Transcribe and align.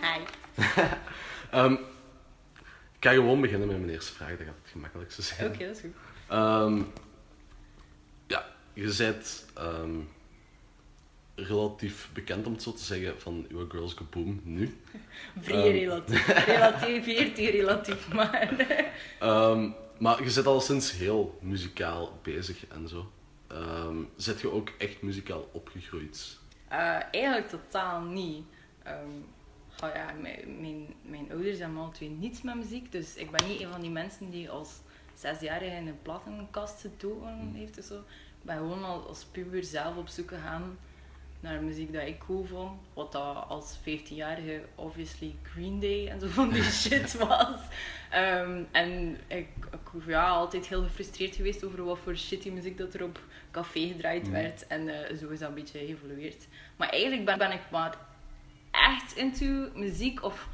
Hi. 0.00 0.20
Ehm, 1.50 1.72
ik 2.92 3.00
ga 3.00 3.10
gewoon 3.10 3.40
beginnen 3.40 3.68
met 3.68 3.78
mijn 3.78 3.90
eerste 3.90 4.12
vraag, 4.12 4.30
dat 4.30 4.38
gaat 4.38 4.54
het 4.62 4.70
gemakkelijkste 4.70 5.22
zijn. 5.22 5.46
Oké, 5.46 5.66
dat 5.66 5.76
is 5.76 5.80
goed. 5.80 5.94
Ehm, 6.28 6.82
ja, 8.26 8.46
je 8.72 8.94
bent 8.98 9.46
ehm, 9.54 10.00
relatief 11.34 12.08
bekend 12.12 12.46
om 12.46 12.52
het 12.52 12.62
zo 12.62 12.72
te 12.72 12.84
zeggen 12.84 13.20
van 13.20 13.46
uw 13.48 13.68
Girls 13.68 13.92
Go 13.92 14.06
Boom 14.10 14.40
nu. 14.44 14.76
Vrij 15.42 15.70
relatief. 15.70 16.44
Relativeert 16.46 17.36
die 17.36 17.50
relatief, 17.50 18.12
maar... 18.12 18.50
Maar 19.98 20.24
je 20.24 20.32
bent 20.34 20.46
al 20.46 20.60
sinds 20.60 20.92
heel 20.92 21.38
muzikaal 21.40 22.18
bezig 22.22 22.66
en 22.66 22.88
zo. 22.88 23.10
Ehm 23.48 23.96
zet 24.16 24.40
je 24.40 24.50
ook 24.50 24.68
echt 24.78 25.02
muzikaal 25.02 25.48
opgegroeid? 25.52 26.38
Eh, 26.68 26.98
eigenlijk 27.10 27.48
totaal 27.48 28.00
niet. 28.00 28.44
Ehm, 28.82 29.10
oh 29.84 29.90
ja, 29.94 30.12
mijn, 30.20 30.60
mijn, 30.60 30.94
mijn 31.02 31.30
ouders 31.30 31.58
hebben 31.58 31.78
alle 31.78 31.92
twee 31.92 32.08
niets 32.10 32.42
met 32.42 32.54
muziek, 32.54 32.92
dus 32.92 33.14
ik 33.14 33.30
ben 33.30 33.48
niet 33.48 33.60
een 33.60 33.70
van 33.70 33.80
die 33.80 33.90
mensen 33.90 34.30
die 34.30 34.50
als 34.50 34.80
zesjarige 35.14 35.76
in 35.76 35.86
een 35.86 36.02
plattenkast 36.02 36.80
gedoken 36.80 37.52
heeft 37.54 37.78
of 37.78 37.84
zo. 37.84 37.98
Ik 37.98 38.42
ben 38.42 38.56
gewoon 38.56 38.84
al 38.84 39.06
als 39.06 39.24
puber 39.24 39.64
zelf 39.64 39.96
op 39.96 40.08
zoek 40.08 40.28
gegaan 40.28 40.78
naar 41.40 41.62
muziek 41.62 41.92
dat 41.92 42.06
ik 42.06 42.18
cool 42.18 42.44
vond. 42.44 42.80
Wat 42.94 43.12
dat 43.12 43.44
als 43.48 43.78
15-jarige 43.78 44.62
obviously 44.74 45.34
Green 45.42 45.80
Day 45.80 46.08
en 46.08 46.20
zo 46.20 46.26
van 46.26 46.50
die 46.50 46.62
shit 46.82 47.14
was. 47.14 47.60
Ehm, 48.10 48.62
en 48.72 49.18
ik, 49.26 49.48
ik 49.72 50.06
ja, 50.06 50.28
altijd 50.28 50.66
heel 50.66 50.82
gefrustreerd 50.82 51.36
geweest 51.36 51.64
over 51.64 51.84
wat 51.84 51.98
voor 51.98 52.16
shitty 52.16 52.50
muziek 52.50 52.78
dat 52.78 52.94
er 52.94 53.02
op 53.02 53.20
café 53.50 53.86
gedraaid 53.86 54.30
werd. 54.30 54.66
En 54.66 54.88
eh, 54.88 55.16
zo 55.16 55.28
is 55.28 55.38
dat 55.38 55.48
een 55.48 55.54
beetje 55.54 55.78
geëvolueerd. 55.78 56.46
Maar 56.76 56.88
eigenlijk 56.88 57.24
ben, 57.24 57.38
ben 57.38 57.52
ik 57.52 57.70
maar 57.70 57.96
echt 58.70 59.16
into 59.16 59.68
muziek 59.74 60.22
of... 60.22 60.48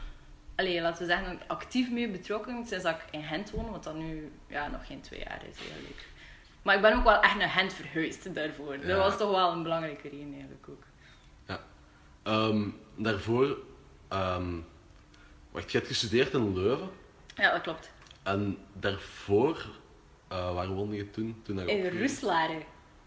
Allee, 0.54 0.80
laten 0.80 1.06
we 1.06 1.12
zeggen, 1.12 1.40
actief 1.46 1.90
mee 1.90 2.08
betrokken 2.08 2.66
sinds 2.66 2.84
dat 2.84 2.94
ik 2.94 3.04
in 3.10 3.22
Gent 3.22 3.50
woon, 3.50 3.70
wat 3.70 3.84
dat 3.84 3.94
nu 3.94 4.32
ja, 4.46 4.68
nog 4.68 4.86
geen 4.86 5.00
twee 5.00 5.20
jaar 5.20 5.42
is 5.50 5.56
eigenlijk. 5.56 6.06
Maar 6.62 6.74
ik 6.74 6.82
ben 6.82 6.96
ook 6.96 7.04
wel 7.04 7.20
echt 7.20 7.36
naar 7.36 7.48
Gent 7.48 7.72
verhuisd 7.72 8.34
daarvoor. 8.34 8.76
Ja. 8.78 8.86
Dat 8.86 8.98
was 8.98 9.16
toch 9.16 9.30
wel 9.30 9.52
een 9.52 9.62
belangrijke 9.62 10.08
reden 10.08 10.32
eigenlijk 10.32 10.68
ook. 10.68 10.82
Ja. 11.46 11.60
Ehm, 12.22 12.68
daarvoor, 12.96 13.58
ehm, 14.08 14.54
wacht, 15.50 15.72
je 15.72 15.78
hebt 15.78 15.90
gestudeerd 15.90 16.32
in 16.32 16.54
Leuven. 16.54 16.90
Ja, 17.34 17.52
dat 17.52 17.60
klopt. 17.60 17.90
En 18.22 18.58
daarvoor, 18.72 19.66
eh, 20.28 20.54
waar 20.54 20.68
woonde 20.68 20.96
je 20.96 21.10
toen? 21.10 21.40
toen 21.42 21.68
In 21.68 21.98
Roeslaren. 22.00 22.62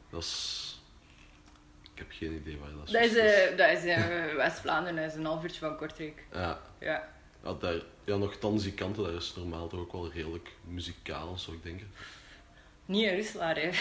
Dat 0.09 0.21
is... 0.21 0.63
Ik 1.93 2.01
heb 2.01 2.07
geen 2.11 2.33
idee 2.33 2.57
waar 2.59 2.69
dat 2.77 2.85
is. 2.85 2.91
Dat 2.91 3.01
is, 3.01 3.15
eh, 3.15 3.57
dat 3.57 3.69
is 3.69 3.83
eh, 3.83 4.35
West-Vlaanderen, 4.43 4.95
dat 5.01 5.11
is 5.11 5.17
een 5.17 5.25
half 5.25 5.43
uurtje 5.43 5.59
van 5.59 5.77
Kortrijk. 5.77 6.25
Ja, 6.31 6.59
Ja. 6.79 7.07
ja, 7.43 7.53
daar, 7.53 7.81
ja, 8.03 8.15
nogthans 8.15 8.63
die 8.63 8.73
kanten, 8.73 9.03
daar 9.03 9.13
is 9.13 9.35
normaal 9.35 9.67
toch 9.67 9.79
ook 9.79 9.91
wel 9.91 10.11
redelijk 10.11 10.49
muzikaal, 10.63 11.37
zou 11.37 11.57
ik 11.57 11.63
denken. 11.63 11.91
Niet 12.85 13.03
in 13.09 13.15
Roeslaren. 13.15 13.71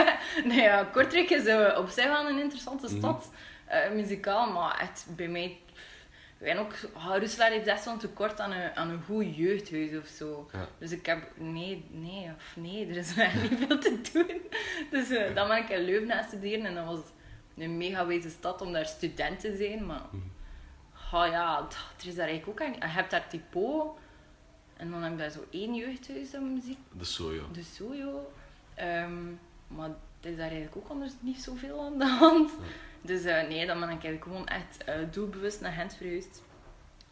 nee, 0.50 0.60
ja, 0.62 0.84
Kortrijk 0.84 1.30
is 1.30 1.44
eh, 1.46 1.78
op 1.78 1.88
zich 1.88 2.04
wel 2.06 2.28
een 2.28 2.38
interessante 2.38 2.86
Mhm. 2.86 2.96
stad. 2.98 3.30
eh, 3.66 3.90
muzikaal, 3.90 4.52
maar 4.52 4.78
echt 4.80 5.06
bij 5.16 5.28
mij... 5.28 5.58
En 6.38 6.58
ook, 6.58 6.72
oh, 6.94 7.16
Roeselare 7.18 7.54
heeft 7.54 7.66
echt 7.66 7.82
zo'n 7.82 7.98
tekort 7.98 8.40
aan 8.40 8.52
een, 8.52 8.76
aan 8.76 8.88
een 8.90 9.02
goed 9.06 9.36
jeugdhuis 9.36 9.96
of 9.96 10.06
zo. 10.06 10.48
Ja. 10.52 10.68
Dus 10.78 10.92
ik 10.92 11.06
heb... 11.06 11.30
Nee, 11.36 11.84
nee, 11.90 12.30
of 12.36 12.56
nee, 12.56 12.88
er 12.88 12.96
is 12.96 13.16
echt 13.18 13.50
niet 13.50 13.58
veel 13.66 13.78
te 13.78 14.00
doen. 14.12 14.40
Dus 14.90 15.10
eh, 15.10 15.34
dan 15.34 15.48
ben 15.48 15.56
ik 15.56 15.68
in 15.68 15.80
Leuven 15.84 16.24
studeren 16.28 16.64
en 16.66 16.74
dat 16.74 16.84
was 16.84 17.00
een 17.56 17.76
mega 17.76 18.06
wijze 18.06 18.30
stad 18.30 18.60
om 18.60 18.72
daar 18.72 18.86
student 18.86 19.40
te 19.40 19.56
zijn, 19.56 19.86
maar... 19.86 20.02
Oh 21.12 21.26
ja, 21.26 21.66
er 22.00 22.06
is 22.08 22.14
daar 22.14 22.28
eigenlijk 22.28 22.60
ook 22.60 22.66
aan... 22.68 22.74
Je 22.88 22.94
hebt 22.94 23.10
daar 23.10 23.28
Typo 23.28 23.98
en 24.76 24.90
dan 24.90 25.02
heb 25.02 25.12
je 25.12 25.18
daar 25.18 25.30
zo 25.30 25.44
één 25.50 25.74
jeugdhuis 25.74 26.34
aan 26.34 26.54
muziek 26.54 26.78
De 26.92 27.04
soja. 27.04 27.42
de 27.52 27.62
sojo. 27.62 28.32
Ehm, 28.80 29.26
maar 29.66 29.88
er 30.20 30.30
is 30.30 30.36
daar 30.36 30.50
eigenlijk 30.50 30.76
ook 30.76 30.88
anders 30.88 31.12
niet 31.20 31.42
zoveel 31.42 31.84
aan 31.84 31.98
de 31.98 32.06
hand. 32.06 32.50
Dus 33.02 33.24
eh, 33.24 33.48
nee, 33.48 33.66
dan 33.66 33.80
ben 33.80 33.88
ik 33.88 34.04
eigenlijk 34.04 34.22
gewoon 34.22 34.46
echt 34.46 34.84
eh, 34.84 34.94
doelbewust 35.10 35.60
naar 35.60 35.72
Gent 35.72 35.94
verhuisd. 35.94 36.42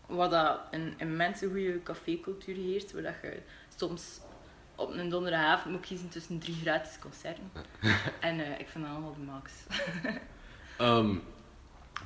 Wat 0.06 0.30
dat 0.30 0.60
een 0.70 0.94
immense 0.98 1.46
goede 1.46 1.82
cafécultuur 1.82 2.54
heerst, 2.54 2.92
waar 2.92 3.02
dat 3.02 3.14
je 3.22 3.40
soms 3.76 4.20
op 4.74 4.92
een 4.92 5.08
donderdagavond 5.08 5.74
moet 5.74 5.86
kiezen 5.86 6.08
tussen 6.08 6.38
drie 6.38 6.54
gratis 6.54 6.98
concerten. 6.98 7.52
en 8.20 8.40
eh, 8.40 8.60
ik 8.60 8.68
vind 8.68 8.84
dat 8.84 8.92
allemaal 8.92 9.14
de 9.14 9.20
max. 9.20 9.52
Ehm, 10.78 11.16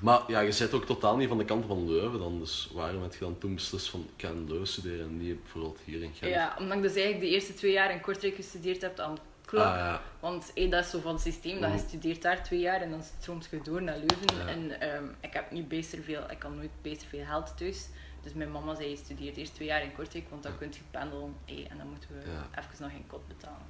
maar 0.01 0.21
ja, 0.27 0.41
je 0.41 0.53
zit 0.53 0.75
ook 0.75 0.85
totaal 0.85 1.17
niet 1.17 1.29
van 1.29 1.39
de 1.39 1.45
kant 1.45 1.67
van 1.67 1.87
Leuven 1.87 2.19
dan. 2.19 2.39
Dus 2.39 2.71
waarom 2.73 3.03
heb 3.03 3.13
je 3.13 3.19
dan 3.19 3.39
toen 3.39 3.55
beslist 3.55 3.91
van 3.91 4.09
ik 4.17 4.25
ga 4.25 4.29
in 4.29 4.49
Leuven 4.49 4.67
studeren 4.67 5.07
en 5.07 5.17
niet 5.17 5.43
bijvoorbeeld 5.43 5.79
hier 5.85 6.03
in 6.03 6.13
Gent? 6.15 6.33
ja, 6.33 6.57
omdat 6.59 6.77
ik 6.77 6.83
dus 6.83 6.95
eigenlijk 6.95 7.25
de 7.25 7.31
eerste 7.31 7.55
twee 7.55 7.73
jaar 7.73 7.91
in 7.91 8.01
Kortrijk 8.01 8.35
gestudeerd 8.35 8.83
heb 8.83 8.99
aan 8.99 9.19
Ah. 9.61 9.99
Want 10.21 10.51
hey, 10.55 10.69
dat 10.69 10.85
is 10.85 10.91
zo 10.91 11.01
van 11.01 11.13
het 11.13 11.23
systeem, 11.23 11.61
dat 11.61 11.71
je 11.71 11.77
Mhm. 11.77 11.87
studeert 11.87 12.23
daar 12.23 12.43
twee 12.43 12.61
jaar 12.61 12.81
en 12.81 12.91
dan 12.91 13.03
stroomt 13.03 13.49
je 13.51 13.61
door 13.63 13.83
naar 13.83 13.97
Leuven. 13.97 14.49
En 14.49 14.81
ehm, 14.81 15.05
ik 15.21 15.33
heb 15.33 15.51
niet 15.51 15.69
beter 15.69 16.03
veel, 16.03 16.31
ik 16.31 16.43
had 16.43 16.55
nooit 16.55 16.71
beter 16.83 17.07
veel 17.09 17.25
geld 17.25 17.57
thuis. 17.57 17.89
Dus 18.23 18.33
mijn 18.33 18.51
mama 18.51 18.75
zei, 18.75 18.89
je 18.89 18.97
studeert 18.97 19.37
eerst 19.37 19.55
twee 19.55 19.69
jaar 19.69 19.83
in 19.83 19.93
Kortrijk, 19.95 20.29
want 20.31 20.43
dan 20.43 20.59
kun 20.59 20.69
je 20.73 20.81
pendelen. 20.91 21.35
hey, 21.45 21.67
en 21.71 21.79
dan 21.79 21.89
moeten 21.89 22.09
we 22.13 22.23
even 22.59 22.77
nog 22.79 22.91
geen 22.91 23.07
kot 23.07 23.29
betalen. 23.29 23.67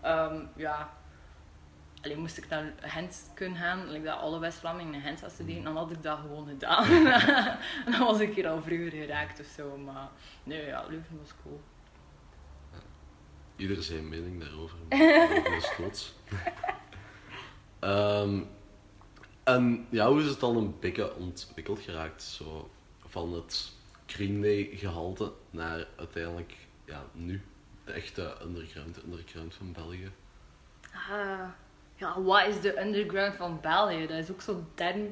Ehm, 0.00 0.46
ja, 0.56 0.90
Alleen 2.04 2.18
moest 2.18 2.38
ik 2.38 2.48
naar 2.48 2.72
Gent 2.80 3.30
kunnen 3.34 3.58
gaan, 3.58 3.90
like 3.90 4.04
dat 4.04 4.18
alle 4.18 4.38
West-Vlamingen 4.38 4.92
naar 4.92 5.00
Gent 5.00 5.20
gaan 5.20 5.30
studeren, 5.30 5.62
dan 5.64 5.76
had 5.76 5.90
ik 5.90 6.02
dat 6.02 6.18
gewoon 6.18 6.46
gedaan. 6.46 6.84
en 6.84 7.92
dan 7.92 8.00
was 8.06 8.20
ik 8.20 8.34
hier 8.34 8.48
al 8.48 8.62
vroeger 8.62 8.90
geraakt 8.90 9.40
of 9.40 9.46
zo. 9.46 9.76
Maar 9.76 10.08
nee, 10.44 10.66
ja, 10.66 10.80
Leuven 10.88 11.18
was 11.18 11.32
cool. 11.42 11.60
Ieder 13.62 13.82
zijn 13.82 14.08
mening 14.08 14.40
daarover. 14.40 14.76
Dat 15.44 15.52
is 15.52 15.68
groots. 15.68 16.12
Ehm, 17.78 18.40
en 19.44 19.86
ja, 19.90 20.08
hoe 20.08 20.20
is 20.20 20.26
het 20.26 20.40
dan 20.40 20.56
een 20.56 20.74
beetje 20.80 21.16
ontwikkeld 21.16 21.80
geraakt? 21.80 22.22
Zo, 22.22 22.70
van 23.06 23.34
het 23.34 23.72
Green 24.06 24.40
Day 24.40 24.70
gehalte 24.74 25.32
naar 25.50 25.86
uiteindelijk 25.96 26.54
ja, 26.84 27.04
nu 27.12 27.42
de 27.84 27.92
echte 27.92 28.36
underground, 28.44 28.98
underground 29.04 29.54
van 29.54 29.72
België. 29.72 30.10
Ah, 30.92 31.48
ja, 31.96 32.22
wat 32.22 32.46
is 32.46 32.60
de 32.60 32.80
underground 32.80 33.34
van 33.34 33.58
België? 33.60 34.06
Dat 34.06 34.18
is 34.18 34.30
ook 34.30 34.40
zo'n 34.40 34.66
term. 34.74 35.02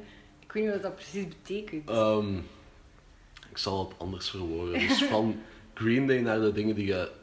Ik 0.41 0.53
weet 0.53 0.63
niet 0.63 0.73
wat 0.73 0.83
dat 0.83 0.95
precies 0.95 1.29
betekent. 1.29 1.91
Ehm, 1.91 2.37
ik 3.51 3.59
zal 3.59 3.89
het 3.89 3.99
anders 3.99 4.31
verwoorden. 4.31 4.79
Dus 4.79 5.03
van 5.15 5.43
Green 5.75 6.07
Day 6.07 6.21
naar 6.21 6.41
de 6.41 6.53
dingen 6.53 6.75
die 6.75 6.87
je 6.87 7.19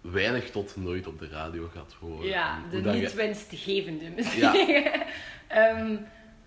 weinig 0.00 0.50
tot 0.50 0.76
nooit 0.76 1.06
op 1.06 1.18
de 1.18 1.28
radio 1.28 1.68
gaat 1.74 1.96
horen. 2.00 2.26
ja, 2.28 2.58
de 2.70 2.80
dat 2.80 2.94
je- 2.94 3.00
niet 3.00 3.14
winstgevende 3.14 4.10
misschien. 4.10 4.66
Ja. 4.66 4.92
Ehm, 5.46 5.96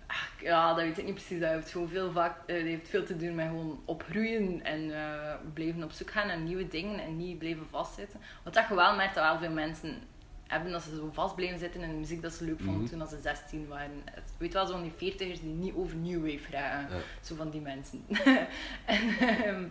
ach, 0.06 0.30
ja, 0.40 0.74
dat 0.74 0.84
weet 0.84 0.98
ik 0.98 1.04
niet 1.04 1.14
precies. 1.14 1.40
Dat 1.40 1.50
heeft, 1.50 1.70
gewoon 1.70 1.88
veel, 1.88 2.12
vaak, 2.12 2.36
eh, 2.46 2.56
dat 2.56 2.64
heeft 2.64 2.88
veel 2.88 3.04
te 3.04 3.16
doen 3.16 3.34
met 3.34 3.46
gewoon 3.46 3.82
opgroeien 3.84 4.64
en 4.64 4.94
eh, 4.94 5.34
blijven 5.54 5.82
op 5.82 5.90
zoek 5.92 6.10
gaan 6.10 6.26
naar 6.26 6.38
nieuwe 6.38 6.68
dingen 6.68 6.98
en 7.00 7.16
niet 7.16 7.38
blijven 7.38 7.66
vastzitten. 7.70 8.20
Wat 8.44 8.54
dat 8.54 8.68
je 8.68 8.74
wel 8.74 8.96
merkt 8.96 9.14
dat 9.14 9.24
wel 9.24 9.38
veel 9.38 9.50
mensen 9.50 10.02
hebben 10.46 10.72
dat 10.72 10.82
ze 10.82 10.96
zo 10.96 11.10
vast 11.12 11.34
blijven 11.34 11.58
zitten 11.58 11.80
in 11.80 11.88
de 11.88 11.94
muziek 11.96 12.22
dat 12.22 12.32
ze 12.32 12.44
leuk 12.44 12.60
vonden 12.60 12.80
Mhm. 12.82 12.90
toen 12.90 13.00
als 13.00 13.10
ze 13.10 13.20
16 13.22 13.66
waren. 13.68 14.02
Het- 14.04 14.32
Weet 14.38 14.52
wel, 14.52 14.66
zo'n 14.66 14.82
die 14.82 14.92
40ers 15.12 15.40
die 15.40 15.50
niet 15.50 15.74
over 15.74 15.96
New 15.96 16.20
Wave. 16.20 16.50
Ja. 16.50 16.86
Zo 17.22 17.34
van 17.34 17.50
die 17.50 17.60
mensen. 17.60 18.04
en 18.86 19.08
ehm, 19.18 19.64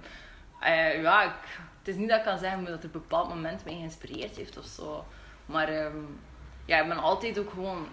eh, 0.62 1.02
ja, 1.02 1.24
ik, 1.24 1.34
het 1.84 1.94
is 1.94 2.00
niet 2.00 2.10
dat 2.10 2.18
ik 2.18 2.24
kan 2.26 2.38
zeggen 2.38 2.66
dat 2.66 2.78
er 2.78 2.84
een 2.84 2.92
bepaald 2.92 3.30
moment 3.30 3.66
mij 3.66 3.74
geïnspireerd 3.74 4.36
heeft 4.36 4.58
of 4.58 4.66
zo. 4.66 5.06
Maar 5.46 5.68
ehm, 5.68 5.98
ja, 6.66 6.82
ik 6.82 6.88
ben 6.88 6.98
altijd 6.98 7.40
ook 7.40 7.50
gewoon 7.50 7.88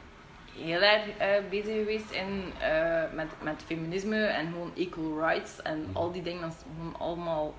heel 0.54 0.80
erg 0.80 1.16
eh, 1.16 1.48
bezig 1.50 1.74
geweest 1.74 2.10
in, 2.10 2.52
eh, 2.60 3.02
met, 3.12 3.26
met 3.42 3.62
feminisme 3.66 4.24
en 4.24 4.46
gewoon 4.46 4.72
equal 4.76 5.18
rights 5.18 5.62
en 5.62 5.86
al 5.92 6.12
die 6.12 6.22
dingen. 6.22 6.40
Dat 6.40 6.50
is 6.50 6.64
gewoon 6.76 6.96
allemaal 6.98 7.54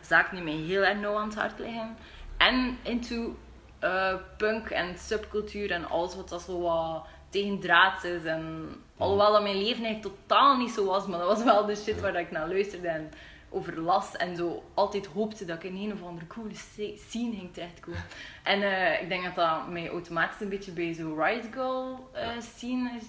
zaken 0.00 0.36
die 0.36 0.44
mij 0.44 0.66
heel 0.66 0.82
erg 0.82 0.98
nauw 0.98 1.16
aan 1.16 1.28
het 1.28 1.38
hart 1.38 1.58
liggen. 1.58 1.96
En 2.36 2.78
into 2.82 3.36
eh, 3.78 4.14
punk 4.36 4.70
en 4.70 4.98
subcultuur 4.98 5.70
en 5.70 5.88
alles 5.88 6.16
wat 6.16 6.28
dat 6.28 6.42
zo 6.42 6.60
wat 6.60 7.06
tegendraads 7.28 8.04
is. 8.04 8.24
En 8.24 8.68
alhoewel 8.96 9.32
dat 9.32 9.42
mijn 9.42 9.62
leven 9.62 9.84
eigenlijk 9.84 10.16
totaal 10.16 10.56
niet 10.56 10.70
zo 10.70 10.84
was, 10.84 11.06
maar 11.06 11.18
dat 11.18 11.28
was 11.28 11.44
wel 11.44 11.66
de 11.66 11.76
shit 11.76 12.00
waar 12.00 12.20
ik 12.20 12.30
naar 12.30 12.48
luisterde 12.48 12.88
en 12.88 13.12
over 13.54 13.80
las 13.80 14.16
en 14.16 14.36
zo 14.36 14.62
altijd 14.74 15.06
hoopte 15.06 15.44
dat 15.44 15.56
ik 15.56 15.70
in 15.70 15.76
een 15.76 15.92
of 15.92 16.02
andere 16.02 16.26
coole 16.26 16.54
scene 16.54 17.36
ging 17.36 17.52
terechtkomen. 17.52 18.04
En 18.42 18.62
eh, 18.62 19.02
ik 19.02 19.08
denk 19.08 19.24
dat 19.24 19.34
dat 19.34 19.68
mij 19.68 19.88
automatisch 19.88 20.40
een 20.40 20.48
beetje 20.48 20.72
bij 20.72 20.92
zo'n 20.92 21.22
Riot 21.22 21.46
Girl 21.52 22.10
eh, 22.12 22.28
scene 22.40 22.90
is 22.96 23.06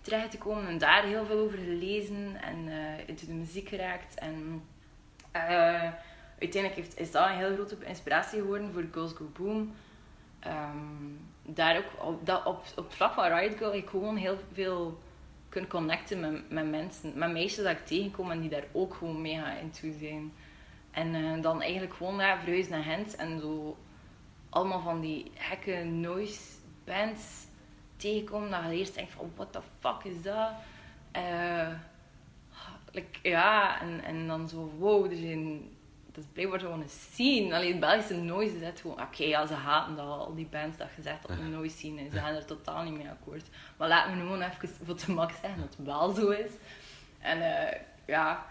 terechtgekomen 0.00 0.66
en 0.66 0.78
daar 0.78 1.04
heel 1.04 1.24
veel 1.24 1.38
over 1.38 1.58
gelezen 1.58 2.42
en 2.42 2.68
eh 2.68 3.08
into 3.08 3.26
de 3.26 3.32
muziek 3.32 3.68
geraakt. 3.68 4.14
En 4.14 4.62
uiteindelijk 6.38 6.74
heeft, 6.74 6.98
is 6.98 7.10
dat 7.10 7.26
een 7.26 7.36
heel 7.36 7.54
grote 7.54 7.76
inspiratie 7.86 8.40
geworden 8.40 8.72
voor 8.72 8.84
Girls 8.92 9.12
Go 9.12 9.24
Boom. 9.32 9.74
Ehm, 10.40 10.76
daar 11.42 11.76
ook 11.76 12.06
op, 12.06 12.26
dat, 12.26 12.46
op, 12.46 12.62
op 12.76 12.84
het 12.84 12.94
vlak 12.94 13.12
van 13.12 13.24
Riot 13.24 13.56
Girl 13.56 13.72
heb 13.72 13.82
ik 13.82 13.88
gewoon 13.88 14.16
heel 14.16 14.38
veel 14.52 14.98
kunt 15.58 15.70
connecten 15.70 16.20
met, 16.20 16.50
met 16.50 16.70
mensen, 16.70 17.12
met 17.14 17.32
meisjes 17.32 17.64
dat 17.64 17.72
ik 17.72 17.86
tegenkom 17.86 18.30
en 18.30 18.40
die 18.40 18.50
daar 18.50 18.64
ook 18.72 18.94
gewoon 18.94 19.20
mega 19.20 19.56
into 19.56 19.92
zijn. 19.98 20.32
En 20.90 21.14
eh, 21.14 21.42
dan 21.42 21.62
eigenlijk 21.62 21.94
gewoon 21.94 22.18
ja, 22.18 22.38
verhuizen 22.38 22.72
naar 22.72 22.82
Gent 22.82 23.16
en 23.16 23.40
zo 23.40 23.76
allemaal 24.48 24.80
van 24.80 25.00
die 25.00 25.30
gekke 25.34 25.84
noise 25.84 26.40
bands 26.84 27.46
tegenkomen. 27.96 28.50
Dat 28.50 28.60
je 28.70 28.78
eerst 28.78 28.94
denkt 28.94 29.12
van, 29.12 29.32
what 29.34 29.52
the 29.52 29.60
fuck 29.78 30.04
is 30.04 30.22
dat? 30.22 30.50
Eh, 31.12 31.68
ja, 33.22 33.80
en, 33.80 34.04
en 34.04 34.26
dan 34.26 34.48
zo, 34.48 34.72
wow, 34.78 35.10
er 35.10 35.16
zijn... 35.16 35.76
Dat 36.18 36.26
is 36.26 36.32
blijkbaar 36.32 36.60
gewoon 36.60 36.80
een 36.80 36.88
scene. 36.88 37.54
Alleen 37.54 37.70
het 37.70 37.80
Belgische 37.80 38.14
noise 38.14 38.56
is 38.56 38.62
echt 38.62 38.80
gewoon... 38.80 39.02
Oké, 39.02 39.24
ja, 39.24 39.46
ze 39.46 39.54
haten 39.54 39.96
dat 39.96 40.06
al 40.06 40.34
die 40.34 40.46
bands 40.50 40.76
dat 40.76 40.88
gezegd 40.94 41.28
dat 41.28 41.38
een 41.38 41.50
noise 41.50 41.76
scene 41.76 42.00
is. 42.00 42.12
Ze 42.12 42.18
gaan 42.18 42.34
er 42.34 42.44
totaal 42.44 42.82
niet 42.82 42.96
mee 42.96 43.08
akkoord. 43.08 43.44
Maar 43.76 43.88
laat 43.88 44.10
me 44.10 44.16
gewoon 44.16 44.42
even 44.42 44.68
voor 44.84 44.96
de 45.06 45.12
max 45.12 45.34
zeggen 45.40 45.60
dat 45.60 45.76
het 45.76 45.86
wel 45.86 46.10
zo 46.10 46.28
is. 46.28 46.50
En 47.18 47.38
uh, 47.38 47.80
ja... 48.06 48.46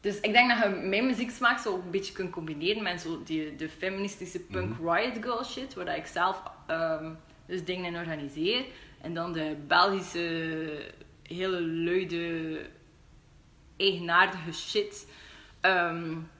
Dus 0.00 0.20
ik 0.20 0.32
denk 0.32 0.50
dat 0.50 0.62
je 0.62 0.68
mijn 0.68 1.06
muzieksmaak 1.06 1.58
zo 1.58 1.74
een 1.74 1.90
beetje 1.90 2.12
kunt 2.12 2.30
combineren 2.30 2.82
met 2.82 3.00
zo 3.00 3.22
die, 3.22 3.56
de 3.56 3.68
feministische 3.68 4.40
punk 4.40 4.78
mhm. 4.78 4.90
riot 4.90 5.16
girl 5.20 5.44
shit, 5.44 5.74
waar 5.74 5.96
ik 5.96 6.06
zelf 6.06 6.42
um, 6.68 7.18
dus 7.46 7.64
dingen 7.64 7.84
in 7.84 7.96
organiseer. 7.96 8.64
En 9.00 9.14
dan 9.14 9.32
de 9.32 9.56
Belgische 9.66 10.92
hele 11.22 11.60
luide, 11.62 12.66
eigenaardige 13.76 14.52
shit. 14.52 15.06
Um, 15.60 16.30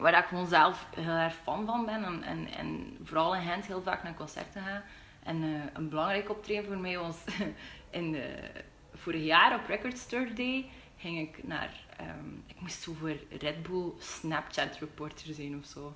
waar 0.00 0.18
ik 0.18 0.24
gewoon 0.24 0.46
zelf 0.46 0.86
heel 0.96 1.14
erg 1.14 1.34
fan 1.34 1.66
van 1.66 1.84
ben. 1.84 2.04
En, 2.04 2.22
en, 2.22 2.48
en 2.52 2.98
vooral 3.02 3.34
in 3.34 3.42
Gent 3.42 3.66
heel 3.66 3.82
vaak 3.82 4.02
naar 4.02 4.14
concerten 4.14 4.62
ga. 4.62 4.82
En 5.22 5.42
uh, 5.42 5.62
een 5.72 5.88
belangrijk 5.88 6.30
optreden 6.30 6.64
voor 6.64 6.78
mij 6.78 6.98
was 6.98 7.16
in 7.90 8.12
de, 8.12 8.50
vorig 8.94 9.24
jaar 9.24 9.54
op 9.54 9.66
Record 9.66 9.98
Store 9.98 10.32
Day 10.32 10.68
ging 10.96 11.18
ik 11.18 11.44
naar... 11.44 11.70
Um, 12.00 12.44
ik 12.46 12.60
moest 12.60 12.82
zo 12.82 12.92
voor 12.92 13.16
Red 13.38 13.62
Bull 13.62 13.92
Snapchat 13.98 14.76
reporter 14.78 15.34
zijn 15.34 15.58
of 15.58 15.64
zo. 15.64 15.94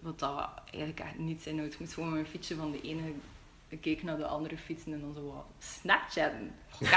Wat 0.00 0.18
dat 0.18 0.50
eigenlijk 0.64 1.00
echt 1.00 1.18
niet 1.18 1.42
zijn. 1.42 1.58
Ik 1.58 1.78
moest 1.78 1.94
gewoon 1.94 2.12
mijn 2.12 2.26
fietsje 2.26 2.56
van 2.56 2.70
de 2.70 2.80
ene 2.80 3.12
ik 3.70 3.80
keek 3.80 4.02
naar 4.02 4.16
de 4.16 4.26
andere 4.26 4.58
fietsen 4.58 4.92
en 4.92 5.00
dan 5.00 5.14
zo 5.14 5.32
wat 5.32 5.44
Snapchat. 5.58 6.30
Ik 6.80 6.88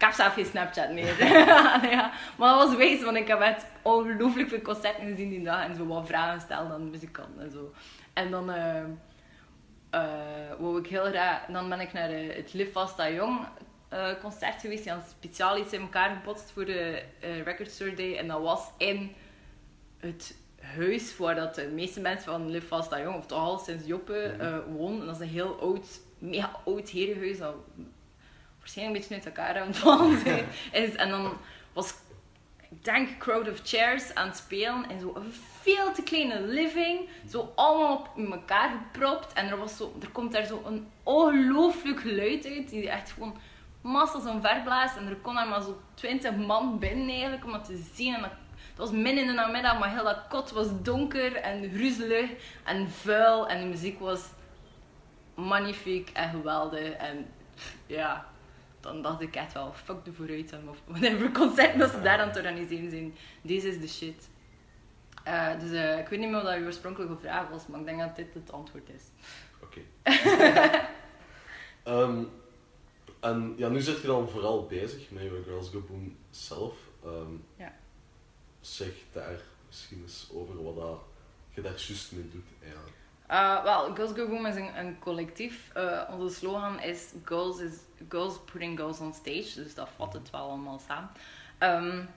heb, 0.00 0.32
geen 0.32 0.44
Snapchat 0.44 0.92
meer. 0.92 1.26
ja. 1.90 2.12
Maar 2.36 2.54
dat 2.54 2.68
was 2.68 2.76
wees, 2.76 3.02
want 3.02 3.16
ik 3.16 3.28
heb 3.28 3.40
echt 3.40 3.66
ongelooflijk 3.82 4.48
veel 4.48 4.60
concerten 4.60 5.06
gezien 5.06 5.28
die 5.28 5.42
dag 5.42 5.64
en 5.64 5.74
zo 5.74 5.86
wat 5.86 6.06
vragen 6.06 6.40
stellen 6.40 6.72
aan 6.72 6.84
de 6.84 6.90
muzikanten 6.90 7.42
en 7.42 7.50
zo. 7.50 7.72
En 8.12 8.30
dan 8.30 8.50
uh, 8.50 8.84
uh, 10.60 10.76
ik 10.76 10.86
heel 10.86 11.04
graag, 11.04 11.46
dan 11.46 11.68
ben 11.68 11.80
ik 11.80 11.92
naar 11.92 12.08
de, 12.08 12.32
het 12.36 12.52
Live 12.52 12.72
Vasta 12.72 13.10
Jong 13.10 13.46
uh, 13.92 14.08
concert 14.20 14.60
geweest. 14.60 14.82
Die 14.82 14.92
hadden 14.92 15.10
speciaal 15.10 15.58
iets 15.58 15.72
in 15.72 15.80
elkaar 15.80 16.16
gebotst 16.16 16.50
voor 16.50 16.64
de 16.64 17.02
Record 17.20 17.70
Store 17.70 17.94
Day 17.94 18.16
en 18.16 18.28
dat 18.28 18.40
was 18.40 18.70
in 18.78 19.12
het 19.98 20.36
huis 20.60 21.16
waar 21.16 21.34
dat 21.34 21.54
de 21.54 21.66
meeste 21.66 22.00
mensen 22.00 22.32
van 22.32 22.50
Live 22.50 22.66
Vasta 22.66 23.00
Jong, 23.00 23.16
of 23.16 23.26
toch 23.26 23.38
al 23.38 23.58
sinds 23.58 23.86
Joppe, 23.86 24.34
mm 24.38 24.76
wonen. 24.76 25.06
dat 25.06 25.14
is 25.14 25.20
een 25.20 25.28
heel 25.28 25.60
oud 25.60 26.02
mega 26.24 26.50
oud 26.64 26.88
herenhuis 26.88 27.38
dat 27.38 27.54
waarschijnlijk 28.58 28.96
een 28.96 29.08
beetje 29.08 29.14
uit 29.14 29.36
elkaar 29.36 29.60
aan 29.60 29.66
het 29.66 29.76
vallen 29.76 30.18
is. 30.84 30.94
En 30.94 31.08
dan 31.08 31.32
was, 31.72 31.94
ik 32.70 32.84
denk, 32.84 33.18
Crowd 33.18 33.50
of 33.50 33.60
Chairs 33.64 34.14
aan 34.14 34.28
het 34.28 34.36
spelen 34.36 34.90
in 34.90 35.00
zo'n 35.00 35.14
veel 35.60 35.92
te 35.92 36.02
kleine 36.02 36.40
living. 36.40 37.08
Zo 37.30 37.52
allemaal 37.54 37.96
op 37.96 38.30
elkaar 38.30 38.70
gepropt. 38.70 39.32
En 39.32 39.48
er, 39.48 39.56
was 39.56 39.76
zo, 39.76 39.94
er 40.02 40.10
komt 40.10 40.32
daar 40.32 40.44
zo 40.44 40.62
een 40.66 40.86
ongelooflijk 41.02 42.00
geluid 42.00 42.46
uit, 42.46 42.68
die 42.68 42.90
echt 42.90 43.10
gewoon 43.10 43.36
massas 43.80 44.22
verblaast. 44.42 44.96
En 44.96 45.06
er 45.06 45.16
kon 45.16 45.38
er 45.38 45.48
maar 45.48 45.62
zo 45.62 45.80
twintig 45.94 46.36
man 46.36 46.78
binnen 46.78 47.08
eigenlijk, 47.08 47.44
om 47.44 47.52
het 47.52 47.64
te 47.64 47.84
zien. 47.94 48.14
En 48.14 48.20
dat, 48.20 48.30
dat 48.76 48.88
was 48.88 48.90
midden 48.90 49.22
in 49.22 49.26
de 49.26 49.32
namiddag, 49.32 49.78
maar 49.78 49.90
heel 49.90 50.04
dat 50.04 50.28
kot 50.28 50.50
was 50.50 50.66
donker 50.82 51.36
en 51.36 51.70
gruzelig 51.70 52.30
en 52.64 52.90
vuil. 52.90 53.48
En 53.48 53.60
de 53.60 53.66
muziek 53.66 54.00
was 54.00 54.20
magnifiek 55.34 56.10
en 56.12 56.30
geweldig. 56.30 56.92
En 56.92 57.26
ja, 57.86 58.26
dan 58.80 59.02
dacht 59.02 59.20
ik 59.20 59.36
echt 59.36 59.52
wel, 59.52 59.72
fuck 59.72 60.04
de 60.04 60.12
vooruit. 60.12 60.54
Of 60.68 60.78
whatever 60.86 61.30
concert 61.32 61.78
dat 61.78 61.90
ze 61.90 62.00
daar 62.00 62.18
aan 62.18 62.28
het 62.28 62.36
organiseren 62.36 62.90
zijn. 62.90 63.14
Deze 63.42 63.68
is 63.68 63.80
de 63.80 63.88
shit. 63.88 64.28
Uh, 65.26 65.60
dus 65.60 65.70
uh, 65.70 65.98
ik 65.98 66.08
weet 66.08 66.18
niet 66.18 66.30
meer 66.30 66.42
wat 66.42 66.54
je 66.54 66.64
oorspronkelijke 66.64 67.16
vraag 67.16 67.48
was, 67.48 67.66
maar 67.66 67.80
ik 67.80 67.86
denk 67.86 68.00
dat 68.00 68.16
dit 68.16 68.34
het 68.34 68.52
antwoord 68.52 68.88
is. 68.88 69.02
Oké. 69.62 69.80
um, 71.84 72.30
en 73.20 73.54
ja, 73.56 73.68
nu 73.68 73.80
zit 73.80 74.00
je 74.00 74.06
dan 74.06 74.28
vooral 74.28 74.66
bezig 74.66 75.10
met 75.10 75.22
je 75.22 75.42
Girls 75.44 75.70
Go 75.70 75.80
Boom 75.80 76.16
zelf. 76.30 76.74
Um, 77.04 77.44
ja. 77.56 77.74
Zeg 78.60 78.92
daar 79.12 79.40
misschien 79.66 80.02
eens 80.02 80.28
over 80.32 80.62
wat 80.62 80.76
dat 80.76 81.00
je 81.50 81.60
daar 81.60 81.84
juist 81.86 82.12
mee 82.12 82.28
doet 82.28 82.48
eigenlijk. 82.62 82.96
Uh, 83.30 83.62
wel, 83.62 83.94
Girls 83.94 84.12
Go 84.12 84.28
Boom 84.28 84.46
is 84.46 84.56
een, 84.56 84.98
collectief. 84.98 85.70
Uh, 85.76 86.00
onze 86.10 86.34
slogan 86.34 86.80
is 86.80 87.12
girls, 87.24 87.60
is 87.60 87.72
girls 88.08 88.38
Putting 88.52 88.78
Girls 88.78 89.00
on 89.00 89.12
Stage. 89.12 89.62
Dus 89.62 89.74
dat 89.74 89.88
vat 89.96 90.12
het 90.12 90.30
wel 90.30 90.40
allemaal 90.40 90.80
samen. 90.88 91.10
Um, 91.58 92.08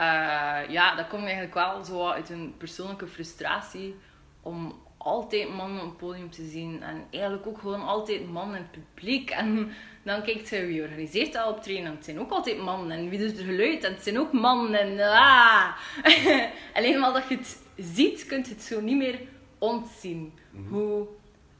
uh, 0.00 0.70
ja, 0.70 0.94
dat 0.94 1.08
komt 1.08 1.22
eigenlijk 1.22 1.54
wel 1.54 1.84
zo 1.84 2.08
uit 2.08 2.30
een 2.30 2.54
persoonlijke 2.58 3.06
frustratie 3.06 3.96
om 4.42 4.82
altijd 4.96 5.54
mannen 5.54 5.82
op 5.82 5.88
het 5.88 5.96
podium 5.96 6.30
te 6.30 6.44
zien. 6.44 6.82
En 6.82 7.06
eigenlijk 7.10 7.46
ook 7.46 7.58
gewoon 7.58 7.86
altijd 7.86 8.30
mannen 8.30 8.56
in 8.56 8.62
het 8.62 8.94
publiek. 8.94 9.30
En 9.30 9.72
dan 10.02 10.22
kijkt 10.22 10.48
ze 10.48 10.66
wie 10.66 10.82
organiseert 10.82 11.32
dat 11.32 11.48
optreden. 11.48 11.84
En 11.84 11.94
het 11.94 12.04
zijn 12.04 12.20
ook 12.20 12.30
altijd 12.30 12.58
mannen. 12.58 12.98
En 12.98 13.08
wie 13.08 13.18
doet 13.18 13.38
er 13.38 13.44
geluid? 13.44 13.84
En 13.84 13.92
het 13.92 14.02
zijn 14.02 14.18
ook 14.18 14.32
mannen. 14.32 14.80
En 14.80 15.00
ah. 15.12 15.76
Alleen 16.76 17.00
maar 17.00 17.12
dat 17.12 17.28
je 17.28 17.36
het 17.36 17.62
ziet, 17.76 18.26
kunt 18.26 18.46
je 18.46 18.54
het 18.54 18.62
zo 18.62 18.80
niet 18.80 18.96
meer 18.96 19.20
ontzien. 19.64 20.32
Mhm. 20.50 20.68
Hoe, 20.68 21.06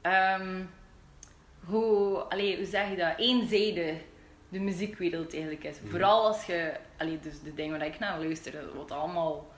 um, 0.03 0.71
hoe, 1.65 2.19
allee, 2.19 2.57
hoe 2.57 2.67
zeg 2.67 2.91
je 2.91 2.97
dat, 2.97 3.19
eenzijdig 3.19 3.97
de 4.49 4.61
muziekwereld 4.61 5.33
eigenlijk 5.33 5.65
is. 5.65 5.81
Mhm. 5.81 5.91
Vooral 5.91 6.27
als 6.27 6.45
je, 6.45 6.73
allee, 6.97 7.21
dus 7.21 7.41
de 7.41 7.55
dingen 7.55 7.79
waar 7.79 7.87
ik 7.87 7.99
naar 7.99 8.19
luister, 8.19 8.77
wat 8.77 8.91
allemaal 8.91 9.53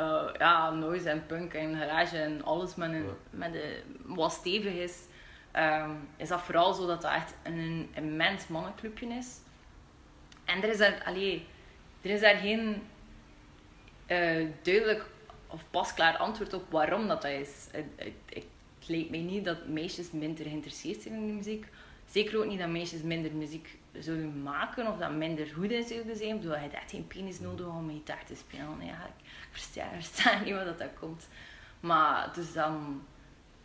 uh, 0.00 0.28
ja, 0.38 0.70
noise 0.70 1.10
en 1.10 1.26
punk 1.26 1.54
en 1.54 1.76
garage 1.76 2.18
en 2.18 2.44
alles 2.44 2.74
met, 2.74 2.92
een, 2.92 3.06
met 3.30 3.52
de, 3.52 3.82
wat 4.04 4.32
stevig 4.32 4.74
is, 4.74 4.98
um, 5.56 6.08
is 6.16 6.28
dat 6.28 6.40
vooral 6.40 6.74
zo 6.74 6.86
dat 6.86 7.02
dat 7.02 7.12
echt 7.12 7.34
een 7.42 7.88
immens 7.94 8.48
mannenclubje 8.48 9.06
is. 9.06 9.38
En 10.44 10.62
er 10.62 10.68
is 10.68 10.78
daar, 10.78 11.02
allee, 11.04 11.46
er 12.02 12.10
is 12.10 12.20
daar 12.20 12.36
geen 12.36 12.82
uh, 14.06 14.46
duidelijk 14.62 15.06
of 15.50 15.64
pasklaar 15.70 16.16
antwoord 16.16 16.52
op 16.52 16.70
waarom 16.70 17.08
dat, 17.08 17.22
dat 17.22 17.30
is. 17.30 17.66
Het, 17.70 17.84
het, 17.96 18.12
het, 18.26 18.44
lijkt 18.86 19.10
mij 19.10 19.20
niet 19.20 19.44
dat 19.44 19.66
meisjes 19.66 20.10
minder 20.10 20.44
geïnteresseerd 20.44 21.02
zijn 21.02 21.14
in 21.14 21.26
de 21.26 21.32
muziek. 21.32 21.66
Zeker 22.06 22.38
ook 22.38 22.46
niet 22.46 22.58
dat 22.58 22.68
meisjes 22.68 23.02
minder 23.02 23.32
muziek 23.32 23.78
zouden 23.98 24.42
maken 24.42 24.86
of 24.86 24.98
dat 24.98 25.12
minder 25.12 25.46
goed 25.46 25.70
in 25.70 25.84
zouden 25.84 26.16
zijn. 26.16 26.34
Ik 26.34 26.40
bedoel, 26.40 26.54
je 26.54 26.68
hebt 26.70 26.90
geen 26.90 27.06
penis 27.06 27.40
nodig 27.40 27.66
om 27.66 27.90
gitaar 27.90 28.24
te 28.24 28.34
spelen. 28.34 28.84
Ja, 28.84 29.06
ik 29.06 29.30
versta, 29.50 30.38
niet 30.44 30.54
wat 30.54 30.78
dat, 30.78 30.88
komt. 31.00 31.28
Maar 31.80 32.30
dus 32.34 32.52
dan 32.52 33.02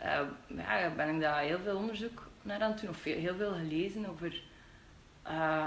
uh, 0.02 0.22
ja, 0.48 0.90
ben 0.96 1.16
ik 1.16 1.22
daar 1.22 1.42
heel 1.42 1.60
veel 1.60 1.78
onderzoek 1.78 2.28
naar 2.42 2.62
aan 2.62 2.72
het. 2.72 2.90
Of 2.90 3.04
heel 3.04 3.36
veel 3.36 3.54
gelezen 3.54 4.10
over... 4.10 4.42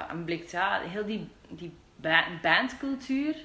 En 0.08 0.24
blijkt 0.24 0.50
ja, 0.50 0.80
heel 0.80 1.04
die, 1.04 1.28
die 1.48 1.72
bandcultuur 2.42 3.36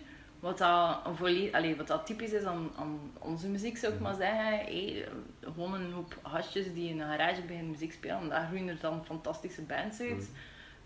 wat 0.44 0.58
dat, 0.58 1.00
volledig, 1.14 1.78
wat 1.78 1.88
dat 1.88 2.06
typisch 2.06 2.32
is 2.32 2.44
aan, 2.44 2.72
aan 2.76 3.00
onze 3.20 3.48
muziek, 3.48 3.78
zou 3.78 3.94
ik 3.94 4.00
maar 4.00 4.16
zeggen. 4.16 4.46
Hey, 4.46 5.08
gewoon 5.42 5.74
een 5.74 5.92
hoop 5.92 6.18
hasjes 6.22 6.74
die 6.74 6.90
in 6.90 7.00
een 7.00 7.10
garage 7.10 7.42
beginnen 7.42 7.72
muziek 7.72 7.94
spelen. 7.94 8.18
En 8.18 8.30
daar 8.30 8.48
groeien 8.48 8.68
er 8.68 8.80
dan 8.80 9.06
fantastische 9.06 9.62
bands 9.62 10.00
uit. 10.00 10.32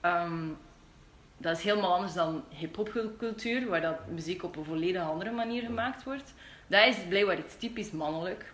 Ehm, 0.02 0.50
dat 1.38 1.58
is 1.58 1.64
helemaal 1.64 1.94
anders 1.94 2.14
dan 2.14 2.44
hip-hop 2.50 3.16
cultuur, 3.18 3.68
waar 3.68 3.82
dat 3.82 4.08
muziek 4.08 4.44
op 4.44 4.56
een 4.56 4.66
volledig 4.66 5.02
andere 5.02 5.32
manier 5.32 5.62
gemaakt 5.62 6.04
wordt. 6.04 6.34
Dat 6.68 6.88
is 6.88 6.98
blijkbaar 7.08 7.40
iets 7.40 7.58
typisch 7.58 7.92
mannelijk. 7.92 8.54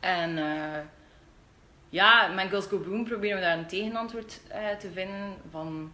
En 0.00 0.36
uh, 0.36 0.78
ja, 1.88 2.26
met 2.26 2.48
Girls 2.48 2.66
Go 2.66 2.78
Boom 2.78 3.04
proberen 3.04 3.36
we 3.36 3.42
daar 3.42 3.58
een 3.58 3.66
tegenantwoord 3.66 4.40
uh, 4.48 4.70
te 4.70 4.90
vinden 4.90 5.36
van 5.50 5.92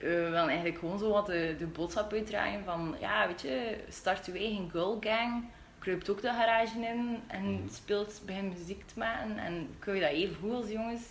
uh, 0.00 0.30
wel 0.30 0.46
eigenlijk 0.46 0.78
gewoon 0.78 0.98
zo 0.98 1.10
wat 1.10 1.26
de, 1.26 1.54
de 1.58 1.66
boodschap 1.66 2.12
uitdragen 2.12 2.64
van, 2.64 2.96
ja, 3.00 3.26
weet 3.26 3.40
je, 3.40 3.84
start 3.88 4.26
je 4.26 4.32
eigen 4.32 4.70
girl 4.70 4.96
gang, 5.00 5.44
kruipt 5.78 6.10
ook 6.10 6.22
de 6.22 6.28
garage 6.28 6.78
in 6.78 7.22
en 7.26 7.44
mm. 7.44 7.68
speelt, 7.68 8.22
begin 8.26 8.48
muziek 8.48 8.86
te 8.86 8.98
maken 8.98 9.38
en 9.38 9.74
kun 9.78 9.94
je 9.94 10.00
dat 10.00 10.10
even 10.10 10.36
goed 10.36 10.52
als 10.52 10.70
jongens. 10.70 11.02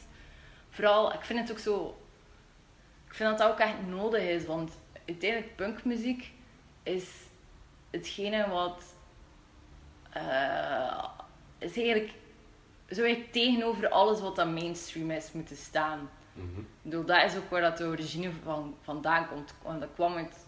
Vooral, 0.69 1.13
ik 1.13 1.21
vind 1.21 1.39
het 1.39 1.51
ook 1.51 1.59
zo, 1.59 1.97
ik 3.07 3.13
vind 3.13 3.29
dat 3.29 3.37
dat 3.37 3.51
ook 3.51 3.59
echt 3.59 3.87
nodig 3.87 4.21
is, 4.21 4.45
want 4.45 4.77
uiteindelijk 5.05 5.55
punkmuziek 5.55 6.31
is 6.83 7.09
hetgene 7.89 8.49
wat, 8.49 8.83
uh, 10.17 11.03
is 11.57 11.77
eigenlijk 11.77 12.11
zou 12.89 13.07
ik 13.07 13.31
tegenover 13.31 13.89
alles 13.89 14.21
wat 14.21 14.35
dat 14.35 14.47
mainstream 14.47 15.11
is 15.11 15.31
moeten 15.31 15.55
staan. 15.55 16.09
Mhm. 16.39 17.05
Dat 17.05 17.23
is 17.23 17.37
ook 17.37 17.49
waar 17.49 17.61
dat 17.61 17.77
de 17.77 17.85
origine 17.85 18.31
van 18.43 18.75
vandaan 18.81 19.27
komt. 19.27 19.53
Dat 19.79 19.89
kwam 19.93 20.15
uit 20.15 20.47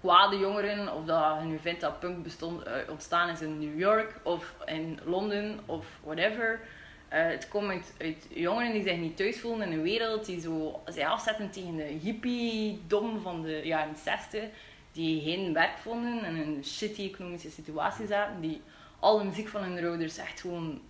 kwade 0.00 0.38
jongeren, 0.38 0.94
of 0.94 1.04
dat 1.04 1.44
nu 1.44 1.58
vindt 1.58 1.80
dat 1.80 2.00
punk 2.00 2.22
bestond, 2.22 2.62
eh, 2.62 2.72
ontstaan 2.88 3.28
is 3.28 3.40
in 3.40 3.58
New 3.58 3.78
York 3.78 4.20
of 4.22 4.54
in 4.64 4.98
Londen 5.04 5.60
of 5.66 5.86
whatever. 6.02 6.60
Eh, 7.08 7.26
het 7.26 7.48
komt 7.48 7.70
uit, 7.70 7.94
uit 7.98 8.26
jongeren 8.30 8.72
die 8.72 8.82
zich 8.82 8.96
niet 8.96 9.16
thuis 9.16 9.40
voelen 9.40 9.66
in 9.66 9.72
een 9.72 9.82
wereld 9.82 10.26
die 10.26 10.40
zo 10.40 10.82
zich 10.86 11.04
afzetten 11.06 11.50
tegen 11.50 11.76
de 11.76 11.82
hippie-dom 11.82 13.20
van 13.20 13.42
de 13.42 13.60
jaren 13.64 13.96
60, 13.96 14.44
die 14.92 15.22
geen 15.22 15.52
werk 15.52 15.78
vonden 15.78 16.24
en 16.24 16.36
in 16.36 16.54
een 16.54 16.64
shitty 16.64 17.02
economische 17.02 17.50
situatie 17.50 18.06
zaten, 18.06 18.40
die 18.40 18.60
alle 19.00 19.24
muziek 19.24 19.48
van 19.48 19.62
hun 19.62 19.84
ouders 19.84 20.18
echt 20.18 20.40
gewoon 20.40 20.80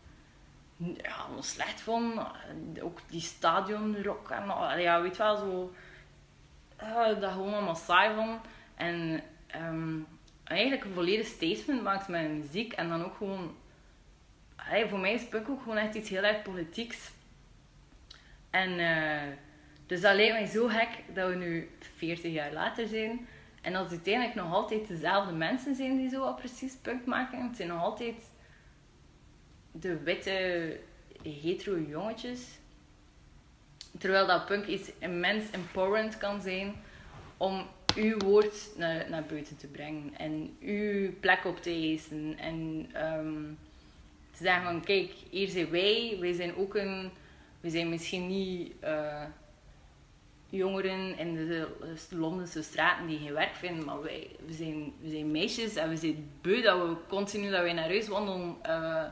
ja, 0.76 1.26
slecht 1.40 1.80
vonden. 1.80 2.26
Ook 2.82 2.98
die 3.10 3.20
stadionrock 3.20 4.30
en 4.30 4.50
al- 4.50 4.78
ja, 4.78 5.02
weet 5.02 5.16
wel, 5.16 5.36
zo 5.36 5.74
eh, 6.76 7.20
dat 7.20 7.32
gewoon 7.32 7.52
allemaal 7.54 7.74
saai 7.76 8.14
vond. 8.14 8.40
En 8.74 9.22
ehm, 9.46 9.98
eigenlijk 10.44 10.84
een 10.84 10.92
volledig 10.94 11.26
statement 11.26 11.82
maakt 11.82 12.08
met 12.08 12.30
muziek 12.30 12.72
en 12.72 12.88
dan 12.88 13.04
ook 13.04 13.16
gewoon 13.16 13.54
voor 14.88 14.98
mij 14.98 15.12
is 15.12 15.28
punk 15.28 15.48
ook 15.48 15.62
gewoon 15.62 15.76
echt 15.76 15.94
iets 15.94 16.08
heel 16.10 16.22
erg 16.22 16.42
politieks. 16.42 17.10
En 18.50 18.78
eh, 18.78 19.32
dus 19.86 20.00
dat 20.00 20.14
lijkt 20.14 20.32
mij 20.32 20.46
zo 20.46 20.66
gek 20.66 20.88
dat 21.14 21.28
we 21.28 21.34
nu 21.34 21.70
40 21.96 22.32
jaar 22.32 22.52
later 22.52 22.86
zijn. 22.88 23.26
En 23.62 23.72
dat 23.72 23.82
het 23.82 23.90
uiteindelijk 23.90 24.34
nog 24.34 24.52
altijd 24.52 24.88
dezelfde 24.88 25.32
mensen 25.32 25.74
zijn 25.74 25.96
die 25.96 26.08
zo 26.08 26.20
wat 26.20 26.36
precies 26.36 26.76
punk 26.82 27.06
maken. 27.06 27.46
Het 27.46 27.56
zijn 27.56 27.68
nog 27.68 27.82
altijd 27.82 28.14
de 29.80 30.02
witte 30.02 30.78
hetero 31.22 31.78
jongetjes. 31.78 32.40
Terwijl 33.98 34.26
dat 34.26 34.46
punk 34.46 34.66
iets 34.66 34.90
immens 34.98 35.50
empowerend 35.50 36.18
kan 36.18 36.42
zijn 36.42 36.74
om 37.36 37.66
uw 37.96 38.18
woord 38.18 38.70
naar, 38.76 39.10
naar 39.10 39.24
buiten 39.24 39.56
te 39.56 39.66
brengen. 39.66 40.14
En 40.16 40.56
uw 40.60 41.12
plek 41.20 41.44
op 41.44 41.62
te 41.62 41.70
eisen. 41.70 42.38
En 42.38 42.88
ehm, 42.92 43.42
te 44.30 44.42
zeggen 44.42 44.64
van 44.64 44.84
kijk, 44.84 45.12
hier 45.30 45.48
zijn 45.48 45.70
wij. 45.70 46.16
Wij 46.20 46.32
zijn 46.32 46.56
ook 46.56 46.74
een... 46.74 47.10
We 47.60 47.70
zijn 47.70 47.88
misschien 47.88 48.26
niet 48.26 48.72
eh, 48.80 49.24
jongeren 50.48 51.18
in 51.18 51.34
de 51.34 51.68
Londense 52.10 52.62
straten 52.62 53.06
die 53.06 53.18
geen 53.18 53.32
werk 53.32 53.54
vinden, 53.54 53.84
maar 53.84 54.02
wij, 54.02 54.30
we, 54.46 54.52
zijn, 54.52 54.92
we 55.00 55.10
zijn 55.10 55.30
meisjes 55.30 55.74
en 55.74 55.88
we 55.88 55.96
zijn 55.96 56.30
beu 56.40 56.62
dat 56.62 56.78
we 56.78 56.96
continu 57.08 57.50
dat 57.50 57.62
wij 57.62 57.72
naar 57.72 57.88
huis 57.88 58.08
wandelen 58.08 58.56
uh, 58.66 59.04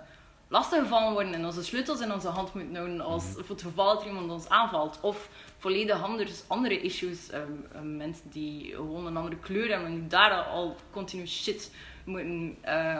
lastiggevallen 0.52 1.12
worden 1.12 1.34
en 1.34 1.44
onze 1.44 1.64
sleutels 1.64 2.00
in 2.00 2.12
onze 2.12 2.28
hand 2.28 2.54
moeten 2.54 2.76
houden 2.76 3.00
als, 3.00 3.24
voor 3.24 3.48
het 3.48 3.62
geval 3.62 3.94
dat 3.94 4.02
er 4.02 4.08
iemand 4.08 4.30
ons 4.30 4.48
aanvalt. 4.48 4.98
Of 5.00 5.28
volledig 5.58 6.02
anders, 6.02 6.42
andere 6.46 6.80
issues, 6.80 7.32
um, 7.32 7.66
um, 7.76 7.96
mensen 7.96 8.30
die 8.30 8.74
gewoon 8.74 9.06
een 9.06 9.16
andere 9.16 9.36
kleur 9.36 9.68
hebben 9.68 9.86
en 9.86 10.00
die 10.00 10.06
daar 10.06 10.32
al 10.32 10.76
continu 10.90 11.26
shit 11.26 11.74
moeten 12.04 12.56
uh, 12.64 12.98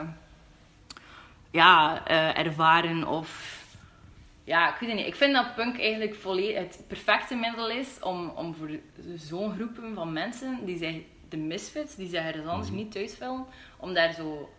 ja, 1.51 2.03
uh, 2.09 2.37
ervaren 2.37 3.07
of 3.07 3.61
ja, 4.43 4.73
ik 4.73 4.79
weet 4.79 4.89
het 4.89 4.97
niet. 4.97 5.07
Ik 5.07 5.15
vind 5.15 5.33
dat 5.33 5.55
punk 5.55 5.79
eigenlijk 5.79 6.15
volledig 6.15 6.57
het 6.57 6.83
perfecte 6.87 7.35
middel 7.35 7.69
is 7.69 7.99
om, 8.01 8.29
om 8.29 8.55
voor 8.55 8.69
zo'n 9.15 9.53
groepen 9.55 9.93
van 9.95 10.13
mensen 10.13 10.65
die 10.65 10.77
zich 10.77 10.95
de 11.29 11.37
misfits, 11.37 11.95
die 11.95 12.07
zich 12.07 12.23
ergens 12.23 12.47
anders 12.47 12.69
niet 12.69 12.91
thuis 12.91 13.17
willen, 13.17 13.45
om 13.77 13.93
daar 13.93 14.13
zo 14.13 14.49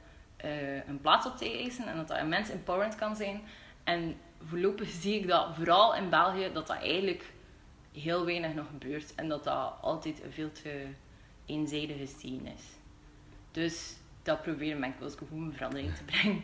uh, 0.44 0.88
een 0.88 1.00
plaats 1.00 1.26
op 1.26 1.36
te 1.36 1.52
eisen 1.58 1.86
en 1.86 1.96
dat 1.96 2.08
dat 2.08 2.18
immens 2.18 2.50
empowerend 2.50 2.94
kan 2.94 3.16
zijn. 3.16 3.42
En 3.84 4.16
voorlopig 4.44 4.88
zie 4.88 5.20
ik 5.20 5.26
dat 5.26 5.54
vooral 5.54 5.94
in 5.94 6.10
België 6.10 6.50
dat 6.52 6.66
dat 6.66 6.76
eigenlijk 6.76 7.32
heel 7.92 8.24
weinig 8.24 8.54
nog 8.54 8.66
gebeurt 8.66 9.14
en 9.14 9.28
dat 9.28 9.44
dat 9.44 9.74
altijd 9.80 10.22
veel 10.30 10.52
te 10.52 10.86
eenzijdige 11.46 12.06
scene 12.06 12.50
is. 12.50 12.64
Dus 13.50 13.96
dat 14.22 14.42
proberen 14.42 14.78
mijn 14.78 14.94
gewoon 14.98 15.44
een 15.44 15.52
verandering 15.52 15.94
te 15.94 16.04
brengen. 16.04 16.42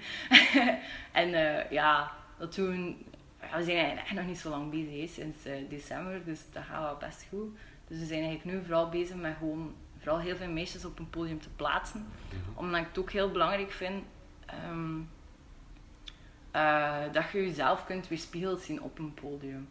en 1.13 1.29
uh, 1.29 1.71
ja, 1.71 2.13
dat 2.39 2.55
doen 2.55 3.05
we 3.41 3.65
zijn 3.65 3.77
eigenlijk 3.77 4.13
nog 4.13 4.27
niet 4.27 4.39
zo 4.39 4.51
lang 4.51 4.71
bezig, 4.71 5.11
sinds 5.11 5.47
uh, 5.47 5.53
december, 5.69 6.25
dus 6.25 6.41
dat 6.53 6.63
gaat 6.63 6.83
wel 6.83 6.97
best 6.97 7.27
goed. 7.29 7.57
Dus 7.89 7.99
we 7.99 8.05
zijn 8.05 8.23
eigenlijk 8.23 8.57
nu 8.57 8.65
vooral 8.65 8.89
bezig 8.89 9.17
met 9.17 9.37
gewoon 9.39 9.75
vooral 10.01 10.19
heel 10.19 10.37
veel 10.37 10.51
meisjes 10.51 10.85
op 10.85 10.99
een 10.99 11.11
podium 11.11 11.41
te 11.41 11.49
plaatsen. 11.49 12.01
Mm-hmm. 12.01 12.57
Omdat 12.57 12.81
ik 12.81 12.87
het 12.87 12.99
ook 12.99 13.11
heel 13.11 13.31
belangrijk 13.31 13.71
vind 13.71 14.05
um, 14.69 15.11
uh, 16.57 17.03
dat 17.13 17.31
je 17.31 17.47
jezelf 17.47 17.85
kunt 17.85 18.09
weerspiegeld 18.09 18.61
zien 18.61 18.83
op 18.83 18.99
een 18.99 19.15
podium. 19.15 19.69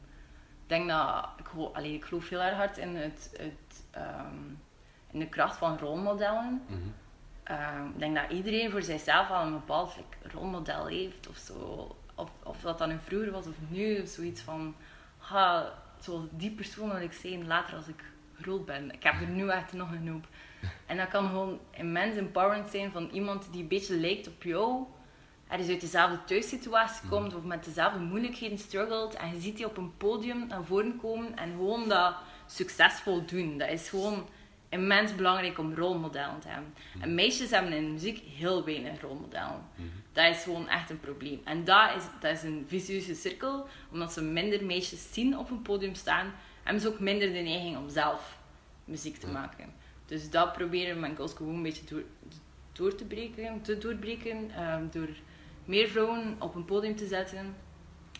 Ik 0.64 0.76
denk 0.76 0.90
dat, 0.90 1.30
ik, 1.38 1.48
geloof, 1.48 1.74
allee, 1.74 1.94
ik 1.94 2.06
geloof 2.06 2.30
heel 2.30 2.42
erg 2.42 2.56
hard 2.56 2.78
in, 2.78 2.96
het, 2.96 3.30
het, 3.38 3.84
um, 3.96 4.60
in 5.12 5.20
de 5.20 5.28
kracht 5.28 5.58
van 5.58 5.78
rolmodellen. 5.78 6.62
Mm-hmm. 6.68 6.94
Uh, 7.52 7.90
ik 7.94 8.00
denk 8.00 8.16
dat 8.16 8.32
iedereen 8.32 8.72
voor 8.72 8.82
zichzelf 8.82 9.30
al 9.30 9.46
een 9.46 9.54
bepaald 9.54 9.96
like, 9.96 10.38
rolmodel 10.38 10.88
heeft 10.88 11.28
of 11.28 11.38
zo 11.38 11.96
of, 12.16 12.32
of 12.44 12.62
dat 12.62 12.78
dan 12.78 12.90
nu 12.90 13.00
vroeger 13.00 13.32
was 13.32 13.48
of 13.48 13.56
nu, 13.68 14.02
of 14.02 14.08
zoiets 14.08 14.42
van, 14.42 14.76
ha, 15.18 15.74
zoals 16.00 16.24
die 16.30 16.52
persoon 16.52 16.90
wil 16.90 17.02
ik 17.02 17.14
zijn 17.14 17.48
later 17.48 17.76
als 17.76 17.88
ik 17.88 18.04
groot 18.42 18.66
ben. 18.66 18.92
Ik 18.92 19.04
heb 19.04 19.22
er 19.22 19.28
nu 19.28 19.50
echt 19.50 19.74
nog 19.74 19.92
een 19.92 20.08
hoop. 20.08 20.28
En 20.86 20.98
dat 20.98 21.08
kan 21.08 21.28
gewoon 21.28 21.60
immens 21.72 22.16
empowerend 22.16 22.70
zijn 22.70 22.92
van 22.92 23.10
iemand 23.12 23.48
die 23.52 23.62
een 23.62 23.68
beetje 23.68 23.96
lijkt 23.96 24.28
op 24.28 24.44
jou, 24.44 24.86
er 25.50 25.60
is 25.60 25.68
uit 25.68 25.82
dezelfde 25.82 26.24
thuissituatie 26.24 27.10
komt 27.10 27.36
of 27.36 27.44
met 27.44 27.64
dezelfde 27.64 28.00
moeilijkheden 28.00 28.58
struggelt 28.58 29.16
en 29.16 29.34
je 29.34 29.40
ziet 29.40 29.58
die 29.58 29.66
op 29.66 29.78
een 29.78 29.98
podium 29.98 30.48
naar 30.48 30.64
voren 30.64 30.98
komen 31.02 31.38
en 31.38 31.52
gewoon 31.52 31.90
dat 31.90 32.16
succesvol 32.48 33.26
doen. 33.26 33.58
Dat 33.58 33.70
is 33.70 33.90
gewoon 33.90 34.28
immens 34.70 35.16
belangrijk 35.16 35.58
om 35.58 35.74
rolmodellen 35.74 36.40
te 36.40 36.48
hebben. 36.48 36.74
En 37.00 37.16
meisjes 37.16 37.50
hebben 37.50 37.74
in 37.74 37.92
muziek 37.92 38.24
heel 38.38 38.66
weinig 38.66 39.02
rolmodellen. 39.02 39.62
Dat 40.14 40.36
is 40.36 40.44
gewoon 40.44 40.68
echt 40.68 40.90
een 40.90 41.00
probleem. 41.00 41.42
En 41.44 41.64
dat 41.64 41.96
is, 41.96 42.04
dat 42.20 42.32
is 42.32 42.44
een 42.44 42.66
vicieuze 42.68 43.16
cirkel, 43.16 43.68
omdat 43.92 44.14
ze 44.14 44.22
minder 44.22 44.66
meisjes 44.66 45.14
zien 45.14 45.38
op 45.38 45.50
een 45.50 45.62
podium 45.62 45.96
staan, 45.96 46.34
hebben 46.64 46.82
ze 46.82 46.88
ook 46.88 47.00
minder 47.00 47.28
de 47.34 47.40
neiging 47.40 47.78
om 47.78 47.90
zelf 47.90 48.38
muziek 48.86 49.18
te 49.18 49.28
maken. 49.28 49.74
Dus 50.06 50.30
dat 50.30 50.54
proberen 50.54 51.00
mijn 51.00 51.16
girls 51.16 51.34
gewoon 51.34 51.56
een 51.56 51.64
beetje 51.64 51.86
door, 51.86 52.04
door 52.72 52.96
te 52.96 53.06
breken, 53.06 53.62
te 53.62 53.78
doorbreken, 53.78 54.64
um, 54.64 54.90
door 54.92 55.10
meer 55.66 55.88
vrouwen 55.88 56.36
op 56.40 56.56
een 56.56 56.66
podium 56.66 56.96
te 56.96 57.08
zetten. 57.08 57.56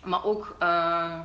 Maar 0.04 0.26
ook, 0.26 0.56
uh, 0.62 1.22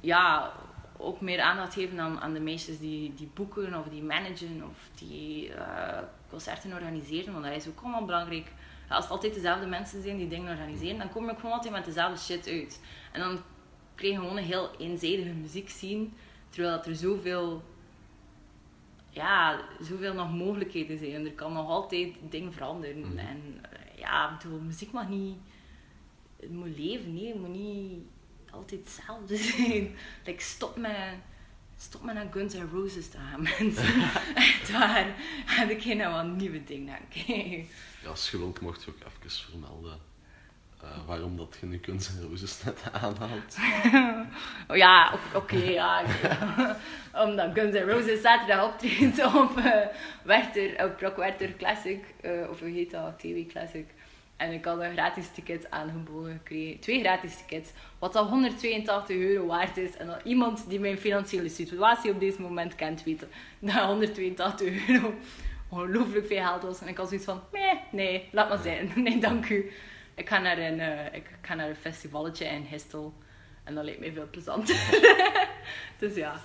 ja, 0.00 0.52
ook 0.96 1.20
meer 1.20 1.40
aandacht 1.40 1.74
geven 1.74 2.00
aan, 2.00 2.20
aan 2.20 2.32
de 2.32 2.40
meisjes 2.40 2.78
die, 2.78 3.14
die 3.14 3.30
boeken 3.34 3.74
of 3.74 3.88
die 3.88 4.02
managen 4.02 4.62
of 4.70 4.88
die 4.94 5.48
uh, 5.48 5.98
concerten 6.28 6.72
organiseren. 6.72 7.32
Want 7.32 7.44
dat 7.44 7.54
is 7.54 7.68
ook 7.68 7.80
allemaal 7.80 8.04
belangrijk. 8.04 8.52
Als 8.88 9.04
het 9.04 9.12
altijd 9.12 9.34
dezelfde 9.34 9.66
mensen 9.66 10.02
zijn 10.02 10.16
die 10.16 10.28
dingen 10.28 10.50
organiseren, 10.50 10.98
dan 10.98 11.10
kom 11.10 11.24
je 11.24 11.30
ook 11.30 11.38
gewoon 11.38 11.54
altijd 11.54 11.72
met 11.72 11.84
dezelfde 11.84 12.18
shit 12.18 12.48
uit. 12.48 12.80
En 13.12 13.20
dan 13.20 13.40
je 14.08 14.14
gewoon 14.14 14.36
een 14.36 14.44
heel 14.44 14.70
eenzijdige 14.78 15.32
muziek 15.32 15.70
zien, 15.70 16.12
terwijl 16.48 16.76
dat 16.76 16.86
er 16.86 16.96
zoveel, 16.96 17.62
ja, 19.10 19.60
zoveel 19.80 20.14
nog 20.14 20.32
mogelijkheden 20.32 20.98
zijn. 20.98 21.12
En 21.12 21.24
er 21.24 21.32
kan 21.32 21.52
nog 21.52 21.68
altijd 21.68 22.14
dingen 22.30 22.52
veranderen. 22.52 22.98
Mhm. 22.98 23.18
En 23.18 23.60
uh, 23.72 23.98
ja, 23.98 24.30
ik 24.32 24.38
bedoel, 24.38 24.60
muziek 24.60 24.92
mag 24.92 25.08
niet, 25.08 25.36
het 26.40 26.50
moet 26.50 26.78
leven, 26.78 27.14
nee, 27.14 27.28
het 27.28 27.40
moet 27.40 27.48
niet 27.48 28.02
altijd 28.50 28.80
hetzelfde 28.80 29.36
zijn. 29.52 29.96
like, 30.24 30.42
stop 30.42 30.76
met, 30.76 31.14
stop 31.76 32.02
met 32.02 32.14
naar 32.14 32.32
Guns 32.32 32.54
N' 32.54 32.68
Roses 32.72 33.08
te 33.08 33.18
gaan, 33.18 33.42
mensen. 33.58 34.02
Echt 34.34 34.70
waar. 34.70 35.14
Heb 35.46 35.70
ik 35.70 35.82
geen 35.82 36.10
wat 36.10 36.26
nieuwe 36.26 36.64
dingen 36.64 36.94
aan 36.94 37.08
kijken. 37.08 37.66
Ja, 38.02 38.08
als 38.08 38.30
je 38.30 38.38
wilt, 38.38 38.60
mocht 38.60 38.84
je 38.84 38.90
ook 38.90 38.96
even 38.96 39.30
vermelden 39.30 40.09
waarom 41.10 41.36
dat 41.36 41.56
je 41.60 41.66
nu 41.66 41.78
Guns 41.82 42.10
N' 42.10 42.28
Roses 42.28 42.64
net 42.64 42.82
aanhaalt. 42.92 43.56
ja, 44.84 45.14
oké, 45.34 45.56
ja. 45.56 46.02
Omdat 47.24 47.50
Guns 47.54 47.74
N' 47.74 47.90
Roses 47.90 48.20
zaterdag 48.20 48.64
optreedt 48.64 49.24
op 49.42 49.58
uh, 49.58 49.86
Werther, 50.22 50.84
op 50.84 51.56
Classic, 51.58 52.04
uh, 52.22 52.50
of 52.50 52.60
hoe 52.60 52.68
heet 52.68 52.90
dat, 52.90 53.18
TV 53.18 53.46
Classic. 53.46 53.86
En 54.36 54.52
ik 54.52 54.64
had 54.64 54.80
een 54.80 54.92
gratis 54.92 55.28
ticket 55.34 55.70
aangeboden 55.70 56.32
gekregen. 56.32 56.80
Twee 56.80 57.00
gratis 57.00 57.36
tickets. 57.36 57.70
Wat 57.98 58.16
al 58.16 58.26
182 58.26 59.16
euro 59.16 59.46
waard 59.46 59.76
is. 59.76 59.96
En 59.96 60.06
dat 60.06 60.20
iemand 60.24 60.68
die 60.68 60.80
mijn 60.80 60.98
financiële 60.98 61.48
situatie 61.48 62.10
op 62.10 62.20
deze 62.20 62.40
moment 62.40 62.74
kent 62.74 63.04
weten. 63.04 63.28
Dat 63.58 63.74
182 63.74 64.88
euro 64.88 65.14
ongelooflijk 65.68 66.26
veel 66.26 66.42
geld 66.42 66.62
was. 66.62 66.80
En 66.80 66.88
ik 66.88 66.96
had 66.96 67.08
zoiets 67.08 67.26
van, 67.26 67.40
nee, 67.52 67.80
nee, 67.90 68.28
laat 68.32 68.48
maar 68.48 68.58
zijn. 68.58 68.92
Nee, 68.94 69.18
dank 69.18 69.48
u. 69.48 69.70
Ik 70.14 70.28
ga 70.28 70.38
naar 70.38 70.58
een, 70.58 70.78
uh, 70.78 71.14
ik 71.14 71.26
ga 71.40 71.54
naar 71.54 71.68
een 71.68 71.76
festivalletje 71.76 72.44
in 72.44 72.62
Histel. 72.62 73.14
En 73.64 73.74
dat 73.74 73.84
leek 73.84 73.98
mij 73.98 74.12
veel 74.12 74.28
plezanter. 74.30 74.76
dus 75.98 76.14
ja. 76.14 76.40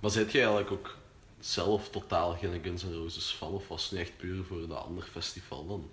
Maar 0.00 0.10
zit 0.10 0.32
je 0.32 0.38
eigenlijk 0.38 0.70
ook 0.70 0.96
zelf 1.38 1.88
totaal 1.88 2.36
geen 2.36 2.60
Guns 2.62 2.84
N' 2.84 2.92
Roses 2.92 3.30
fan? 3.30 3.52
Of 3.52 3.68
was 3.68 3.82
het 3.82 3.92
nu 3.92 3.98
echt 3.98 4.16
puur 4.16 4.44
voor 4.44 4.68
dat 4.68 4.84
ander 4.84 5.04
festival 5.04 5.66
dan? 5.66 5.90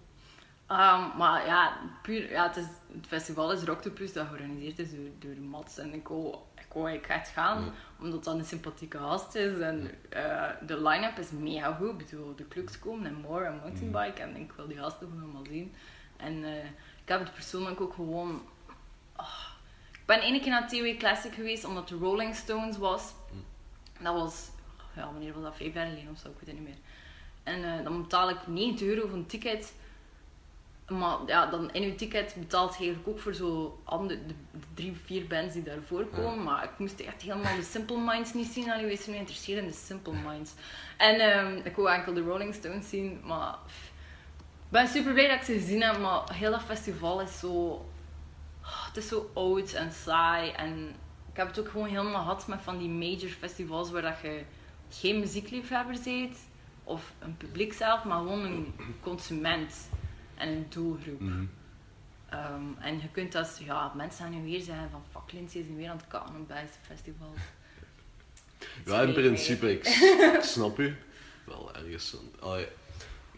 Um, 0.71 1.17
maar 1.17 1.45
ja, 1.45 1.77
puur, 2.01 2.29
ja 2.29 2.47
het, 2.47 2.55
is, 2.57 2.65
het 2.93 3.07
festival 3.07 3.51
is 3.51 3.63
Rocktopus 3.63 4.13
dat 4.13 4.27
georganiseerd 4.27 4.79
is 4.79 4.91
door, 4.91 5.09
door 5.19 5.43
Mats. 5.43 5.77
En 5.77 5.93
ik 5.93 6.07
wou, 6.07 6.35
ik 6.55 6.73
wou 6.73 6.87
eigenlijk 6.87 7.19
echt 7.19 7.29
gaan, 7.29 7.73
omdat 7.99 8.23
dat 8.23 8.35
een 8.35 8.45
sympathieke 8.45 8.97
gast 8.97 9.35
is. 9.35 9.59
En 9.59 9.91
eh, 10.09 10.49
de 10.67 10.81
line-up 10.81 11.17
is 11.17 11.31
mega 11.31 11.73
goed. 11.73 11.89
Ik 11.89 11.97
bedoel, 11.97 12.35
de 12.35 12.43
Kluks 12.43 12.79
komen 12.79 13.05
en 13.05 13.13
More 13.13 13.45
en 13.45 13.59
Mountainbike. 13.63 14.21
En 14.21 14.35
ik 14.35 14.51
wil 14.51 14.67
die 14.67 14.77
gasten 14.77 15.07
gewoon 15.07 15.23
allemaal 15.23 15.45
zien. 15.45 15.73
En 16.17 16.43
eh, 16.43 16.69
ik 17.09 17.15
heb 17.15 17.23
het 17.23 17.33
persoonlijk 17.33 17.81
ook 17.81 17.93
gewoon... 17.93 18.41
ah, 19.15 19.47
ik 19.91 20.05
ben 20.05 20.21
één 20.21 20.41
keer 20.41 20.49
naar 20.49 20.67
TW 20.67 20.97
Classic 20.97 21.33
geweest, 21.33 21.65
omdat 21.65 21.87
de 21.87 21.95
Rolling 21.95 22.35
Stones 22.35 22.77
was. 22.77 23.13
Dat 23.99 24.13
was... 24.13 24.49
Ja, 24.95 25.05
wanneer 25.11 25.33
was 25.33 25.43
dat? 25.43 25.55
Vijf 25.55 25.73
jaar 25.73 25.85
geleden 25.85 26.11
of 26.11 26.19
zo, 26.19 26.27
ik 26.27 26.33
weet 26.39 26.55
het 26.55 26.59
niet 26.59 26.67
meer. 26.67 26.77
En 27.43 27.63
eh, 27.63 27.83
dan 27.83 28.01
betaal 28.01 28.29
ik 28.29 28.47
90 28.47 28.87
euro 28.87 29.07
voor 29.07 29.17
een 29.17 29.25
ticket. 29.25 29.73
Maar 30.87 31.17
ja, 31.25 31.45
dan 31.45 31.73
in 31.73 31.83
uw 31.83 31.95
ticket 31.95 32.35
betaalt 32.39 32.71
je 32.71 32.77
eigenlijk 32.77 33.07
ook 33.07 33.19
voor 33.19 33.33
zo 33.33 33.79
andere, 33.83 34.25
de, 34.25 34.33
de 34.51 34.65
drie, 34.73 34.95
vier 35.05 35.27
bands 35.27 35.53
die 35.53 35.63
daarvoor 35.63 36.05
komen. 36.05 36.43
Maar 36.43 36.63
ik 36.63 36.77
moest 36.77 36.99
echt 36.99 37.21
helemaal 37.21 37.55
de 37.55 37.63
Simple 37.63 37.99
Minds 37.99 38.33
niet 38.33 38.47
zien. 38.47 38.71
Allee, 38.71 38.85
wees 38.85 39.05
me 39.05 39.13
geïnteresseerd 39.13 39.61
in 39.61 39.67
de 39.67 39.73
Simple 39.73 40.13
Minds. 40.13 40.51
En 40.97 41.19
ehm, 41.19 41.55
ik 41.63 41.75
wou 41.75 41.89
enkel 41.89 42.13
de 42.13 42.21
Rolling 42.21 42.53
Stones 42.53 42.89
zien. 42.89 43.21
Maar 43.23 43.55
ben 44.69 44.87
super 44.87 45.13
blij 45.13 45.27
dat 45.27 45.37
ik 45.37 45.43
ze 45.43 45.53
gezien 45.53 45.81
heb. 45.81 45.99
Maar 45.99 46.33
heel 46.33 46.51
dat 46.51 46.61
festival 46.61 47.21
is 47.21 47.39
zo... 47.39 47.85
ah, 48.61 48.87
Het 48.87 48.97
is 48.97 49.07
zo 49.07 49.31
oud 49.33 49.71
en 49.73 49.91
saai. 49.91 50.51
En 50.51 50.89
ik 51.31 51.37
heb 51.37 51.47
het 51.47 51.59
ook 51.59 51.69
gewoon 51.69 51.87
helemaal 51.87 52.21
gehad 52.21 52.47
met 52.47 52.59
van 52.61 52.77
die 52.77 52.89
major 52.89 53.29
festivals 53.29 53.91
waar 53.91 54.01
dat 54.01 54.19
je 54.21 54.43
geen 54.89 55.19
muziekliefhebber 55.19 55.97
bent. 56.03 56.37
Of 56.83 57.13
een 57.19 57.37
publiek 57.37 57.73
zelf, 57.73 58.03
maar 58.03 58.17
gewoon 58.17 58.43
een 58.45 58.73
consument 59.01 59.89
en 60.35 60.47
een 60.47 60.65
doelgroep. 60.69 61.19
Mhm. 61.19 61.45
Ehm, 62.29 62.63
en 62.79 63.01
je 63.01 63.09
kunt 63.11 63.35
als 63.35 63.57
ja, 63.57 63.91
mensen 63.95 64.23
gaan 64.23 64.41
nu 64.41 64.49
weer 64.49 64.61
zeggen 64.61 64.89
van 64.89 65.03
fuck 65.11 65.31
Lindsay 65.31 65.61
is 65.61 65.67
nu 65.67 65.75
weer 65.75 65.89
aan 65.89 66.01
het 66.09 66.21
op 66.21 66.47
beste 66.47 66.77
festivals. 66.81 67.39
Ja, 68.85 69.01
in 69.01 69.13
principe, 69.13 69.71
ik, 69.71 69.85
snap 70.41 70.79
u. 70.79 70.95
Wel 71.45 71.75
ergens. 71.75 72.15
Allee, 72.39 72.63
ik 72.63 72.69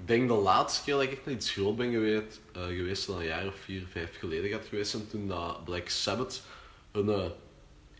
denk 0.05 0.27
de 0.27 0.33
laatste 0.33 0.83
keer 0.83 0.93
dat 0.93 1.03
ik 1.03 1.11
echt 1.11 1.25
naar 1.25 1.33
iets 1.35 1.51
groot 1.51 1.75
ben 1.75 1.91
geweest, 1.91 2.39
eh, 2.53 2.61
geweest 2.65 3.07
dan 3.07 3.17
een 3.19 3.25
jaar 3.25 3.47
of 3.47 3.55
vier, 3.63 3.83
vijf 3.91 4.17
geleden 4.19 4.49
gaat 4.49 4.65
geweest 4.69 4.91
zijn, 4.91 5.07
toen 5.09 5.27
dat 5.27 5.65
Black 5.65 5.89
Sabbath 5.89 6.41
een 6.91 7.09
eh, 7.09 7.25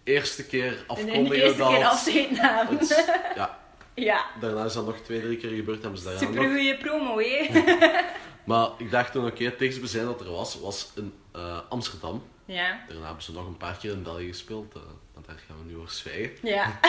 eerste 0.04 0.46
keer 0.46 0.84
afkondigde 0.88 1.30
de 1.30 1.44
eerste 1.44 1.58
dat 1.58 2.04
keer 2.06 2.32
namen. 2.32 2.78
het- 2.78 3.06
ja, 3.36 3.60
Ja, 3.96 4.26
daarna 4.40 4.64
is 4.66 4.74
dat 4.74 4.86
nog 4.86 4.98
twee, 4.98 5.22
drie 5.22 5.38
keer 5.38 5.50
gebeurd, 5.50 5.82
hebben 5.82 6.00
ze 6.00 6.06
daarna 6.06 6.20
super 6.20 6.36
nog. 6.36 6.46
goede 6.52 6.78
promo, 6.78 7.18
hè? 7.20 7.50
Maar 8.46 8.70
ik 8.78 8.92
dacht 8.92 9.12
toen, 9.12 9.26
oké, 9.26 9.44
het 9.44 9.60
dichtstbijzijn 9.60 10.06
dat 10.06 10.22
er 10.22 10.32
was, 10.32 10.60
was 10.60 10.92
in 10.96 11.14
eh, 11.32 11.60
Amsterdam. 11.70 12.24
Ja, 12.46 12.80
Daarna 12.88 13.06
hebben 13.06 13.24
ze 13.24 13.32
nog 13.32 13.48
een 13.48 13.58
paar 13.58 13.78
keer 13.78 13.92
in 13.92 14.04
België 14.04 14.28
gespeeld, 14.28 14.74
want 15.14 15.26
daar 15.26 15.40
gaan 15.48 15.58
we 15.58 15.72
nu 15.72 15.78
over 15.78 15.92
zwijgen. 15.92 16.32
ja. 16.42 16.80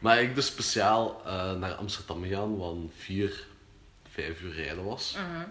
Maar 0.00 0.22
ik 0.22 0.34
dus 0.34 0.46
speciaal 0.46 1.22
naar 1.58 1.74
Amsterdam 1.74 2.22
gegaan, 2.22 2.60
een 2.60 2.90
vier, 2.96 3.46
vijf 4.22 4.40
uur 4.42 4.54
rijden 4.54 4.84
was. 4.84 5.16
Mhm. 5.16 5.44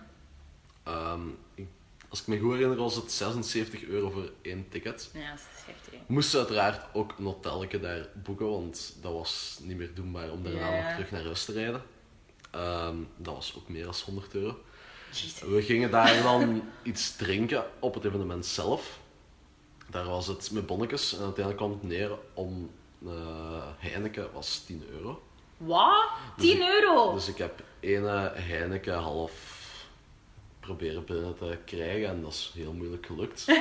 Ehm, 0.83 1.27
ik- 1.55 1.67
als 2.09 2.21
ik 2.21 2.27
me 2.27 2.39
goed 2.39 2.51
herinner, 2.51 2.77
was 2.77 2.95
het 2.95 3.12
76 3.12 3.83
euro 3.83 4.09
voor 4.09 4.31
één 4.41 4.69
ticket. 4.69 5.09
Ja, 5.13 5.29
dat 5.29 5.39
is 5.39 5.63
heftig. 5.65 6.00
moesten 6.07 6.39
uiteraard 6.39 6.86
ook 6.93 7.13
een 7.17 7.25
hotelletje 7.25 7.79
daar 7.79 8.09
boeken, 8.24 8.50
want 8.50 8.95
dat 9.01 9.13
was 9.13 9.59
niet 9.62 9.77
meer 9.77 9.93
doenbaar 9.93 10.31
om 10.31 10.43
daarna 10.43 10.81
nog 10.81 10.91
terug 10.93 11.12
naar 11.12 11.24
huis 11.24 11.45
te 11.45 11.51
rijden. 11.51 11.81
Ehm, 12.51 12.95
dat 13.17 13.33
was 13.36 13.53
ook 13.57 13.69
meer 13.69 13.83
dan 13.83 13.93
100 14.05 14.33
euro. 14.36 14.59
Jezus. 15.12 15.39
We 15.41 15.62
gingen 15.62 15.91
daar 15.91 16.24
dan 16.24 16.63
iets 16.83 17.15
drinken 17.15 17.65
op 17.79 17.93
het 17.93 18.05
evenement 18.05 18.45
zelf. 18.45 19.00
Daar 19.89 20.05
was 20.05 20.27
het 20.27 20.51
met 20.51 20.65
bonnetjes 20.65 21.13
en 21.13 21.24
uiteindelijk 21.24 21.57
kwam 21.57 21.71
het 21.71 21.83
neer 21.83 22.12
om 22.33 22.71
eh, 23.05 23.67
Heineken 23.77 24.31
was 24.33 24.63
10 24.65 24.83
euro. 24.91 25.26
Wat? 25.57 26.09
10 26.37 26.61
euro? 26.61 27.13
Dus 27.13 27.27
ik 27.27 27.38
heb 27.38 27.63
ene 27.79 28.32
Heineken 28.36 28.97
half 28.97 29.55
proberen 30.60 31.05
binnen 31.05 31.38
te 31.38 31.58
krijgen 31.65 32.10
en 32.10 32.21
dat 32.21 32.32
is 32.32 32.51
heel 32.55 32.73
moeilijk 32.73 33.05
gelukt. 33.05 33.45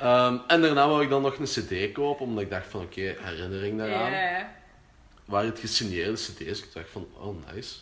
Ehm, 0.00 0.38
en 0.46 0.62
daarna 0.62 0.88
wou 0.88 1.02
ik 1.02 1.08
dan 1.08 1.22
nog 1.22 1.38
een 1.38 1.44
cd 1.44 1.92
kopen, 1.92 2.26
omdat 2.26 2.42
ik 2.42 2.50
dacht 2.50 2.66
van 2.66 2.80
oké, 2.80 3.16
herinnering 3.18 3.78
daaraan. 3.78 4.46
Waar 5.24 5.44
het 5.44 5.58
gesigneerde 5.58 6.12
cd's, 6.12 6.62
ik 6.62 6.72
dacht 6.72 6.90
van 6.90 7.08
oh 7.18 7.36
nice. 7.52 7.74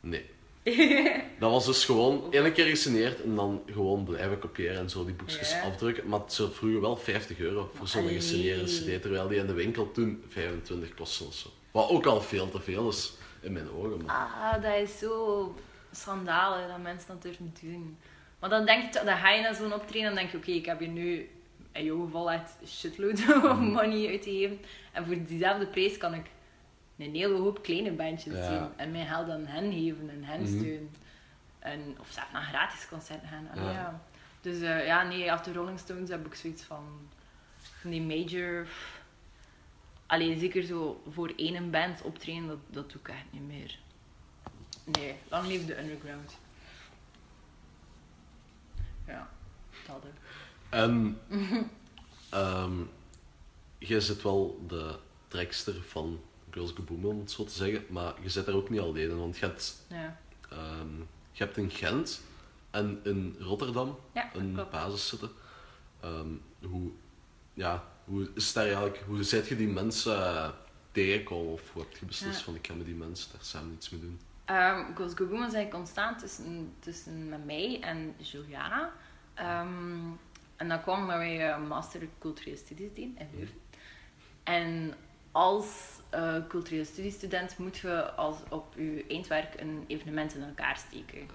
Nee. 0.00 0.30
Dat 1.38 1.50
was 1.50 1.66
dus 1.66 1.84
gewoon 1.84 2.32
één 2.32 2.52
keer 2.52 2.66
gesigneerd 2.66 3.22
en 3.22 3.34
dan 3.34 3.62
gewoon 3.66 4.04
blijven 4.04 4.38
kopiëren 4.38 4.78
en 4.78 4.90
zo 4.90 5.04
die 5.04 5.14
boekjes 5.14 5.50
Ja. 5.50 5.62
afdrukken. 5.62 6.08
Maar 6.08 6.20
ze 6.28 6.50
vroegen 6.50 6.80
wel 6.80 6.96
50 6.96 7.38
euro 7.38 7.70
voor 7.74 7.88
zo'n 7.88 8.08
gesigneerde 8.08 8.64
cd, 8.64 9.02
terwijl 9.02 9.28
die 9.28 9.38
in 9.38 9.46
de 9.46 9.52
winkel 9.52 9.90
toen 9.92 10.24
25 10.28 10.94
kostte 10.94 11.24
of 11.24 11.34
zo. 11.34 11.48
Wat 11.70 11.88
ook 11.90 12.06
al 12.06 12.20
veel 12.20 12.50
te 12.50 12.60
veel 12.60 12.88
is 12.88 13.12
in 13.40 13.52
mijn 13.52 13.70
ogen. 13.70 14.04
Maar... 14.04 14.16
Ah, 14.16 14.62
dat 14.62 14.74
is 14.88 14.98
zo 14.98 15.54
schandalig 15.92 16.68
dat 16.68 16.78
mensen 16.82 17.08
dat 17.08 17.22
durven 17.22 17.54
doen. 17.62 17.96
Maar 18.38 18.50
dan 18.50 18.66
denk 18.66 18.82
je, 18.94 19.00
dan 19.04 19.16
ga 19.16 19.30
je 19.30 19.42
naar 19.42 19.54
zo'n 19.54 19.74
optreden 19.74 20.08
en 20.08 20.14
denk 20.14 20.30
je, 20.30 20.36
oké, 20.36 20.50
ik 20.50 20.66
heb 20.66 20.78
hier 20.78 20.88
nu 20.88 21.28
in 21.72 21.84
jouw 21.84 22.04
geval 22.04 22.30
echt 22.30 22.50
shitload 22.66 23.18
of 23.50 23.58
money 23.58 24.08
uitgegeven. 24.08 24.58
En 24.92 25.06
voor 25.06 25.16
diezelfde 25.26 25.66
prijs 25.66 25.96
kan 25.98 26.14
ik 26.14 26.26
een 27.02 27.14
hele 27.14 27.36
hoop 27.38 27.62
kleine 27.62 27.92
bandjes 27.92 28.34
Ja. 28.36 28.46
zien. 28.48 28.68
En 28.76 28.90
mijn 28.90 29.06
geld 29.06 29.28
aan 29.30 29.46
hen 29.46 29.72
geven 29.72 30.10
en 30.10 30.24
hen 30.24 30.40
Mhm. 30.42 30.58
steunen. 30.58 30.94
En, 31.58 31.96
of 32.00 32.10
zelf 32.10 32.32
naar 32.32 32.42
gratis 32.42 32.88
concerten 32.88 33.28
gaan. 33.28 33.48
En 33.54 33.64
Ja. 33.64 34.02
Dus 34.40 34.60
eh, 34.60 34.86
ja, 34.86 35.02
nee, 35.02 35.32
af 35.32 35.40
de 35.42 35.52
Rolling 35.52 35.78
Stones 35.78 36.08
heb 36.08 36.26
ik 36.26 36.34
zoiets 36.34 36.62
van... 36.62 36.84
van 37.80 37.90
die 37.90 38.02
major... 38.02 38.66
Alleen 40.06 40.38
zeker 40.38 40.62
zo 40.62 41.02
voor 41.10 41.32
één 41.36 41.70
band 41.70 42.02
optreden, 42.02 42.46
dat, 42.46 42.58
dat 42.70 42.90
doe 42.90 43.00
ik 43.00 43.08
echt 43.08 43.24
niet 43.30 43.46
meer. 43.46 43.78
Nee, 44.84 45.14
lang 45.28 45.46
leef 45.46 45.66
de 45.66 45.78
underground. 45.78 46.36
Ja, 49.06 49.28
dat 49.86 49.96
ook. 49.96 50.12
En 50.70 51.18
jij 53.78 54.00
zit 54.00 54.22
wel 54.22 54.64
de 54.68 54.98
trekster 55.28 55.82
van 55.82 56.20
Girls 56.52 56.72
Boom, 56.72 57.04
om 57.04 57.18
het 57.20 57.30
zo 57.30 57.44
te 57.44 57.52
zeggen, 57.52 57.84
maar 57.88 58.14
je 58.22 58.28
zit 58.28 58.46
daar 58.46 58.54
ook 58.54 58.70
niet 58.70 58.80
alleen 58.80 59.10
in, 59.10 59.18
want 59.18 59.36
je 59.38 59.46
hebt, 59.46 59.84
Ja, 59.88 60.16
ehm, 60.50 60.96
je 61.32 61.44
hebt 61.44 61.56
in 61.56 61.70
Gent 61.70 62.22
en 62.70 63.00
in 63.04 63.36
Rotterdam 63.38 63.98
ja 64.14 64.30
een 64.34 64.52
klopt. 64.54 64.70
basis 64.70 65.08
zitten. 65.08 65.30
Ehm, 66.00 66.28
hoe, 66.62 66.90
ja, 67.54 67.84
hoe 68.04 68.28
is 68.34 68.52
daar 68.52 68.64
eigenlijk, 68.64 69.02
hoe 69.06 69.22
zet 69.22 69.48
je 69.48 69.56
die 69.56 69.68
mensen 69.68 70.16
uh, 70.18 70.48
tegenkomen 70.92 71.52
of 71.52 71.72
hoe 71.72 71.82
heb 71.82 71.96
je 71.96 72.06
beslist 72.06 72.38
Ja. 72.38 72.44
van 72.44 72.54
ik 72.54 72.66
ga 72.66 72.74
met 72.74 72.86
die 72.86 72.94
mensen 72.94 73.32
daar 73.32 73.44
samen 73.44 73.72
iets 73.72 73.90
mee 73.90 74.00
doen? 74.00 74.20
Um, 74.46 74.96
Girls 74.96 75.12
Go 75.14 75.26
Boom 75.26 75.36
is 75.36 75.40
eigenlijk 75.52 75.74
ontstaan 75.74 76.16
tussen, 76.18 76.72
tussen 76.78 77.28
met 77.28 77.44
mij 77.44 77.80
en 77.80 78.14
Juliana. 78.18 78.92
Ehm, 79.34 80.10
en 80.56 80.68
dat 80.68 80.82
kwam 80.82 81.00
omdat 81.00 81.16
wij 81.16 81.50
eh, 81.50 81.66
master 81.68 82.08
culturele 82.18 82.56
studies 82.56 82.88
deden 82.94 83.16
in 83.18 83.28
Leuven. 83.34 83.60
En 84.42 84.94
als 85.32 85.66
eh, 86.12 86.34
culturele 86.48 86.84
studiestudent 86.84 87.58
moet 87.58 87.76
je 87.78 88.10
als 88.12 88.36
op 88.50 88.74
je 88.76 89.04
eindwerk 89.08 89.60
een 89.60 89.84
evenement 89.86 90.34
in 90.34 90.42
elkaar 90.42 90.76
steken. 90.76 91.28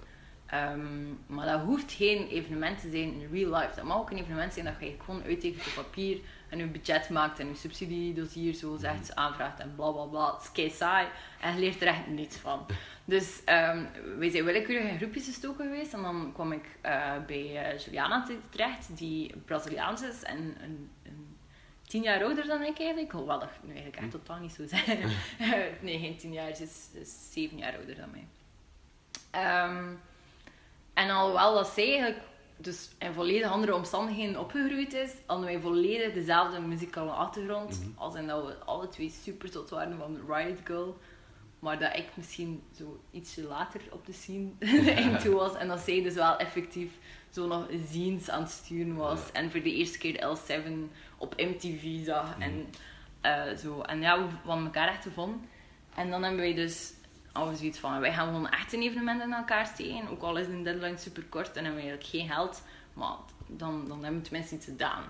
Ehm, 0.46 1.06
maar 1.26 1.46
dat 1.46 1.60
hoeft 1.60 1.92
geen 1.92 2.28
evenement 2.28 2.80
te 2.80 2.90
zijn 2.90 3.20
in 3.20 3.28
real 3.32 3.54
life. 3.54 3.74
Dat 3.76 3.84
mag 3.84 3.96
ook 3.98 4.10
een 4.10 4.18
evenement 4.18 4.52
zijn 4.52 4.64
dat 4.64 4.74
je 4.80 4.94
gewoon 5.04 5.22
uittekent 5.22 5.66
op 5.66 5.72
papier 5.84 6.18
en 6.48 6.58
je 6.58 6.66
budget 6.66 7.08
maakt 7.10 7.38
en 7.38 7.48
je 7.48 7.54
subsidiedossier 7.54 8.54
zo 8.54 8.76
zegt, 8.76 9.14
aanvraagt 9.14 9.60
en 9.60 9.72
bla 9.76 9.90
bla 9.90 10.04
bla. 10.04 10.32
Het 10.34 10.42
is 10.42 10.52
kei 10.52 10.70
saai 10.70 11.06
en 11.40 11.54
je 11.54 11.60
leert 11.60 11.80
er 11.80 11.88
echt 11.88 12.06
niets 12.06 12.36
van. 12.36 12.66
Dus 13.04 13.44
ehm, 13.44 13.84
wij 14.18 14.30
zijn 14.30 14.44
willekeurig 14.44 14.90
in 14.90 14.96
groepjes 14.96 15.24
gestoken 15.24 15.64
geweest 15.64 15.92
en 15.92 16.02
dan 16.02 16.30
kwam 16.34 16.52
ik 16.52 16.64
eh, 16.80 17.12
bij 17.26 17.64
eh, 17.72 17.78
Juliana 17.78 18.22
te- 18.22 18.38
terecht, 18.50 18.96
die 18.96 19.36
Braziliaans 19.44 20.02
is 20.02 20.22
en 20.22 20.36
een, 20.38 20.90
een 21.02 21.27
tien 21.88 22.02
jaar 22.02 22.24
ouder 22.24 22.46
dan 22.46 22.62
ik 22.62 22.78
eigenlijk. 22.78 23.12
Hoewel 23.12 23.38
dat 23.38 23.48
nu 23.62 23.68
eigenlijk 23.72 24.02
echt 24.02 24.10
totaal 24.10 24.38
niet 24.38 24.52
zo 24.52 24.66
zijn. 24.66 24.98
nee, 25.80 25.98
geen 25.98 26.16
tien 26.16 26.32
jaar, 26.32 26.54
ze 26.54 26.62
is, 26.62 26.88
ze 26.92 27.00
is 27.00 27.32
zeven 27.32 27.58
jaar 27.58 27.76
ouder 27.76 27.96
dan 27.96 28.10
mij. 28.10 28.26
Ehm, 29.30 29.86
en 30.94 31.10
alhoewel 31.10 31.54
dat 31.54 31.68
zij 31.68 31.88
eigenlijk 31.88 32.22
dus 32.56 32.88
in 32.98 33.12
volledig 33.12 33.50
andere 33.50 33.74
omstandigheden 33.74 34.40
opgegroeid 34.40 34.92
is, 34.92 35.12
hadden 35.26 35.46
wij 35.46 35.60
volledig 35.60 36.12
dezelfde 36.12 36.60
muzikale 36.60 37.10
achtergrond. 37.10 37.80
Mhm. 37.80 37.90
Als 37.94 38.14
in 38.14 38.26
dat 38.26 38.46
we 38.46 38.54
alle 38.64 38.88
twee 38.88 39.10
super 39.22 39.50
tot 39.50 39.70
waren 39.70 39.98
van 39.98 40.20
Riot 40.28 40.58
Girl. 40.64 40.98
Maar 41.58 41.78
dat 41.78 41.96
ik 41.96 42.06
misschien 42.14 42.62
zo 42.76 43.00
ietsje 43.10 43.42
later 43.42 43.80
op 43.90 44.06
de 44.06 44.12
scene 44.12 44.50
in 45.04 45.18
toe 45.18 45.34
was. 45.34 45.54
En 45.54 45.68
dat 45.68 45.80
zij 45.80 46.02
dus 46.02 46.14
wel 46.14 46.36
effectief 46.36 46.90
zo 47.30 47.46
nog 47.46 47.66
zines 47.90 48.30
aan 48.30 48.42
het 48.42 48.50
sturen 48.50 48.96
was. 48.96 49.20
Ja. 49.26 49.32
En 49.32 49.50
voor 49.50 49.62
de 49.62 49.74
eerste 49.74 49.98
keer 49.98 50.36
L7 50.36 50.92
op 51.18 51.34
MTV 51.36 52.04
zag. 52.04 52.36
En, 52.38 52.66
eh, 53.20 53.56
zo. 53.56 53.80
en 53.80 54.00
ja, 54.00 54.18
we 54.18 54.34
hadden 54.44 54.64
elkaar 54.64 54.88
echt 54.88 55.02
gevonden. 55.02 55.40
En 55.94 56.10
dan 56.10 56.22
hebben 56.22 56.40
wij 56.40 56.54
dus 56.54 56.92
we 57.46 57.56
zoiets 57.56 57.78
van, 57.78 58.00
wij 58.00 58.12
gaan 58.12 58.26
gewoon 58.26 58.48
echt 58.48 58.72
een 58.72 58.82
evenement 58.82 59.22
in 59.22 59.32
elkaar 59.32 59.66
steken. 59.66 60.08
Ook 60.08 60.22
al 60.22 60.38
is 60.38 60.46
de 60.46 60.62
deadline 60.62 60.96
super 60.96 61.24
kort 61.24 61.56
en 61.56 61.64
hebben 61.64 61.82
we 61.82 61.88
eigenlijk 61.88 62.10
geen 62.10 62.28
geld. 62.28 62.62
Maar 62.92 63.16
dan, 63.46 63.88
dan 63.88 64.02
hebben 64.02 64.20
we 64.20 64.28
tenminste 64.28 64.54
iets 64.54 64.64
gedaan. 64.64 65.04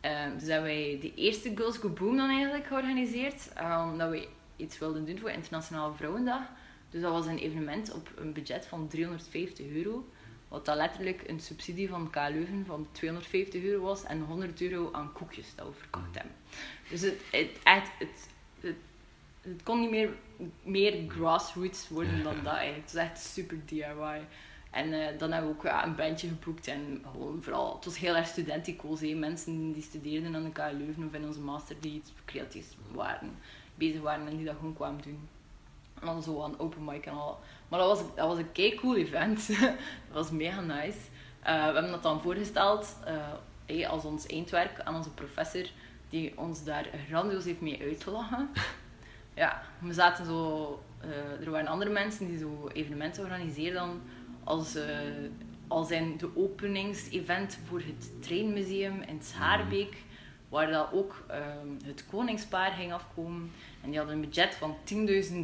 Ehm, 0.00 0.38
dus 0.38 0.48
hebben 0.48 0.70
wij 0.70 0.98
de 1.00 1.14
eerste 1.14 1.52
Girls 1.54 1.76
Go 1.76 1.88
Boom 1.88 2.16
dan 2.16 2.28
eigenlijk 2.30 2.66
georganiseerd. 2.66 3.50
Um, 3.60 3.98
dat 3.98 4.10
we 4.10 4.28
iets 4.56 4.78
wilden 4.78 5.06
doen 5.06 5.18
voor 5.18 5.30
Internationale 5.30 5.94
Vrouwendag. 5.94 6.42
Dus 6.90 7.02
dat 7.02 7.12
was 7.12 7.26
een 7.26 7.38
evenement 7.38 7.92
op 7.92 8.10
een 8.16 8.32
budget 8.32 8.66
van 8.66 8.88
350 8.88 9.66
euro. 9.66 10.08
Wat 10.48 10.64
dat 10.64 10.76
letterlijk 10.76 11.22
een 11.26 11.40
subsidie 11.40 11.88
van 11.88 12.10
KLeuven 12.10 12.34
Leuven 12.34 12.66
van 12.66 12.86
250 12.92 13.62
euro 13.62 13.82
was 13.82 14.04
en 14.04 14.20
100 14.20 14.60
euro 14.60 14.88
aan 14.92 15.12
koekjes 15.12 15.54
dat 15.54 15.66
we 15.66 15.72
verkocht 15.72 16.14
hebben. 16.14 16.34
Dus 16.88 17.00
het, 17.00 17.20
het, 17.30 17.50
het, 17.64 17.90
het, 17.98 18.76
het, 19.40 19.62
kon 19.62 19.80
niet 19.80 19.90
meer, 19.90 20.10
meer 20.62 21.10
grassroots 21.10 21.88
worden 21.88 22.22
dan 22.22 22.36
dat 22.42 22.54
eigenlijk. 22.54 22.84
Het 22.84 22.92
was 22.92 23.02
echt 23.02 23.18
super 23.18 23.58
DIY. 23.64 24.26
En 24.70 24.88
uh, 24.92 25.18
dan 25.18 25.32
hebben 25.32 25.50
we 25.50 25.56
ook 25.56 25.62
ja, 25.62 25.84
een 25.84 25.94
bandje 25.94 26.28
geboekt 26.28 26.66
en 26.66 27.04
gewoon 27.10 27.42
vooral, 27.42 27.74
het 27.74 27.84
was 27.84 27.98
heel 27.98 28.16
erg 28.16 28.26
studentico's. 28.26 29.00
Mensen 29.00 29.72
die 29.72 29.82
studeerden 29.82 30.34
aan 30.34 30.44
de 30.44 30.52
KU 30.52 30.72
Leuven 30.72 31.06
of 31.06 31.14
in 31.14 31.26
onze 31.26 31.40
master 31.40 31.76
die 31.80 31.92
iets 31.94 32.12
creatiefs 32.24 32.76
waren, 32.92 33.38
bezig 33.74 34.00
waren 34.00 34.26
en 34.26 34.36
die 34.36 34.46
dat 34.46 34.56
gewoon 34.56 34.74
kwamen 34.74 35.02
doen. 35.02 35.28
En 36.00 36.06
dan 36.06 36.22
zo 36.22 36.42
aan 36.42 36.58
open 36.58 36.84
mic 36.84 37.06
en 37.06 37.12
al. 37.12 37.38
Maar 37.68 37.78
dat 37.78 37.88
was, 37.88 38.14
dat 38.14 38.28
was 38.28 38.38
een 38.38 38.52
kei 38.52 38.74
cool 38.74 38.96
event. 38.96 39.48
dat 40.06 40.12
was 40.12 40.30
mega 40.30 40.60
nice. 40.60 40.98
Uh, 41.46 41.66
we 41.66 41.72
hebben 41.72 41.90
dat 41.90 42.02
dan 42.02 42.20
voorgesteld 42.20 42.96
uh, 43.68 43.88
als 43.88 44.04
ons 44.04 44.26
eindwerk 44.26 44.80
aan 44.80 44.94
onze 44.94 45.10
professor, 45.10 45.66
die 46.08 46.38
ons 46.38 46.64
daar 46.64 46.88
grandioos 47.08 47.44
heeft 47.44 47.60
mee 47.60 47.82
uitgelachen. 47.82 48.48
ja, 49.34 49.62
we 49.78 49.92
zaten 49.92 50.26
zo... 50.26 50.80
Uh, 51.04 51.44
er 51.44 51.50
waren 51.50 51.66
andere 51.66 51.90
mensen 51.90 52.26
die 52.26 52.38
zo 52.38 52.68
evenementen 52.72 53.22
organiseerden 53.22 54.02
als, 54.44 54.78
als 55.68 55.88
zijn 55.88 56.16
de 56.18 56.36
openingsevent 56.36 57.58
voor 57.68 57.78
het 57.80 58.22
Treinmuseum 58.22 59.02
in 59.02 59.22
Schaarbeek, 59.22 59.96
waar 60.48 60.70
dat 60.70 60.88
ook 60.92 61.26
het 61.84 62.04
koningspaar 62.10 62.70
ging 62.70 62.92
afkomen. 62.92 63.52
En 63.86 63.92
die 63.92 64.00
hadden 64.00 64.16
een 64.16 64.28
budget 64.28 64.54
van 64.54 64.76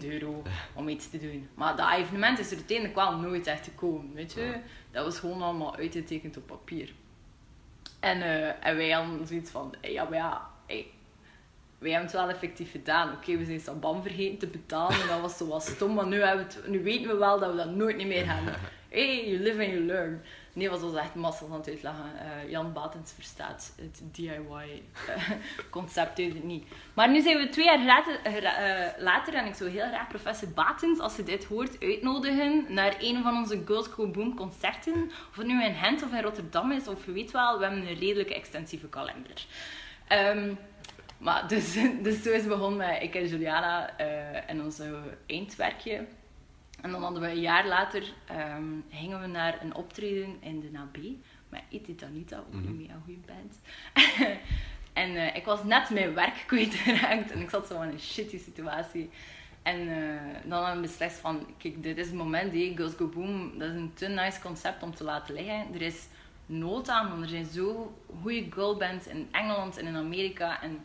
10.000 0.03 0.09
euro 0.09 0.43
om 0.75 0.89
iets 0.89 1.11
te 1.11 1.19
doen. 1.19 1.49
Maar 1.55 1.77
dat 1.77 1.93
evenement 1.93 2.39
is 2.39 2.51
er 2.51 2.57
uiteindelijk 2.57 2.99
wel 2.99 3.17
nooit 3.17 3.47
echt 3.47 3.65
gekomen, 3.65 4.15
weet 4.15 4.33
je. 4.33 4.55
Dat 4.91 5.05
was 5.05 5.19
gewoon 5.19 5.43
allemaal 5.43 5.77
uitgetekend 5.77 6.37
op 6.37 6.47
papier. 6.47 6.93
En, 8.01 8.19
uh, 8.19 8.67
en 8.67 8.77
wij 8.77 8.91
hadden 8.91 9.27
zoiets 9.27 9.51
van, 9.51 9.75
ja, 9.81 10.05
maar 10.05 10.19
ja, 10.19 10.51
hey, 10.67 10.87
wij 11.79 11.91
hebben 11.91 12.11
het 12.11 12.19
wel 12.19 12.29
effectief 12.29 12.71
gedaan. 12.71 13.13
Oké, 13.13 13.37
we 13.37 13.45
zijn 13.45 13.61
Sabam 13.61 14.03
vergeten 14.03 14.39
te 14.39 14.47
betalen. 14.47 15.01
En 15.01 15.09
dat 15.09 15.21
was 15.21 15.37
zo 15.37 15.47
wat 15.47 15.63
stom, 15.63 15.95
maar 15.95 16.07
nu, 16.07 16.23
hebben 16.23 16.45
het, 16.45 16.61
nu 16.67 16.83
weten 16.83 17.09
we 17.09 17.17
wel 17.17 17.39
dat 17.39 17.51
we 17.51 17.57
dat 17.57 17.75
nooit 17.75 18.07
meer 18.07 18.25
gaan 18.25 18.45
Hey, 18.89 19.29
you 19.29 19.43
live 19.43 19.63
and 19.63 19.73
you 19.73 19.81
learn. 19.81 20.23
Nee, 20.55 20.71
was 20.71 20.83
ons 20.83 20.97
echt 20.97 21.15
massas 21.15 21.51
aan 21.51 21.57
het 21.57 21.69
uitleggen. 21.69 22.05
Uh, 22.15 22.51
Jan 22.51 22.73
Batens 22.73 23.13
verstaat 23.13 23.73
het 23.77 24.03
DIY-concept 24.13 26.19
uh, 26.25 26.43
niet. 26.43 26.67
Maar 26.95 27.11
nu 27.11 27.21
zijn 27.21 27.39
we 27.39 27.49
twee 27.49 27.65
jaar 27.65 27.85
later, 27.85 28.21
uh, 28.27 28.33
later 28.99 29.35
en 29.35 29.47
ik 29.47 29.55
zou 29.55 29.71
heel 29.71 29.87
graag 29.87 30.09
professor 30.09 30.49
Batens, 30.49 30.99
als 30.99 31.17
je 31.17 31.23
dit 31.23 31.45
hoort, 31.45 31.81
uitnodigen 31.81 32.65
naar 32.69 32.97
een 33.01 33.23
van 33.23 33.37
onze 33.37 33.63
Girls 33.67 33.87
Go 33.87 34.09
Boom 34.09 34.37
concerten. 34.37 35.11
Of 35.31 35.37
het 35.37 35.47
nu 35.47 35.65
in 35.65 35.75
Gent 35.75 36.03
of 36.03 36.13
in 36.13 36.23
Rotterdam 36.23 36.73
is, 36.73 36.89
of 36.89 37.07
je 37.07 37.13
weet 37.13 37.31
wel, 37.31 37.59
we 37.59 37.65
hebben 37.65 37.87
een 37.87 37.99
redelijke 37.99 38.35
extensieve 38.35 38.89
kalender. 38.89 39.47
Um, 40.09 40.59
maar 41.19 41.49
dus, 41.49 41.73
dus 42.03 42.23
zo 42.23 42.31
is 42.31 42.47
begonnen 42.47 42.79
met 42.79 43.03
ik 43.03 43.15
en 43.15 43.27
Juliana 43.27 43.97
en 44.47 44.63
onze 44.63 45.01
eindwerkje. 45.27 46.07
En 46.83 46.91
dan 46.91 47.03
hadden 47.03 47.23
we 47.23 47.29
een 47.29 47.41
jaar 47.41 47.67
later, 47.67 48.03
um, 48.57 48.85
gingen 48.91 49.21
we 49.21 49.27
naar 49.27 49.59
een 49.63 49.75
optreden 49.75 50.37
in 50.41 50.61
de 50.61 50.71
NAB. 50.71 50.97
Met 51.49 51.63
Ititanita, 51.69 52.39
ook 52.39 52.53
mm 52.53 52.67
-hmm. 52.67 52.81
een 52.81 53.03
goede 53.05 53.21
band. 53.27 53.61
en 54.93 55.11
uh, 55.11 55.37
ik 55.37 55.45
was 55.45 55.65
net 55.65 55.91
mijn 55.91 56.15
werk 56.15 56.45
kwijtgeraakt 56.47 57.31
en 57.31 57.41
ik 57.41 57.51
zat 57.51 57.67
zo 57.67 57.83
in 57.83 57.89
een 57.89 58.01
shitty 58.01 58.39
situatie. 58.39 59.11
En 59.63 59.81
uh, 59.89 60.21
dan 60.45 60.65
hebben 60.65 60.83
we 60.83 60.89
beslist 60.89 61.19
van, 61.19 61.47
kijk, 61.59 61.83
dit 61.83 61.99
is 61.99 62.07
het 62.07 62.15
moment, 62.15 62.53
hey, 62.53 62.73
Girls 62.77 62.95
Go 62.95 63.07
Boom, 63.07 63.59
dat 63.59 63.69
is 63.69 63.77
een 63.77 63.93
te 63.95 64.09
nice 64.09 64.41
concept 64.41 64.83
om 64.83 64.95
te 64.95 65.05
laten 65.05 65.35
liggen. 65.35 65.75
Er 65.75 65.83
is 65.83 66.07
nood 66.47 66.89
aan, 66.89 67.09
want 67.09 67.23
er 67.23 67.29
zijn 67.29 67.47
zo 67.47 67.99
goede 68.23 68.47
girlbands 68.51 69.07
in 69.07 69.29
Engeland 69.31 69.77
en 69.79 69.87
in 69.87 69.97
Amerika. 69.97 70.63
En 70.63 70.85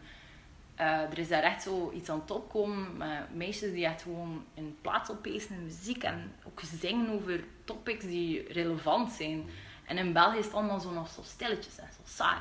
uh, 0.79 1.01
er 1.01 1.17
is 1.17 1.27
daar 1.27 1.43
echt 1.43 1.63
zo 1.63 1.91
iets 1.91 2.09
aan 2.09 2.19
het 2.19 2.31
opkomen 2.31 2.97
met 2.97 3.35
meisjes 3.35 3.71
die 3.71 3.85
echt 3.85 4.01
gewoon 4.01 4.45
in 4.53 4.77
plaats 4.81 5.09
oppezen 5.09 5.55
in 5.55 5.63
muziek 5.63 6.03
en 6.03 6.31
ook 6.45 6.61
zingen 6.79 7.09
over 7.09 7.43
topics 7.63 8.05
die 8.05 8.53
relevant 8.53 9.11
zijn. 9.11 9.45
En 9.85 9.97
in 9.97 10.13
België 10.13 10.37
is 10.37 10.45
het 10.45 10.53
allemaal 10.53 10.79
zo 10.79 10.91
nog 10.91 11.09
zo 11.09 11.21
stilletjes 11.21 11.77
en 11.77 11.87
zo 11.93 12.01
saai. 12.03 12.39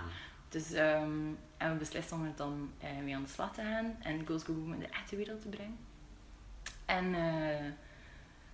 Dus 0.48 0.72
um, 0.72 1.38
en 1.56 1.72
we 1.72 1.78
beslisten 1.78 2.16
om 2.16 2.24
er 2.24 2.32
dan 2.36 2.70
uh, 2.84 3.04
mee 3.04 3.14
aan 3.14 3.22
de 3.22 3.28
slag 3.28 3.54
te 3.54 3.62
gaan 3.62 3.96
en 4.02 4.26
Girls 4.26 4.42
Go 4.42 4.52
Boom 4.52 4.72
in 4.72 4.78
de 4.78 4.88
echte 4.88 5.16
wereld 5.16 5.42
te 5.42 5.48
brengen. 5.48 5.78
En 6.84 7.04
uh, 7.04 7.72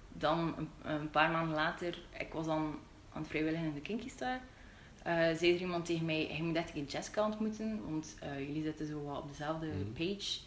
dan 0.09 0.55
een, 0.57 0.71
een, 0.83 1.11
paar 1.11 1.31
maanden 1.31 1.55
later, 1.55 1.99
ik 2.19 2.33
was 2.33 2.47
dan 2.47 2.79
aan 3.13 3.21
het 3.21 3.31
vrijwilligen 3.31 3.67
in 3.67 3.75
de 3.75 3.81
Kinky. 3.81 4.09
Uh, 5.07 5.15
zei 5.15 5.55
er 5.55 5.61
iemand 5.61 5.85
tegen 5.85 6.05
mij, 6.05 6.37
je 6.37 6.43
moet 6.43 6.57
echt 6.57 6.77
een 6.77 6.85
Jessica 6.85 7.25
ontmoeten, 7.25 7.91
want 7.91 8.17
uh, 8.23 8.39
jullie 8.39 8.63
zitten 8.63 8.87
zo 8.87 9.05
wat 9.05 9.23
op 9.23 9.29
dezelfde 9.29 9.67
mm. 9.67 9.93
page. 9.93 10.41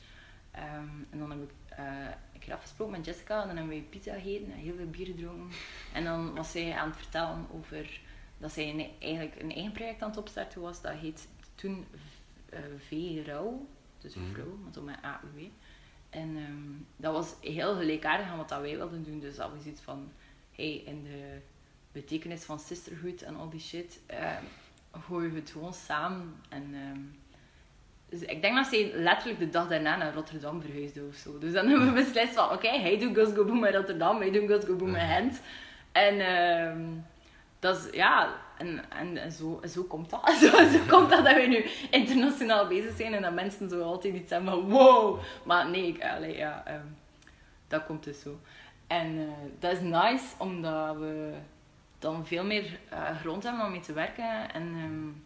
Um, 0.56 1.08
en 1.10 1.20
dan 1.20 1.32
heb 1.32 1.42
ik, 1.42 1.80
uh, 1.80 2.08
ik 2.32 2.52
afgesproken 2.52 2.98
met 2.98 3.06
Jessica 3.06 3.42
en 3.42 3.48
dan 3.48 3.58
hebben 3.58 3.76
we 3.76 3.82
pizza 3.82 4.14
gegeten 4.14 4.52
en 4.52 4.58
heel 4.58 4.76
veel 4.76 4.90
bier 4.90 5.06
gedronken. 5.06 5.58
En 5.94 6.04
dan 6.04 6.36
was 6.36 6.52
zij 6.52 6.74
aan 6.74 6.90
het 6.90 6.98
vertellen 6.98 7.46
over 7.52 8.00
dat 8.38 8.52
zij 8.52 8.70
een, 8.70 8.90
eigenlijk 9.00 9.42
een 9.42 9.52
eigen 9.52 9.72
project 9.72 10.02
aan 10.02 10.10
het 10.10 10.18
opstarten 10.18 10.62
was. 10.62 10.82
Dat 10.82 10.94
heet 10.94 11.28
toen 11.56 11.86
V-Rouw, 12.78 13.68
dus 13.98 14.16
mm. 14.16 14.26
vrouw, 14.34 14.58
maar 14.64 14.74
zo 14.74 14.82
met 14.82 14.98
AUW. 15.02 15.48
En 16.10 16.38
um, 16.38 16.88
dat 16.96 17.14
was 17.14 17.36
heel 17.42 17.76
gelijkaardig 17.76 18.28
aan 18.28 18.38
wat 18.38 18.50
dat 18.50 18.62
wij 18.62 18.78
wilden 18.78 19.04
doen. 19.04 19.20
Dus 19.20 19.36
dat 19.36 19.52
was 19.52 19.66
iets 19.66 19.82
van, 19.82 20.12
hey, 20.52 20.76
in 20.76 21.04
de 21.04 21.42
betekenis 21.96 22.44
van 22.44 22.60
sisterhood 22.60 23.22
en 23.22 23.36
al 23.36 23.50
die 23.50 23.60
shit, 23.60 24.00
uh, 24.12 24.38
gooi 25.08 25.30
je 25.30 25.36
het 25.36 25.50
gewoon 25.50 25.74
samen. 25.74 26.36
En, 26.50 26.74
uh, 26.74 27.00
dus 28.10 28.22
ik 28.22 28.42
denk 28.42 28.56
dat 28.56 28.68
zij 28.68 28.92
letterlijk 28.94 29.40
de 29.40 29.50
dag 29.50 29.68
daarna 29.68 29.96
naar 29.96 30.14
Rotterdam 30.14 30.62
verhuisde 30.62 31.02
of 31.10 31.16
zo. 31.16 31.38
Dus 31.40 31.54
dan 31.54 31.68
hebben 31.68 31.88
we 31.88 32.04
beslist 32.04 32.34
van, 32.34 32.52
oké, 32.52 32.68
hij 32.68 33.00
doet 33.00 33.14
Girls 33.14 33.34
Go 33.34 33.46
Boom 33.46 33.66
in 33.66 33.74
Rotterdam, 33.74 34.20
wij 34.20 34.32
doen 34.32 34.48
Girls 34.48 34.66
Go 34.66 34.76
Boom 34.76 34.96
in 34.96 35.08
Gent. 35.08 35.42
En 35.92 36.16
uh, 36.16 36.88
dat 37.60 37.78
is, 37.78 37.94
ja, 37.94 38.36
en, 38.58 38.90
en, 38.90 39.32
zo, 39.32 39.62
zo 39.68 39.84
komt 39.84 40.10
dat. 40.10 40.32
Zo, 40.42 40.48
zo 40.48 40.80
komt 40.88 41.10
dat 41.10 41.26
dat 41.26 41.34
wij 41.34 41.48
nu 41.48 41.66
internationaal 41.92 42.68
bezig 42.68 42.96
zijn 42.96 43.14
en 43.14 43.22
dat 43.22 43.34
mensen 43.34 43.70
zo 43.70 43.82
altijd 43.82 44.16
iets 44.16 44.30
zeggen 44.30 44.48
van, 44.48 44.70
wow. 44.70 45.20
Maar 45.44 45.70
nee, 45.70 45.88
ik, 45.88 46.04
allee, 46.04 46.36
ja, 46.38 46.64
ehm, 46.66 46.86
dat 47.68 47.86
komt 47.86 48.04
dus 48.04 48.22
zo. 48.22 48.40
En 48.88 49.18
eh, 49.18 49.60
dat 49.60 49.72
is 49.72 49.80
nice, 49.80 50.26
omdat 50.38 50.98
we 50.98 51.34
dan 52.00 52.26
veel 52.26 52.44
meer 52.44 52.80
uh, 52.94 53.20
grond 53.20 53.44
hebben 53.44 53.66
om 53.66 53.72
mee 53.72 53.80
te 53.80 53.94
werken. 53.94 54.54
En 54.54 54.64
um, 54.64 55.26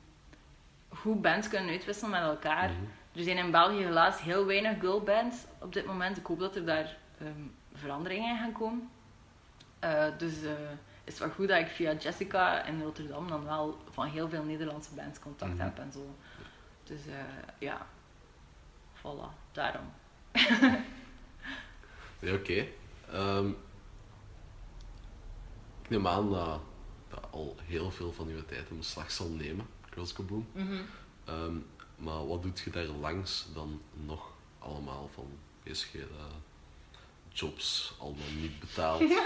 goed 0.89 1.21
bands 1.21 1.47
kunnen 1.47 1.69
uitwisselen 1.69 2.11
met 2.11 2.21
elkaar. 2.21 2.69
Mhm. 2.69 2.83
Er 3.15 3.23
zijn 3.23 3.37
in 3.37 3.51
België 3.51 3.83
helaas 3.83 4.21
heel 4.21 4.45
weinig 4.45 4.79
girlbands 4.79 5.37
op 5.59 5.73
dit 5.73 5.85
moment. 5.85 6.17
Ik 6.17 6.25
hoop 6.25 6.39
dat 6.39 6.55
er 6.55 6.65
daar 6.65 6.97
um, 7.21 7.55
veranderingen 7.73 8.37
gaan 8.37 8.51
komen. 8.51 8.89
Uh, 9.83 10.05
dus 10.17 10.43
uh, 10.43 10.51
is 11.03 11.13
het 11.13 11.17
wel 11.17 11.29
goed 11.29 11.47
dat 11.47 11.59
ik 11.59 11.67
via 11.67 11.93
Jessica 11.93 12.65
in 12.65 12.81
Rotterdam 12.81 13.27
dan 13.27 13.45
wel 13.45 13.77
van 13.89 14.07
heel 14.07 14.29
veel 14.29 14.43
Nederlandse 14.43 14.93
bands 14.93 15.19
contact 15.19 15.53
mm 15.53 15.59
heb 15.59 15.79
en 15.79 15.91
zo. 15.91 16.15
Dus 16.83 16.99
ja, 17.57 17.87
voilà, 18.95 19.51
daarom. 19.51 19.91
ja, 22.19 22.33
oké. 22.33 22.33
Okay. 22.33 22.73
Um, 23.13 23.57
ik 25.89 25.95
neem 25.95 26.07
aan 26.07 26.31
dat 26.31 26.59
dat 27.07 27.27
al 27.31 27.55
heel 27.63 27.91
veel 27.91 28.11
van 28.11 28.27
uw 28.27 28.45
tijd 28.45 28.69
in 28.69 28.77
beslag 28.77 29.11
zal 29.11 29.29
nemen, 29.29 29.67
Girls 29.89 30.11
Go 30.11 30.23
Boom. 30.23 30.47
Mm 30.53 30.81
um, 31.29 31.65
maar 31.95 32.27
wat 32.27 32.43
doet 32.43 32.59
je 32.59 32.69
daar 32.69 32.85
langs 32.85 33.47
dan 33.53 33.81
nog 34.05 34.31
allemaal 34.59 35.09
van 35.13 35.27
bezig 35.63 35.95
uh, 35.95 36.03
jobs 37.29 37.95
al 37.99 38.15
dan 38.15 38.41
niet 38.41 38.59
betaald? 38.59 39.01
uh, 39.01 39.17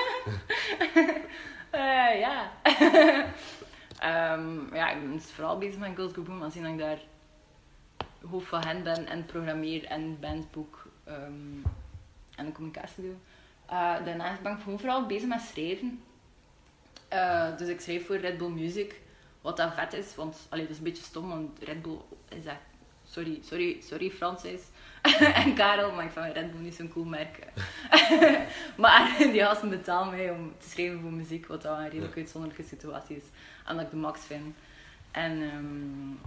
ja. 2.26 2.52
um, 4.34 4.70
ja, 4.80 4.92
ik 4.92 5.02
ben 5.02 5.12
dus 5.12 5.32
vooral 5.32 5.58
bezig 5.58 5.80
met 5.80 5.96
Girls 5.96 6.14
Go 6.14 6.22
Boom, 6.22 6.42
als 6.42 6.56
ik 6.56 6.78
daar 6.78 7.00
hoofd 8.30 8.48
van 8.48 8.64
hen 8.66 8.84
ben 8.84 9.08
en 9.08 9.26
programmeer 9.26 9.86
en 9.86 10.20
bandboek 10.20 10.88
um, 11.08 11.64
en 12.36 12.52
communicatie 12.52 13.04
doe. 13.04 13.16
Uh, 13.66 14.06
daarnaast 14.06 14.42
ben 14.42 14.52
ik 14.52 14.62
gewoon 14.64 14.80
vooral 14.80 15.06
bezig 15.06 15.28
met 15.28 15.42
schrijven. 15.42 16.04
Uh, 17.14 17.58
dus 17.58 17.68
ik 17.68 17.82
schreef 17.82 18.06
voor 18.06 18.18
Red 18.18 18.38
Bull 18.38 18.50
Music. 18.50 19.02
Wat 19.42 19.58
dat 19.58 19.74
vet 19.74 19.94
is, 19.94 20.16
want 20.16 20.48
allee, 20.50 20.64
dat 20.64 20.72
is 20.72 20.78
een 20.78 20.84
beetje 20.84 21.04
stom, 21.04 21.30
want 21.30 21.60
Red 21.60 21.82
Bull 21.82 21.98
is 22.30 22.46
echt 22.46 22.58
Sorry, 23.14 23.40
sorry, 23.44 23.78
sorry 23.82 24.10
Francis 24.10 24.62
en 25.44 25.56
Karel, 25.56 25.92
maar 25.92 26.06
ik 26.06 26.12
vind 26.12 26.34
Red 26.34 26.52
Bull 26.52 26.62
niet 26.62 26.76
zo'n 26.76 26.90
cool 26.90 27.06
merk. 27.06 27.40
maar 28.84 29.16
die 29.32 29.42
gasten 29.42 29.70
betalen 29.70 30.16
mij 30.16 30.32
om 30.32 30.54
te 30.58 30.70
schrijven 30.70 31.00
voor 31.02 31.12
muziek, 31.12 31.48
wat 31.48 31.62
dan 31.62 31.80
een 31.80 31.90
redelijk 31.90 32.18
uitzonderlijke 32.18 32.64
situatie 32.64 33.16
is. 33.16 33.24
En 33.66 33.76
dat 33.76 33.86
ik 33.86 33.92
de 33.92 33.98
max 33.98 34.26
vind. 34.26 34.56
En, 35.12 35.42
um, 35.42 36.20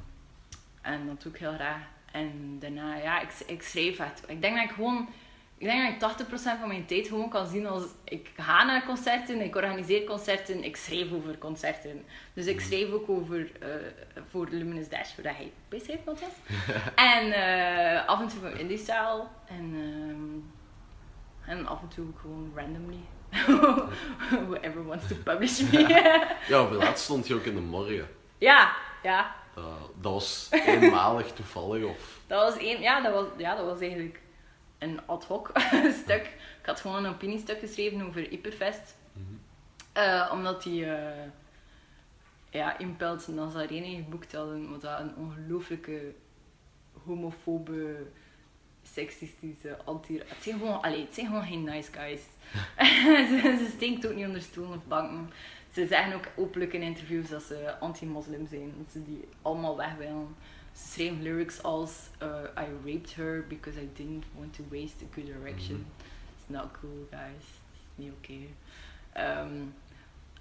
en 0.83 1.07
dat 1.07 1.23
doe 1.23 1.33
ik 1.33 1.39
heel 1.39 1.55
graag. 1.55 1.83
En 2.13 2.57
daarna, 2.59 2.97
ja, 2.97 3.21
ik, 3.21 3.31
ik 3.47 3.63
schrijf 3.63 3.99
het. 3.99 4.23
Ik 4.27 4.41
denk 4.41 4.57
dat 4.57 4.65
ik 4.65 4.71
gewoon 4.71 5.09
ik 5.59 5.67
denk 5.67 6.01
dat 6.01 6.21
ik 6.21 6.27
80% 6.27 6.29
van 6.61 6.69
mijn 6.69 6.87
tijd 6.87 7.09
gewoon 7.09 7.29
kan 7.29 7.47
zien 7.47 7.67
als 7.67 7.85
ik 8.05 8.31
ga 8.37 8.65
naar 8.65 8.87
concerten, 8.87 9.41
ik 9.41 9.57
organiseer 9.57 10.05
concerten, 10.05 10.65
ik 10.65 10.77
schrijf 10.77 11.13
over 11.13 11.39
concerten. 11.39 12.05
Dus 12.35 12.47
ik 12.47 12.61
schrijf 12.61 12.93
ook 12.93 13.09
over 13.09 13.39
uh, 13.39 13.69
voor 14.31 14.47
Luminous 14.51 14.89
Dash, 14.89 15.15
waar 15.23 15.37
hij 15.37 15.53
bij 15.69 15.79
schrijft, 15.79 16.05
was. 16.05 16.19
en 16.95 17.27
uh, 17.27 18.07
af 18.07 18.21
en 18.21 18.29
toe 18.29 18.41
voor 18.41 18.59
Indie 18.59 18.79
Style. 18.79 19.25
En, 19.47 19.75
en 21.47 21.67
af 21.67 21.83
en 21.83 21.89
toe 21.89 22.07
gewoon 22.21 22.53
randomly. 22.55 23.01
Whoever 24.49 24.85
wants 24.85 25.09
to 25.09 25.15
publish 25.25 25.61
me. 25.61 25.79
ja, 26.49 26.63
op 26.65 26.71
laatst 26.71 27.05
stond 27.05 27.27
je 27.27 27.35
ook 27.35 27.45
in 27.45 27.55
de 27.55 27.61
morgen. 27.61 28.09
Ja, 28.39 28.77
ja. 29.03 29.35
dat 30.01 30.13
was 30.13 30.49
eenmalig 30.51 31.33
toevallig, 31.33 31.85
of? 31.85 32.19
Dat 32.27 32.53
was 32.53 32.63
één, 32.63 32.81
ja, 32.81 33.01
dat 33.01 33.13
was, 33.13 33.27
ja, 33.37 33.55
dat 33.55 33.65
was 33.65 33.81
eigenlijk 33.81 34.21
een 34.79 35.01
ad 35.07 35.25
hoc 35.25 35.51
stuk. 36.03 36.25
Ik 36.61 36.67
had 36.67 36.81
gewoon 36.81 37.05
een 37.05 37.13
opiniestuk 37.13 37.59
geschreven 37.59 38.07
over 38.07 38.21
Hyperfest. 38.21 38.97
Mm 39.13 39.45
omdat 40.33 40.63
die 40.63 40.85
uh, 40.85 41.09
ja, 42.51 42.79
Impelt 42.79 43.29
Nazarene 43.29 43.97
geboekt 43.97 44.33
hadden, 44.33 44.71
wat 44.71 44.81
dat 44.81 45.01
een 45.01 45.17
ongelooflijke 45.17 46.15
homofobe, 47.05 48.07
sexistische, 48.83 49.77
anti... 49.85 50.19
Het 50.19 50.43
zijn 50.43 50.59
gewoon, 50.59 50.83
allee, 50.83 51.05
het 51.05 51.15
zijn 51.15 51.27
gewoon 51.27 51.47
geen 51.47 51.65
nice 51.65 51.93
guys. 51.93 52.21
ze, 53.31 53.57
ze 53.59 53.71
stinkt 53.75 54.07
ook 54.07 54.15
niet 54.15 54.27
onder 54.27 54.43
stoelen 54.43 54.77
of 54.77 54.87
banken. 54.87 55.31
Ze 55.73 55.87
zeggen 55.87 56.15
ook 56.15 56.29
openlijk 56.37 56.73
in 56.73 56.83
interviews 56.83 57.29
dat 57.29 57.43
ze 57.43 57.79
anti-moslim 57.79 58.47
zijn. 58.47 58.75
Dat 58.79 58.93
ze 58.93 59.05
die 59.05 59.29
allemaal 59.43 59.77
weg 59.77 59.95
willen. 59.95 60.37
Ze 60.77 60.89
schreef 60.89 61.13
lyrics 61.21 61.63
als 61.63 61.93
uh, 62.23 62.29
I 62.59 62.67
raped 62.85 63.15
her 63.15 63.45
because 63.49 63.81
I 63.81 63.89
didn't 63.93 64.25
want 64.35 64.55
to 64.55 64.65
waste 64.71 64.97
a 65.03 65.15
good 65.15 65.29
erection. 65.29 65.77
Mm 65.77 66.15
It's 66.47 66.55
not 66.55 66.73
cool, 66.81 67.07
guys. 67.11 67.45
It's 67.73 67.91
niet 67.95 68.13
oké. 68.13 68.33
Okay. 69.13 69.43
Um, 69.43 69.75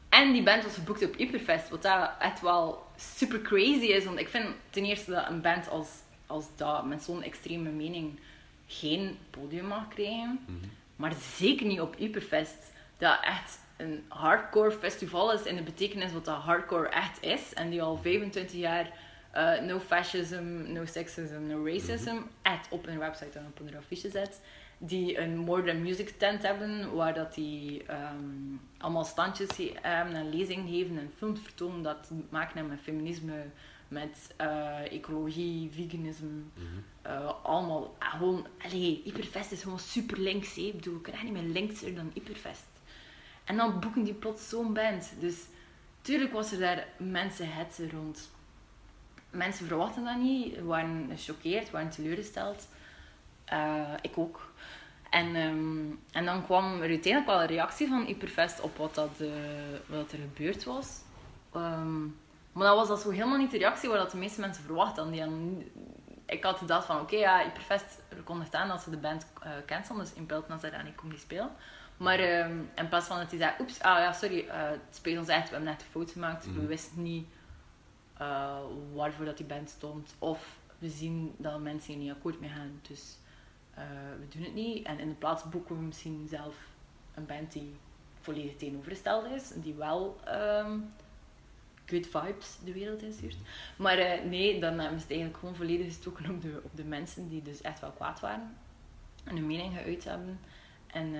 en 0.10 0.34
die 0.34 0.43
band 0.43 0.63
was 0.63 0.74
geboekt 0.74 1.06
op 1.06 1.15
Hyperfest, 1.15 1.69
wat 1.69 1.82
dat 1.82 2.12
echt 2.19 2.41
wel 2.41 2.86
super 2.95 3.41
crazy 3.41 3.86
is. 3.86 4.06
Want 4.06 4.19
ik 4.19 4.30
vind 4.30 4.45
ten 4.69 4.86
eerste 4.86 5.12
dat 5.12 5.30
een 5.30 5.41
band 5.41 5.69
als, 5.69 5.88
als 6.28 6.45
dat 6.56 6.86
met 6.86 7.04
zo'n 7.04 7.24
extreme 7.24 7.69
mening 7.69 8.19
geen 8.67 9.17
podium 9.30 9.65
mag 9.65 9.88
krijgen. 9.88 10.39
Mm 10.48 10.60
-hmm. 10.62 10.69
Maar 10.95 11.13
zeker 11.38 11.65
niet 11.65 11.82
op 11.82 11.95
Hyperfest. 11.98 12.71
Dat 12.98 13.17
echt 13.21 13.60
een 13.78 14.06
hardcore 14.08 14.71
festival 14.71 15.34
is 15.34 15.43
in 15.43 15.56
de 15.56 15.63
betekenis 15.63 16.12
wat 16.12 16.26
dat 16.26 16.41
hardcore 16.41 16.88
echt 16.88 17.24
is. 17.24 17.54
En 17.54 17.69
die 17.69 17.82
al 17.82 17.98
25 17.98 18.56
jaar 18.56 18.91
uh, 19.38 19.62
no 19.62 19.80
fascism, 19.80 20.74
no 20.74 20.86
sexism, 20.86 21.48
no 21.48 21.65
racism. 21.65 22.13
Mm 22.13 22.30
op 22.69 22.86
hun 22.86 23.00
website 23.00 23.39
en 23.39 23.45
op 23.45 23.58
hun 23.58 23.78
affiche 23.78 24.10
zet. 24.10 24.41
Die 24.78 25.17
een 25.19 25.38
modern 25.38 25.82
music 25.82 26.10
tent 26.10 26.41
hebben, 26.41 26.95
waar 26.95 27.13
dat 27.13 27.34
die 27.34 27.84
um, 27.91 28.62
allemaal 28.78 29.04
standjes 29.04 29.50
hebben 29.82 30.15
en 30.15 30.30
lezingen 30.30 30.67
geven 30.67 30.98
en 30.98 31.12
films 31.17 31.39
vertonen 31.39 31.82
dat 31.82 32.12
maken 32.30 32.54
hebben 32.54 32.74
met 32.74 32.84
feminisme, 32.84 33.45
met 33.88 34.34
uh, 34.41 34.91
ecologie, 34.91 35.69
veganisme. 35.71 36.28
Mm 36.28 36.52
-hmm. 36.54 37.12
uh, 37.12 37.32
allemaal 37.43 37.95
gewoon, 38.00 38.48
allee, 38.62 39.02
Hyperfest 39.04 39.52
is 39.52 39.63
gewoon 39.63 39.80
super 39.80 40.19
links. 40.19 40.58
Ik 40.58 40.76
bedoel, 40.76 40.95
ik 40.95 41.04
krijg 41.04 41.24
niet 41.24 41.34
meer 41.34 41.52
linkser 41.52 41.95
dan 41.95 42.12
Hyperfest. 42.13 42.65
En 43.43 43.58
dan 43.58 43.80
boeken 43.80 44.04
die 44.04 44.13
plots 44.13 44.50
zo'n 44.50 44.74
band. 44.74 45.13
Dus 45.19 45.36
tuurlijk 46.02 46.34
was 46.34 46.52
er 46.52 46.60
daar 46.60 46.88
mensen 46.98 47.54
hetsen 47.54 47.91
rond 47.91 48.30
mensen 49.36 49.67
verwachten 49.67 50.04
dat 50.04 50.17
niet, 50.17 50.62
waren 50.62 51.10
gechoqueerd, 51.15 51.71
waren 51.71 51.89
teleurgesteld. 51.89 52.67
Uh, 53.54 53.93
ik 54.02 54.17
ook. 54.17 54.54
En, 55.10 55.36
um, 55.36 56.00
en 56.12 56.26
dan 56.26 56.45
kwam 56.45 56.82
er 56.82 56.89
uiteindelijk 56.89 57.26
wel 57.26 57.41
een 57.41 57.48
reactie 57.48 57.88
van 57.88 58.06
Hyperfest 58.06 58.62
op 58.62 58.78
wat, 58.78 58.95
dat, 58.95 59.12
uh, 59.19 59.30
wat 59.86 60.12
er 60.12 60.17
gebeurd 60.17 60.63
was. 60.63 61.02
Um, 61.56 62.17
maar 62.52 62.67
dat 62.67 62.76
was 62.76 62.88
dat 62.88 63.02
zo 63.02 63.10
helemaal 63.10 63.38
niet 63.38 63.52
de 63.52 63.58
reactie 63.58 63.89
waar 63.89 63.98
dat 63.98 64.12
de 64.12 64.17
meeste 64.17 64.41
mensen 64.41 64.63
verwachten. 64.63 65.12
Die 65.12 65.19
dan, 65.19 65.63
ik 66.26 66.43
had 66.43 66.58
gedacht 66.58 66.86
van, 66.86 66.95
oké, 66.95 67.04
okay, 67.04 67.19
ja, 67.19 67.43
Hyperfest 67.43 68.02
kondigt 68.24 68.56
aan 68.56 68.67
dat 68.67 68.82
ze 68.82 68.89
de 68.89 68.98
band 68.98 69.26
uh, 69.43 69.50
cancelen, 69.65 70.00
dus 70.00 70.13
in 70.13 70.26
Pelt 70.26 70.48
daar 70.48 70.84
niet 70.84 70.95
komt 70.95 71.12
die 71.12 71.19
spelen. 71.19 71.52
Maar 71.98 72.19
um, 72.19 72.69
in 72.76 72.88
plaats 72.88 73.08
van 73.08 73.17
dat 73.17 73.30
hij 73.30 73.39
zei, 73.39 73.52
oeps, 73.60 73.82
ah 73.82 73.98
ja, 73.98 74.12
sorry, 74.12 74.45
het 74.50 74.80
speelt 74.91 75.17
ons 75.17 75.28
echt, 75.28 75.50
we 75.50 75.56
hebben 75.56 75.74
net 75.74 75.82
een 75.82 75.91
fout 75.91 76.12
gemaakt, 76.12 76.48
mm. 76.48 76.60
we 76.60 76.65
wisten 76.65 77.04
niet 77.04 77.28
uh, 78.21 78.58
waarvoor 78.93 79.25
dat 79.25 79.38
die 79.38 79.45
band 79.45 79.69
stond. 79.69 80.15
Of 80.19 80.60
we 80.78 80.89
zien 80.89 81.34
dat 81.38 81.60
mensen 81.60 81.93
hier 81.93 82.04
niet 82.04 82.12
akkoord 82.12 82.39
mee 82.39 82.49
gaan, 82.49 82.80
dus 82.82 83.17
uh, 83.78 83.84
we 84.19 84.28
doen 84.28 84.43
het 84.43 84.54
niet. 84.54 84.86
En 84.86 84.99
in 84.99 85.10
de 85.10 85.15
plaats 85.15 85.49
boeken 85.49 85.78
we 85.78 85.82
misschien 85.82 86.28
zelf 86.30 86.56
een 87.13 87.25
band 87.25 87.51
die 87.51 87.75
volledig 88.19 88.56
tegenovergesteld 88.56 89.25
is. 89.25 89.51
Die 89.56 89.73
wel 89.73 90.19
um, 90.28 90.89
good 91.86 92.08
vibes 92.08 92.58
de 92.63 92.73
wereld 92.73 93.01
instuurt. 93.01 93.38
Maar 93.78 93.99
uh, 93.99 94.30
nee, 94.30 94.60
dan 94.60 94.80
hebben 94.80 94.99
ze 94.99 95.04
het 95.04 95.10
eigenlijk 95.10 95.39
gewoon 95.39 95.56
volledig 95.56 95.86
gestoken 95.86 96.30
op 96.30 96.41
de, 96.41 96.62
op 96.63 96.71
de 96.75 96.84
mensen 96.84 97.30
die 97.30 97.41
dus 97.41 97.62
echt 97.62 97.80
wel 97.80 97.91
kwaad 97.91 98.19
waren. 98.19 98.58
En 99.23 99.36
hun 99.36 99.47
mening 99.47 99.73
geuit 99.73 100.04
hebben. 100.04 100.39
En 100.88 101.15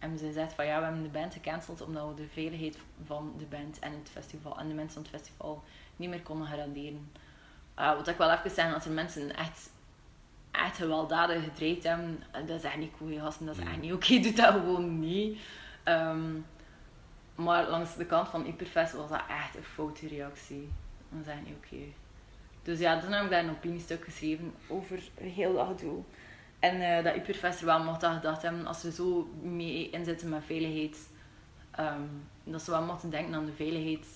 en 0.00 0.18
ze 0.18 0.32
zegt 0.32 0.52
van 0.52 0.66
ja, 0.66 0.78
we 0.78 0.84
hebben 0.84 1.02
de 1.02 1.08
band 1.08 1.32
gecanceld 1.32 1.80
omdat 1.80 2.08
we 2.08 2.14
de 2.14 2.28
veiligheid 2.28 2.78
van 3.04 3.34
de 3.38 3.44
band 3.44 3.78
en 3.78 3.92
het 3.92 4.10
festival 4.10 4.58
en 4.58 4.68
de 4.68 4.74
mensen 4.74 4.94
van 4.94 5.12
het 5.12 5.20
festival 5.20 5.62
niet 6.00 6.10
meer 6.10 6.22
konden 6.22 6.46
garanderen. 6.46 7.10
Uh, 7.78 7.94
wat 7.94 8.08
ik 8.08 8.16
wel 8.16 8.30
even 8.30 8.50
zeggen, 8.50 8.74
als 8.74 8.84
er 8.84 8.90
mensen 8.90 9.36
echt, 9.36 9.70
echt 10.50 10.76
gewelddadig 10.76 11.44
gedreigd 11.44 11.82
hebben, 11.82 12.22
eh, 12.30 12.46
dat 12.46 12.56
is 12.56 12.64
echt 12.64 12.76
niet 12.76 12.92
cool, 12.98 13.18
gasten, 13.18 13.46
dat 13.46 13.56
is 13.56 13.64
echt 13.64 13.80
niet 13.80 13.92
oké, 13.92 14.04
okay, 14.04 14.22
doe 14.22 14.32
dat 14.32 14.52
gewoon 14.52 14.98
niet. 14.98 15.40
Um, 15.84 16.46
maar 17.34 17.68
langs 17.68 17.96
de 17.96 18.06
kant 18.06 18.28
van 18.28 18.44
Hyperfest 18.44 18.92
was 18.92 19.08
dat 19.08 19.22
echt 19.28 19.56
een 19.56 19.62
foute 19.62 20.08
reactie. 20.08 20.68
Dat 21.08 21.20
is 21.20 21.26
echt 21.26 21.44
niet 21.44 21.56
oké. 21.56 21.74
Okay. 21.74 21.94
Dus 22.62 22.78
ja, 22.78 23.00
toen 23.00 23.12
heb 23.12 23.24
ik 23.24 23.30
daar 23.30 23.44
een 23.44 23.50
opiniestuk 23.50 24.04
geschreven 24.04 24.54
over 24.68 25.00
heel 25.14 25.54
dat 25.54 25.66
gedoe. 25.66 26.02
En 26.58 26.80
uh, 26.80 27.04
dat 27.04 27.14
Hyperfest 27.14 27.60
er 27.60 27.66
wel 27.66 27.82
mocht 27.82 28.00
dat 28.00 28.12
gedacht 28.14 28.42
hebben, 28.42 28.66
als 28.66 28.80
ze 28.80 28.92
zo 28.92 29.30
mee 29.42 29.90
inzetten 29.90 30.28
met 30.28 30.44
veiligheid, 30.44 31.08
um, 31.78 32.28
dat 32.44 32.62
ze 32.62 32.70
wel 32.70 32.82
mochten 32.82 33.10
denken 33.10 33.34
aan 33.34 33.44
de 33.44 33.52
veiligheid 33.52 34.06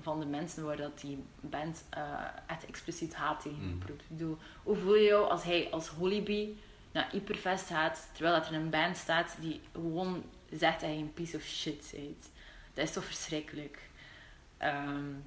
van 0.00 0.20
de 0.20 0.26
mensen 0.26 0.64
waar 0.64 0.76
dat 0.76 1.00
die 1.00 1.24
band 1.40 1.84
uh, 1.96 2.20
echt 2.46 2.66
expliciet 2.66 3.14
haat 3.14 3.40
tegen 3.40 3.58
mm. 3.58 3.82
Ik 3.86 4.02
bedoel, 4.08 4.38
hoe 4.62 4.76
voel 4.76 4.94
je 4.94 5.04
jou 5.04 5.30
als 5.30 5.42
hij 5.42 5.68
als 5.70 5.88
Hollybee 5.88 6.56
naar 6.92 7.08
Hyperfest 7.10 7.66
gaat, 7.66 8.08
terwijl 8.12 8.34
dat 8.40 8.48
er 8.48 8.54
een 8.54 8.70
band 8.70 8.96
staat 8.96 9.36
die 9.40 9.60
gewoon 9.72 10.24
zegt 10.50 10.80
dat 10.80 10.88
hij 10.88 10.98
een 10.98 11.12
piece 11.12 11.36
of 11.36 11.42
shit 11.42 11.92
bent. 11.94 12.30
Dat 12.74 12.84
is 12.84 12.92
toch 12.92 13.04
verschrikkelijk. 13.04 13.78
Um, 14.62 15.24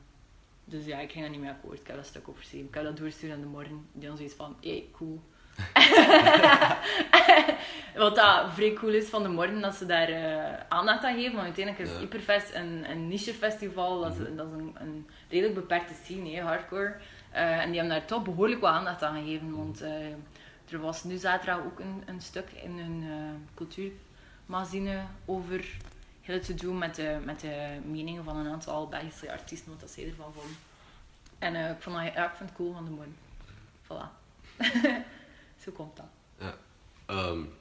dus 0.65 0.85
ja, 0.85 0.99
ik 0.99 1.11
ging 1.11 1.23
daar 1.23 1.31
niet 1.31 1.41
mee 1.41 1.49
akkoord. 1.49 1.79
Ik 1.79 1.87
heb 1.87 1.95
dat 1.95 2.05
stuk 2.05 2.27
overschreven. 2.27 2.67
Ik 2.67 2.73
heb 2.73 2.83
dat 2.83 2.97
doorgestuurd 2.97 3.33
aan 3.33 3.39
de 3.39 3.45
morgen. 3.45 3.87
Die 3.91 4.07
dan 4.07 4.17
zoiets 4.17 4.35
van, 4.35 4.55
hé, 4.61 4.69
hey, 4.69 4.87
cool. 4.91 5.21
Wat 7.95 8.15
dat 8.15 8.53
vrij 8.53 8.73
cool 8.73 8.93
is 8.93 9.09
van 9.09 9.23
de 9.23 9.29
morgen, 9.29 9.61
dat 9.61 9.75
ze 9.75 9.85
daar 9.85 10.09
uh, 10.09 10.53
aandacht 10.67 11.03
aan 11.03 11.15
geven. 11.15 11.33
Want 11.33 11.45
uiteindelijk 11.45 11.87
is 11.87 11.93
ja. 11.93 11.99
Hyperfest 11.99 12.53
een, 12.53 12.85
een 12.89 13.07
niche-festival. 13.07 14.01
Dat, 14.01 14.11
is, 14.11 14.17
dat 14.35 14.47
is 14.47 14.53
een, 14.53 14.75
een 14.79 15.07
redelijk 15.29 15.55
beperkte 15.55 15.93
scene, 16.03 16.29
hè, 16.29 16.41
hardcore. 16.41 16.95
Uh, 17.33 17.59
en 17.59 17.71
die 17.71 17.79
hebben 17.79 17.97
daar 17.97 18.07
toch 18.07 18.23
behoorlijk 18.23 18.61
wat 18.61 18.71
aandacht 18.71 19.03
aan 19.03 19.23
gegeven. 19.23 19.55
Want 19.55 19.81
uh, 19.81 19.89
er 20.69 20.79
was 20.79 21.03
nu 21.03 21.17
zaterdag 21.17 21.65
ook 21.65 21.79
een, 21.79 22.03
een 22.05 22.21
stuk 22.21 22.49
in 22.63 22.77
een 22.77 23.03
cultuurmagazine 23.55 25.01
over 25.25 25.65
heel 26.21 26.39
te 26.39 26.53
doen 26.53 26.77
met 26.77 26.95
de, 26.95 27.17
met 27.23 27.39
de 27.39 27.79
meningen 27.85 28.23
van 28.23 28.37
een 28.37 28.51
aantal 28.51 28.87
Belgische 28.87 29.31
artiesten, 29.31 29.71
wat 29.71 29.79
dat 29.79 29.89
zij 29.89 30.07
ervan 30.07 30.33
vonden. 30.33 30.57
En 31.39 31.55
ik, 31.55 31.81
vond 31.81 31.95
dat, 31.95 32.13
ja, 32.13 32.25
ik 32.25 32.35
vond 32.35 32.49
het 32.49 32.57
cool 32.57 32.73
van 32.73 32.85
de 32.85 32.91
morgen. 32.91 33.15
Voilà. 33.83 34.07
Zo 35.67 35.73
komt 35.73 35.95
dat. 35.95 36.05
Ja. 36.39 36.57
Um, 37.29 37.53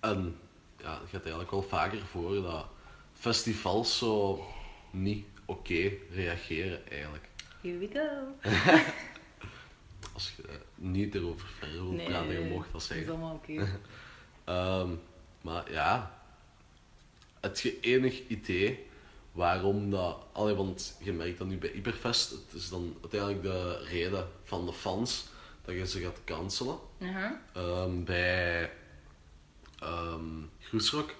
en 0.00 0.38
ja, 0.76 1.00
het 1.00 1.08
gaat 1.10 1.20
eigenlijk 1.20 1.50
wel 1.50 1.62
vaker 1.62 1.98
voor 1.98 2.42
dat 2.42 2.66
festivals 3.12 3.98
zo 3.98 4.44
niet 4.90 5.26
oké 5.44 5.60
okay 5.60 6.00
reageren 6.10 6.90
eigenlijk. 6.90 7.28
Here 7.60 7.78
we 7.78 7.88
go. 7.92 8.48
Als 10.14 10.34
je 10.36 10.42
niet 10.74 11.14
erover 11.14 11.48
verder 11.48 11.82
wil 11.82 11.92
nee, 11.92 12.06
praten, 12.06 12.42
je 12.42 12.50
mocht 12.50 12.72
dat 12.72 12.82
zeggen. 12.82 13.06
Dat 13.06 13.16
is 13.16 13.20
allemaal 13.22 13.36
oké. 13.36 13.52
Okay. 14.46 14.80
um, 14.80 15.00
maar 15.40 15.72
ja, 15.72 16.20
heb 17.40 17.56
je 17.56 17.80
enig 17.80 18.28
idee 18.28 18.86
waarom 19.32 19.90
dat... 19.90 20.26
Allee, 20.32 20.54
want 20.54 20.96
je 21.02 21.12
merkt 21.12 21.38
dat 21.38 21.46
nu 21.46 21.58
bij 21.58 21.70
Hyperfest, 21.70 22.30
het 22.30 22.52
is 22.52 22.68
dan 22.68 22.96
uiteindelijk 23.00 23.42
de 23.42 23.84
reden 23.84 24.28
van 24.44 24.66
de 24.66 24.72
fans 24.72 25.26
dat 25.68 25.76
je 25.76 25.86
ze 25.86 26.00
gaat 26.00 26.24
cancelen. 26.24 26.78
Mhm. 26.98 27.32
Ehm, 27.52 28.04
bij 28.04 28.72
ehm 29.78 30.24
Groesrock 30.60 31.14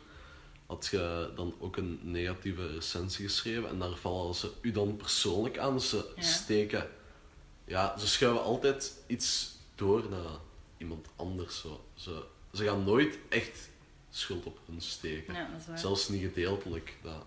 had 0.66 0.86
je 0.90 1.32
dan 1.36 1.54
ook 1.58 1.76
een 1.76 1.98
negatieve 2.02 2.66
recensie 2.66 3.26
geschreven 3.26 3.68
en 3.68 3.78
daar 3.78 3.94
vallen 3.96 4.34
ze 4.34 4.52
u 4.60 4.70
dan 4.72 4.96
persoonlijk 4.96 5.58
aan. 5.58 5.72
Dus 5.74 5.88
ze 5.88 6.12
Ja. 6.16 6.22
steken, 6.22 6.90
ja, 7.64 7.98
ze 7.98 8.08
schuiven 8.08 8.42
altijd 8.42 8.92
iets 9.06 9.56
door 9.74 10.08
naar 10.10 10.38
iemand 10.76 11.08
anders. 11.16 11.60
Zo. 11.60 11.84
Ze, 11.94 12.24
ze 12.52 12.64
gaan 12.64 12.84
nooit 12.84 13.18
echt 13.28 13.68
schuld 14.10 14.44
op 14.44 14.58
hun 14.66 14.80
steken. 14.80 15.34
Ja, 15.34 15.48
dat 15.52 15.60
is 15.60 15.66
waar. 15.66 15.78
Zelfs 15.78 16.08
niet 16.08 16.22
gedeeltelijk. 16.22 16.96
Dat, 17.02 17.24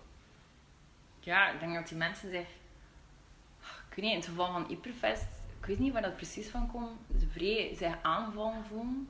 Ja, 1.20 1.50
ik 1.50 1.60
denk 1.60 1.74
dat 1.74 1.88
die 1.88 1.96
mensen 1.96 2.30
zich... 2.30 2.46
Ik 3.90 3.96
weet 3.98 4.04
niet, 4.04 4.10
in 4.14 4.16
het 4.20 4.26
geval 4.28 4.52
van 4.52 4.66
Hyperfest, 4.68 5.24
ik 5.62 5.68
weet 5.68 5.78
niet 5.78 5.92
waar 5.92 6.02
dat 6.02 6.16
precies 6.16 6.48
van 6.48 6.70
komt, 6.70 6.98
ze 7.18 7.26
vrij 7.26 7.74
zich 7.76 7.94
aangevallen 8.02 8.64
voelen. 8.64 9.08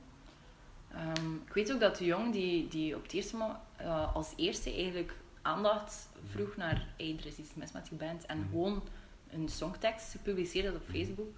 Ehm, 0.90 1.34
ik 1.46 1.52
weet 1.52 1.72
ook 1.72 1.80
dat 1.80 1.96
de 1.96 2.04
jong 2.04 2.32
die, 2.32 2.68
die 2.68 2.96
op 2.96 3.02
het 3.02 3.12
eerste 3.12 3.36
eh, 3.76 4.14
als 4.14 4.32
eerste 4.36 4.74
eigenlijk 4.74 5.14
aandacht 5.42 6.08
vroeg 6.30 6.56
naar 6.56 6.86
hey, 6.96 7.16
er 7.18 7.26
is 7.26 7.36
iets 7.36 7.54
mis 7.54 7.72
met 7.72 7.88
die 7.88 7.98
band 7.98 8.26
en 8.26 8.46
gewoon 8.50 8.82
een 9.30 9.48
songtekst 9.48 10.10
gepubliceerd 10.10 10.66
had 10.66 10.74
op 10.74 10.88
Facebook. 10.90 11.36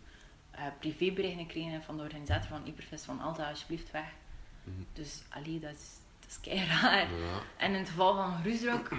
eh 0.50 0.66
privéberichten 0.78 1.46
kregen 1.46 1.82
van 1.82 1.96
de 1.96 2.02
organisator 2.02 2.48
van 2.48 2.64
Hyperfest 2.64 3.04
van 3.04 3.20
Alta, 3.20 3.48
alsjeblieft 3.48 3.90
weg. 3.90 4.12
Mhm. 4.64 4.76
Dus 4.92 5.22
allee, 5.28 5.58
dat 5.58 5.72
is, 5.72 5.90
dat 6.20 6.38
is 6.44 6.68
raar. 6.68 7.14
ja. 7.18 7.40
En 7.56 7.72
in 7.72 7.78
het 7.78 7.88
geval 7.88 8.14
van 8.14 8.40
Groesrock, 8.40 8.88
ach, 8.92 8.98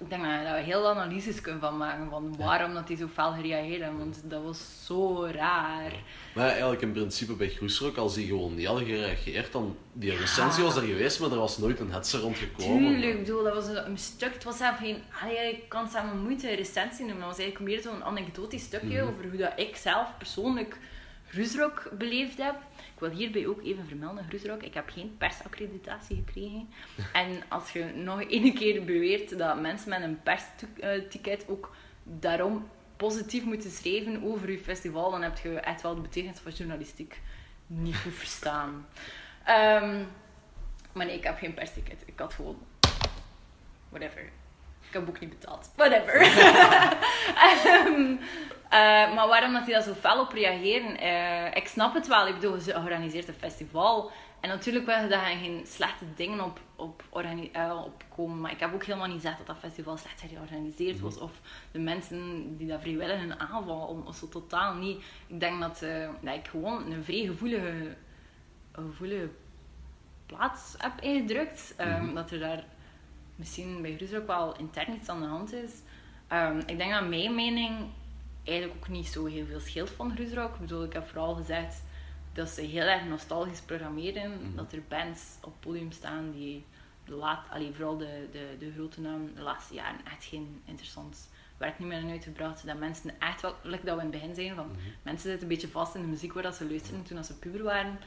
ik 0.00 0.10
denk 0.10 0.22
dat 0.22 0.38
we 0.38 0.44
daar 0.44 0.56
heel 0.56 0.88
analyses 0.88 1.40
kunnen 1.40 1.60
van 1.60 1.76
maken 1.76 2.10
van 2.10 2.36
waarom 2.36 2.74
dat 2.74 2.86
die 2.86 2.96
zo 2.96 3.06
fel 3.06 3.32
gereageerd 3.32 3.96
want 3.96 4.22
dat 4.24 4.42
was 4.42 4.84
zo 4.84 5.26
raar. 5.26 5.92
Maar 6.34 6.48
eigenlijk 6.48 6.82
in 6.82 6.92
principe 6.92 7.32
bij 7.32 7.48
Groesrock, 7.48 7.96
als 7.96 8.14
die 8.14 8.26
gewoon 8.26 8.54
niet 8.54 8.66
hadden 8.66 8.86
gereageerd, 8.86 9.52
dan 9.52 9.76
die 9.92 10.16
recensie 10.16 10.64
was 10.64 10.76
er 10.76 10.82
geweest, 10.82 11.20
maar 11.20 11.30
er 11.30 11.38
was 11.38 11.58
nooit 11.58 11.80
een 11.80 11.92
hetze 11.92 12.18
rondgekomen. 12.18 12.78
Tuurlijk, 12.78 13.12
ik 13.12 13.18
bedoel, 13.18 13.42
dat 13.42 13.54
was 13.54 13.66
een, 13.66 13.86
een 13.86 13.98
stuk, 13.98 14.34
het 14.34 14.44
was 14.44 14.56
zelf 14.56 14.76
geen, 14.76 14.96
ik 15.52 15.68
kan 15.68 15.82
het 15.82 15.92
samen 15.92 16.22
moeite 16.22 16.50
een 16.50 16.56
recensie 16.56 17.04
noemen, 17.04 17.26
dat 17.26 17.36
was 17.36 17.44
eigenlijk 17.44 17.70
meer 17.70 17.82
zo'n 17.82 18.04
anekdotisch 18.04 18.62
stukje 18.62 19.02
over 19.02 19.28
hoe 19.28 19.38
dat 19.38 19.52
ik 19.56 19.76
zelf 19.76 20.08
persoonlijk 20.18 20.78
Groesrock 21.28 21.90
beleefd 21.98 22.38
heb. 22.38 22.54
Ik 23.02 23.08
wil 23.08 23.18
hierbij 23.18 23.46
ook 23.46 23.62
even 23.62 23.86
vermelden, 23.86 24.24
Groesrock, 24.28 24.62
ik 24.62 24.74
heb 24.74 24.88
geen 24.88 25.16
persaccreditatie 25.18 26.16
gekregen. 26.16 26.68
En 27.12 27.42
als 27.48 27.72
je 27.72 27.84
nog 27.84 28.22
ene 28.28 28.52
keer 28.52 28.84
beweert 28.84 29.38
dat 29.38 29.60
mensen 29.60 29.88
met 29.88 30.02
een 30.02 30.22
persticket 30.22 31.44
ook 31.48 31.74
daarom 32.02 32.68
positief 32.96 33.44
moeten 33.44 33.70
schrijven 33.70 34.22
over 34.22 34.50
je 34.50 34.58
festival, 34.58 35.10
dan 35.10 35.22
heb 35.22 35.38
je 35.38 35.60
echt 35.60 35.82
wel 35.82 35.94
de 35.94 36.00
betekenis 36.00 36.38
van 36.38 36.52
journalistiek 36.52 37.20
niet 37.66 37.96
goed 37.96 38.14
verstaan. 38.14 38.86
Ehm, 39.44 40.02
maar 40.92 41.06
nee, 41.06 41.16
ik 41.16 41.24
heb 41.24 41.38
geen 41.38 41.54
persticket. 41.54 42.02
Ik 42.06 42.18
had 42.18 42.34
gewoon... 42.34 42.58
Whatever. 43.88 44.22
Ik 44.88 44.92
heb 44.92 45.08
ook 45.08 45.20
niet 45.20 45.30
betaald. 45.30 45.70
Whatever. 45.76 46.20
Ehm, 47.46 48.16
eh, 48.72 49.14
maar 49.14 49.28
waarom 49.28 49.52
dat 49.52 49.64
die 49.64 49.74
daar 49.74 49.82
zo 49.82 49.92
fel 49.94 50.20
op 50.20 50.32
reageren? 50.32 50.98
eh, 50.98 51.56
ik 51.56 51.66
snap 51.66 51.94
het 51.94 52.06
wel. 52.06 52.26
Ik 52.26 52.34
bedoel, 52.34 52.60
ze 52.60 52.74
organiseert 52.76 53.28
een 53.28 53.34
festival. 53.34 54.10
En 54.40 54.48
natuurlijk 54.48 54.86
wil 54.86 55.02
je 55.02 55.08
daar 55.08 55.24
geen 55.26 55.62
slechte 55.66 56.04
dingen 56.16 56.44
op, 56.44 56.60
op, 56.76 57.02
eh, 57.52 57.82
op 57.84 58.04
komen. 58.16 58.40
Maar 58.40 58.50
ik 58.52 58.60
heb 58.60 58.74
ook 58.74 58.84
helemaal 58.84 59.06
niet 59.06 59.20
gezegd 59.20 59.38
dat 59.38 59.46
dat 59.46 59.58
festival 59.58 59.96
slecht 59.96 60.22
georganiseerd 60.28 61.00
was. 61.00 61.18
Of 61.18 61.32
de 61.72 61.78
mensen 61.78 62.56
die 62.56 62.68
dat 62.68 62.80
vrijwillig 62.80 63.18
hun 63.18 63.40
aanvallen. 63.40 64.06
Of, 64.06 64.14
zo 64.16 64.28
totaal 64.28 64.74
niet. 64.74 65.02
Ik 65.26 65.40
denk 65.40 65.60
dat, 65.60 65.84
dat 66.20 66.34
ik 66.34 66.48
gewoon 66.48 66.92
een 66.92 67.04
vrij 67.04 67.24
gevoelige, 67.24 67.96
gevoelige 68.72 69.28
plaats 70.26 70.74
heb 70.78 71.00
ingedrukt. 71.00 71.74
Ehm, 71.76 72.14
Dat 72.14 72.30
er 72.30 72.38
daar 72.38 72.64
misschien 73.36 73.82
bij 73.82 73.96
Grus 73.96 74.14
ook 74.14 74.26
wel 74.26 74.56
intern 74.56 74.94
iets 74.94 75.08
aan 75.08 75.20
de 75.20 75.26
hand 75.26 75.52
is. 75.52 75.72
Ehm, 76.28 76.58
ik 76.66 76.78
denk 76.78 76.92
dat 76.92 77.08
mijn 77.08 77.34
mening 77.34 77.90
eigenlijk 78.44 78.78
ook 78.78 78.88
niet 78.88 79.06
zo 79.06 79.24
heel 79.24 79.46
veel 79.46 79.60
scheelt 79.60 79.90
van 79.90 80.14
Grusrock. 80.14 80.54
Ik 80.54 80.60
bedoel, 80.60 80.84
ik 80.84 80.92
heb 80.92 81.06
vooral 81.06 81.34
gezegd 81.34 81.82
dat 82.32 82.48
ze 82.48 82.60
heel 82.60 82.86
erg 82.86 83.04
nostalgisch 83.04 83.60
programmeren. 83.60 84.56
Dat 84.56 84.72
er 84.72 84.82
bands 84.88 85.20
op 85.40 85.52
het 85.52 85.60
podium 85.60 85.92
staan 85.92 86.30
die 86.32 86.64
de 87.04 87.14
laat, 87.14 87.44
allee, 87.50 87.72
vooral 87.72 87.96
de, 87.96 88.28
de, 88.32 88.56
de 88.58 88.72
grote 88.72 89.00
namen 89.00 89.34
de 89.34 89.42
laatste 89.42 89.74
jaren 89.74 90.04
echt 90.04 90.24
geen 90.24 90.62
interessant 90.64 91.28
werk 91.56 91.78
niet 91.78 91.88
meer 91.88 91.96
hebben 91.96 92.14
uitgebracht. 92.14 92.66
Dat 92.66 92.78
mensen 92.78 93.20
echt 93.20 93.40
wel, 93.40 93.54
like 93.62 93.84
dat 93.84 93.96
we 93.96 94.02
in 94.02 94.10
het 94.10 94.20
begin 94.20 94.34
zijn, 94.34 94.54
van 94.54 94.70
mensen 95.02 95.30
zitten 95.30 95.48
een 95.48 95.54
beetje 95.54 95.68
vast 95.68 95.94
in 95.94 96.00
de 96.00 96.06
muziek 96.06 96.32
waar 96.32 96.42
dat 96.42 96.54
ze 96.54 96.68
luisterden 96.68 97.02
toen 97.02 97.16
dat 97.16 97.26
ze 97.26 97.38
puber 97.38 97.62
waren. 97.62 97.98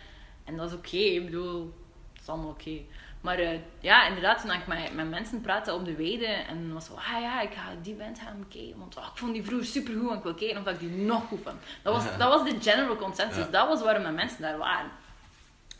En 0.44 0.58
dat 0.58 0.70
is 0.70 0.78
oké, 0.78 0.98
ik 0.98 1.26
bedoel, 1.26 1.74
het 2.14 2.22
is 2.22 2.28
allemaal 2.28 2.50
oké. 2.50 2.80
Maar 3.26 3.40
eh, 3.40 3.60
ja, 3.80 4.08
inderdaad, 4.08 4.42
toen 4.42 4.52
ik 4.52 4.68
met, 4.68 4.94
met 4.94 5.10
mensen 5.10 5.42
praatte 5.42 5.74
op 5.74 5.86
de 5.86 5.96
weide 5.96 6.26
en 6.26 6.74
was 6.74 6.86
zo, 6.86 6.94
ah 6.94 7.22
ja, 7.22 7.42
ik 7.42 7.54
ga 7.54 7.62
die 7.82 7.94
band 7.94 8.20
gaan 8.20 8.46
kijken, 8.50 8.78
want 8.80 8.98
oh, 8.98 9.04
ik 9.12 9.18
vond 9.18 9.34
die 9.34 9.44
vroeger 9.44 9.68
supergoed 9.68 10.10
en 10.12 10.18
ik 10.18 10.24
wil 10.24 10.34
kijken 10.34 10.62
of 10.62 10.68
ik 10.68 10.80
die 10.80 10.90
nog 10.90 11.24
goed 11.28 11.40
vond. 11.44 11.56
Dat 11.84 11.94
was, 11.94 12.18
dat 12.18 12.30
was 12.30 12.50
de 12.50 12.62
general 12.72 12.96
consensus, 12.96 13.44
Ja. 13.46 13.52
dat 13.52 13.68
was 13.68 13.82
waarom 13.82 14.04
de 14.04 14.10
mensen 14.12 14.42
daar 14.42 14.58
waren. 14.58 14.90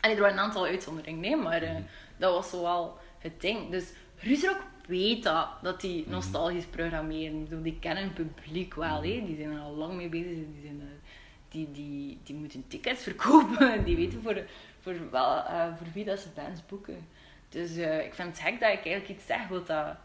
En 0.00 0.10
er 0.10 0.20
waren 0.20 0.36
een 0.36 0.42
aantal 0.44 0.64
uitzonderingen, 0.66 1.20
nee, 1.20 1.36
maar 1.36 1.60
Mhm. 1.62 1.70
eh, 1.76 1.82
dat 2.16 2.32
was 2.34 2.50
zo 2.50 2.62
wel 2.62 2.98
het 3.18 3.40
ding. 3.40 3.70
Dus 3.70 3.92
Ruusrock 4.18 4.60
weet 4.86 5.22
dat, 5.22 5.48
dat 5.62 5.80
die 5.80 6.02
Mhm. 6.02 6.10
nostalgisch 6.10 6.64
programmeren. 6.66 7.36
Ik 7.38 7.44
bedoel, 7.48 7.62
die 7.62 7.78
kennen 7.80 8.02
hun 8.02 8.12
publiek 8.34 8.74
wel, 8.74 9.00
Mhm. 9.00 9.08
hè. 9.10 9.24
die 9.26 9.36
zijn 9.36 9.52
er 9.52 9.60
al 9.60 9.74
lang 9.74 9.94
mee 9.94 10.08
bezig. 10.08 10.26
Die, 10.34 10.60
zijn, 10.62 10.80
eh, 10.80 11.08
die, 11.48 11.70
die, 11.70 12.20
die 12.24 12.34
moeten 12.34 12.64
tickets 12.68 13.02
verkopen, 13.02 13.84
die 13.84 13.96
weten 13.96 14.22
voor, 14.22 14.42
voor, 14.80 14.94
wel, 15.10 15.42
voor 15.76 15.86
wie 15.94 16.04
dat 16.04 16.18
ze 16.18 16.28
bands 16.34 16.66
boeken. 16.66 17.08
Dus 17.48 17.76
eh, 17.76 18.04
ik 18.04 18.14
vind 18.14 18.28
het 18.28 18.38
gek 18.38 18.60
dat 18.60 18.72
ik 18.72 18.84
eigenlijk 18.84 19.08
iets 19.08 19.26
zeg 19.26 19.48
wat 19.48 19.66
dat 19.66 19.96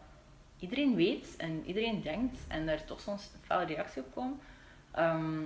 iedereen 0.58 0.94
weet 0.94 1.36
en 1.36 1.64
iedereen 1.66 2.02
denkt 2.02 2.36
en 2.48 2.66
daar 2.66 2.84
toch 2.84 3.00
soms 3.00 3.30
een 3.34 3.40
felle 3.44 3.64
reactie 3.64 4.02
op 4.02 4.12
kwam. 4.12 4.40
Ehm, 4.92 5.40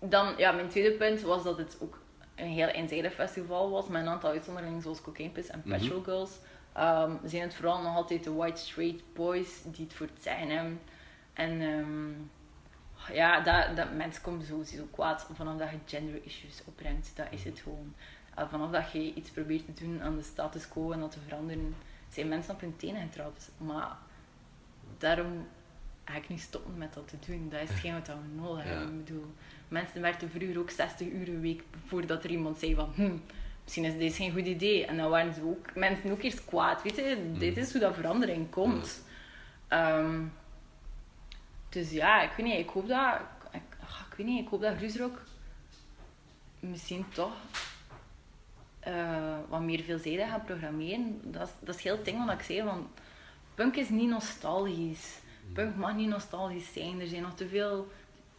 dan, 0.00 0.34
ja, 0.36 0.52
mijn 0.52 0.68
tweede 0.68 0.96
punt 0.96 1.20
was 1.20 1.42
dat 1.42 1.58
het 1.58 1.76
ook 1.80 2.00
een 2.34 2.46
heel 2.48 2.66
eenzijdig 2.66 3.14
festival 3.14 3.70
was, 3.70 3.88
met 3.88 4.02
een 4.02 4.08
aantal 4.08 4.30
uitzonderingen 4.30 4.82
zoals 4.82 5.02
Cocaine 5.02 5.32
Piss 5.32 5.48
en 5.48 5.62
Mhm. 5.64 5.78
Petrol 5.78 6.02
Girls. 6.02 6.38
Ehm, 6.72 7.12
zijn 7.24 7.42
het 7.42 7.54
vooral 7.54 7.82
nog 7.82 7.96
altijd 7.96 8.24
de 8.24 8.32
white 8.32 8.60
straight 8.60 9.02
boys 9.14 9.62
die 9.64 9.84
het 9.84 9.94
voor 9.94 10.06
het 10.06 10.22
zeggen 10.22 10.48
hebben. 10.48 10.80
En 11.32 11.60
ehm, 11.60 12.12
ja, 13.16 13.40
dat, 13.40 13.76
dat, 13.76 13.92
mensen 13.92 14.22
komen 14.22 14.46
sowieso 14.46 14.88
kwaad 14.90 15.26
vanaf 15.34 15.58
dat 15.58 15.70
je 15.70 15.96
gender 15.96 16.24
issues 16.24 16.62
opbrengt. 16.64 17.16
Dat 17.16 17.26
is 17.30 17.44
het 17.44 17.60
gewoon. 17.60 17.94
Uh, 18.38 18.44
vanaf 18.50 18.70
dat 18.70 18.92
je 18.92 19.14
iets 19.14 19.30
probeert 19.30 19.64
te 19.76 19.84
doen 19.84 20.02
aan 20.02 20.16
de 20.16 20.22
status 20.22 20.68
quo 20.68 20.92
en 20.92 21.00
dat 21.00 21.10
te 21.10 21.18
veranderen, 21.26 21.74
zijn 22.08 22.28
mensen 22.28 22.54
op 22.54 22.60
hun 22.60 22.76
tenen 22.76 23.02
getrapt. 23.02 23.50
Maar 23.58 23.96
daarom 24.98 25.46
ga 26.04 26.14
ik 26.14 26.28
niet 26.28 26.40
stoppen 26.40 26.78
met 26.78 26.94
dat 26.94 27.08
te 27.08 27.16
doen. 27.32 27.48
Dat 27.48 27.60
is 27.60 27.68
hetgeen 27.68 27.92
wat 27.92 28.06
we 28.06 28.14
nodig 28.34 28.64
Ja. 28.64 28.70
hebben. 28.70 28.88
Ik 28.98 29.04
bedoel, 29.04 29.26
mensen 29.68 30.00
werkten 30.00 30.30
vroeger 30.30 30.58
ook 30.58 30.70
60 30.70 31.08
uur 31.08 31.28
een 31.28 31.40
week 31.40 31.62
voordat 31.86 32.24
er 32.24 32.30
iemand 32.30 32.58
zei 32.58 32.74
van 32.74 32.92
hm, 32.94 33.16
misschien 33.64 33.84
is 33.84 33.96
dit 33.98 34.14
geen 34.14 34.32
goed 34.32 34.46
idee. 34.46 34.86
En 34.86 34.96
dan 34.96 35.10
waren 35.10 35.34
ze 35.34 35.42
ook, 35.42 35.74
mensen 35.74 36.10
ook 36.10 36.22
eerst 36.22 36.44
kwaad. 36.44 36.82
Weet 36.82 36.96
je, 36.96 37.32
dit 37.38 37.56
is 37.56 37.72
hoe 37.72 37.80
dat 37.80 37.94
verandering 37.94 38.50
komt. 38.50 39.02
Ehm, 39.68 40.22
dus 41.68 41.90
ja, 41.90 42.22
ik 42.22 42.30
weet 42.36 42.46
niet, 42.46 42.58
ik 42.58 42.68
hoop 42.68 42.88
dat, 42.88 43.14
ik, 43.52 43.60
ach, 43.82 44.06
ik 44.10 44.16
weet 44.16 44.26
niet, 44.26 44.42
ik 44.44 44.48
hoop 44.48 44.60
dat 44.60 44.76
Grusrock 44.76 45.22
misschien 46.60 47.04
toch 47.12 47.32
eh, 48.80 49.36
wat 49.48 49.60
meer 49.60 49.82
veelzijdig 49.82 50.28
gaat 50.28 50.44
programmeren. 50.44 51.20
Dat 51.24 51.48
is, 51.48 51.54
dat 51.60 51.74
is 51.74 51.82
heel 51.82 51.96
het 51.96 52.04
ding 52.04 52.24
wat 52.26 52.34
ik 52.34 52.44
zei, 52.44 52.62
van 52.62 52.90
punk 53.54 53.76
is 53.76 53.88
niet 53.88 54.08
nostalgisch. 54.08 55.18
Punk 55.52 55.76
mag 55.76 55.94
niet 55.94 56.08
nostalgisch 56.08 56.72
zijn. 56.72 57.00
Er 57.00 57.06
zijn 57.06 57.22
nog 57.22 57.34
te 57.34 57.48
veel 57.48 57.92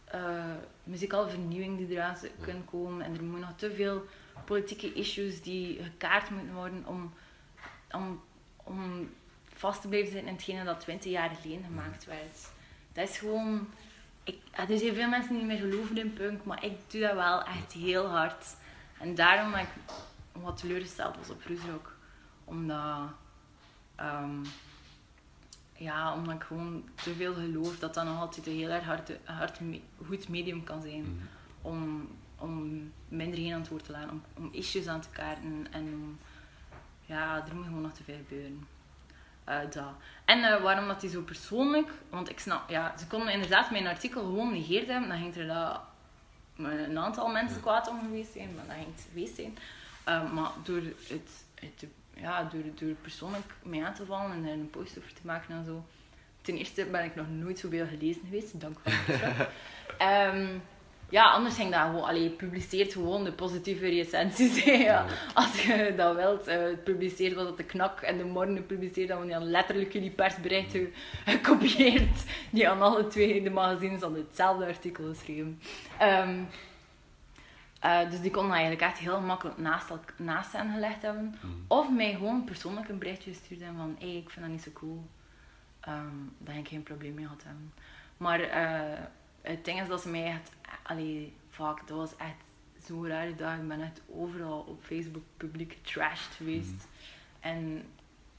eh, 0.04 0.44
muzikale 0.84 1.28
vernieuwing 1.28 1.78
die 1.78 1.88
eraan 1.90 2.16
z- 2.16 2.26
kunnen 2.40 2.64
komen. 2.64 3.04
En 3.04 3.14
er 3.16 3.22
moeten 3.22 3.40
nog 3.40 3.56
te 3.56 3.72
veel 3.72 4.04
politieke 4.44 4.92
issues 4.92 5.42
die 5.42 5.82
gekaart 5.82 6.30
moeten 6.30 6.54
worden 6.54 6.86
om, 6.86 7.12
om, 7.90 8.20
om 8.64 9.10
vast 9.52 9.80
te 9.80 9.88
blijven 9.88 10.10
zitten 10.10 10.28
in 10.28 10.34
hetgene 10.34 10.64
dat 10.64 10.80
20 10.80 11.10
jaar 11.10 11.30
geleden 11.40 11.64
gemaakt 11.64 12.04
werd. 12.04 12.48
Dat 12.92 13.08
is 13.08 13.18
gewoon... 13.18 13.68
Ik, 14.24 14.36
er 14.50 14.78
zijn 14.78 14.94
veel 14.94 15.08
mensen 15.08 15.28
die 15.34 15.38
niet 15.44 15.46
meer 15.60 15.70
geloven 15.70 15.98
in 15.98 16.12
punk, 16.12 16.44
maar 16.44 16.64
ik 16.64 16.72
doe 16.86 17.00
dat 17.00 17.14
wel 17.14 17.42
echt 17.42 17.72
heel 17.72 18.06
hard. 18.06 18.44
En 18.98 19.14
daarom 19.14 19.50
dat 19.50 19.60
ik 19.60 19.68
wat 20.42 20.56
teleurgesteld 20.56 21.16
was 21.16 21.30
op 21.30 21.42
Roesrock. 21.46 21.96
Omdat... 22.44 23.00
ehm, 23.94 24.44
ja, 25.72 26.14
omdat 26.14 26.34
ik 26.34 26.42
gewoon 26.42 26.88
te 26.94 27.14
veel 27.14 27.34
geloof 27.34 27.78
dat 27.78 27.94
dat 27.94 28.04
nog 28.04 28.20
altijd 28.20 28.46
een 28.46 28.56
heel 28.56 28.68
erg 28.68 28.84
hard, 28.84 29.12
hard 29.24 29.60
me- 29.60 29.80
goed 30.06 30.28
medium 30.28 30.64
kan 30.64 30.82
zijn. 30.82 31.28
Om, 31.62 32.08
om 32.38 32.92
minder 33.08 33.38
heen 33.38 33.52
aan 33.52 33.60
het 33.60 33.68
woord 33.68 33.84
te 33.84 33.92
laten, 33.92 34.10
om, 34.10 34.22
om 34.36 34.48
issues 34.52 34.86
aan 34.86 35.00
te 35.00 35.08
kaarten. 35.10 35.66
En 35.70 36.18
ja, 37.06 37.46
er 37.48 37.54
moet 37.54 37.64
gewoon 37.64 37.82
nog 37.82 37.92
te 37.92 38.02
veel 38.04 38.16
gebeuren. 38.16 38.66
Dat. 39.70 39.92
En 40.24 40.44
eh, 40.44 40.62
waarom 40.62 40.86
dat 40.86 41.00
die 41.00 41.10
zo 41.10 41.22
persoonlijk... 41.22 41.92
Want 42.10 42.30
ik 42.30 42.38
snap... 42.38 42.68
Ja, 42.68 42.96
ze 42.98 43.06
konden 43.06 43.32
inderdaad 43.32 43.70
mijn 43.70 43.86
artikel 43.86 44.20
gewoon 44.22 44.52
negeerd 44.52 44.88
hebben. 44.88 45.08
Dan 45.08 45.18
ging 45.18 45.36
er 45.36 45.46
dat 45.46 45.80
een 46.56 46.98
aantal 46.98 47.28
mensen 47.28 47.60
kwaad 47.60 47.88
om 47.88 48.00
geweest 48.00 48.32
zijn, 48.32 48.54
maar 48.54 48.66
dat 48.66 48.74
ging 48.74 48.94
het 48.94 49.06
geweest 49.08 49.34
zijn. 49.34 49.58
Eh, 50.10 50.32
maar 50.32 50.50
door 50.62 50.82
het, 51.08 51.30
het 51.54 51.86
ja, 52.14 52.42
door, 52.52 52.62
door 52.74 52.94
persoonlijk 53.02 53.54
mee 53.62 53.84
aan 53.84 53.94
te 53.94 54.04
vallen 54.04 54.32
en 54.32 54.44
er 54.44 54.52
een 54.52 54.70
post 54.70 54.98
over 54.98 55.12
te 55.12 55.20
maken 55.22 55.54
en 55.54 55.64
zo. 55.64 55.84
Ten 56.40 56.56
eerste 56.56 56.84
ben 56.84 57.04
ik 57.04 57.14
nog 57.14 57.26
nooit 57.28 57.58
zoveel 57.58 57.86
gelezen 57.86 58.22
geweest, 58.24 58.60
dank 58.60 58.78
u 58.78 58.90
wel. 59.20 59.46
ja, 61.08 61.30
anders 61.30 61.54
ging 61.54 61.70
dat 61.70 61.80
gewoon, 61.80 62.04
allee, 62.04 62.30
publiceert 62.30 62.92
gewoon 62.92 63.24
de 63.24 63.32
positieve 63.32 63.88
recensies. 63.88 64.64
ja. 64.64 65.06
Als 65.34 65.62
je 65.62 65.92
dat 65.96 66.16
wilt, 66.16 66.48
uh, 66.48 66.56
publiceert 66.84 67.34
wat 67.34 67.56
de 67.56 67.64
knak 67.64 68.00
en 68.00 68.18
de 68.18 68.24
morgen 68.24 68.66
publiceert 68.66 69.08
dat 69.08 69.20
we 69.20 69.26
dan 69.26 69.44
letterlijk 69.44 69.92
jullie 69.92 70.10
persberichten 70.10 70.92
gekopieerd, 71.24 72.24
die 72.50 72.68
aan 72.68 72.82
alle 72.82 73.06
twee 73.06 73.42
de 73.42 73.50
magazines 73.50 74.02
aan 74.02 74.14
hetzelfde 74.14 74.66
artikel 74.66 75.04
geschreven. 75.04 75.60
Um, 76.02 76.48
uh, 77.84 78.10
dus 78.10 78.20
die 78.20 78.30
konden 78.30 78.52
eigenlijk 78.52 78.82
echt 78.82 78.98
heel 78.98 79.20
makkelijk 79.20 79.58
naast, 79.58 79.90
naast 80.16 80.52
hen 80.52 80.72
gelegd 80.72 81.02
hebben. 81.02 81.34
Mhm. 81.40 81.52
Of 81.66 81.90
mij 81.90 82.12
gewoon 82.12 82.44
persoonlijk 82.44 82.88
een 82.88 82.98
berichtje 82.98 83.32
gestuurd 83.32 83.60
hebben 83.60 83.78
van 83.78 83.96
hé, 83.98 84.06
hey, 84.06 84.16
ik 84.16 84.30
vind 84.30 84.44
dat 84.44 84.54
niet 84.54 84.62
zo 84.62 84.70
cool. 84.72 85.08
Um, 85.88 86.32
dat 86.38 86.54
ik 86.54 86.68
geen 86.68 86.82
probleem 86.82 87.14
mee 87.14 87.26
had 87.26 87.42
hebben. 87.44 87.72
Maar 88.16 88.40
uh, 88.40 88.98
het 89.40 89.64
ding 89.64 89.80
is 89.80 89.88
dat 89.88 90.02
ze 90.02 90.08
mij 90.08 90.24
echt, 90.24 90.52
allee, 90.82 91.34
fuck, 91.48 91.82
dat 91.86 91.96
was 91.96 92.16
echt 92.16 92.44
zo'n 92.86 93.06
rare 93.06 93.34
dag. 93.34 93.56
Ik 93.56 93.68
ben 93.68 93.80
echt 93.80 94.00
overal 94.12 94.60
op 94.60 94.82
Facebook 94.82 95.24
publiek 95.36 95.72
getrashed 95.72 96.34
geweest. 96.34 96.70
Mhm. 96.70 96.84
En 97.40 97.84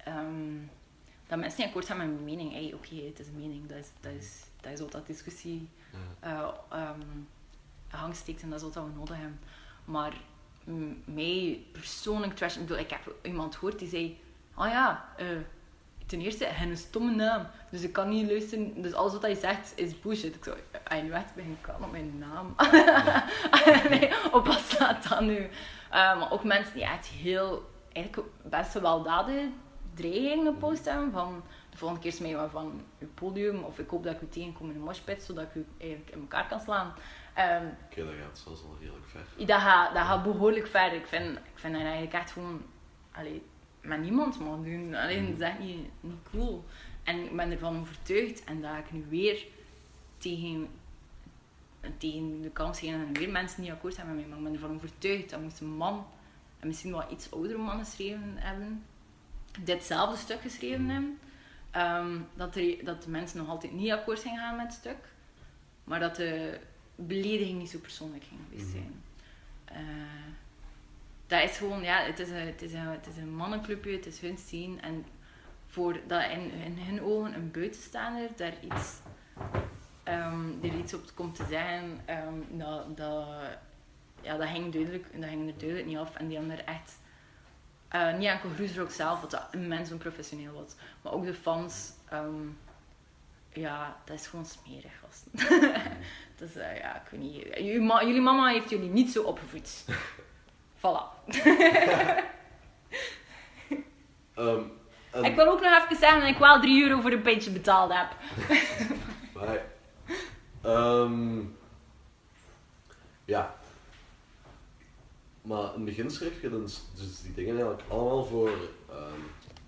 um, 0.07 0.69
dat 1.27 1.39
mensen 1.39 1.59
niet 1.59 1.67
akkoord 1.67 1.85
zijn 1.85 1.97
met 1.97 2.07
mijn 2.07 2.23
mening. 2.23 2.51
Hey, 2.51 2.73
oké, 2.73 2.95
het 2.95 3.19
is 3.19 3.27
een 3.27 3.39
mening. 3.39 3.67
Dat 3.67 3.77
is, 3.77 3.89
dat 3.99 4.11
is, 4.11 4.43
dat 4.61 4.71
is 4.71 4.79
wat 4.79 4.91
dat 4.91 5.07
discussie 5.07 5.69
uh, 6.23 6.47
um, 6.73 7.27
hangsteekt 7.91 8.41
en 8.41 8.49
dat 8.49 8.59
is 8.59 8.65
wat 8.73 8.83
we 8.83 8.91
nodig 8.95 9.17
hebben. 9.17 9.39
Maar 9.85 10.13
mij 11.05 11.65
persoonlijk 11.71 12.35
trash, 12.35 12.55
ik, 12.55 12.61
bedoel, 12.61 12.77
ik 12.77 12.89
heb 12.89 13.15
iemand 13.21 13.55
gehoord 13.55 13.79
die 13.79 13.87
zei, 13.87 14.19
oh 14.55 14.67
ja, 14.67 15.05
uh, 15.19 15.27
ten 16.05 16.21
eerste, 16.21 16.45
hij 16.45 16.67
een 16.67 16.77
stomme 16.77 17.15
naam. 17.15 17.47
Dus 17.69 17.81
ik 17.81 17.93
kan 17.93 18.09
niet 18.09 18.29
luisteren. 18.29 18.81
Dus 18.81 18.93
alles 18.93 19.11
wat 19.11 19.21
hij 19.21 19.35
zegt 19.35 19.73
is 19.75 19.99
bullshit. 19.99 20.35
Ik 20.35 20.43
zo, 20.43 20.55
hij 20.83 21.01
nu 21.01 21.11
echt 21.11 21.35
begin 21.35 21.57
kan 21.61 21.83
op 21.83 21.91
mijn 21.91 22.17
naam. 22.17 22.55
nee, 23.89 24.09
op 24.31 24.45
wat 24.45 24.59
staat 24.59 25.09
dat 25.09 25.21
nu? 25.21 25.37
Uh, 25.37 25.49
maar 25.89 26.31
ook 26.31 26.43
mensen 26.43 26.73
die 26.73 26.83
echt 26.83 27.07
heel, 27.07 27.69
eigenlijk 27.93 28.27
best 28.43 28.73
wel 28.73 29.03
daden 29.03 29.53
dreigingen 29.93 30.57
posten 30.57 31.11
van 31.11 31.43
de 31.69 31.77
volgende 31.77 32.03
keer 32.03 32.11
smijt 32.11 32.51
van 32.51 32.81
je 32.97 33.05
podium 33.05 33.63
of 33.63 33.79
ik 33.79 33.89
hoop 33.89 34.03
dat 34.03 34.13
ik 34.13 34.21
u 34.21 34.27
tegenkom 34.29 34.69
in 34.69 34.75
een 34.75 34.81
moshpit 34.81 35.21
zodat 35.21 35.43
ik 35.43 35.55
u 35.55 35.65
eigenlijk 35.77 36.09
in 36.09 36.19
elkaar 36.19 36.47
kan 36.47 36.59
slaan. 36.59 36.93
Um, 37.37 37.77
Oké, 37.85 38.05
dat 38.05 38.13
gaat 38.23 38.39
zelfs 38.39 38.63
al 38.63 38.77
redelijk 38.79 39.05
ver. 39.07 39.45
Dat 39.45 39.61
gaat, 39.61 39.93
dat 39.93 40.03
gaat 40.03 40.23
behoorlijk 40.23 40.67
ver. 40.67 40.93
Ik 40.93 41.05
vind, 41.05 41.37
ik 41.37 41.59
vind 41.59 41.73
dat 41.73 41.81
eigenlijk 41.81 42.13
echt 42.13 42.31
gewoon... 42.31 42.61
Allee, 43.11 43.43
met 43.81 44.01
niemand 44.01 44.39
mag 44.39 44.55
doen. 44.55 44.95
Alleen, 44.95 45.23
mm. 45.23 45.29
dat 45.29 45.39
is 45.39 45.47
echt 45.47 45.59
niet, 45.59 45.89
niet 45.99 46.29
cool. 46.31 46.63
En 47.03 47.23
ik 47.23 47.35
ben 47.35 47.51
ervan 47.51 47.79
overtuigd, 47.79 48.43
en 48.43 48.61
dat 48.61 48.77
ik 48.77 48.91
nu 48.91 49.05
weer 49.09 49.45
tegen, 50.17 50.67
tegen 51.97 52.41
de 52.41 52.49
kans 52.49 52.79
geven 52.79 53.07
en 53.07 53.13
weer 53.13 53.29
mensen 53.29 53.61
niet 53.61 53.71
akkoord 53.71 53.93
zijn 53.93 54.07
met 54.07 54.15
mij, 54.15 54.25
maar 54.25 54.37
ik 54.37 54.43
ben 54.43 54.53
ervan 54.53 54.75
overtuigd 54.75 55.29
dat 55.29 55.41
moest 55.41 55.59
een 55.59 55.75
man, 55.75 56.07
en 56.59 56.67
misschien 56.67 56.91
wel 56.91 57.11
iets 57.11 57.31
oudere 57.31 57.57
man 57.57 57.79
geschreven 57.79 58.33
hebben, 58.35 58.85
ditzelfde 59.59 60.17
stuk 60.17 60.41
geschreven 60.41 60.89
hebben, 60.89 61.19
um, 61.75 62.27
dat, 62.33 62.55
er, 62.55 62.85
dat 62.85 63.03
de 63.03 63.09
mensen 63.09 63.37
nog 63.37 63.47
altijd 63.47 63.71
niet 63.71 63.91
akkoord 63.91 64.19
zijn 64.19 64.37
gaan 64.37 64.55
met 64.55 64.65
het 64.65 64.75
stuk, 64.75 65.13
maar 65.83 65.99
dat 65.99 66.15
de 66.15 66.59
belediging 67.07 67.59
niet 67.59 67.69
zo 67.69 67.79
persoonlijk 67.79 68.23
ging 68.23 68.39
geweest 68.49 68.67
mhm. 68.67 68.77
zijn. 68.77 69.03
Uh, 69.71 70.33
dat 71.27 71.43
is 71.43 71.57
gewoon, 71.57 71.83
ja, 71.83 72.03
het 72.03 72.19
is 72.19 72.29
een, 72.29 72.45
het 72.45 72.61
is 72.61 72.73
een, 72.73 72.87
het 72.87 73.07
is 73.07 73.17
een 73.17 73.35
mannenclubje, 73.35 73.91
het 73.91 74.05
is 74.05 74.19
hun 74.19 74.37
scene. 74.37 74.79
En 74.79 75.05
voor 75.67 75.99
dat 76.07 76.23
in, 76.31 76.51
in 76.51 76.77
hun 76.77 77.01
ogen 77.01 77.33
een 77.33 77.51
buitenstaander 77.51 78.29
daar 78.35 78.53
iets, 78.61 78.99
um, 80.03 80.59
er 80.63 80.77
iets 80.77 80.93
op 80.93 81.11
komt 81.13 81.35
te 81.35 81.45
zeggen, 81.49 81.99
um, 82.09 82.57
dat, 82.59 82.97
dat, 82.97 83.27
ja, 84.21 84.37
dat, 84.37 84.47
ging 84.47 84.73
duidelijk, 84.73 85.05
dat 85.13 85.29
ging 85.29 85.47
er 85.47 85.57
duidelijk 85.57 85.87
niet 85.87 85.97
af. 85.97 86.15
En 86.15 86.27
die 86.27 86.37
hebben 86.37 86.57
er 86.57 86.65
echt, 86.65 86.99
uh, 87.95 88.17
niet 88.17 88.27
enkel 88.27 88.49
Groesrock 88.49 88.89
zelf, 88.89 89.21
wat 89.21 89.47
immens 89.51 89.91
onprofessioneel 89.91 90.53
was, 90.53 90.75
maar 91.01 91.13
ook 91.13 91.25
de 91.25 91.33
fans. 91.33 91.91
Um, 92.13 92.57
ja, 93.53 94.01
dat 94.05 94.19
is 94.19 94.27
gewoon 94.27 94.45
smerig, 94.45 94.91
gasten. 95.01 95.31
dus 96.39 96.55
uh, 96.55 96.77
ja, 96.77 96.95
ik 96.95 97.09
weet 97.11 97.19
niet. 97.19 97.57
Jullie 97.99 98.21
mama 98.21 98.47
heeft 98.47 98.69
jullie 98.69 98.89
niet 98.89 99.11
zo 99.11 99.23
opgevoed. 99.23 99.85
voilà. 100.81 101.03
um, 104.35 104.71
Ik 105.21 105.35
wil 105.35 105.47
ook 105.47 105.61
nog 105.61 105.83
even 105.83 105.95
zeggen 105.95 106.19
dat 106.19 106.29
ik 106.29 106.37
wel 106.37 106.61
3 106.61 106.83
euro 106.83 107.01
voor 107.01 107.11
een 107.11 107.21
pintje 107.21 107.51
betaald 107.51 107.91
heb. 107.93 108.07
maar, 109.33 109.61
um, 110.73 111.57
ja. 113.25 113.55
Maar 115.41 115.63
in 115.63 115.69
het 115.73 115.85
begin 115.85 116.09
schreef 116.09 116.41
je 116.41 116.49
dus, 116.49 116.81
dus 116.95 117.21
die 117.21 117.33
dingen 117.33 117.53
eigenlijk 117.53 117.83
allemaal 117.89 118.25
voor 118.25 118.51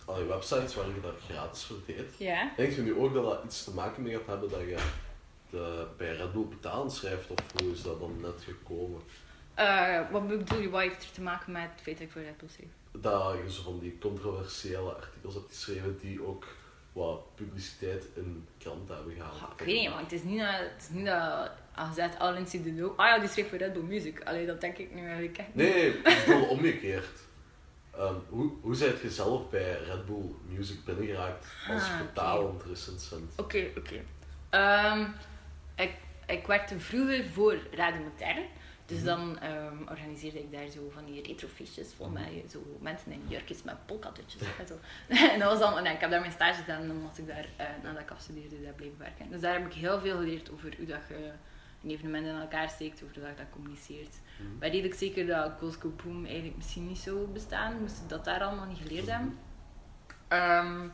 al 0.05 0.19
je 0.19 0.25
websites 0.25 0.75
waar 0.75 0.85
je 0.85 1.01
dat 1.01 1.15
gratis 1.29 1.63
voor 1.63 1.77
deed. 1.85 2.17
Ja. 2.17 2.51
Denk 2.57 2.73
je 2.73 2.81
nu 2.81 2.95
ook 2.95 3.13
dat 3.13 3.23
dat 3.23 3.43
iets 3.43 3.63
te 3.63 3.73
maken 3.73 4.03
mee 4.03 4.17
gaat 4.17 4.27
hebben 4.27 4.49
dat 4.49 4.59
je 4.59 4.77
de, 5.49 5.85
bij 5.97 6.15
Red 6.15 6.33
Bull 6.33 6.45
betalen 6.45 6.91
schrijft 6.91 7.29
of 7.29 7.39
hoe 7.61 7.71
is 7.71 7.81
dat 7.81 7.99
dan 7.99 8.21
net 8.21 8.41
gekomen? 8.43 9.01
Uh, 9.59 10.11
wat 10.11 10.27
bedoel 10.27 10.59
je, 10.59 10.69
wat 10.69 10.81
heeft 10.81 11.03
er 11.03 11.11
te 11.11 11.21
maken 11.21 11.51
met 11.51 11.69
het 11.71 11.81
feit 11.81 11.97
dat 11.97 12.05
ik 12.05 12.11
voor 12.11 12.21
Red 12.21 12.37
Bull 12.37 12.49
schreef? 12.49 12.69
Dat 12.91 13.37
je 13.43 13.51
zo 13.51 13.61
van 13.61 13.79
die 13.79 13.97
controversiële 13.97 14.93
artikels 14.93 15.33
hebt 15.33 15.47
geschreven 15.47 15.97
die 16.01 16.25
ook 16.25 16.45
wat 16.93 17.35
publiciteit 17.35 18.05
in 18.15 18.47
kranten 18.57 18.95
hebben 18.95 19.13
gehaald. 19.13 19.41
Ah, 19.41 19.51
ik 19.57 19.65
weet 19.65 19.79
niet, 19.79 19.89
want 19.89 20.01
het 20.01 20.11
is 20.11 20.23
niet 20.23 20.39
dat, 20.39 20.59
het 20.59 20.81
is 20.81 20.89
niet 20.89 21.05
dat 21.05 21.51
Loop, 22.75 22.99
ah 22.99 23.07
ja, 23.07 23.19
die 23.19 23.29
schreef 23.29 23.49
voor 23.49 23.57
Red 23.57 23.73
Bull 23.73 23.83
Music. 23.83 24.23
Allee, 24.23 24.45
dat 24.45 24.61
denk 24.61 24.77
ik 24.77 24.93
nu 24.93 25.05
eigenlijk 25.05 25.37
echt 25.37 25.55
Nee, 25.55 25.87
ik 25.87 26.23
bedoel 26.25 26.47
omgekeerd. 26.47 27.21
Um, 27.99 28.23
hoe, 28.29 28.51
hoe 28.61 28.75
zijt 28.75 29.01
je 29.01 29.11
zelf 29.11 29.49
bij 29.49 29.73
Red 29.73 30.05
Bull 30.05 30.35
Music 30.47 30.83
binnengeraakt 30.85 31.45
als 31.69 31.83
ah, 31.83 31.97
betalend 31.97 32.53
okay. 32.53 32.69
recensent? 32.69 33.31
Oké, 33.35 33.67
oké. 33.77 34.01
Ehm, 34.49 35.05
ik, 35.75 35.95
ik 36.25 36.47
werkte 36.47 36.79
vroeger 36.79 37.25
voor 37.25 37.57
Radio 37.71 38.01
Modern. 38.01 38.45
Dus 38.85 38.97
mhm. 38.97 39.05
dan 39.05 39.39
um, 39.43 39.87
organiseerde 39.89 40.39
ik 40.39 40.51
daar 40.51 40.67
zo 40.67 40.89
van 40.93 41.05
die 41.05 41.21
retrofiches 41.21 41.93
vol 41.93 42.09
mhm. 42.09 42.21
met 42.21 42.51
zo 42.51 42.77
mensen 42.81 43.11
in 43.11 43.21
jurkjes 43.27 43.63
met 43.63 43.85
polkadutjes 43.85 44.41
en 44.59 44.67
zo. 44.67 44.79
en 45.33 45.39
dat 45.39 45.51
was 45.51 45.59
dan, 45.59 45.83
nee, 45.83 45.93
ik 45.93 45.99
heb 45.99 46.09
daar 46.09 46.19
mijn 46.19 46.31
stage 46.31 46.61
gedaan 46.61 46.81
en 46.81 46.87
dan 46.87 47.09
ik 47.15 47.27
daar, 47.27 47.47
uh, 47.59 47.83
nadat 47.83 48.01
ik 48.01 48.11
afstudeerde, 48.11 48.61
daar 48.63 48.73
blijven 48.73 48.97
werken. 48.97 49.29
Dus 49.29 49.41
daar 49.41 49.53
heb 49.53 49.65
ik 49.65 49.73
heel 49.73 49.99
veel 49.99 50.17
geleerd 50.17 50.51
over 50.51 50.73
hoe 50.77 50.85
dat 50.85 51.01
je 51.09 51.31
een 51.83 51.89
evenement 51.89 52.25
in 52.25 52.35
elkaar 52.35 52.69
steekt, 52.69 53.03
over 53.03 53.19
dat 53.19 53.29
je 53.29 53.35
dat 53.35 53.49
communiceert. 53.49 54.19
Mm 54.39 54.59
-hmm. 54.59 54.71
ik 54.71 54.93
zeker 54.93 55.25
dat 55.25 55.57
Cosco 55.57 55.93
Boom 56.03 56.25
eigenlijk 56.25 56.55
misschien 56.55 56.87
niet 56.87 56.97
zou 56.97 57.27
bestaan, 57.27 57.79
moest 57.79 58.01
ik 58.01 58.09
dat 58.09 58.25
daar 58.25 58.41
allemaal 58.43 58.67
niet 58.67 58.81
geleerd 58.81 59.07
hebben. 59.07 59.37
Um, 60.29 60.91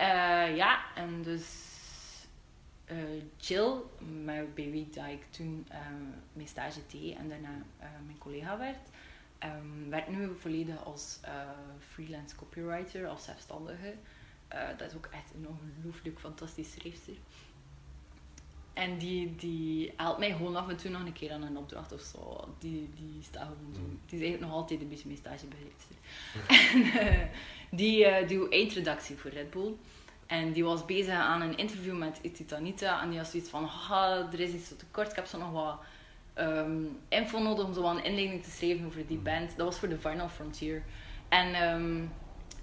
uh, 0.00 0.56
ja, 0.56 0.94
en 0.94 1.22
dus 1.22 1.74
uh, 2.90 3.22
Jill, 3.36 3.74
bij 4.54 4.70
wie 4.70 4.88
dat 4.90 5.06
ik 5.06 5.24
toen 5.30 5.66
uh, 5.70 5.76
mijn 6.32 6.48
stage 6.48 6.80
deed 6.90 7.16
en 7.16 7.28
daarna 7.28 7.62
uh, 7.80 7.86
mijn 8.06 8.18
collega 8.18 8.58
werd, 8.58 8.88
um, 9.44 9.90
werkt 9.90 10.08
nu 10.08 10.30
volledig 10.38 10.84
als 10.84 11.20
freelance 11.78 12.36
copywriter, 12.36 13.06
als 13.06 13.24
zelfstandige. 13.24 13.94
dat 14.76 14.90
is 14.90 14.96
ook 14.96 15.06
echt 15.06 15.34
een 15.34 15.48
ongelooflijk 15.48 16.18
fantastisch 16.18 16.72
schrijfster. 16.72 17.16
En 18.76 18.98
die, 18.98 19.34
die 19.36 19.92
helpt 19.96 20.18
mij 20.18 20.32
gewoon 20.32 20.56
af 20.56 20.68
en 20.68 20.76
toe 20.76 20.90
nog 20.90 21.00
een 21.00 21.12
keer 21.12 21.32
aan 21.32 21.42
een 21.42 21.56
opdracht 21.56 21.92
of 21.92 22.00
zo. 22.00 22.48
Die, 22.58 22.90
die 22.94 23.22
staat 23.22 23.42
gewoon 23.42 23.74
zo. 23.74 23.80
Mm. 23.80 24.00
Die 24.06 24.18
is 24.18 24.24
eigenlijk 24.24 24.40
nog 24.40 24.52
altijd 24.52 24.80
een 24.80 24.88
beetje 24.88 25.08
mijn 25.08 25.18
stagebegeleidster. 25.18 25.96
en 27.70 27.76
die 27.76 28.26
doet 28.26 28.52
eindredactie 28.52 29.16
voor 29.16 29.30
Red 29.30 29.50
Bull. 29.50 29.74
En 30.26 30.52
die 30.52 30.64
was 30.64 30.84
bezig 30.84 31.14
aan 31.14 31.40
een 31.40 31.56
interview 31.56 31.96
met 31.96 32.18
Ititanita. 32.22 33.02
En 33.02 33.08
die 33.08 33.18
had 33.18 33.28
zoiets 33.28 33.50
van, 33.50 33.70
er 34.32 34.40
is 34.40 34.50
iets 34.50 34.68
te 34.68 34.84
kort. 34.90 35.10
Ik 35.10 35.16
heb 35.16 35.26
zo 35.26 35.38
nog 35.38 35.52
wat 35.52 35.78
um, 36.38 36.98
info 37.08 37.38
nodig 37.38 37.64
om 37.64 37.74
zo 37.74 37.84
een 37.84 38.04
inleiding 38.04 38.44
te 38.44 38.50
schrijven 38.50 38.86
over 38.86 39.06
die 39.06 39.18
band. 39.18 39.56
Dat 39.56 39.66
was 39.66 39.78
voor 39.78 39.88
The 39.88 39.98
Final 39.98 40.28
Frontier. 40.28 40.82
En 41.28 41.72
um, 41.74 42.12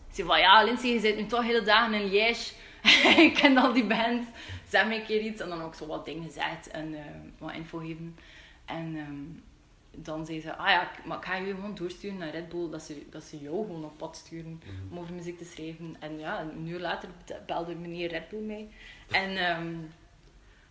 ze 0.09 0.15
zei 0.15 0.27
van, 0.27 0.39
ja 0.39 0.63
Lindsay, 0.63 0.89
je 0.89 0.99
zit 0.99 1.15
nu 1.15 1.25
toch 1.25 1.43
hele 1.43 1.61
dagen 1.61 1.93
in 1.93 2.09
Liège. 2.09 2.53
ik 3.25 3.33
ken 3.33 3.57
al 3.57 3.73
die 3.73 3.85
band. 3.85 4.27
Zeg 4.69 4.87
me 4.87 4.95
een 4.95 5.05
keer 5.05 5.21
iets. 5.21 5.41
En 5.41 5.49
dan 5.49 5.61
ook 5.61 5.75
zo 5.75 5.87
wat 5.87 6.05
dingen 6.05 6.23
gezegd 6.23 6.67
en 6.67 6.93
uh, 6.93 6.99
wat 7.37 7.53
info 7.53 7.77
geven. 7.77 8.17
En... 8.65 8.95
Um, 8.95 9.43
dan 9.95 10.25
zei 10.25 10.41
ze, 10.41 10.55
ah 10.55 10.69
ja, 10.69 10.91
maar 11.05 11.17
ik 11.17 11.25
ga 11.25 11.35
je 11.35 11.53
gewoon 11.53 11.75
doorsturen 11.75 12.17
naar 12.17 12.29
Red 12.29 12.49
Bull, 12.49 12.69
dat 12.69 12.81
ze, 12.81 13.05
dat 13.09 13.23
ze 13.23 13.39
jou 13.39 13.65
gewoon 13.65 13.83
op 13.83 13.97
pad 13.97 14.17
sturen 14.17 14.61
mhm. 14.65 14.91
om 14.91 14.99
over 14.99 15.13
muziek 15.13 15.37
te 15.37 15.45
schrijven. 15.45 15.95
En 15.99 16.19
ja, 16.19 16.41
een 16.41 16.67
uur 16.67 16.79
later 16.79 17.09
belde 17.45 17.75
meneer 17.75 18.09
Red 18.09 18.29
Bull 18.29 18.41
mij. 18.41 18.69
En, 19.09 19.59
um, 19.59 19.91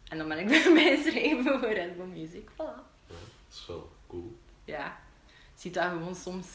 En 0.08 0.18
dan 0.18 0.28
ben 0.28 0.38
ik 0.38 0.46
bij 0.74 0.96
geschreven 0.96 1.44
voor 1.44 1.72
Red 1.72 1.96
Bull 1.96 2.06
Music. 2.06 2.50
Voilà. 2.50 2.56
Ja, 2.56 3.14
dat 3.46 3.52
is 3.52 3.66
wel 3.66 3.92
cool. 4.06 4.36
Ja. 4.64 4.98
Je 5.26 5.60
ziet 5.60 5.74
dat 5.74 5.84
gewoon 5.84 6.14
soms... 6.14 6.46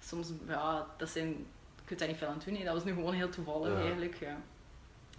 Soms, 0.00 0.28
ja, 0.46 0.86
dat 0.96 1.08
zijn... 1.08 1.28
Ik 1.28 1.86
kunt 1.86 1.98
daar 1.98 2.08
niet 2.08 2.16
veel 2.16 2.28
aan 2.28 2.42
doen. 2.44 2.54
hè. 2.54 2.64
Dat 2.64 2.74
was 2.74 2.84
nu 2.84 2.92
gewoon 2.92 3.14
heel 3.14 3.28
toevallig 3.28 3.72
Ja. 3.72 3.80
eigenlijk, 3.80 4.14
ja. 4.14 4.40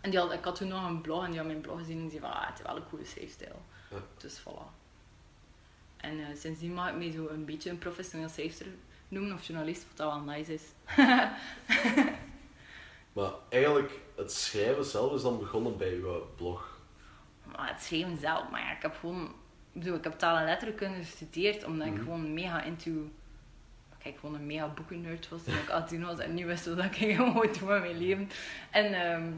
En 0.01 0.09
die 0.09 0.19
had, 0.19 0.31
ik 0.33 0.43
had 0.43 0.55
toen 0.55 0.67
nog 0.67 0.85
een 0.87 1.01
blog 1.01 1.23
en 1.23 1.29
die 1.29 1.39
had 1.39 1.47
mijn 1.47 1.61
blog 1.61 1.77
gezien 1.79 1.95
en 1.97 2.01
die 2.01 2.19
zei 2.19 2.21
van, 2.21 2.31
ah, 2.41 2.47
het 2.47 2.59
is 2.59 2.65
wel 2.65 2.75
een 2.75 2.87
coole 2.89 3.05
schrijfstijl. 3.05 3.61
Ja. 3.89 3.97
Dus 4.17 4.39
voilà. 4.39 4.79
En 5.97 6.19
eh, 6.19 6.25
sindsdien 6.37 6.73
mag 6.73 6.89
ik 6.89 6.95
mij 6.95 7.11
zo 7.11 7.27
een 7.27 7.45
beetje 7.45 7.69
een 7.69 7.77
professioneel 7.77 8.29
schrijfster 8.29 8.65
noemen 9.07 9.33
of 9.33 9.43
journalist, 9.43 9.85
wat 9.87 9.97
dat 9.97 10.13
wel 10.13 10.35
nice 10.35 10.53
is. 10.53 10.63
Maar 13.13 13.31
eigenlijk, 13.49 13.91
het 14.15 14.31
schrijven 14.31 14.85
zelf 14.85 15.13
is 15.13 15.21
dan 15.21 15.39
begonnen 15.39 15.77
bij 15.77 15.93
uw 15.93 16.25
blog. 16.35 16.79
Maar 17.57 17.67
het 17.73 17.81
schrijven 17.83 18.17
zelf, 18.17 18.49
maar 18.49 18.61
ja, 18.61 18.71
ik 18.75 18.81
heb 18.81 18.95
gewoon... 18.99 19.23
Ik 19.73 19.79
bedoel, 19.79 19.97
ik 19.97 20.03
heb 20.03 20.17
taal 20.19 20.37
en 20.37 20.45
letterkunde 20.45 20.97
gestudeerd 20.97 21.63
omdat 21.63 21.87
ik 21.87 21.93
Mhm. 21.93 22.03
gewoon 22.03 22.33
mega 22.33 22.63
into... 22.63 22.91
Kijk, 23.97 24.17
gewoon 24.19 24.35
een 24.35 24.45
mega 24.45 24.67
boekennerd 24.67 25.29
was 25.29 25.43
toen 25.43 25.53
ik 25.53 25.69
18 25.69 26.05
was 26.05 26.19
en 26.19 26.33
nu 26.33 26.45
wist 26.45 26.65
wat 26.65 26.77
ik 26.83 26.95
gewoon 27.15 27.33
doen 27.33 27.67
met 27.67 27.81
mijn 27.81 27.97
leven. 27.97 28.29
En 28.71 28.93
ehm, 28.93 29.31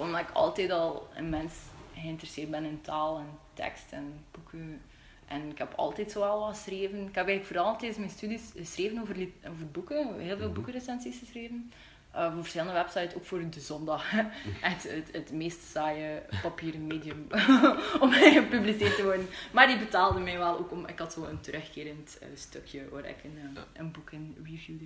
omdat 0.00 0.20
ik 0.20 0.30
altijd 0.32 0.70
al 0.70 1.08
een 1.14 1.28
mens 1.28 1.54
geïnteresseerd 1.94 2.50
ben 2.50 2.64
in 2.64 2.80
taal 2.80 3.18
en 3.18 3.38
tekst 3.54 3.92
en 3.92 4.24
boeken. 4.30 4.80
En 5.26 5.50
ik 5.50 5.58
heb 5.58 5.72
altijd 5.76 6.10
zo 6.10 6.20
wel 6.20 6.40
wat 6.40 6.48
geschreven. 6.56 6.98
Ik 6.98 7.14
heb 7.14 7.26
eigenlijk 7.26 7.44
vooral 7.44 7.76
tijdens 7.76 7.98
mijn 7.98 8.10
studies 8.10 8.42
geschreven 8.56 9.00
over, 9.00 9.16
over 9.50 9.66
boeken. 9.72 10.18
Heel 10.20 10.36
veel 10.36 10.46
Mhm. 10.46 10.54
boekenrecensies 10.54 11.18
geschreven. 11.18 11.72
Eh, 12.10 12.32
voor 12.32 12.40
verschillende 12.40 12.72
websites, 12.72 13.14
ook 13.14 13.24
voor 13.24 13.50
de 13.50 13.60
zondag. 13.60 14.10
het, 14.60 14.82
het, 14.82 15.08
het 15.12 15.32
meest 15.32 15.62
saaie 15.62 16.22
papieren 16.42 16.86
medium 16.86 17.26
om 18.02 18.12
gepubliceerd 18.12 18.96
te 18.96 19.02
worden. 19.02 19.26
Maar 19.52 19.66
die 19.66 19.78
betaalde 19.78 20.20
mij 20.20 20.38
wel 20.38 20.58
ook 20.58 20.70
om... 20.70 20.86
Ik 20.86 20.98
had 20.98 21.12
zo 21.12 21.24
een 21.24 21.40
terugkerend 21.40 22.18
eh, 22.20 22.28
stukje 22.34 22.88
waar 22.88 23.04
ik 23.04 23.24
een, 23.24 23.38
eh, 23.56 23.62
een 23.72 23.92
boek 23.92 24.10
in 24.10 24.36
reviewde. 24.44 24.84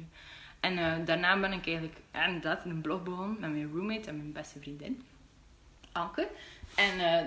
En 0.65 0.79
eh, 0.79 1.07
daarna 1.07 1.41
ben 1.41 1.53
ik 1.53 1.67
eigenlijk 1.67 1.97
inderdaad 2.27 2.65
een 2.65 2.81
blog 2.81 3.03
begonnen 3.03 3.41
met 3.41 3.51
mijn 3.51 3.71
roommate 3.75 4.09
en 4.09 4.17
mijn 4.17 4.33
beste 4.33 4.59
vriendin. 4.59 5.03
Anke. 5.93 6.29
En 6.75 6.99
eh, 7.01 7.19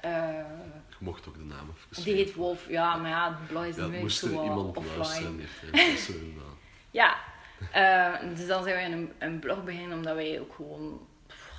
eh, 0.00 0.44
Je 0.88 0.96
mocht 0.98 1.28
ook 1.28 1.34
de 1.34 1.44
naam 1.44 1.68
even 1.90 2.04
die 2.04 2.14
heet 2.14 2.34
Wolf. 2.34 2.68
Ja, 2.68 2.96
maar 2.96 3.10
ja, 3.10 3.28
de 3.30 3.36
blog 3.48 3.64
is 3.64 3.76
Ja, 3.76 3.86
nu 3.86 4.10
zo 4.10 4.42
iemand 4.42 4.76
offline. 4.76 5.42
heeft. 5.72 6.10
Ja, 6.90 7.16
dus 8.34 8.46
dan 8.46 8.62
zijn 8.62 8.90
we 8.90 8.96
een, 8.96 9.12
een 9.18 9.38
blog 9.38 9.64
beginnen 9.64 9.96
omdat 9.96 10.14
wij 10.14 10.40
ook 10.40 10.54
gewoon, 10.54 11.06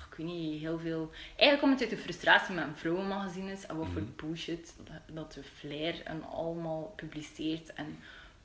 ik 0.10 0.16
weet 0.18 0.26
niet, 0.28 0.62
heel 0.62 0.80
veel. 0.80 1.12
Eigenlijk 1.30 1.60
komt 1.60 1.72
het 1.80 1.82
uit 1.82 1.90
de 1.90 2.04
frustratie 2.04 2.56
met 2.56 2.64
een 2.64 2.76
vrouwenmagazines 2.76 3.66
en 3.66 3.78
wat 3.78 3.88
voor 3.88 4.02
Mhm. 4.02 4.12
bullshit 4.16 4.74
dat- 4.84 5.16
dat 5.16 5.34
de 5.34 5.44
Flair 5.44 6.02
en 6.04 6.24
allemaal 6.24 6.94
publiceert 6.96 7.74
en 7.74 8.00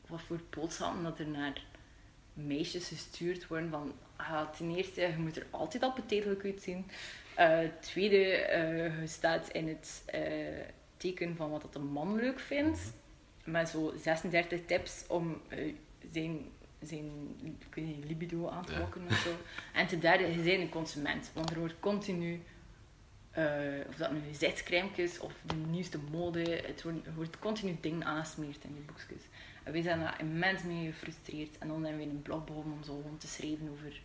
wat 0.07 0.21
voor 0.23 0.41
boodschappen 0.51 1.03
dat 1.03 1.19
er 1.19 1.27
naar 1.29 1.53
meisjes 2.37 2.89
gestuurd 2.89 3.47
worden 3.47 3.71
van 3.71 3.93
ah, 4.17 4.51
ten 4.51 4.75
eerste, 4.77 5.01
je 5.01 5.17
moet 5.19 5.37
er 5.37 5.47
altijd 5.51 5.83
appetijtelijk 5.83 6.45
uitzien. 6.45 6.91
Eh 7.35 7.59
tweede, 7.81 8.25
eh, 8.35 9.01
je 9.01 9.07
staat 9.07 9.49
in 9.49 9.69
het 9.69 10.03
eh, 10.07 10.21
teken 10.97 11.37
van 11.37 11.51
wat 11.51 11.63
dat 11.63 11.75
een 11.75 11.87
man 11.87 12.15
leuk 12.15 12.41
vindt. 12.41 12.93
Met 13.45 13.69
zo 13.69 13.95
36 13.97 14.61
tips 14.67 15.05
om 15.09 15.41
zijn, 16.13 16.39
zijn 16.81 17.11
niet, 17.43 18.05
libido 18.05 18.49
aan 18.49 18.65
te 18.65 18.73
Ja. 18.73 18.89
of 19.09 19.17
zo. 19.17 19.37
En 19.73 19.87
ten 19.87 20.01
derde, 20.01 20.25
je 20.25 20.43
bent 20.43 20.61
een 20.61 20.69
consument. 20.69 21.31
Want 21.35 21.51
er 21.51 21.59
wordt 21.59 21.81
continu, 21.81 22.43
of 23.89 23.97
dat 23.97 24.13
nu 24.13 24.21
gezichtscrèmekes 24.29 25.19
of 25.19 25.33
de 25.47 25.55
nieuwste 25.55 25.99
mode, 26.11 26.63
het 26.67 26.83
wordt, 26.83 27.07
er 27.07 27.15
wordt 27.15 27.39
continu 27.39 27.77
dingen 27.81 28.05
aangesmeerd 28.07 28.65
in 28.65 28.75
die 28.75 28.83
boekjes. 28.83 29.23
Wij 29.73 29.83
zijn 29.83 29.99
daar 30.01 30.21
immens 30.21 30.63
mee 30.63 30.87
gefrustreerd. 30.93 31.59
En 31.59 31.69
dan 31.69 31.85
hebben 31.85 32.03
we 32.07 32.11
een 32.11 32.23
blog 32.23 32.45
begonnen 32.45 32.73
om 32.73 32.85
zo 32.85 32.95
gewoon 32.97 33.19
te 33.19 33.27
schrijven 33.27 33.69
over 33.71 34.01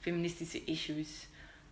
feministische 0.00 0.64
issues. 0.64 1.26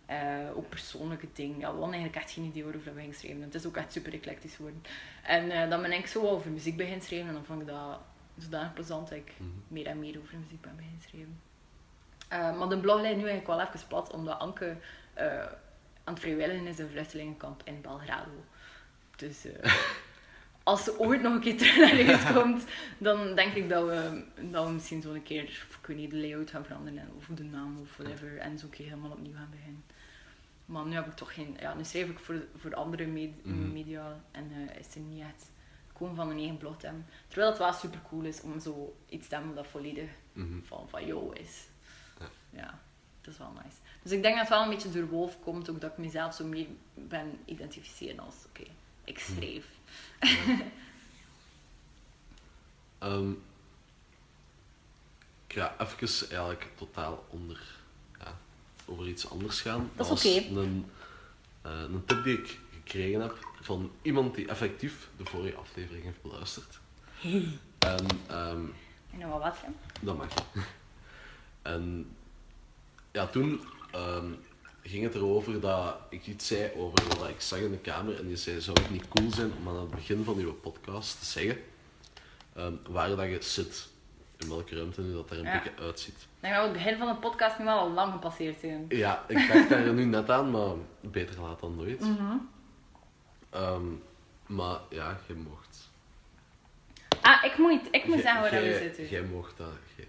eh, 0.05 0.39
ook 0.55 0.69
persoonlijke 0.69 1.27
dingen. 1.33 1.59
Ja, 1.59 1.73
we 1.73 1.79
hadden 1.79 1.93
eigenlijk 1.93 2.15
echt 2.23 2.31
geen 2.31 2.43
idee 2.43 2.63
waarover 2.63 2.93
we 2.93 2.99
gingen 2.99 3.15
schrijven. 3.15 3.41
Het 3.41 3.55
is 3.55 3.65
ook 3.65 3.77
echt 3.77 3.91
super 3.91 4.13
eclectisch 4.13 4.55
geworden. 4.55 4.81
En 5.23 5.51
eh, 5.51 5.69
dan 5.69 5.81
ben 5.81 5.91
ik 5.91 6.07
zo 6.07 6.21
over 6.27 6.51
muziek 6.51 6.77
beginnen 6.77 7.01
schrijven. 7.01 7.27
En 7.27 7.33
dan 7.33 7.45
vond 7.45 7.61
ik 7.61 7.67
dat 7.67 7.99
zodanig 8.37 8.73
plezant 8.73 9.09
dat 9.09 9.17
ik 9.17 9.31
Mhm. 9.37 9.49
meer 9.67 9.85
en 9.85 9.99
meer 9.99 10.19
over 10.19 10.37
muziek 10.37 10.61
ben 10.61 10.75
beginnen 10.75 11.01
schrijven. 11.01 11.39
Eh, 12.27 12.57
maar 12.59 12.69
de 12.69 12.79
blog 12.79 12.95
ligt 13.01 13.15
nu 13.17 13.27
eigenlijk 13.27 13.47
wel 13.47 13.61
even 13.61 13.87
plat, 13.87 14.11
omdat 14.13 14.39
Anke 14.39 14.77
aan 16.03 16.13
het 16.13 16.19
vrijwilligen 16.19 16.67
is 16.67 16.77
in 16.79 16.85
een 16.85 16.91
vluchtelingenkamp 16.91 17.61
in 17.65 17.81
Belgrado. 17.81 18.43
Dus 19.15 19.45
als 20.63 20.83
ze 20.83 20.99
ooit 20.99 21.21
nog 21.21 21.33
een 21.33 21.39
keer 21.39 21.57
terug 21.57 21.77
naar 21.77 22.05
huis 22.05 22.33
komt, 22.43 22.63
dan 22.97 23.35
denk 23.35 23.53
ik 23.53 23.69
dat 23.69 23.85
we, 23.85 24.23
dat 24.51 24.65
we 24.67 24.71
misschien 24.71 25.01
zo'n 25.01 25.23
keer, 25.23 25.43
ik 25.43 25.87
weet 25.87 25.97
niet, 25.97 26.11
de 26.11 26.17
layout 26.17 26.49
gaan 26.49 26.65
veranderen 26.65 27.09
of 27.17 27.25
de 27.35 27.43
naam 27.43 27.79
of 27.79 27.97
whatever. 27.97 28.37
En 28.37 28.57
zo 28.59 28.65
een 28.65 28.71
keer 28.71 28.85
helemaal 28.85 29.11
opnieuw 29.11 29.33
gaan 29.35 29.49
beginnen. 29.51 29.83
Maar 30.65 30.85
nu 30.85 30.93
heb 30.93 31.05
ik 31.07 31.13
toch 31.15 31.33
geen, 31.33 31.57
ja, 31.59 31.73
nu 31.73 31.83
schrijf 31.83 32.09
ik 32.09 32.19
voor, 32.19 32.45
voor 32.57 32.75
andere 32.75 33.05
Mhm. 33.05 33.71
media 33.73 34.23
en 34.31 34.51
eh, 34.51 34.79
is 34.79 34.95
er 34.95 35.01
niet 35.01 35.21
echt 35.21 35.51
gewoon 35.97 36.15
van 36.15 36.29
een 36.29 36.37
eigen 36.37 36.57
blog 36.57 36.77
te 36.77 36.85
hebben. 36.85 37.05
Terwijl 37.27 37.49
het 37.49 37.59
wel 37.59 37.73
super 37.73 37.99
cool 38.09 38.23
is 38.23 38.41
om 38.41 38.59
zo 38.59 38.95
iets 39.09 39.27
te 39.27 39.35
hebben 39.35 39.55
dat 39.55 39.67
volledig 39.67 40.09
Mhm. 40.33 40.61
van, 40.63 40.89
van 40.89 41.05
jou 41.05 41.35
is. 41.35 41.67
Ja. 42.19 42.25
Ja. 42.49 42.79
dat 43.21 43.33
is 43.33 43.39
wel 43.39 43.51
nice. 43.63 43.77
Dus 44.03 44.11
ik 44.11 44.21
denk 44.21 44.33
dat 44.35 44.43
het 44.47 44.53
wel 44.57 44.63
een 44.63 44.69
beetje 44.69 44.91
door 44.91 45.07
Wolf 45.07 45.39
komt, 45.39 45.69
ook 45.69 45.81
dat 45.81 45.91
ik 45.91 45.97
mezelf 45.97 46.33
zo 46.33 46.45
meer 46.45 46.67
ben 46.93 47.37
identificeren 47.45 48.19
als, 48.19 48.35
oké, 48.47 48.63
ik 49.03 49.19
schreef. 49.19 49.65
Ehm, 52.99 53.31
ik 55.47 55.53
ga 55.53 55.75
even 55.79 56.29
eigenlijk 56.29 56.67
totaal 56.75 57.25
onder, 57.29 57.61
ja, 58.19 58.37
over 58.85 59.07
iets 59.07 59.29
anders 59.29 59.61
gaan. 59.61 59.91
Dat 59.95 60.11
is 60.11 60.25
oké. 60.25 60.59
Een, 60.59 60.91
eh, 61.61 61.81
een 61.81 62.05
tip 62.05 62.23
die 62.23 62.37
ik 62.37 62.59
gekregen 62.73 63.21
heb 63.21 63.47
van 63.61 63.91
iemand 64.01 64.35
die 64.35 64.47
effectief 64.47 65.09
de 65.17 65.25
vorige 65.25 65.55
aflevering 65.55 66.03
heeft 66.03 66.21
beluisterd. 66.21 66.79
En 67.79 68.07
ehm, 68.27 68.65
En 69.11 69.19
dan 69.19 69.29
wat 69.29 69.41
wat, 69.41 69.55
dat 70.01 70.17
mag. 70.17 70.27
En 71.61 72.15
ja, 73.11 73.27
toen 73.27 73.61
ehm, 73.91 74.31
ging 74.83 75.03
het 75.03 75.15
erover 75.15 75.59
dat 75.59 75.95
ik 76.09 76.27
iets 76.27 76.47
zei 76.47 76.71
over 76.77 77.07
wat 77.19 77.27
ik 77.29 77.41
zag 77.41 77.59
in 77.59 77.71
de 77.71 77.77
kamer. 77.77 78.19
En 78.19 78.27
die 78.27 78.35
zei, 78.37 78.61
zou 78.61 78.79
het 78.81 78.89
niet 78.91 79.07
cool 79.07 79.31
zijn 79.31 79.51
om 79.59 79.67
aan 79.67 79.79
het 79.79 79.89
begin 79.89 80.23
van 80.23 80.37
uw 80.37 80.53
podcast 80.53 81.19
te 81.19 81.25
zeggen 81.25 81.57
ehm, 82.55 82.73
waar 82.89 83.07
dat 83.09 83.19
je 83.25 83.37
zit. 83.41 83.87
In 84.37 84.49
welke 84.49 84.75
ruimte 84.75 85.01
nu 85.01 85.13
dat 85.13 85.29
er 85.31 85.37
een 85.39 85.43
Ja. 85.45 85.61
beetje 85.63 85.83
uitziet. 85.83 86.27
Denk 86.39 86.53
dat 86.53 86.63
we 86.63 86.69
het 86.69 86.83
begin 86.83 86.97
van 86.97 87.07
de 87.07 87.15
podcast 87.15 87.59
nu 87.59 87.65
wel 87.65 87.77
al 87.79 87.91
lang 87.91 88.11
gepasseerd 88.11 88.59
zijn. 88.59 88.85
Ja, 88.89 89.23
ik 89.27 89.47
dacht 89.53 89.69
daar 89.69 89.93
nu 89.93 90.03
net 90.05 90.29
aan, 90.29 90.51
maar 90.51 90.71
beter 91.01 91.41
laat 91.41 91.59
dan 91.59 91.75
nooit. 91.75 91.99
Mhm. 91.99 92.35
Ehm, 93.49 93.85
maar 94.45 94.77
ja, 94.89 95.19
je 95.27 95.33
mocht. 95.33 95.91
Ah, 97.21 97.43
ik 97.43 97.57
moet, 97.57 97.81
ik 97.91 98.05
moet 98.05 98.21
zeggen 98.21 98.41
waar 98.41 98.51
we 98.51 98.77
zitten. 98.81 99.09
Jij 99.09 99.21
mocht 99.23 99.57
dat. 99.57 99.67
Jij, 99.95 100.07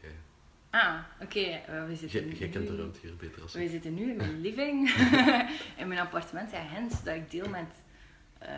Ah, 0.74 0.98
oké. 1.20 1.40
eh, 1.40 1.86
we 1.86 1.94
zitten 1.96 2.36
jij, 2.36 2.48
kent 2.48 2.66
de 2.66 2.76
ruimte 2.76 2.98
hier 3.02 3.16
beter 3.16 3.42
als 3.42 3.52
We 3.52 3.68
zitten 3.68 3.94
nu 3.94 4.10
in 4.10 4.16
mijn 4.16 4.40
living, 4.46 4.90
in 5.80 5.88
mijn 5.88 6.00
appartement 6.00 6.52
in 6.52 6.68
Gent, 6.74 7.04
dat 7.04 7.14
ik 7.14 7.30
deel 7.30 7.48
met 7.48 7.70
eh, 8.38 8.50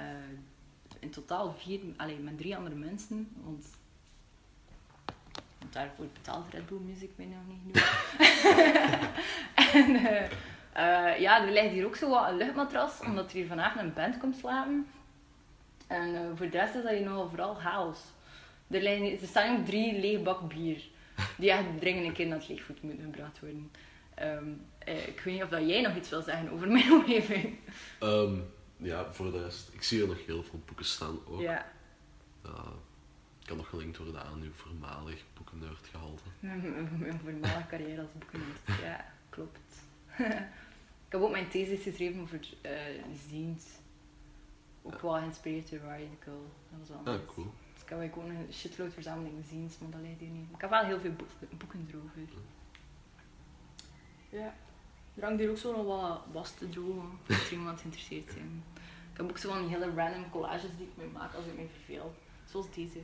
in 1.01 1.11
totaal 1.11 1.55
vier, 1.59 1.81
alleen 1.97 2.25
met 2.25 2.39
drie 2.39 2.57
andere 2.57 2.75
mensen. 2.75 3.29
Want, 3.45 3.67
want 5.59 5.73
daarvoor 5.73 6.07
betaalt 6.13 6.53
Red 6.53 6.67
Bull 6.67 6.79
Music 6.79 7.11
mij 7.17 7.27
nog 7.27 7.39
niet 7.49 7.61
genoeg. 7.63 8.05
en 9.73 9.97
eh, 9.97 10.25
eh, 10.73 11.21
ja, 11.21 11.45
er 11.47 11.53
ligt 11.53 11.71
hier 11.71 11.87
ook 11.87 11.97
zo 11.97 12.11
wat 12.11 12.29
een 12.29 12.37
luchtmatras, 12.37 13.01
omdat 13.01 13.31
er 13.31 13.37
hier 13.37 13.47
vanavond 13.47 13.85
een 13.85 13.95
band 13.95 14.19
komt 14.19 14.37
slapen. 14.37 14.87
En 15.87 16.15
eh, 16.15 16.21
voor 16.35 16.51
de 16.51 16.59
rest 16.59 16.75
is 16.75 16.83
dat 16.83 16.93
hier 16.93 17.03
nogal 17.03 17.29
vooral 17.29 17.55
chaos. 17.55 17.99
Er, 18.71 18.83
liggen, 18.83 19.21
er 19.21 19.27
staan 19.27 19.59
ook 19.59 19.67
drie 19.67 20.01
lege 20.01 20.23
bak 20.23 20.49
bier. 20.49 20.95
Die 21.39 21.51
echt 21.51 21.65
dringend 21.81 22.07
een 22.07 22.13
keer 22.13 22.27
naar 22.27 22.39
het 22.39 22.49
leeggoed 22.49 22.83
moeten 22.83 23.05
gebracht 23.05 23.41
worden. 23.41 23.71
Ehm, 24.15 24.49
eh, 24.79 25.07
ik 25.09 25.21
weet 25.21 25.35
niet 25.35 25.43
of 25.43 25.49
dat 25.49 25.69
jij 25.69 25.81
nog 25.81 25.97
iets 25.97 26.11
wil 26.11 26.23
zeggen 26.23 26.51
over 26.51 26.69
mijn 26.69 26.93
omgeving. 27.01 27.59
Ehm, 28.01 28.35
ja, 28.77 29.13
voor 29.13 29.33
de 29.33 29.43
rest. 29.43 29.71
Ik 29.73 29.83
zie 29.83 30.03
er 30.03 30.09
nog 30.09 30.27
heel 30.27 30.43
veel 30.43 30.61
boeken 30.67 30.85
staan 30.85 31.19
ook. 31.29 31.41
Ja, 31.41 31.67
kan 33.45 33.57
nog 33.57 33.69
gelinkt 33.69 33.97
worden 33.97 34.23
aan 34.25 34.41
uw 34.43 34.53
voormalig 34.53 35.25
boekennerdgehalte. 35.35 36.23
mijn, 36.41 36.61
mijn- 36.99 37.21
voormalige 37.23 37.67
carrière 37.69 38.01
als 38.01 38.11
boekennerd. 38.19 38.59
Ja, 38.83 39.05
klopt. 39.31 39.59
ik 41.07 41.13
heb 41.13 41.21
ook 41.21 41.31
mijn 41.31 41.49
thesis 41.49 41.83
geschreven 41.83 42.21
over 42.21 42.41
eh 42.63 42.73
zines. 43.29 43.65
Ook 44.83 45.01
wel 45.03 45.13
geïnspireerd 45.13 45.71
door 45.71 45.79
Radical. 45.81 46.53
Dat 46.71 46.79
was 46.79 46.89
wel 47.05 47.15
Ah, 47.15 47.21
cool. 47.27 47.53
Ik 47.87 47.93
heb 47.93 48.13
gewoon 48.13 48.31
een 48.31 48.49
shitload 48.53 48.93
verzameling 48.93 49.45
zines, 49.49 49.79
maar 49.79 49.91
dat 49.91 50.01
leidt 50.01 50.21
hier 50.21 50.29
niet. 50.29 50.47
Ik 50.55 50.61
heb 50.61 50.71
wel 50.71 50.85
heel 50.85 51.01
veel 51.01 51.13
boek- 51.13 51.59
boeken 51.59 51.89
erover. 51.91 52.21
Ja. 54.29 54.55
Er 55.15 55.23
hangt 55.25 55.41
hier 55.41 55.51
ook 55.51 55.57
zo 55.59 55.77
nog 55.77 55.85
wat 55.87 56.21
was 56.33 56.55
te 56.55 56.69
drogen, 56.69 57.19
als 57.29 57.47
er 57.47 57.53
iemand 57.53 57.79
geïnteresseerd 57.81 58.31
zijn. 58.33 58.65
Ik 59.13 59.17
heb 59.17 59.31
ook 59.31 59.39
zo 59.39 59.49
van 59.49 59.61
die 59.67 59.69
hele 59.77 59.93
random 59.95 60.31
collages 60.31 60.71
die 60.77 60.87
ik 60.87 60.93
mee 60.97 61.07
maak 61.09 61.35
als 61.35 61.45
ik 61.47 61.57
me 61.57 61.67
verveel. 61.73 62.15
Zoals 62.45 62.75
deze. 62.75 62.99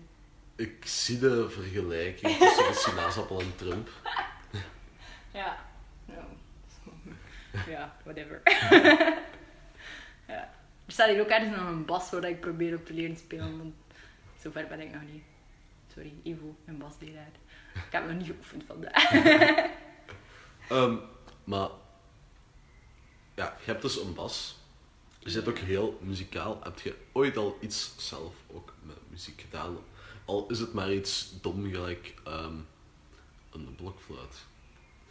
Ik 0.56 0.86
zie 0.86 1.18
de 1.18 1.50
vergelijking 1.50 2.36
tussen 2.36 2.66
de 2.72 2.74
sinaasappel 2.74 3.40
en 3.40 3.56
Trump. 3.56 3.88
Ja. 5.32 5.58
Ja, 7.68 7.96
whatever. 8.04 8.40
ja. 10.28 10.50
Er 10.86 10.92
staat 10.92 11.08
hier 11.08 11.20
ook 11.20 11.28
ergens 11.28 11.56
nog 11.56 11.68
een 11.68 11.84
bas 11.84 12.10
waar 12.10 12.24
ik 12.24 12.40
probeer 12.40 12.76
op 12.76 12.86
te 12.86 12.92
leren 12.94 13.16
spelen, 13.16 13.58
want 13.58 13.74
zover 14.42 14.66
ben 14.68 14.80
ik 14.80 14.92
nog 14.92 15.02
niet. 15.12 15.22
Sorry, 15.92 16.12
Ivo, 16.22 16.56
mijn 16.64 16.78
basleraar. 16.78 17.30
Ik 17.74 17.92
heb 17.92 18.06
nog 18.06 18.16
niet 18.16 18.26
geoefend 18.26 18.64
vandaag. 18.66 19.10
Ehm, 20.68 20.96
maar 21.44 21.68
ja, 23.34 23.56
je 23.58 23.64
hebt 23.70 23.82
dus 23.82 24.00
een 24.00 24.14
bas. 24.14 24.56
Je 25.18 25.30
zit 25.30 25.48
ook 25.48 25.58
heel 25.58 25.98
muzikaal. 26.02 26.60
Heb 26.62 26.78
je 26.78 26.96
ooit 27.12 27.36
al 27.36 27.58
iets 27.60 27.94
zelf 27.96 28.34
ook 28.52 28.72
met 28.82 28.96
muziek 29.08 29.40
gedaan? 29.40 29.76
Al 30.24 30.46
is 30.50 30.58
het 30.58 30.72
maar 30.72 30.92
iets 30.92 31.40
dom 31.40 31.70
gelijk 31.70 32.14
ehm, 32.24 32.54
een 33.50 33.74
blokfluit. 33.76 34.44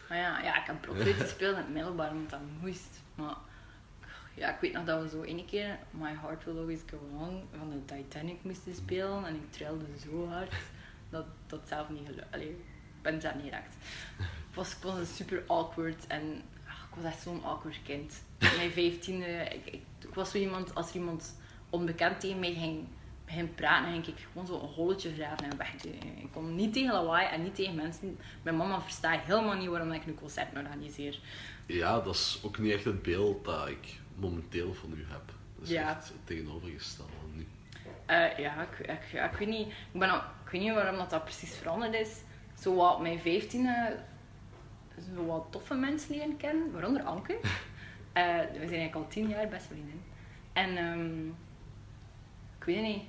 Maar 0.09 0.17
ja, 0.17 0.41
ja 0.41 0.61
ik 0.61 0.67
heb 0.67 0.81
blokfluit 0.81 1.15
gespeeld 1.15 1.55
in 1.55 1.63
het 1.63 1.73
middelbaar, 1.73 2.11
omdat 2.11 2.29
dat 2.29 2.39
moest. 2.61 3.01
Maar 3.15 3.35
ja, 4.41 4.53
ik 4.53 4.59
weet 4.59 4.73
nog 4.73 4.85
dat 4.85 5.01
we 5.01 5.09
zo 5.09 5.23
ene 5.23 5.45
keer 5.45 5.79
My 5.89 6.15
Heart 6.21 6.43
Will 6.45 6.57
Always 6.57 6.79
Go 6.89 6.97
On 7.17 7.43
van 7.57 7.69
de 7.69 7.85
Titanic 7.85 8.43
moesten 8.43 8.75
spelen. 8.75 9.25
En 9.25 9.35
ik 9.35 9.51
trilde 9.51 9.85
zo 10.09 10.27
hard 10.27 10.53
dat 11.09 11.25
dat 11.47 11.59
zelf 11.67 11.89
niet 11.89 12.05
gelukt. 12.05 12.33
Allee, 12.33 12.49
ik 12.49 13.01
ben 13.01 13.19
daar 13.19 13.35
niet 13.35 13.43
geraakt. 13.43 13.75
Was, 14.53 14.71
ik 14.71 14.83
was 14.83 15.15
super 15.15 15.43
awkward 15.47 16.07
en 16.07 16.41
ach, 16.67 16.87
ik 16.89 16.95
was 16.95 17.11
echt 17.11 17.21
zo'n 17.21 17.43
awkward 17.43 17.79
kind. 17.83 18.23
In 18.37 18.55
mijn 18.57 18.71
vijftiende, 18.71 19.25
ik, 19.25 19.65
ik, 19.65 19.81
ik 19.99 20.13
was 20.13 20.31
zo 20.31 20.37
iemand, 20.37 20.75
als 20.75 20.89
er 20.89 20.95
iemand 20.95 21.35
onbekend 21.69 22.19
tegen 22.19 22.39
mij 22.39 22.53
ging, 22.53 22.87
ging 23.25 23.55
praten, 23.55 23.91
ging 23.91 24.07
ik 24.07 24.27
gewoon 24.31 24.47
zo 24.47 24.53
een 24.53 24.73
holletje 24.73 25.13
graven 25.13 25.51
en 25.51 25.57
wegdoen. 25.57 25.93
Ik 25.93 26.31
kon 26.31 26.55
niet 26.55 26.73
tegen 26.73 26.93
lawaai 26.93 27.27
en 27.27 27.43
niet 27.43 27.55
tegen 27.55 27.75
mensen. 27.75 28.17
Mijn 28.41 28.57
mama 28.57 28.81
verstaat 28.81 29.21
helemaal 29.21 29.57
niet 29.57 29.69
waarom 29.69 29.91
ik 29.91 30.05
een 30.05 30.15
concert 30.15 30.55
organiseer. 30.55 31.19
Ja, 31.65 31.99
dat 31.99 32.15
is 32.15 32.39
ook 32.43 32.57
niet 32.57 32.73
echt 32.73 32.83
het 32.83 33.01
beeld 33.01 33.45
dat 33.45 33.67
ik 33.67 34.00
momenteel 34.15 34.73
van 34.73 34.91
u 34.91 35.05
heb. 35.07 35.33
Ja. 35.63 35.89
echt 35.89 36.07
het 36.07 36.17
tegenovergestelde 36.23 37.11
van 37.19 37.37
nu. 37.37 37.47
Eh, 38.05 38.37
ja, 38.37 38.61
ik, 38.61 38.87
ik, 38.87 39.11
ja, 39.11 39.31
ik 39.31 39.37
weet 39.37 39.47
niet. 39.47 39.67
Ik, 39.67 39.99
ben 39.99 40.09
al, 40.09 40.17
ik 40.17 40.51
weet 40.51 40.61
niet 40.61 40.73
waarom 40.73 40.97
dat, 40.97 41.09
dat 41.09 41.23
precies 41.23 41.55
veranderd 41.55 41.93
is. 41.93 42.21
Zo 42.59 42.75
wat 42.75 43.01
mijn 43.01 43.19
vijftiende 43.19 43.99
zo 45.15 45.25
wat 45.25 45.47
toffe 45.49 45.73
mensen 45.73 46.15
leren 46.15 46.37
kennen, 46.37 46.71
waaronder 46.71 47.03
Anke. 47.03 47.39
Eh, 48.11 48.23
we 48.23 48.43
zijn 48.43 48.59
eigenlijk 48.59 48.95
al 48.95 49.07
tien 49.07 49.27
jaar 49.27 49.47
best 49.47 49.65
vrienden. 49.65 50.03
En 50.53 50.77
ehm, 50.77 51.27
ik 52.57 52.63
weet 52.65 52.81
niet. 52.81 53.03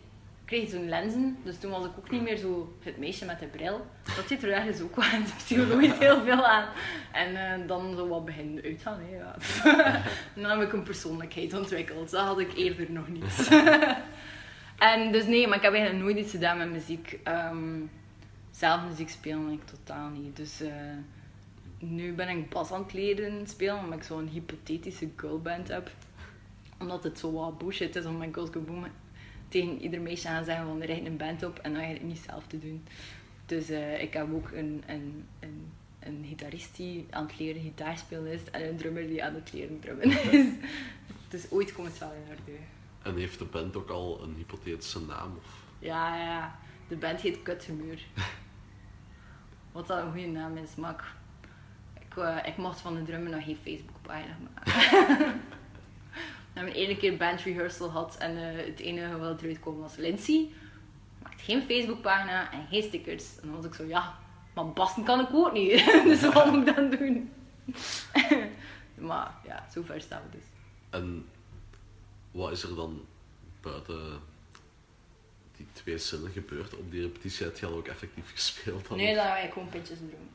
Kreeg 0.52 0.70
zo'n 0.70 0.88
lenzen, 0.88 1.36
dus 1.44 1.58
toen 1.58 1.70
was 1.70 1.84
ik 1.84 1.90
ook 1.98 2.10
niet 2.10 2.22
meer 2.22 2.36
zo 2.36 2.76
het 2.82 2.98
meisje 2.98 3.24
met 3.24 3.38
de 3.38 3.46
bril. 3.46 3.86
Dat 4.16 4.28
zit 4.28 4.42
er 4.42 4.52
ergens 4.52 4.80
ook 4.80 4.96
wel 4.96 5.04
psychologisch 5.36 5.98
heel 6.08 6.22
veel 6.22 6.46
aan. 6.46 6.68
En 7.12 7.36
eh, 7.36 7.68
dan 7.68 7.96
zo 7.96 8.08
wat 8.08 8.24
beginnen 8.24 8.64
uitgaan. 8.64 8.98
Hè, 9.00 9.16
ja. 9.16 9.36
en 10.34 10.42
dan 10.42 10.58
heb 10.58 10.68
ik 10.68 10.72
een 10.72 10.82
persoonlijkheid 10.82 11.54
ontwikkeld. 11.54 12.10
Dat 12.10 12.26
had 12.26 12.38
ik 12.38 12.54
eerder 12.54 12.90
nog 12.90 13.08
niet. 13.08 13.48
En 14.78 15.12
dus 15.12 15.26
nee, 15.26 15.48
maar 15.48 15.56
ik 15.56 15.62
heb 15.62 15.72
eigenlijk 15.74 16.04
nooit 16.04 16.16
iets 16.16 16.30
gedaan 16.30 16.58
met 16.58 16.70
muziek. 16.70 17.18
Ehm, 17.22 17.80
zelf 18.50 18.80
muziek 18.88 19.08
spelen 19.08 19.50
ik 19.50 19.64
totaal 19.64 20.08
niet. 20.08 20.36
Dus 20.36 20.60
eh, 20.60 20.74
nu 21.78 22.12
ben 22.12 22.28
ik 22.28 22.48
bas 22.48 22.72
aan 22.72 22.82
het 22.82 22.92
leren 22.92 23.46
spelen, 23.46 23.78
omdat 23.78 23.98
ik 23.98 24.04
zo'n 24.04 24.28
hypothetische 24.28 25.08
girlband 25.16 25.68
heb. 25.68 25.90
Omdat 26.78 27.04
het 27.04 27.18
zo 27.18 27.32
wat 27.32 27.58
bullshit 27.58 27.96
is 27.96 28.04
om 28.04 28.16
met 28.16 28.28
Girls 28.32 28.50
Go 28.52 28.60
Boom 28.60 28.86
tegen 29.52 29.82
ieder 29.82 30.00
meisje 30.00 30.28
aan 30.28 30.44
zeggen 30.44 30.66
van 30.66 30.80
er 30.80 30.86
rijdt 30.86 31.06
een 31.06 31.16
band 31.16 31.42
op 31.42 31.58
en 31.58 31.72
dan 31.72 31.82
eigenlijk 31.82 32.12
niet 32.12 32.24
zelf 32.28 32.46
te 32.46 32.58
doen. 32.58 32.84
Dus 33.46 33.68
eh, 33.68 34.02
ik 34.02 34.12
heb 34.12 34.32
ook 34.32 34.50
een, 34.50 34.82
een, 34.86 35.26
een, 35.40 35.72
een 36.00 36.24
gitarist 36.28 36.76
die 36.76 37.06
aan 37.10 37.26
het 37.26 37.38
leren 37.38 37.62
gitaar 37.62 37.98
spelen 37.98 38.32
is 38.32 38.50
en 38.50 38.68
een 38.68 38.76
drummer 38.76 39.06
die 39.06 39.24
aan 39.24 39.34
het 39.34 39.52
leren 39.52 39.80
drummen 39.80 40.10
is. 40.32 40.46
Dus 41.28 41.50
ooit 41.50 41.72
komt 41.72 41.88
het 41.88 41.98
wel 41.98 42.12
in 42.12 42.30
orde. 42.30 42.58
En 43.02 43.16
heeft 43.16 43.38
de 43.38 43.44
band 43.44 43.76
ook 43.76 43.90
al 43.90 44.22
een 44.22 44.34
hypothetische 44.34 45.00
naam? 45.00 45.36
Of... 45.36 45.62
Ja, 45.78 46.16
ja. 46.16 46.58
De 46.88 46.96
band 46.96 47.20
heet 47.20 47.42
Kuthumeur. 47.42 48.00
Wat 49.72 49.86
dat 49.86 49.98
een 49.98 50.12
goede 50.12 50.26
naam 50.26 50.56
is, 50.56 50.74
maar 50.74 51.14
ik, 51.94 52.02
ik, 52.02 52.16
eh, 52.16 52.36
ik 52.44 52.56
mocht 52.56 52.80
van 52.80 52.94
de 52.94 53.02
drummer 53.02 53.32
nog 53.32 53.44
geen 53.44 53.56
Facebookpagina 53.56 54.36
maken. 54.54 55.40
We 56.52 56.60
hebben 56.60 56.74
één 56.74 56.98
keer 56.98 57.16
band 57.16 57.40
rehearsal 57.40 57.88
gehad 57.88 58.16
en 58.18 58.36
eh, 58.36 58.66
het 58.66 58.80
enige 58.80 59.18
wat 59.18 59.42
eruit 59.42 59.60
kwam 59.60 59.78
was 59.78 59.96
Lindsay. 59.96 60.50
Maakt 61.22 61.42
geen 61.42 61.62
Facebookpagina 61.62 62.52
en 62.52 62.66
geen 62.70 62.82
stickers. 62.82 63.24
En 63.40 63.48
dan 63.48 63.56
was 63.56 63.64
ik 63.64 63.74
zo, 63.74 63.84
ja, 63.84 64.18
maar 64.54 64.72
bassen 64.72 65.04
kan 65.04 65.20
ik 65.20 65.28
ook 65.32 65.52
niet. 65.52 65.84
dus 66.04 66.20
wat 66.20 66.50
moet 66.50 66.68
ik 66.68 66.74
dan 66.74 66.90
doen? 66.90 67.32
maar 69.08 69.34
ja, 69.46 69.66
zover 69.72 70.00
staan 70.00 70.22
we 70.30 70.36
dus. 70.36 70.46
En 70.90 71.28
wat 72.30 72.52
is 72.52 72.62
er 72.62 72.74
dan 72.74 73.04
buiten 73.60 74.20
die 75.56 75.66
twee 75.72 75.98
zinnen 75.98 76.30
gebeurd 76.32 76.76
op 76.76 76.90
die 76.90 77.02
repetitie? 77.02 77.46
Heb 77.46 77.58
je 77.58 77.66
al 77.66 77.76
ook 77.76 77.88
effectief 77.88 78.32
gespeeld? 78.34 78.88
dan? 78.88 78.96
Nee, 78.96 79.14
dan 79.14 79.36
ik 79.36 79.52
gewoon 79.52 79.68
pintjes 79.68 79.98
doen. 79.98 80.28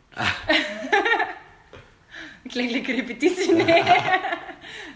Klinkt 2.51 2.72
lekker 2.72 2.95
repetitie, 2.95 3.53
nee. 3.55 3.65
nee. 3.65 3.84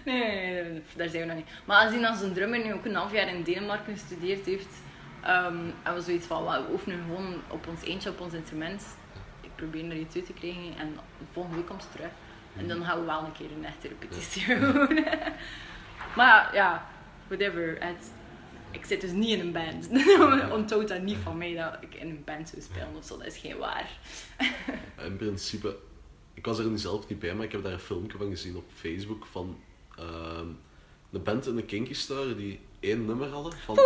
Nee, 0.05 0.63
nee, 0.63 0.81
daar 0.95 1.09
zijn 1.09 1.21
we 1.21 1.27
nog 1.27 1.35
niet. 1.35 1.49
Maar 1.65 2.07
als 2.07 2.21
een 2.21 2.33
drummer 2.33 2.63
nu 2.63 2.73
ook 2.73 2.85
een 2.85 2.95
half 2.95 3.11
jaar 3.11 3.27
in 3.27 3.43
Denemarken 3.43 3.93
gestudeerd 3.93 4.45
heeft, 4.45 4.81
ehm 5.21 5.57
hebben 5.83 6.03
we 6.03 6.09
zoiets 6.09 6.27
van, 6.27 6.43
"Wauw, 6.43 6.65
we 6.65 6.71
oefenen 6.71 6.99
gewoon 7.07 7.41
op 7.47 7.67
ons 7.67 7.83
eentje 7.83 8.09
op 8.09 8.19
ons 8.19 8.33
instrument. 8.33 8.83
Ik 9.41 9.49
probeer 9.55 9.85
er 9.85 9.97
iets 9.97 10.15
uit 10.15 10.25
te 10.25 10.33
krijgen 10.33 10.77
en 10.77 10.97
volgende 11.31 11.57
week 11.57 11.67
komt 11.67 11.83
ze 11.83 11.89
terug. 11.89 12.11
En 12.57 12.67
dan 12.67 12.85
gaan 12.85 12.99
we 12.99 13.05
wel 13.05 13.23
een 13.23 13.31
keer 13.31 13.51
een 13.51 13.65
echte 13.65 13.87
repetitie 13.87 14.59
doen. 14.59 15.05
maar 16.17 16.49
ja, 16.53 16.85
whatever. 17.27 17.77
Het, 17.79 18.11
ik 18.71 18.85
zit 18.85 19.01
dus 19.01 19.11
niet 19.11 19.29
in 19.29 19.39
een 19.39 19.51
band. 19.51 19.89
Onthoud 20.51 20.87
dat 20.87 21.01
niet 21.01 21.17
van 21.23 21.37
mij 21.37 21.55
dat 21.55 21.77
ik 21.81 21.95
in 21.95 22.09
een 22.09 22.23
band 22.25 22.49
zou 22.49 22.61
spelen 22.61 22.95
of 22.97 23.05
zo. 23.05 23.17
Dat 23.17 23.27
is 23.27 23.37
geen 23.37 23.57
waar. 23.57 23.89
In 24.97 25.17
principe, 25.17 25.77
ik 26.33 26.45
was 26.45 26.59
er 26.59 26.65
nu 26.65 26.77
zelf 26.77 27.07
niet 27.07 27.19
bij, 27.19 27.35
maar 27.35 27.45
ik 27.45 27.51
heb 27.51 27.63
daar 27.63 27.73
een 27.73 27.79
filmpje 27.79 28.17
van 28.17 28.29
gezien 28.29 28.55
op 28.55 28.63
Facebook 28.75 29.25
van 29.25 29.59
ehm 29.97 30.47
een 31.11 31.23
band 31.23 31.47
in 31.47 31.55
de 31.55 31.63
Kinky 31.63 31.93
Star 31.93 32.35
die 32.35 32.59
één 32.79 33.05
nummer 33.05 33.29
hadden. 33.29 33.53
Van, 33.53 33.77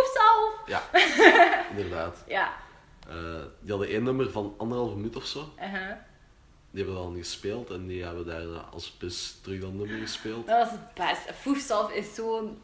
ja, 0.66 0.82
inderdaad. 1.76 2.24
Ja. 2.26 2.52
Eh, 3.08 3.42
die 3.60 3.70
hadden 3.70 3.88
één 3.88 4.02
nummer 4.02 4.30
van 4.30 4.54
anderhalve 4.56 4.96
minuut 4.96 5.16
of 5.16 5.26
zo. 5.26 5.52
uh-huh. 5.58 5.92
Die 6.70 6.84
hebben 6.84 7.02
dan 7.02 7.16
gespeeld 7.16 7.70
en 7.70 7.86
die 7.86 8.04
hebben 8.04 8.26
daarna 8.26 8.60
als 8.60 8.96
bis 8.96 9.38
terug 9.42 9.60
dat 9.60 9.72
nummer 9.72 9.98
gespeeld. 9.98 10.46
Dat 10.46 10.58
was 10.58 10.70
het 10.70 10.94
beste. 10.94 11.34
Foefself 11.34 11.92
is 11.92 12.14
zo'n... 12.14 12.58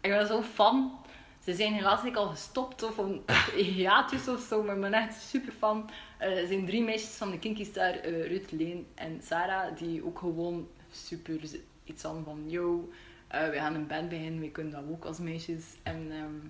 Ik 0.00 0.10
ben 0.10 0.26
zo'n 0.26 0.44
fan. 0.44 1.04
Ze 1.46 1.54
zijn 1.54 1.72
helaas 1.72 2.02
niet 2.02 2.16
al 2.16 2.28
gestopt 2.28 2.82
of 2.82 2.98
een 2.98 3.22
hiatus 3.74 4.28
of 4.28 4.40
zo, 4.40 4.62
maar 4.62 4.74
ik 4.74 4.80
ben 4.80 4.92
echt 4.92 5.22
super 5.22 5.52
fan. 5.52 5.90
Eh, 6.18 6.38
er 6.38 6.46
zijn 6.46 6.66
drie 6.66 6.82
meisjes 6.82 7.10
van 7.10 7.30
de 7.30 7.38
Kinky 7.38 7.64
Star, 7.64 7.94
eh 7.94 8.26
Ruth, 8.26 8.52
Leen 8.52 8.86
en 8.94 9.20
Sarah, 9.22 9.76
die 9.76 10.04
ook 10.04 10.18
gewoon 10.18 10.68
super 10.90 11.40
iets 11.84 12.04
aan 12.04 12.24
van, 12.24 12.44
yo, 12.46 12.90
eh, 13.28 13.48
we 13.48 13.56
gaan 13.56 13.74
een 13.74 13.86
band 13.86 14.08
beginnen, 14.08 14.40
we 14.40 14.50
kunnen 14.50 14.72
dat 14.72 14.82
ook 14.90 15.04
als 15.04 15.18
meisjes. 15.18 15.64
En 15.82 16.06
ehm 16.10 16.48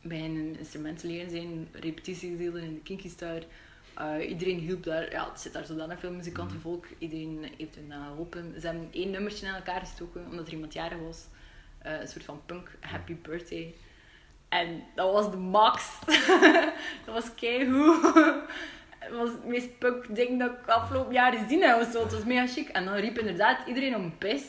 beginnen 0.00 0.58
instrumenten 0.58 1.08
leren 1.08 1.30
zijn, 1.30 1.68
repetities 1.72 2.38
delen 2.38 2.62
in 2.62 2.74
de 2.74 2.80
Kinky 2.80 3.08
Star. 3.08 3.42
Iedereen 4.28 4.58
hielp 4.58 4.84
daar, 4.84 5.10
ja, 5.10 5.30
het 5.30 5.40
zit 5.40 5.52
daar 5.52 5.64
zodanig 5.64 5.98
veel 5.98 6.12
muzikantenvolk. 6.12 6.86
Iedereen 6.98 7.50
heeft 7.58 7.74
hun 7.74 7.86
uh, 7.88 8.06
geholpen. 8.06 8.60
Ze 8.60 8.66
hebben 8.66 8.88
één 8.90 9.10
nummertje 9.10 9.46
in 9.46 9.54
elkaar 9.54 9.80
gestoken, 9.80 10.26
omdat 10.30 10.46
er 10.46 10.52
iemand 10.52 10.72
jarig 10.72 10.98
was. 10.98 11.26
Een 11.82 12.08
soort 12.08 12.24
van 12.24 12.40
punk 12.46 12.76
happy 12.80 13.14
birthday. 13.14 13.74
En 14.52 14.82
dat 14.94 15.12
was 15.12 15.30
de 15.30 15.36
max. 15.36 15.84
dat 17.04 17.14
was 17.14 17.34
keigoed. 17.34 18.02
Het 18.98 19.12
was 19.12 19.28
het 19.28 19.44
meest 19.44 19.78
punk 19.78 20.14
ding 20.14 20.38
dat 20.38 20.50
ik 20.50 20.66
afgelopen 20.66 21.12
jaar 21.12 21.32
gezien 21.32 21.62
heb. 21.62 21.88
zo. 21.92 22.02
Het 22.02 22.12
was 22.12 22.24
mega 22.24 22.46
chic. 22.46 22.68
En 22.68 22.84
dan 22.84 22.94
riep 22.94 23.18
inderdaad 23.18 23.66
iedereen 23.66 23.96
om 23.96 24.18
pis. 24.18 24.42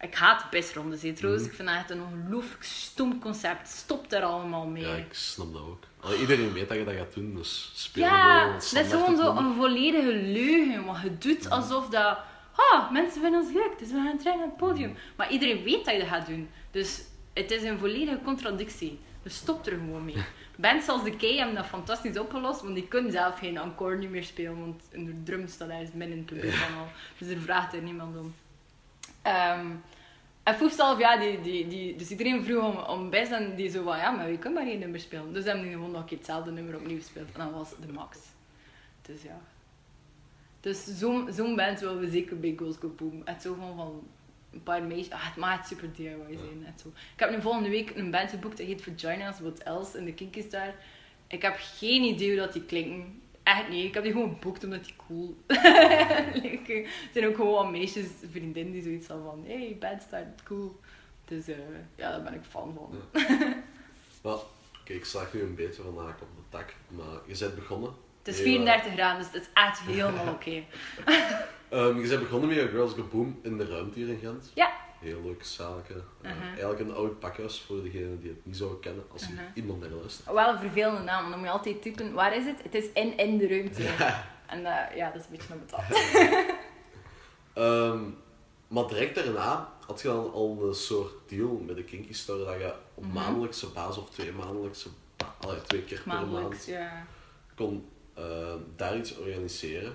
Ik 0.00 0.14
haat 0.14 0.50
pisrondes, 0.50 1.02
hè, 1.02 1.12
trouwens. 1.12 1.44
Ik 1.44 1.52
vind 1.52 1.68
dat 1.68 1.76
echt 1.76 1.90
een 1.90 2.02
ongelooflijk 2.02 2.62
stom 2.62 3.20
concept. 3.20 3.68
Stop 3.68 4.10
daar 4.10 4.22
allemaal 4.22 4.66
mee. 4.66 4.86
Ja, 4.86 4.94
ik 4.94 5.12
snap 5.14 5.52
dat 5.52 5.62
ook. 5.62 6.12
Iedereen 6.20 6.52
weet 6.52 6.68
dat 6.68 6.76
je 6.76 6.84
dat 6.84 6.94
gaat 6.94 7.14
doen, 7.14 7.34
dus 7.34 7.72
speel 7.74 8.04
Ja, 8.04 8.52
dat 8.52 8.62
is 8.62 8.90
gewoon 8.90 9.16
zo 9.16 9.36
een 9.36 9.54
volledige 9.54 10.12
leugen. 10.12 10.84
Want 10.84 11.02
je 11.02 11.18
doet 11.18 11.50
alsof 11.50 11.88
dat... 11.88 12.18
Ah, 12.54 12.90
mensen 12.90 13.20
vinden 13.20 13.40
ons 13.40 13.52
leuk, 13.52 13.78
dus 13.78 13.90
we 13.90 14.02
gaan 14.04 14.18
terug 14.18 14.34
naar 14.34 14.44
het 14.44 14.56
podium. 14.56 14.96
Maar 15.16 15.30
iedereen 15.30 15.62
weet 15.62 15.84
dat 15.84 15.94
je 15.94 16.00
dat 16.00 16.08
gaat 16.08 16.26
doen. 16.26 16.48
Dus 16.70 17.00
het 17.32 17.50
is 17.50 17.62
een 17.62 17.78
volledige 17.78 18.20
contradictie. 18.24 18.98
Dus 19.28 19.36
stop 19.36 19.66
er 19.66 19.72
gewoon 19.72 20.04
mee. 20.04 20.24
Bands 20.56 20.88
als 20.88 21.04
de 21.04 21.16
Key 21.16 21.36
hebben 21.36 21.54
dat 21.54 21.66
fantastisch 21.66 22.18
opgelost, 22.18 22.62
want 22.62 22.74
die 22.74 22.88
kunnen 22.88 23.12
zelf 23.12 23.38
geen 23.38 23.58
encore 23.58 23.96
niet 23.96 24.10
meer 24.10 24.24
spelen, 24.24 24.60
want 24.60 24.82
een 24.90 25.20
drum 25.24 25.48
staat 25.48 25.68
daar 25.68 25.78
midden 25.78 26.10
in 26.10 26.16
het 26.16 26.26
publiek 26.26 26.52
van 26.52 26.78
al. 26.78 26.86
Dus 27.18 27.28
er 27.28 27.40
vraagt 27.40 27.74
er 27.74 27.82
niemand 27.82 28.16
om. 28.16 28.34
Ehm, 29.22 29.66
En 30.42 30.54
Foefstalf, 30.54 30.98
ja, 30.98 31.16
die, 31.16 31.40
die, 31.40 31.68
die, 31.68 31.96
dus 31.96 32.10
iedereen 32.10 32.44
vroeg 32.44 32.64
om, 32.64 32.76
om 32.76 33.10
best 33.10 33.32
en 33.32 33.54
die 33.54 33.70
zo 33.70 33.82
van, 33.82 33.98
ja, 33.98 34.10
maar 34.10 34.30
we 34.30 34.38
kunnen 34.38 34.62
maar 34.62 34.70
één 34.70 34.80
nummer 34.80 35.00
spelen. 35.00 35.32
Dus 35.32 35.44
hebben 35.44 35.62
die 35.62 35.72
gewoon 35.72 35.90
nog 35.90 36.00
een 36.00 36.06
keer 36.06 36.16
hetzelfde 36.16 36.50
nummer 36.50 36.76
opnieuw 36.76 36.98
gespeeld. 36.98 37.28
En 37.32 37.44
dat 37.44 37.52
was 37.52 37.70
de 37.86 37.92
max. 37.92 38.18
Dus 39.02 39.22
ja. 39.22 39.40
Dus 40.60 40.84
zo'n 40.84 41.28
zo'n 41.32 41.56
band 41.56 41.80
willen 41.80 42.00
we 42.00 42.08
zeker 42.10 42.40
bij 42.40 42.54
Ghost 42.56 42.78
Go 42.80 42.88
Boom. 42.88 43.22
Het 43.24 43.42
zo 43.42 43.54
van, 43.54 43.76
van 43.76 44.02
een 44.52 44.62
paar 44.62 44.82
meisjes, 44.82 45.10
ah, 45.10 45.34
het 45.34 45.44
echt 45.44 45.68
super 45.68 45.92
DIY 45.92 46.36
zijn. 46.38 46.64
Het 46.64 46.80
zo. 46.80 46.88
Ik 46.88 47.20
heb 47.20 47.30
nu 47.30 47.40
volgende 47.40 47.68
week 47.68 47.96
een 47.96 48.10
band 48.10 48.30
geboekt, 48.30 48.56
dat 48.56 48.66
heet 48.66 48.82
Vaginas, 48.82 49.40
What 49.40 49.58
Else, 49.58 49.98
in 49.98 50.04
de 50.04 50.14
Kinky 50.14 50.42
Star. 50.42 50.74
Ik 51.26 51.42
heb 51.42 51.56
geen 51.58 52.02
idee 52.02 52.28
hoe 52.28 52.38
dat 52.38 52.52
die 52.52 52.64
klinken. 52.64 53.22
Echt 53.42 53.68
niet. 53.68 53.84
Ik 53.84 53.94
heb 53.94 54.02
die 54.02 54.12
gewoon 54.12 54.34
geboekt 54.34 54.64
omdat 54.64 54.84
die 54.84 54.94
cool 55.06 55.36
like, 56.42 56.72
Er 56.72 57.10
zijn 57.12 57.26
ook 57.26 57.34
gewoon 57.34 57.70
meisjes, 57.70 58.06
vriendinnen 58.30 58.72
die 58.72 58.82
zoiets 58.82 59.06
hadden 59.06 59.26
van 59.26 59.44
hey, 59.46 59.76
band 59.78 60.02
start, 60.02 60.42
cool. 60.42 60.80
Dus 61.24 61.48
uh, 61.48 61.56
ja, 61.94 62.10
daar 62.10 62.22
ben 62.22 62.34
ik 62.34 62.42
fan 62.48 62.74
van. 62.74 63.20
Ja. 64.22 64.38
kijk, 64.84 64.98
ik 64.98 65.04
slag 65.04 65.34
nu 65.34 65.40
een 65.40 65.54
beetje 65.54 65.82
van 65.82 65.98
haak 65.98 66.20
op 66.20 66.28
de 66.36 66.42
tak, 66.48 66.74
maar 66.88 67.20
je 67.26 67.38
bent 67.38 67.54
begonnen. 67.54 67.92
Het 68.28 68.36
is 68.36 68.42
34 68.42 68.92
graden, 68.92 69.18
dus 69.18 69.32
het 69.32 69.42
is 69.42 69.48
echt 69.54 69.80
helemaal 69.80 70.32
oké. 70.36 70.62
Um, 71.70 72.00
je 72.00 72.08
bent 72.08 72.20
begonnen 72.20 72.48
met 72.48 72.58
je 72.58 72.68
Girls 72.68 72.92
Go 72.92 73.08
Boom 73.12 73.40
in 73.42 73.58
de 73.58 73.66
ruimte 73.66 73.98
hier 73.98 74.08
in 74.08 74.18
Gent. 74.18 74.50
Ja. 74.54 74.70
Heel 75.00 75.22
leuk 75.24 75.44
zaken. 75.44 76.04
Uh, 76.22 76.30
uh-huh. 76.30 76.48
Eigenlijk 76.48 76.80
een 76.80 76.94
oud 76.94 77.18
pakhuis 77.18 77.60
voor 77.60 77.82
degenen 77.82 78.20
die 78.20 78.30
het 78.30 78.46
niet 78.46 78.56
zouden 78.56 78.80
kennen, 78.80 79.04
als 79.12 79.22
uh 79.22 79.28
-huh. 79.28 79.38
iemand 79.54 79.80
naar 79.80 79.88
luistert. 79.90 80.32
Wel 80.32 80.48
een 80.48 80.58
vervelende 80.58 81.02
naam, 81.02 81.30
dan 81.30 81.38
moet 81.38 81.48
je 81.48 81.52
altijd 81.52 81.82
typen, 81.82 82.12
waar 82.12 82.36
is 82.36 82.44
het? 82.44 82.62
Het 82.62 82.74
is 82.74 82.84
in, 82.94 83.16
in 83.16 83.38
de 83.38 83.48
ruimte. 83.48 83.82
En 84.46 84.60
uh, 84.60 84.96
ja, 84.96 85.10
dat 85.10 85.20
is 85.20 85.24
een 85.24 85.30
beetje 85.30 85.48
naar 85.48 85.58
betaald. 85.58 85.84
um, 87.94 88.16
maar 88.74 88.86
direct 88.86 89.14
daarna 89.14 89.72
had 89.86 90.00
je 90.00 90.08
dan 90.08 90.32
al 90.32 90.58
een 90.68 90.74
soort 90.74 91.12
deal 91.26 91.62
met 91.66 91.76
de 91.76 91.84
Kinky 91.84 92.12
Store 92.12 92.44
dat 92.44 92.54
je 92.54 92.74
op 92.94 93.02
-hmm. 93.02 93.12
maandelijkse 93.12 93.68
basis 93.68 94.02
of 94.02 94.10
twee 94.10 94.32
maandelijkse, 94.32 94.88
allee, 95.40 95.62
twee 95.62 95.82
keer 95.82 96.02
per 96.04 96.26
maand 96.26 96.64
ja. 96.64 97.06
kon 97.54 97.88
uh, 98.18 98.54
daar 98.76 98.96
iets 98.96 99.16
organiseren. 99.16 99.92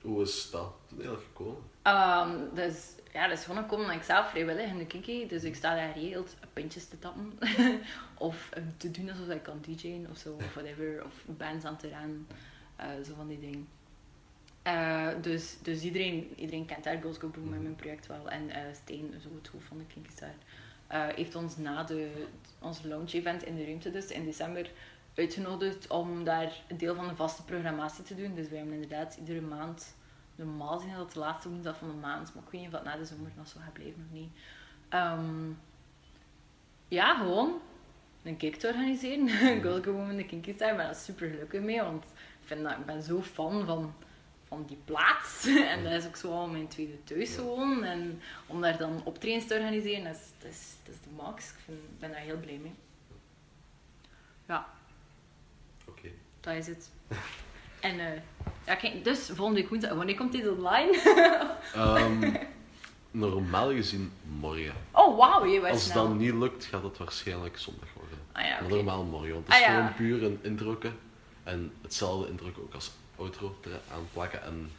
Hoe 0.00 0.22
is 0.22 0.50
dat 0.50 0.72
toen 0.88 0.98
eigenlijk 0.98 1.26
gekomen? 1.26 1.62
Um, 1.86 2.54
dus, 2.54 2.94
ja, 3.12 3.28
dat 3.28 3.38
is 3.38 3.44
gewoon 3.44 3.62
gekomen 3.62 3.86
dat 3.86 3.96
ik 3.96 4.02
zelf 4.02 4.30
vrijwillig 4.30 4.66
in 4.66 4.78
de 4.78 4.86
kinky, 4.86 5.26
dus 5.26 5.44
ik 5.44 5.54
sta 5.54 5.74
daar 5.74 5.92
geregeld 5.92 6.36
pintjes 6.52 6.88
te 6.88 6.98
tappen. 6.98 7.38
of 8.18 8.50
um, 8.56 8.74
te 8.76 8.90
doen 8.90 9.10
alsof 9.10 9.28
ik 9.28 9.42
kan 9.42 9.60
DJ'en 9.60 10.06
of 10.10 10.16
zo, 10.18 10.32
of 10.32 10.54
whatever. 10.54 11.04
Of 11.04 11.36
bands 11.36 11.64
aan 11.64 11.76
te 11.76 11.88
rennen. 11.88 12.26
Uh, 12.80 12.86
zo 13.04 13.14
van 13.14 13.28
die 13.28 13.40
dingen. 13.40 13.68
Uh, 14.66 15.08
dus 15.20 15.56
dus 15.62 15.82
iedereen, 15.82 16.32
iedereen 16.36 16.66
kent 16.66 16.84
daar 16.84 16.98
Girls 17.00 17.18
Go 17.18 17.28
Boom 17.28 17.48
met 17.48 17.62
mijn 17.62 17.76
project 17.76 18.06
wel. 18.06 18.30
En 18.30 18.48
uh, 18.48 18.56
Steen, 18.72 19.14
zo 19.22 19.28
het 19.34 19.48
hoofd 19.48 19.66
van 19.66 19.78
de 19.78 19.84
Kinky 19.84 20.10
Star, 20.10 20.34
heeft 21.14 21.34
ons 21.34 21.56
na 21.56 21.84
de, 21.84 22.26
ons 22.58 22.82
launch 22.82 23.12
event 23.12 23.44
in 23.44 23.56
de 23.56 23.64
ruimte 23.64 23.90
dus 23.90 24.06
in 24.06 24.24
december 24.24 24.70
uitgenodigd 25.14 25.86
om 25.86 26.24
daar 26.24 26.62
een 26.68 26.76
deel 26.76 26.94
van 26.94 27.08
de 27.08 27.14
vaste 27.14 27.44
programmatie 27.44 28.04
te 28.04 28.14
doen. 28.14 28.34
Dus 28.34 28.48
wij 28.48 28.58
hebben 28.58 28.74
inderdaad 28.74 29.16
iedere 29.16 29.40
maand, 29.40 29.96
normaal 30.34 30.78
zien 30.78 30.94
dat 30.96 31.12
de 31.12 31.18
laatste 31.18 31.48
woensdag 31.48 31.78
van 31.78 31.88
de 31.88 31.94
maand, 31.94 32.34
maar 32.34 32.42
ik 32.44 32.50
weet 32.50 32.60
niet 32.60 32.70
of 32.70 32.76
dat 32.76 32.84
na 32.84 32.96
de 32.96 33.04
zomer 33.04 33.30
nog 33.36 33.48
zo 33.48 33.60
gaat 33.64 33.72
blijven 33.72 34.06
of 34.08 34.18
niet. 34.18 34.30
Um, 34.90 35.58
ja, 36.88 37.16
gewoon 37.16 37.60
een 38.22 38.36
kick 38.36 38.56
te 38.56 38.66
organiseren. 38.66 39.62
Boom 39.84 40.10
in 40.10 40.16
de 40.16 40.26
Kinky 40.26 40.52
Star, 40.52 40.70
ik 40.70 40.76
ben 40.76 40.86
daar 40.86 40.94
super 40.94 41.30
gelukkig 41.30 41.60
mee, 41.60 41.82
want 41.82 42.04
ik, 42.04 42.46
vind 42.46 42.62
dat, 42.62 42.72
ik 42.72 42.86
ben 42.86 43.02
zo 43.02 43.22
fan 43.22 43.66
van 43.66 43.94
van 44.52 44.64
die 44.66 44.78
plaats. 44.84 45.46
en 45.72 45.82
dat 45.82 45.92
is 45.92 46.06
ook 46.06 46.16
zo 46.16 46.32
al 46.32 46.48
mijn 46.48 46.68
tweede 46.68 47.04
thuis 47.04 47.34
gewoon. 47.34 47.84
En 47.84 48.20
om 48.46 48.60
daar 48.60 48.78
dan 48.78 49.00
optredens 49.04 49.46
te 49.46 49.54
organiseren, 49.54 50.04
dat 50.04 50.14
is, 50.14 50.30
dat 50.38 50.50
is, 50.50 50.74
dat 50.84 50.94
is 50.94 51.00
de 51.00 51.10
max. 51.16 51.50
Ik 51.50 51.58
vind, 51.64 51.98
ben 51.98 52.10
daar 52.10 52.20
heel 52.20 52.38
blij 52.38 52.58
mee. 52.62 52.74
Ja. 54.46 54.66
Dat 56.42 56.54
is 56.54 56.66
het. 56.66 56.90
en 57.80 57.94
uh, 57.94 58.04
ja, 58.66 58.74
kijk, 58.74 59.04
dus 59.04 59.30
volgende 59.32 59.60
week 59.60 59.68
woensdag, 59.68 59.92
wanneer 59.92 60.16
komt 60.16 60.32
dit 60.32 60.48
online? 60.48 60.98
um, 61.76 62.36
normaal 63.10 63.72
gezien 63.72 64.12
morgen. 64.40 64.74
Oh, 64.90 65.16
wauw, 65.18 65.44
je 65.44 65.60
was 65.60 65.70
Als 65.70 65.84
snel. 65.84 65.98
het 65.98 66.08
dan 66.08 66.16
niet 66.16 66.34
lukt, 66.34 66.64
gaat 66.64 66.82
het 66.82 66.98
waarschijnlijk 66.98 67.58
zondag 67.58 67.88
worden. 67.94 68.18
Ah, 68.32 68.44
ja, 68.44 68.54
okay. 68.54 68.60
Maar 68.60 68.70
normaal 68.70 69.04
morgen, 69.04 69.32
want 69.32 69.46
het 69.46 69.56
is 69.56 69.60
ah, 69.62 69.68
ja. 69.68 69.76
gewoon 69.76 69.94
puur 69.94 70.24
een 70.24 70.38
indrukken. 70.42 70.98
En 71.44 71.72
hetzelfde 71.82 72.28
indruk 72.28 72.58
ook 72.58 72.74
als 72.74 72.90
outro 73.16 73.56
eraan 73.64 74.08
plakken. 74.12 74.42
En 74.42 74.70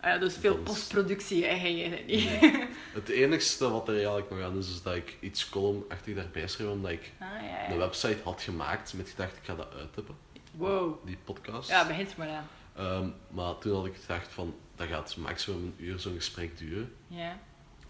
ah 0.00 0.10
ja, 0.10 0.18
dus 0.18 0.36
veel 0.36 0.56
postproductie 0.56 1.46
eigenlijk 1.46 2.06
niet. 2.06 2.40
Nee. 2.40 2.66
Het 2.92 3.08
enigste 3.08 3.70
wat 3.70 3.88
er 3.88 3.94
eigenlijk 3.94 4.30
nog 4.30 4.40
aan 4.40 4.58
is, 4.58 4.68
is 4.68 4.82
dat 4.82 4.94
ik 4.94 5.16
iets 5.20 5.48
columnachtig 5.48 6.14
daarbij 6.14 6.48
schreef, 6.48 6.68
omdat 6.68 6.90
ik 6.90 7.12
ah, 7.18 7.28
ja, 7.42 7.48
ja. 7.48 7.70
een 7.70 7.78
website 7.78 8.18
had 8.24 8.42
gemaakt 8.42 8.94
met 8.94 9.08
gedacht, 9.08 9.36
ik 9.36 9.44
ga 9.44 9.54
dat 9.54 9.74
uittippen. 9.78 10.14
Wow. 10.58 11.06
Die 11.06 11.18
podcast. 11.24 11.68
Ja, 11.68 11.86
begint 11.86 12.16
maar 12.16 12.28
aan. 12.28 12.46
Um, 12.78 13.14
maar 13.30 13.58
toen 13.58 13.74
had 13.74 13.86
ik 13.86 13.96
gedacht 13.96 14.32
van, 14.32 14.54
dat 14.74 14.88
gaat 14.88 15.16
maximum 15.16 15.62
een 15.64 15.74
uur 15.76 15.98
zo'n 15.98 16.14
gesprek 16.14 16.58
duren. 16.58 16.94
Ja. 17.06 17.40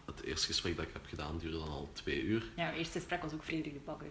Het 0.06 0.22
eerste 0.22 0.46
gesprek 0.46 0.76
dat 0.76 0.84
ik 0.84 0.92
heb 0.92 1.06
gedaan 1.06 1.38
duurde 1.38 1.58
dan 1.58 1.68
al 1.68 1.88
twee 1.92 2.22
uur. 2.22 2.50
Ja, 2.56 2.64
het 2.64 2.76
eerste 2.76 2.98
gesprek 2.98 3.22
was 3.22 3.32
ook 3.32 3.44
Frederik 3.44 3.72
de 3.72 3.80
Bakker. 3.84 4.08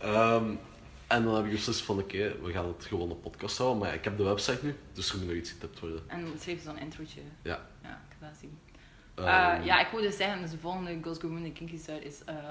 Ja. 0.00 0.36
um, 0.36 0.58
en 1.06 1.24
dan 1.24 1.34
heb 1.34 1.44
ik 1.44 1.50
beslist 1.50 1.82
van 1.82 1.98
oké, 1.98 2.16
okay, 2.16 2.40
we 2.42 2.52
gaan 2.52 2.66
het 2.66 2.84
gewoon 2.84 3.10
een 3.10 3.20
podcast 3.20 3.58
houden. 3.58 3.78
Maar 3.78 3.88
ja, 3.88 3.94
ik 3.94 4.04
heb 4.04 4.16
de 4.16 4.22
website 4.22 4.64
nu, 4.64 4.76
dus 4.92 5.10
er 5.10 5.18
moet 5.18 5.26
nog 5.26 5.36
iets 5.36 5.50
getipt 5.50 5.80
worden. 5.80 6.02
En 6.06 6.26
schreef 6.38 6.58
ze 6.58 6.64
dan 6.64 6.76
een 6.76 6.82
introotje. 6.82 7.20
Ja. 7.42 7.66
Ja, 7.82 8.02
ik 8.08 8.16
ga 8.18 8.26
dat 8.26 8.36
zien. 8.40 8.58
Um, 9.14 9.24
uh, 9.24 9.64
ja, 9.64 9.80
ik 9.80 9.90
wilde 9.90 10.06
dus 10.06 10.16
zeggen, 10.16 10.40
dus 10.40 10.50
de 10.50 10.58
volgende 10.58 10.98
Ghost 11.02 11.20
Go 11.20 11.28
Moon 11.28 11.44
in 11.44 11.52
Kinky 11.52 11.76
Star 11.76 12.02
is 12.02 12.20
uh, 12.28 12.50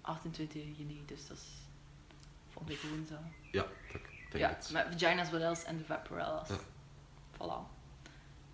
28 0.00 0.62
juni, 0.76 1.02
dus 1.06 1.26
dat 1.26 1.36
is 1.36 1.46
volgende 2.48 2.78
week 2.80 2.92
woensdag. 2.92 3.43
Ja, 3.54 3.66
dat 3.92 4.00
denk 4.30 4.44
ja, 4.44 4.48
het. 4.48 4.70
met 4.72 4.86
Vaginas 4.90 5.30
What 5.30 5.40
Else 5.40 5.66
en 5.66 5.78
de 5.78 5.84
Vaporellas. 5.84 6.48
Ja. 6.48 6.56
Voilà. 7.34 7.72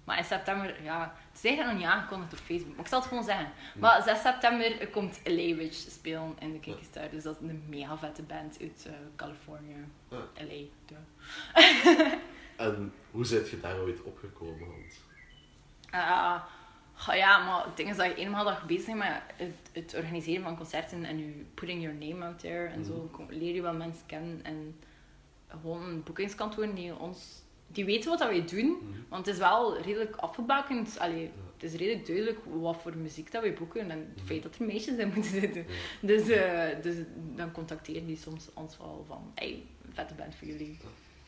Maar 0.04 0.18
in 0.18 0.24
september, 0.24 0.82
ja, 0.82 1.14
ze 1.32 1.38
zijn 1.40 1.66
nog 1.66 1.74
niet 1.76 1.84
aangekondigd 1.84 2.32
op 2.32 2.38
Facebook, 2.38 2.74
maar 2.76 2.84
ik 2.84 2.90
zal 2.90 2.98
het 2.98 3.08
gewoon 3.08 3.24
zeggen. 3.24 3.50
Maar 3.78 4.02
6 4.02 4.20
september 4.20 4.88
komt 4.88 5.20
LA 5.24 5.54
Witch 5.54 5.76
spelen 5.90 6.36
in 6.38 6.60
de 6.60 6.76
Star, 6.82 7.10
dus 7.10 7.22
dat 7.22 7.36
is 7.40 7.48
een 7.48 7.64
mega 7.68 7.98
vette 7.98 8.22
band 8.22 8.56
uit 8.60 8.84
uh, 8.86 8.92
Californië. 9.16 9.84
Ja. 10.08 10.18
LA, 10.34 10.64
En 12.66 12.92
hoe 13.10 13.24
zit 13.24 13.50
je 13.50 13.60
daar 13.60 13.78
ooit 13.78 14.02
opgekomen? 14.02 14.68
Want... 14.68 15.00
Uh, 15.94 16.42
ja, 17.16 17.38
maar 17.44 17.64
het 17.64 17.76
ding 17.76 17.90
is 17.90 17.96
dat 17.96 18.06
je 18.06 18.14
eenmaal 18.14 18.44
dat 18.44 18.58
je 18.60 18.66
bezig 18.66 18.86
bent 18.86 18.98
met 18.98 19.20
het, 19.36 19.70
het, 19.72 19.94
organiseren 19.94 20.42
van 20.42 20.56
concerten 20.56 21.04
en 21.04 21.18
je 21.18 21.44
putting 21.54 21.82
your 21.82 21.96
name 21.96 22.24
out 22.26 22.38
there 22.38 22.66
en 22.66 22.84
zo, 22.84 23.10
Mhm. 23.12 23.32
leer 23.32 23.54
je 23.54 23.62
wel 23.62 23.74
mensen 23.74 24.06
kennen 24.06 24.44
en 24.44 24.78
gewoon 25.60 26.02
boekingskantoren 26.02 26.74
die 26.74 26.96
ons 26.98 27.42
die 27.72 27.84
weten 27.84 28.10
wat 28.10 28.18
dat 28.18 28.28
wij 28.28 28.44
doen, 28.44 28.66
Mhm. 28.66 28.98
want 29.08 29.26
het 29.26 29.34
is 29.34 29.40
wel 29.40 29.80
redelijk 29.80 30.16
afgebakend. 30.16 30.98
Allee, 30.98 31.30
het 31.54 31.62
is 31.62 31.74
redelijk 31.78 32.06
duidelijk 32.06 32.38
wat 32.44 32.76
voor 32.82 32.96
muziek 32.96 33.32
dat 33.32 33.42
wij 33.42 33.54
boeken 33.54 33.90
en 33.90 33.98
het 34.14 34.24
feit 34.24 34.42
dat 34.42 34.56
er 34.56 34.64
meisjes 34.66 34.96
in 34.96 35.06
moeten 35.14 35.30
zitten. 35.40 35.64
Ja. 35.68 35.74
Dus, 36.00 36.28
uh, 36.28 36.82
dus 36.82 36.96
dan 37.36 37.52
contacteren 37.52 38.06
die 38.06 38.16
soms 38.16 38.48
ons 38.54 38.76
wel 38.78 39.04
van, 39.08 39.32
hey, 39.34 39.62
vette 39.92 40.14
band 40.14 40.34
voor 40.34 40.48
jullie. 40.48 40.78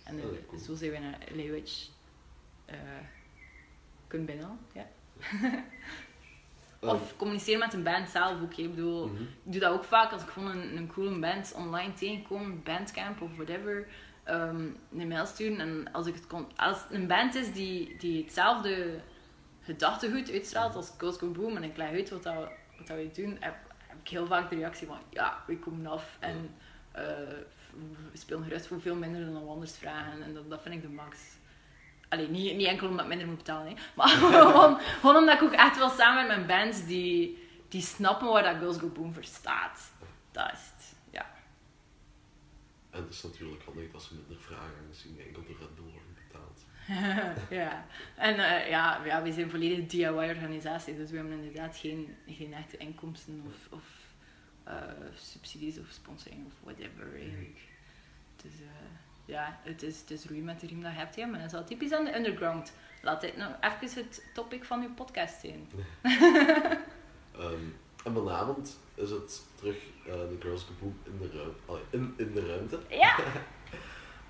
En 0.04 0.16
uh, 0.16 0.22
cool. 0.48 0.60
zo 0.60 0.74
zijn 0.74 0.90
we 0.90 0.98
naar 0.98 1.18
Leeuwitsch 1.34 1.88
uh, 2.70 2.74
kunnen 4.06 4.26
binnen. 4.26 4.58
Ja. 4.72 4.86
Of 6.80 7.16
communiceren 7.16 7.58
met 7.58 7.72
een 7.72 7.82
band 7.82 8.08
zelf 8.08 8.42
ook. 8.42 8.54
Ik 8.54 8.70
bedoel, 8.74 9.06
Mhm. 9.08 9.22
ik 9.22 9.52
doe 9.52 9.60
dat 9.60 9.72
ook 9.72 9.84
vaak 9.84 10.12
als 10.12 10.22
ik 10.22 10.28
gewoon 10.28 10.56
een, 10.56 10.76
een 10.76 10.86
coole 10.92 11.18
band 11.18 11.52
online 11.56 11.92
tegenkom, 11.94 12.62
Bandcamp 12.62 13.20
of 13.20 13.30
whatever, 13.36 13.86
um, 14.28 14.76
een 14.96 15.08
mail 15.08 15.26
sturen. 15.26 15.60
En 15.60 15.92
als, 15.92 16.06
ik 16.06 16.14
het 16.14 16.26
kon, 16.26 16.46
als 16.56 16.82
het 16.82 16.92
een 16.92 17.06
band 17.06 17.34
is 17.34 17.52
die, 17.52 17.96
die 17.96 18.22
hetzelfde 18.22 19.00
gedachtegoed 19.62 20.30
uitstraalt 20.30 20.74
als 20.74 20.92
Go 20.98 21.30
Boom 21.30 21.56
en 21.56 21.62
ik 21.62 21.76
leg 21.76 21.90
uit 21.90 22.10
wat, 22.10 22.22
dat, 22.22 22.34
wat 22.76 22.86
dat 22.86 22.96
wij 22.96 23.10
doen, 23.14 23.36
heb, 23.40 23.54
heb 23.86 23.96
ik 24.02 24.08
heel 24.08 24.26
vaak 24.26 24.50
de 24.50 24.56
reactie 24.56 24.86
van 24.86 24.98
ja, 25.10 25.42
we 25.46 25.58
komen 25.58 25.86
af 25.86 26.16
en 26.20 26.54
uh, 26.96 27.02
we 28.12 28.18
spelen 28.18 28.42
gerust 28.42 28.66
voor 28.66 28.80
veel 28.80 28.94
minder 28.94 29.24
dan 29.24 29.44
we 29.44 29.50
anders 29.50 29.76
vragen. 29.76 30.22
En 30.22 30.34
dat, 30.34 30.50
dat 30.50 30.62
vind 30.62 30.74
ik 30.74 30.82
de 30.82 30.88
max. 30.88 31.18
Allee, 32.08 32.28
niet, 32.28 32.56
niet 32.56 32.66
enkel 32.66 32.88
omdat 32.88 33.02
ik 33.02 33.08
minder 33.08 33.26
moet 33.26 33.36
betalen, 33.36 33.66
hè. 33.66 33.74
maar 33.96 34.08
gewoon, 34.08 34.80
gewoon 34.80 35.16
omdat 35.16 35.34
ik 35.34 35.42
ook 35.42 35.52
echt 35.52 35.78
wel 35.78 35.90
samen 35.90 36.26
met 36.26 36.36
mijn 36.36 36.46
bands 36.46 36.86
die, 36.86 37.48
die 37.68 37.82
snappen 37.82 38.28
waar 38.28 38.42
dat 38.42 38.56
Girls 38.56 38.78
Go 38.78 38.88
Boom 38.88 39.14
voor 39.14 39.24
staat. 39.24 39.92
Dat 40.32 40.52
is. 40.52 40.71
En 42.92 43.02
het 43.02 43.12
is 43.12 43.22
natuurlijk 43.22 43.62
handig 43.64 43.90
dat 43.90 44.02
ze 44.02 44.14
minder 44.14 44.40
vragen, 44.40 44.74
aangezien 44.82 45.20
enkel 45.20 45.42
Red 45.46 45.74
Bull 45.74 45.84
worden 45.84 46.14
betaald. 46.14 46.64
ja, 47.60 47.86
en 48.16 48.34
uh, 48.34 48.68
ja, 48.68 49.04
ja, 49.04 49.22
we 49.22 49.32
zijn 49.32 49.50
volledig 49.50 49.86
DIY-organisatie, 49.86 50.96
dus 50.96 51.10
we 51.10 51.16
hebben 51.16 51.38
inderdaad 51.38 51.76
geen, 51.76 52.16
geen 52.26 52.54
echte 52.54 52.76
inkomsten 52.76 53.42
of, 53.46 53.72
of 53.72 53.84
uh, 54.68 54.74
subsidies 55.14 55.78
of 55.78 55.86
sponsoring 55.90 56.46
of 56.46 56.52
whatever 56.62 57.14
eigenlijk. 57.14 57.60
Dus 58.42 58.60
uh, 58.60 58.68
ja, 59.24 59.60
het 59.62 59.82
is, 59.82 60.00
het 60.00 60.10
is 60.10 60.24
roeien 60.24 60.44
met 60.44 60.60
de 60.60 60.66
riem 60.66 60.82
dat 60.82 60.92
je 60.92 60.98
hebt, 60.98 61.16
ja, 61.16 61.26
maar 61.26 61.38
dat 61.38 61.46
is 61.46 61.52
wel 61.52 61.64
typisch 61.64 61.92
aan 61.92 62.04
de 62.04 62.16
underground. 62.16 62.72
Laat 63.02 63.20
dit 63.20 63.36
nou 63.36 63.54
even 63.60 64.02
het 64.04 64.24
topic 64.34 64.64
van 64.64 64.82
uw 64.82 64.94
podcast 64.94 65.40
zijn. 65.40 65.68
um, 67.36 67.74
En 68.04 68.12
vanavond 68.14 68.78
is 68.94 69.10
het 69.10 69.42
terug 69.54 69.76
eh, 70.06 70.12
de 70.12 70.36
Girls 70.40 70.62
Go 70.62 70.72
Boom 70.80 70.98
in 71.04 71.18
de, 71.18 71.36
ruim, 71.38 71.54
allee, 71.66 71.82
in, 71.90 72.14
in 72.16 72.32
de 72.34 72.46
ruimte. 72.46 72.78
Ja. 72.88 73.16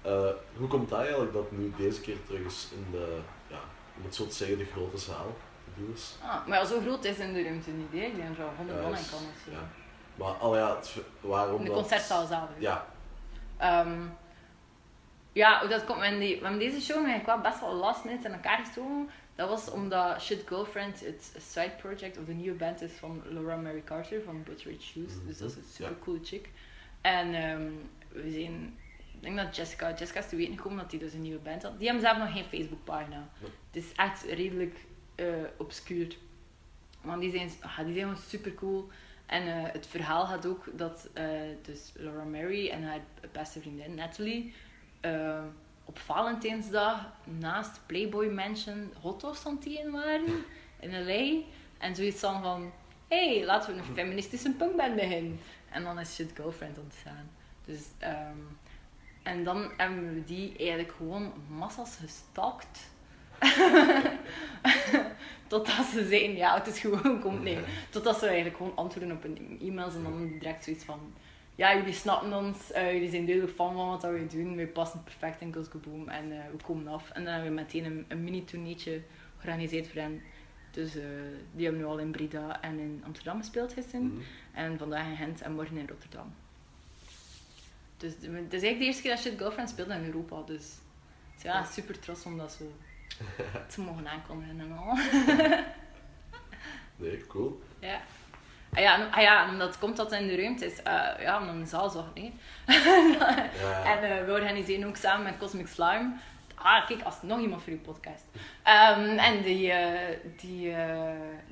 Eh, 0.02 0.28
hoe 0.56 0.68
komt 0.68 0.88
dat 0.88 0.98
eigenlijk 1.00 1.32
dat 1.32 1.50
nu 1.52 1.72
deze 1.76 2.00
keer 2.00 2.16
terug 2.26 2.46
is 2.46 2.68
in 2.74 2.86
de, 2.90 3.18
ja, 3.46 3.58
om 3.96 4.04
het 4.04 4.14
zo 4.14 4.26
te 4.26 4.34
zeggen, 4.34 4.58
de 4.58 4.64
grote 4.64 4.98
zaal 4.98 5.36
is? 5.94 6.16
Ah, 6.22 6.46
maar 6.46 6.66
zo 6.66 6.80
groot 6.80 7.04
is 7.04 7.18
in 7.18 7.32
de 7.32 7.42
ruimte 7.42 7.70
niet, 7.70 7.92
hè. 7.92 7.98
Ik 8.06 8.16
denk 8.16 8.36
dat 8.36 8.46
er 8.46 8.52
100 8.56 8.82
man 8.82 8.90
kan 8.92 8.98
of 8.98 9.42
zo. 9.44 9.50
ja. 9.50 9.68
Maar 10.14 10.32
al 10.32 10.56
ja, 10.56 10.76
het, 10.76 10.96
waarom 11.20 11.58
de 11.64 11.64
dat- 11.70 11.74
concertzaal 11.74 12.26
zelf. 12.26 12.48
Ja, 12.58 12.86
Ehm, 13.56 14.00
ja, 15.32 15.66
dat 15.66 15.84
komt, 15.84 15.98
we 15.98 16.04
hebben, 16.04 16.20
die, 16.20 16.36
we 16.36 16.42
hebben 16.42 16.58
deze 16.60 16.80
show 16.80 16.96
eigenlijk 16.96 17.26
wel 17.26 17.40
best 17.40 17.60
wel 17.60 17.74
last 17.74 18.04
minute 18.04 18.26
in 18.26 18.32
elkaar 18.34 18.58
gestoken. 18.58 19.10
Dat 19.42 19.50
was 19.50 19.70
omdat 19.70 20.22
Shit 20.22 20.42
Girlfriend 20.46 21.00
het 21.00 21.34
side 21.38 21.72
project 21.78 22.18
of 22.18 22.24
de 22.24 22.32
nieuwe 22.32 22.56
band 22.56 22.80
is 22.80 22.92
van 22.92 23.22
Laura 23.28 23.56
Mary 23.56 23.82
Carter 23.84 24.22
van 24.22 24.42
But 24.42 24.62
Rich 24.62 24.82
Shoes. 24.82 25.12
Dus 25.26 25.38
dat 25.38 25.50
is 25.50 25.56
een 25.56 25.64
super 25.72 25.98
coole 25.98 26.18
chick. 26.22 26.48
En 27.00 27.34
ehm, 27.34 27.70
we 28.08 28.30
zijn, 28.30 28.78
ik 29.12 29.22
denk 29.22 29.36
dat 29.36 29.56
Jessica, 29.56 29.94
Jessica 29.94 30.18
is 30.18 30.28
te 30.28 30.36
weten 30.36 30.56
gekomen 30.56 30.78
dat 30.78 30.90
die 30.90 30.98
dus 30.98 31.12
een 31.12 31.22
nieuwe 31.22 31.38
band 31.38 31.62
had. 31.62 31.78
Die 31.78 31.88
hebben 31.88 32.04
zelf 32.06 32.18
nog 32.18 32.32
geen 32.32 32.44
Facebookpagina. 32.44 33.28
Nee. 33.40 33.50
Het 33.70 33.84
is 33.84 33.92
echt 33.92 34.22
redelijk 34.22 34.76
eh 35.14 35.26
obscuur. 35.56 36.16
Maar 37.00 37.20
die 37.20 37.30
zijn, 37.30 37.50
ah, 37.60 37.76
die 37.76 37.94
zijn 37.94 38.06
gewoon 38.06 38.22
super 38.28 38.54
cool. 38.54 38.88
En 39.26 39.46
eh, 39.46 39.72
het 39.72 39.86
verhaal 39.86 40.26
gaat 40.26 40.46
ook 40.46 40.64
dat 40.72 41.08
eh, 41.12 41.30
dus 41.62 41.92
Laura 41.94 42.24
Mary 42.24 42.68
en 42.68 42.82
haar 42.82 43.00
beste 43.32 43.60
vriendin 43.60 43.94
Natalie 43.94 44.54
eh, 45.00 45.44
op 45.84 45.98
Valentijnsdag 45.98 47.06
naast 47.24 47.80
Playboy 47.86 48.26
Mansion 48.26 48.92
hotdogs 49.00 49.46
aan 49.46 49.58
het 49.64 49.90
waren 49.90 50.44
in 50.80 51.04
LA. 51.04 51.42
En 51.78 51.94
zoiets 51.94 52.20
dan 52.20 52.42
van, 52.42 52.72
hey, 53.08 53.44
laten 53.44 53.74
we 53.74 53.80
een 53.80 53.94
feministische 53.94 54.52
punkband 54.52 54.94
beginnen. 54.94 55.40
En 55.70 55.82
dan 55.82 55.98
is 55.98 56.14
Shit 56.14 56.30
Girlfriend 56.34 56.78
ontstaan. 56.78 57.30
Dus, 57.64 57.80
ehm, 57.98 58.38
en 59.22 59.44
dan 59.44 59.70
hebben 59.76 60.14
we 60.14 60.24
die 60.24 60.56
eigenlijk 60.58 60.92
gewoon 60.96 61.32
massas 61.48 61.96
gestalkt. 61.96 62.90
Totdat 65.46 65.86
ze 65.86 66.06
zeiden, 66.08 66.36
ja, 66.36 66.54
het 66.54 66.66
is 66.66 66.78
gewoon, 66.78 67.20
komt 67.20 67.42
nee. 67.42 67.58
Totdat 67.90 68.18
ze 68.18 68.26
eigenlijk 68.26 68.56
gewoon 68.56 68.76
antwoorden 68.76 69.16
op 69.16 69.22
hun 69.22 69.58
e-mails 69.60 69.94
en 69.94 70.02
dan 70.02 70.38
direct 70.38 70.64
zoiets 70.64 70.84
van, 70.84 71.14
ja, 71.54 71.76
jullie 71.76 71.92
snappen 71.92 72.32
ons, 72.32 72.72
eh, 72.72 72.92
jullie 72.92 73.10
zijn 73.10 73.26
duidelijk 73.26 73.56
fan 73.56 73.74
van 73.74 73.88
wat 73.88 74.02
wij 74.02 74.28
doen, 74.28 74.56
wij 74.56 74.66
passen 74.66 75.02
perfect 75.02 75.40
in 75.40 75.52
Girls 75.52 75.68
Go 75.68 75.78
Boom 75.78 76.08
en 76.08 76.32
eh, 76.32 76.50
we 76.50 76.62
komen 76.64 76.88
af. 76.88 77.10
En 77.10 77.24
dan 77.24 77.32
hebben 77.32 77.54
we 77.54 77.60
meteen 77.60 77.84
een, 77.84 78.04
een 78.08 78.24
mini-tourneetje 78.24 79.02
georganiseerd 79.38 79.88
voor 79.88 80.00
hen. 80.00 80.22
Dus 80.70 80.96
eh, 80.96 81.04
die 81.52 81.64
hebben 81.64 81.82
nu 81.82 81.88
al 81.88 81.98
in 81.98 82.10
Breda 82.10 82.60
en 82.62 82.78
in 82.78 83.02
Amsterdam 83.06 83.38
gespeeld 83.38 83.72
gisteren. 83.72 84.06
Mhm. 84.06 84.22
En 84.52 84.78
vandaag 84.78 85.06
in 85.06 85.16
Gent 85.16 85.40
en 85.40 85.52
morgen 85.54 85.76
in 85.76 85.88
Rotterdam. 85.88 86.34
Dus 87.96 88.12
het 88.12 88.24
is 88.24 88.62
eigenlijk 88.62 88.78
de 88.78 88.84
eerste 88.84 89.02
keer 89.02 89.10
dat 89.10 89.20
Shit 89.20 89.38
Girlfriend 89.38 89.68
speelt 89.68 89.88
in 89.88 90.04
Europa. 90.04 90.42
Dus, 90.46 90.78
dus 91.34 91.42
ja, 91.42 91.64
super 91.64 91.98
trots 91.98 92.24
om 92.24 92.38
dat 92.38 92.52
zo 92.52 92.72
te 93.74 93.80
mogen 93.80 94.08
aankondigen 94.08 94.60
en 94.60 94.72
al. 94.72 94.96
nee, 96.96 97.26
cool. 97.26 97.62
Ja. 97.80 98.00
Ah 98.76 98.82
ja, 98.82 98.94
en, 98.94 99.12
ah 99.12 99.22
ja, 99.22 99.44
en 99.44 99.50
omdat 99.50 99.78
komt 99.78 99.96
dat 99.96 100.12
in 100.12 100.26
de 100.26 100.36
ruimte 100.36 100.66
is, 100.66 100.82
eh, 100.82 101.08
ja, 101.20 101.40
omdat 101.40 101.54
een 101.54 101.66
zaal. 101.66 102.04
Ja, 102.14 102.30
En 103.92 104.02
eh, 104.02 104.24
we 104.24 104.32
organiseren 104.32 104.88
ook 104.88 104.96
samen 104.96 105.24
met 105.24 105.38
Cosmic 105.38 105.66
Slime. 105.66 106.12
Ah, 106.54 106.86
kijk, 106.86 107.02
als 107.02 107.22
nog 107.22 107.40
iemand 107.40 107.62
voor 107.62 107.72
uw 107.72 107.80
podcast. 107.80 108.24
Ehm, 108.62 109.18
en 109.18 109.42
die, 109.42 109.72
eh, 109.72 110.18
die, 110.36 110.74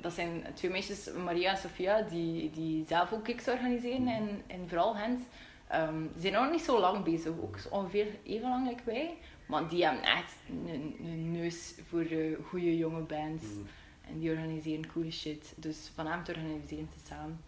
dat 0.01 0.13
zijn 0.13 0.45
twee 0.53 0.71
meisjes, 0.71 1.09
Maria 1.23 1.51
en 1.51 1.57
Sofia, 1.57 2.01
die, 2.01 2.49
die 2.49 2.85
zelf 2.87 3.13
ook 3.13 3.25
gigs 3.25 3.47
organiseren 3.47 4.07
in, 4.07 4.43
in 4.47 4.65
vooral 4.67 4.93
Gent. 4.93 5.27
Ehm, 5.67 6.01
die 6.13 6.21
zijn 6.21 6.33
nog 6.33 6.51
niet 6.51 6.61
zo 6.61 6.79
lang 6.79 7.03
bezig, 7.03 7.31
ook 7.41 7.57
ongeveer 7.69 8.07
even 8.23 8.49
lang 8.49 8.73
als 8.73 8.83
wij. 8.83 9.17
Maar 9.45 9.67
die 9.67 9.85
hebben 9.85 10.03
echt 10.03 10.35
een, 10.49 10.95
een 11.03 11.31
neus 11.31 11.73
voor 11.89 12.05
goede 12.49 12.77
jonge 12.77 13.01
bands. 13.01 13.43
Mhm. 13.43 13.67
En 14.11 14.19
die 14.19 14.29
organiseren 14.29 14.91
coole 14.91 15.11
shit. 15.11 15.53
Dus 15.55 15.91
vanavond 15.93 16.29
organiseren 16.29 16.89
ze 16.97 17.05
samen. 17.05 17.43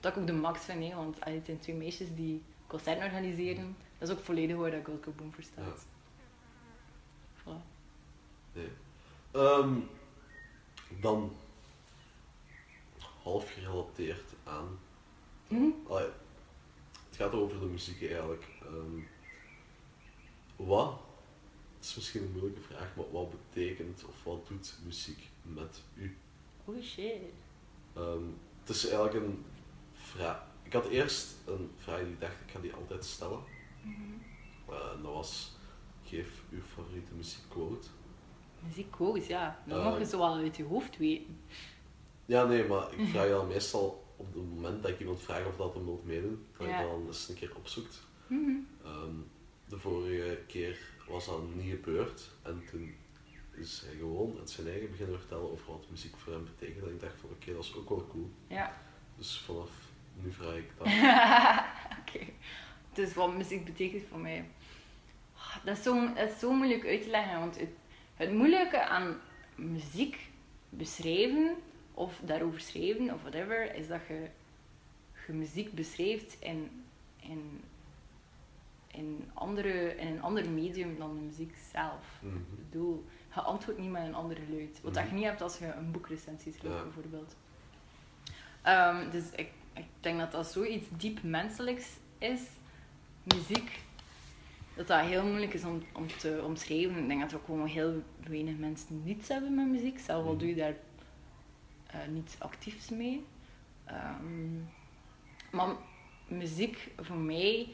Dat 0.00 0.12
ik 0.12 0.18
ook 0.18 0.26
de 0.26 0.32
max 0.32 0.64
vind, 0.64 0.84
hè, 0.84 0.94
want 0.94 1.16
het 1.24 1.44
zijn 1.44 1.58
twee 1.58 1.76
meisjes 1.76 2.08
die 2.14 2.42
concerten 2.66 3.04
organiseren. 3.04 3.76
Dat 3.98 4.08
is 4.08 4.14
ook 4.14 4.24
volledig 4.24 4.56
waar 4.56 4.70
dat 4.70 4.84
Gold 4.84 5.16
Boom 5.16 5.32
voor 5.32 5.44
staat. 5.44 5.86
Voilà. 7.40 7.62
Nee. 8.52 8.68
Ehm, 9.30 9.74
dan 11.00 11.32
half 13.22 13.52
gerelateerd 13.52 14.32
aan. 14.44 14.78
Hm? 15.48 15.70
Allee, 15.88 16.08
het 17.08 17.16
gaat 17.16 17.32
over 17.32 17.60
de 17.60 17.66
muziek 17.66 18.02
eigenlijk. 18.02 18.48
Ehm, 18.62 19.00
wat, 20.56 21.00
het 21.76 21.84
is 21.84 21.94
misschien 21.94 22.22
een 22.22 22.32
moeilijke 22.32 22.60
vraag, 22.60 22.96
maar 22.96 23.10
wat 23.10 23.30
betekent 23.30 24.04
of 24.08 24.24
wat 24.24 24.46
doet 24.48 24.78
muziek 24.84 25.28
met 25.54 25.82
u? 25.94 26.16
Holy 26.64 26.82
shit. 26.82 27.12
Ehm, 27.94 28.22
het 28.60 28.68
is 28.68 28.86
eigenlijk 28.88 29.14
een 29.26 29.44
vraag. 29.94 30.46
Ik 30.62 30.72
had 30.72 30.86
eerst 30.88 31.34
een 31.46 31.70
vraag 31.76 31.98
die 32.00 32.08
ik 32.12 32.20
dacht, 32.20 32.40
ik 32.46 32.50
ga 32.52 32.60
die 32.60 32.72
altijd 32.74 33.04
stellen. 33.04 33.40
Eh, 34.68 34.74
en 34.94 35.02
dat 35.02 35.12
was, 35.12 35.56
geef 36.04 36.42
uw 36.50 36.60
favoriete 36.74 37.14
muziekquote. 37.14 37.88
Muziek 38.66 38.90
quotes, 38.90 39.26
ja. 39.26 39.62
Dan 39.66 39.78
Eh. 39.78 39.84
mag 39.84 39.98
je 39.98 40.04
zo 40.06 40.18
wel 40.18 40.34
uit 40.34 40.56
je 40.56 40.64
hoofd 40.64 40.96
weten. 40.96 41.38
Ja, 42.26 42.44
nee, 42.44 42.64
maar 42.64 42.92
ik 42.96 43.08
vraag 43.10 43.24
je 43.24 43.30
dan 43.30 43.46
meestal 43.46 44.04
op 44.16 44.26
het 44.34 44.54
moment 44.54 44.82
dat 44.82 44.90
ik 44.90 45.00
iemand 45.00 45.20
vraag 45.20 45.46
of 45.46 45.56
dat 45.56 45.74
hem 45.74 45.84
wilt 45.84 46.04
meedoen, 46.04 46.46
dat 46.58 46.66
Ja. 46.66 46.80
je 46.80 46.86
dan 46.88 47.06
eens 47.06 47.28
een 47.28 47.34
keer 47.34 47.56
opzoekt. 47.56 48.06
Mhm. 48.26 48.50
Ehm, 48.84 49.14
de 49.68 49.78
vorige 49.78 50.38
keer 50.46 50.78
was 51.08 51.26
dat 51.26 51.54
niet 51.54 51.70
gebeurd 51.70 52.30
en 52.42 52.62
toen 52.70 52.94
is 53.60 53.82
hij 53.86 53.96
gewoon 53.96 54.36
het 54.38 54.50
zijn 54.50 54.66
eigen 54.68 54.90
beginnen 54.90 55.18
vertellen 55.18 55.50
over 55.50 55.72
wat 55.72 55.90
muziek 55.90 56.16
voor 56.16 56.32
hem 56.32 56.44
betekent. 56.44 56.84
En 56.86 56.92
ik 56.92 57.00
dacht 57.00 57.20
van 57.20 57.30
oké, 57.30 57.52
dat 57.52 57.64
is 57.64 57.74
ook 57.76 57.88
wel 57.88 58.06
cool. 58.10 58.30
Ja. 58.46 58.72
Dus 59.16 59.38
vanaf 59.38 59.70
nu 60.22 60.32
vraag 60.32 60.56
ik 60.56 60.70
dat. 60.78 60.86
Oké. 62.00 62.26
Dus 62.92 63.14
wat 63.14 63.36
muziek 63.36 63.64
betekent 63.64 64.02
voor 64.08 64.18
mij. 64.18 64.44
Ah, 65.36 65.56
Dat 65.64 65.76
is, 65.76 65.82
zo, 65.82 66.14
dat 66.14 66.28
is 66.30 66.38
zo 66.38 66.52
moeilijk 66.52 66.86
uit 66.86 67.02
te 67.02 67.10
leggen. 67.10 67.38
Want 67.38 67.58
het, 67.58 67.70
het 68.14 68.32
moeilijke 68.32 68.84
aan 68.84 69.20
muziek 69.54 70.28
beschrijven, 70.68 71.56
of 71.94 72.20
daarover 72.24 72.60
schrijven, 72.60 73.14
of 73.14 73.20
whatever, 73.20 73.74
is 73.74 73.88
dat 73.88 74.00
je, 74.08 74.28
je 75.26 75.32
muziek 75.32 75.72
beschrijft 75.72 76.36
in, 76.40 76.84
in, 77.20 77.60
in, 78.86 79.30
andere, 79.34 79.96
in 79.96 80.06
een 80.06 80.22
ander 80.22 80.50
medium 80.50 80.98
dan 80.98 81.14
de 81.14 81.20
muziek 81.20 81.54
zelf. 81.72 82.20
Mhm. 82.20 82.36
Ik 82.36 82.70
bedoel, 82.70 83.04
je 83.42 83.46
antwoordt 83.46 83.80
niet 83.80 83.90
met 83.90 84.02
een 84.06 84.14
ander 84.14 84.36
geluid. 84.46 84.80
Wat 84.82 84.94
dat 84.94 85.08
je 85.08 85.14
niet 85.14 85.24
hebt 85.24 85.40
als 85.42 85.58
je 85.58 85.72
een 85.72 85.90
boekrecensie 85.90 86.52
schrijft, 86.52 86.76
Ja. 86.76 86.82
bijvoorbeeld. 86.82 87.36
Ehm, 88.62 89.10
dus 89.10 89.24
ik, 89.36 89.50
ik 89.74 89.84
denk 90.00 90.18
dat 90.18 90.32
dat 90.32 90.46
zoiets 90.46 90.86
diep 90.96 91.22
menselijks 91.22 91.86
is, 92.18 92.40
muziek, 93.22 93.80
dat 94.76 94.86
dat 94.86 95.00
heel 95.00 95.24
moeilijk 95.26 95.54
is 95.54 95.64
om, 95.64 95.82
om 95.92 96.06
te 96.06 96.42
omschrijven. 96.44 96.98
Ik 97.02 97.08
denk 97.08 97.20
dat 97.20 97.30
er 97.30 97.36
ook 97.36 97.44
gewoon 97.44 97.66
heel 97.66 98.02
weinig 98.28 98.56
mensen 98.56 99.02
niets 99.04 99.28
hebben 99.28 99.54
met 99.54 99.66
muziek, 99.66 99.98
zelf 99.98 100.24
al 100.24 100.30
Mhm. 100.30 100.38
doe 100.38 100.48
je 100.48 100.54
daar 100.54 100.74
eh, 101.86 101.98
niets 102.08 102.40
actiefs 102.40 102.88
mee. 102.88 103.24
Ehm, 103.84 104.56
maar 105.50 105.68
muziek 106.26 106.90
voor 106.98 107.16
mij, 107.16 107.68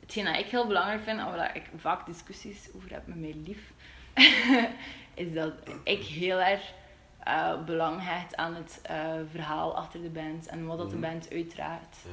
hetgeen 0.00 0.24
dat 0.24 0.36
ik 0.38 0.46
heel 0.46 0.66
belangrijk 0.66 1.02
vind, 1.02 1.18
en 1.18 1.24
waar 1.24 1.56
ik 1.56 1.70
vaak 1.76 2.06
discussies 2.06 2.68
over 2.74 2.90
heb 2.92 3.06
met 3.06 3.20
mijn 3.20 3.42
lief, 3.42 3.72
is 5.24 5.32
dat 5.32 5.52
ik 5.84 6.02
heel 6.02 6.40
erg 6.40 6.72
eh, 7.18 7.64
belang 7.64 7.96
hecht 8.02 8.36
aan 8.36 8.54
het 8.54 8.80
eh, 8.82 9.12
verhaal 9.30 9.76
achter 9.76 10.02
de 10.02 10.08
band 10.08 10.46
en 10.46 10.66
wat 10.66 10.78
dat 10.78 10.90
de 10.90 10.96
Mhm. 10.96 11.10
band 11.10 11.30
uitdraagt. 11.30 11.96
Ja. 12.04 12.10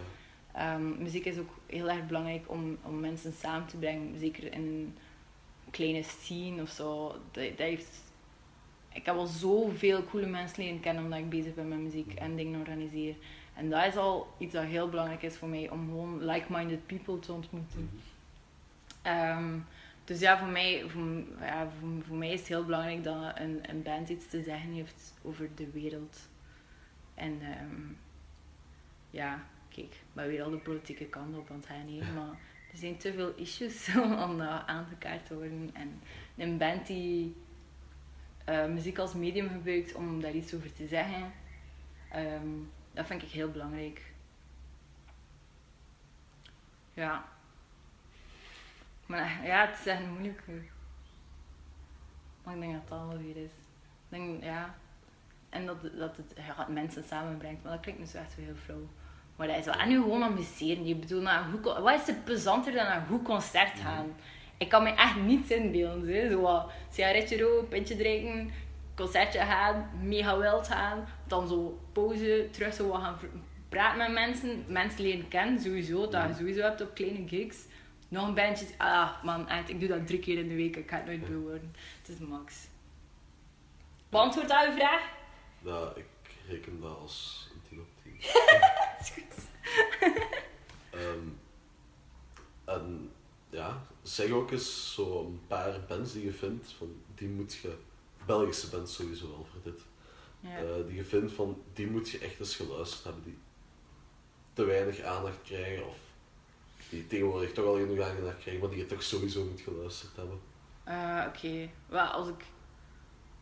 Ehm, 0.73 1.01
muziek 1.03 1.25
is 1.25 1.37
ook 1.39 1.49
heel 1.65 1.89
erg 1.89 2.05
belangrijk 2.07 2.43
om, 2.47 2.77
om 2.83 2.99
mensen 2.99 3.33
samen 3.33 3.67
te 3.67 3.77
brengen, 3.77 4.19
zeker 4.19 4.53
in 4.53 4.61
een 4.61 4.97
kleine 5.71 6.03
scene 6.03 6.61
of 6.61 6.69
zo. 6.69 7.07
Dat, 7.31 7.43
dat 7.47 7.57
heeft... 7.57 8.01
Ik 8.91 9.05
heb 9.05 9.15
al 9.15 9.25
zoveel 9.25 10.03
coole 10.03 10.27
mensen 10.27 10.63
leren 10.63 10.79
kennen 10.79 11.03
omdat 11.03 11.19
ik 11.19 11.29
bezig 11.29 11.53
ben 11.53 11.67
met 11.67 11.77
muziek 11.79 12.13
en 12.13 12.35
dingen 12.35 12.59
organiseer. 12.59 13.15
En 13.53 13.69
dat 13.69 13.85
is 13.85 13.95
al 13.95 14.33
iets 14.37 14.53
dat 14.53 14.63
heel 14.63 14.89
belangrijk 14.89 15.21
is 15.21 15.37
voor 15.37 15.47
mij, 15.47 15.69
om 15.69 15.79
gewoon 15.87 16.25
like-minded 16.25 16.85
people 16.85 17.19
te 17.19 17.31
ontmoeten. 17.33 17.89
Ehm, 19.01 19.53
dus 20.03 20.19
ja, 20.19 20.37
voor 20.39 20.47
mij, 20.47 20.83
voor, 20.87 21.23
ja, 21.39 21.69
voor, 21.79 21.89
voor 22.03 22.17
mij 22.17 22.31
is 22.31 22.39
het 22.39 22.47
heel 22.47 22.65
belangrijk 22.65 23.03
dat 23.03 23.39
een, 23.39 23.69
een 23.69 23.81
band 23.81 24.09
iets 24.09 24.27
te 24.27 24.43
zeggen 24.43 24.71
heeft 24.71 25.13
over 25.21 25.49
de 25.55 25.69
wereld. 25.71 26.29
En 27.13 27.41
ehm, 27.41 27.81
ja, 29.09 29.45
kijk, 29.69 29.95
ben 30.13 30.27
weer 30.27 30.43
al 30.43 30.49
de 30.49 30.57
politieke 30.57 31.05
kant 31.05 31.37
op 31.37 31.49
aan 31.49 31.55
het 31.55 31.65
gaan 31.65 32.13
maar 32.13 32.37
er 32.71 32.77
zijn 32.79 32.97
te 32.97 33.13
veel 33.13 33.33
issues 33.35 33.95
om 34.27 34.41
aan 34.41 34.87
te 35.27 35.35
worden. 35.35 35.69
En 35.73 36.01
een 36.37 36.57
band 36.57 36.87
die 36.87 37.35
eh, 38.45 38.65
muziek 38.65 38.97
als 38.97 39.13
medium 39.13 39.49
gebruikt 39.49 39.95
om 39.95 40.21
daar 40.21 40.33
iets 40.33 40.53
over 40.53 40.73
te 40.73 40.87
zeggen, 40.87 41.31
ehm, 42.11 42.47
Dat 42.93 43.05
vind 43.05 43.21
ik 43.21 43.29
heel 43.29 43.51
belangrijk. 43.51 44.01
Ja. 46.93 47.32
Maar 49.05 49.39
ja, 49.45 49.65
het 49.67 49.79
is 49.79 49.85
echt 49.85 50.05
moeilijk. 50.09 50.43
Maar 52.43 52.53
ik 52.55 52.59
denk 52.61 52.73
dat 52.73 52.87
dat 52.87 53.07
wel 53.07 53.17
weer 53.17 53.43
is. 53.43 53.51
Ik 54.09 54.09
denk, 54.09 54.43
ja. 54.43 54.75
En 55.49 55.65
dat, 55.65 55.77
dat 55.97 56.17
het 56.17 56.33
ja, 56.35 56.67
mensen 56.69 57.03
samenbrengt. 57.03 57.63
Maar 57.63 57.71
dat 57.71 57.81
klinkt 57.81 57.99
nu 57.99 58.05
zo 58.07 58.17
echt 58.17 58.31
zo 58.31 58.41
heel 58.41 58.55
flauw. 58.55 58.87
Maar 59.35 59.47
dat 59.47 59.57
is 59.57 59.65
wel. 59.65 59.73
En 59.73 59.89
nu 59.89 60.01
gewoon 60.01 60.23
amuseren. 60.23 60.85
Je 60.87 60.95
bedoelt, 60.95 61.23
naar 61.23 61.43
goed, 61.51 61.61
con- 61.61 61.81
wat 61.81 62.01
is 62.01 62.07
er 62.07 62.15
plezanter 62.23 62.73
dan 62.73 62.85
naar 62.85 62.97
een 62.97 63.07
goed 63.07 63.23
concert 63.23 63.79
gaan? 63.79 64.15
Ik 64.57 64.69
kan 64.69 64.83
me 64.83 64.89
echt 64.89 65.15
niets 65.15 65.49
inbeelden. 65.49 66.13
Hè. 66.15 66.29
Zo 66.29 66.41
wat 66.41 66.71
sigaretje 66.91 67.41
roken, 67.41 67.67
pintje 67.67 67.95
drinken, 67.95 68.51
concertje 68.95 69.39
gaan, 69.39 69.89
mega 70.01 70.37
wild 70.37 70.67
gaan. 70.67 71.05
Dan 71.27 71.47
zo 71.47 71.79
pauze, 71.91 72.47
terug 72.51 72.73
zo 72.73 72.87
wat 72.87 73.01
gaan 73.01 73.17
praten 73.69 73.97
met 73.97 74.11
mensen. 74.11 74.63
Mensen 74.67 75.01
leren 75.01 75.27
kennen, 75.27 75.59
sowieso. 75.61 76.07
Dat 76.07 76.27
je 76.27 76.33
sowieso 76.33 76.61
hebt 76.61 76.81
op 76.81 76.93
kleine 76.95 77.27
gigs. 77.27 77.57
Nog 78.13 78.27
een 78.27 78.33
bandje. 78.33 78.65
Ah 78.77 79.23
man, 79.23 79.47
echt, 79.49 79.69
ik 79.69 79.79
doe 79.79 79.89
dat 79.89 80.07
drie 80.07 80.19
keer 80.19 80.37
in 80.37 80.47
de 80.47 80.55
week. 80.55 80.75
Ik 80.75 80.89
ga 80.89 80.95
het 80.97 81.05
nooit 81.05 81.27
beu 81.27 81.37
worden. 81.37 81.75
Het 82.01 82.09
is 82.09 82.17
max. 82.27 82.55
Beantwoord 84.09 84.51
aan 84.51 84.69
uw 84.69 84.75
vraag? 84.75 85.09
Ja, 85.61 85.93
ik 85.95 86.05
reken 86.47 86.81
dat 86.81 86.97
als 86.97 87.47
een 87.53 87.61
10 87.69 87.79
op 87.79 87.87
10. 88.03 88.13
Dat 88.21 88.99
is 89.01 89.09
goed. 89.09 89.45
Ehm, 90.99 91.27
en 92.65 93.11
ja, 93.49 93.81
zeg 94.01 94.31
ook 94.31 94.51
eens 94.51 94.93
zo 94.93 95.25
een 95.25 95.41
paar 95.47 95.79
bands 95.87 96.13
die 96.13 96.25
je 96.25 96.33
vindt, 96.33 96.71
van 96.71 96.95
die 97.15 97.27
moet 97.27 97.53
je, 97.53 97.77
Belgische 98.25 98.69
bands 98.69 98.95
sowieso 98.95 99.27
wel 99.29 99.45
voor 99.51 99.61
dit, 99.71 99.81
Ja. 100.39 100.57
eh, 100.57 100.85
die 100.87 100.95
je 100.95 101.03
vindt 101.03 101.31
van 101.33 101.63
die 101.73 101.87
moet 101.87 102.09
je 102.09 102.19
echt 102.19 102.39
eens 102.39 102.55
geluisterd 102.55 103.03
hebben, 103.03 103.23
die 103.23 103.37
te 104.53 104.63
weinig 104.63 105.01
aandacht 105.01 105.41
krijgen 105.43 105.87
of 105.87 105.97
die 106.93 107.07
tegenwoordig 107.07 107.51
toch 107.51 107.65
al 107.65 107.75
genoeg 107.77 107.99
aandacht 108.09 108.37
krijgen, 108.39 108.59
maar 108.61 108.69
die 108.69 108.79
je 108.79 108.85
toch 108.85 109.03
sowieso 109.03 109.43
moet 109.45 109.61
geluisterd 109.61 110.15
hebben. 110.15 110.39
Eh, 110.83 111.25
Oké, 111.27 111.69
Wel, 111.87 112.05
als, 112.05 112.27
ik, 112.27 112.43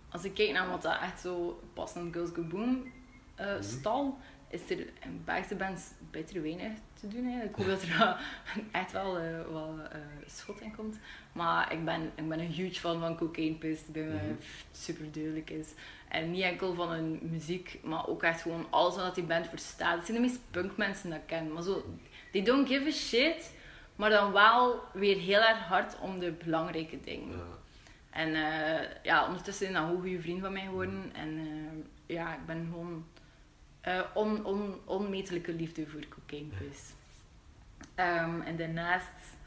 als 0.10 0.24
ik 0.24 0.34
kijk 0.34 0.52
naar 0.52 0.70
wat 0.70 0.82
dat 0.82 0.97
echt 1.02 1.20
zo 1.22 1.60
past 1.74 1.95
aan 1.95 2.14
Girls 2.14 2.30
Go 2.34 2.41
Boom 2.43 2.91
eh, 3.36 3.45
Mhm. 3.54 3.62
stal, 3.64 4.18
is 4.49 4.70
er 4.70 4.80
in 4.80 5.22
Belgische 5.26 5.56
bands 5.56 5.82
beter 6.12 6.41
weinig 6.41 6.72
te 6.93 7.08
doen. 7.08 7.24
Eigenlijk. 7.24 7.49
Ik 7.49 7.56
hoop 7.56 7.66
dat 7.68 7.82
er 7.82 8.20
echt 8.82 8.91
wel, 8.91 9.18
eh, 9.18 9.41
wel 9.52 9.76
eh, 9.91 9.99
schot 10.26 10.62
in 10.62 10.76
komt. 10.76 10.97
Maar 11.34 11.74
ik 11.74 11.86
ben, 11.86 12.12
ik 12.16 12.30
ben 12.30 12.39
een 12.39 12.52
huge 12.52 12.80
fan 12.80 12.99
van 12.99 13.18
Cocaine 13.18 13.56
Pist, 13.56 13.91
bij 13.91 14.04
mij 14.04 14.16
Mhm. 14.24 14.34
super 14.72 15.12
duidelijk 15.12 15.49
is. 15.49 15.68
En 16.08 16.32
niet 16.32 16.43
enkel 16.43 16.74
van 16.74 16.89
hun 16.89 17.20
muziek, 17.22 17.80
maar 17.84 18.08
ook 18.08 18.24
echt 18.24 18.41
gewoon 18.41 18.66
alles 18.70 18.95
wat 18.95 19.16
die 19.16 19.24
band 19.24 19.47
voor 19.47 19.58
staat. 19.58 19.97
Het 19.97 20.06
zijn 20.06 20.22
de 20.22 20.28
meest 20.28 20.39
punk 20.52 20.78
mensen 20.78 21.10
dat 21.10 21.20
ik 21.20 21.28
ken. 21.28 21.54
Maar 21.54 21.64
zo, 21.64 21.84
they 22.32 22.42
don't 22.42 22.68
give 22.68 22.88
a 22.88 22.92
shit, 22.92 23.54
maar 23.96 24.10
dan 24.10 24.32
wel 24.32 24.84
weer 24.94 25.18
heel 25.18 25.42
erg 25.42 25.60
hard 25.60 26.00
om 26.00 26.20
de 26.20 26.32
belangrijke 26.32 27.00
dingen. 27.00 27.38
Ja. 27.38 27.60
En 28.12 28.36
eh, 28.36 28.88
ja, 29.04 29.26
ondertussen 29.26 29.68
is 29.68 29.74
dat 29.74 29.84
een 29.84 30.02
goede 30.02 30.22
vriend 30.22 30.42
van 30.42 30.54
mij 30.54 30.66
geworden. 30.66 31.14
En 31.14 31.38
eh, 31.38 32.16
ja, 32.16 32.34
ik 32.34 32.46
ben 32.46 32.68
gewoon 32.72 33.06
eh, 33.82 34.02
on, 34.14 34.46
on, 34.46 34.80
onmetelijke 34.86 35.54
liefde 35.54 35.88
voor 35.88 36.08
cocaine 36.10 36.50
Piss. 36.58 36.94
Ehm, 37.96 38.42
en 38.42 38.58
daarnaast 38.58 39.38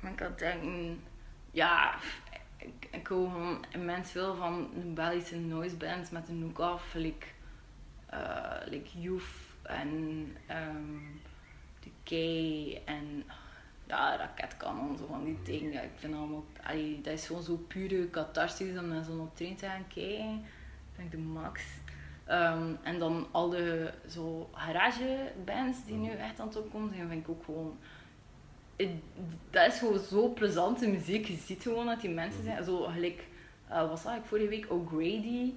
ben 0.00 0.12
ik 0.12 0.22
aan 0.22 0.30
het 0.30 0.38
denken, 0.38 1.02
ja, 1.50 1.98
ik, 2.56 2.88
ik 2.90 3.06
hou 3.06 3.30
gewoon 3.30 3.64
immens 3.72 4.10
veel 4.10 4.36
van 4.36 4.70
de 4.74 4.80
Belgische 4.80 5.36
noise 5.36 5.76
bands 5.76 6.10
met 6.10 6.28
een 6.28 6.42
hoek 6.42 6.58
af, 6.58 6.94
like, 6.94 7.26
like 8.64 9.00
Youth 9.00 9.30
en 9.62 10.36
ehm 10.46 10.98
K 12.10 12.80
en 12.84 13.24
ja, 13.86 14.16
raketkanon, 14.16 14.96
zo 14.98 15.06
van 15.06 15.24
die 15.24 15.38
dingen. 15.42 15.84
Ik 15.84 15.90
vind 15.96 16.14
allemaal, 16.14 16.44
dat 17.02 17.12
is 17.12 17.26
gewoon 17.26 17.42
zo 17.42 17.56
pure 17.56 18.10
catharsis 18.10 18.78
om 18.78 18.88
naar 18.88 19.04
zo'n 19.04 19.20
optreden 19.20 19.56
te 19.56 19.66
gaan 19.66 19.86
kijken. 19.94 20.40
Dat 20.40 20.94
vind 20.94 21.12
ik 21.12 21.18
de 21.18 21.18
max. 21.18 21.62
Ehm, 22.24 22.74
en 22.82 22.98
dan 22.98 23.26
al 23.30 23.48
de 23.48 23.92
zo 24.08 24.50
garage 24.52 25.32
bands 25.44 25.84
die 25.86 25.96
nu 25.96 26.10
echt 26.10 26.40
aan 26.40 26.46
het 26.46 26.56
opkomen 26.56 26.94
zijn, 26.94 27.08
vind 27.08 27.22
ik 27.22 27.28
ook 27.28 27.44
gewoon. 27.44 27.78
dat 29.50 29.66
is 29.66 29.78
gewoon 29.78 29.98
zo 29.98 30.28
plezante 30.28 30.88
muziek. 30.88 31.26
Je 31.26 31.36
ziet 31.36 31.62
gewoon 31.62 31.86
dat 31.86 32.00
die 32.00 32.10
mensen 32.10 32.42
zijn. 32.44 32.64
Zo 32.64 32.82
gelijk, 32.82 33.24
eh, 33.68 33.88
wat 33.88 34.00
zag 34.00 34.16
ik 34.16 34.24
vorige 34.24 34.48
week? 34.48 34.70
O'Grady. 34.70 35.52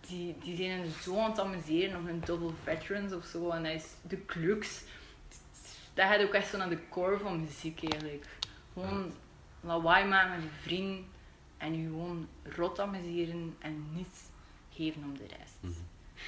Die, 0.00 0.36
die 0.42 0.56
zijn 0.56 0.80
er 0.80 0.90
zo 1.02 1.18
aan 1.18 1.30
het 1.30 1.40
amuseren, 1.40 2.00
of 2.00 2.08
een 2.08 2.22
Double 2.24 2.52
Veterans 2.62 3.12
of 3.12 3.24
zo. 3.24 3.50
En 3.50 3.62
dat 3.62 3.72
is 3.72 3.86
de 4.08 4.16
klux. 4.16 4.84
Dat 5.94 6.06
gaat 6.06 6.22
ook 6.22 6.34
echt 6.34 6.48
zo 6.48 6.56
naar 6.56 6.68
de 6.68 6.88
core 6.88 7.18
van 7.18 7.40
muziek 7.40 7.82
eigenlijk. 7.82 8.26
Gewoon 8.72 9.12
lawaai 9.60 10.04
maken 10.06 10.30
met 10.30 10.42
je 10.42 10.60
vriend 10.60 11.06
en 11.58 11.82
je 11.82 11.86
gewoon 11.86 12.28
rot 12.42 12.80
amuseren 12.80 13.56
en 13.58 13.86
niets 13.94 14.20
geven 14.74 15.02
om 15.04 15.18
de 15.18 15.26
rest. 15.38 15.56
Mhm. 15.60 15.72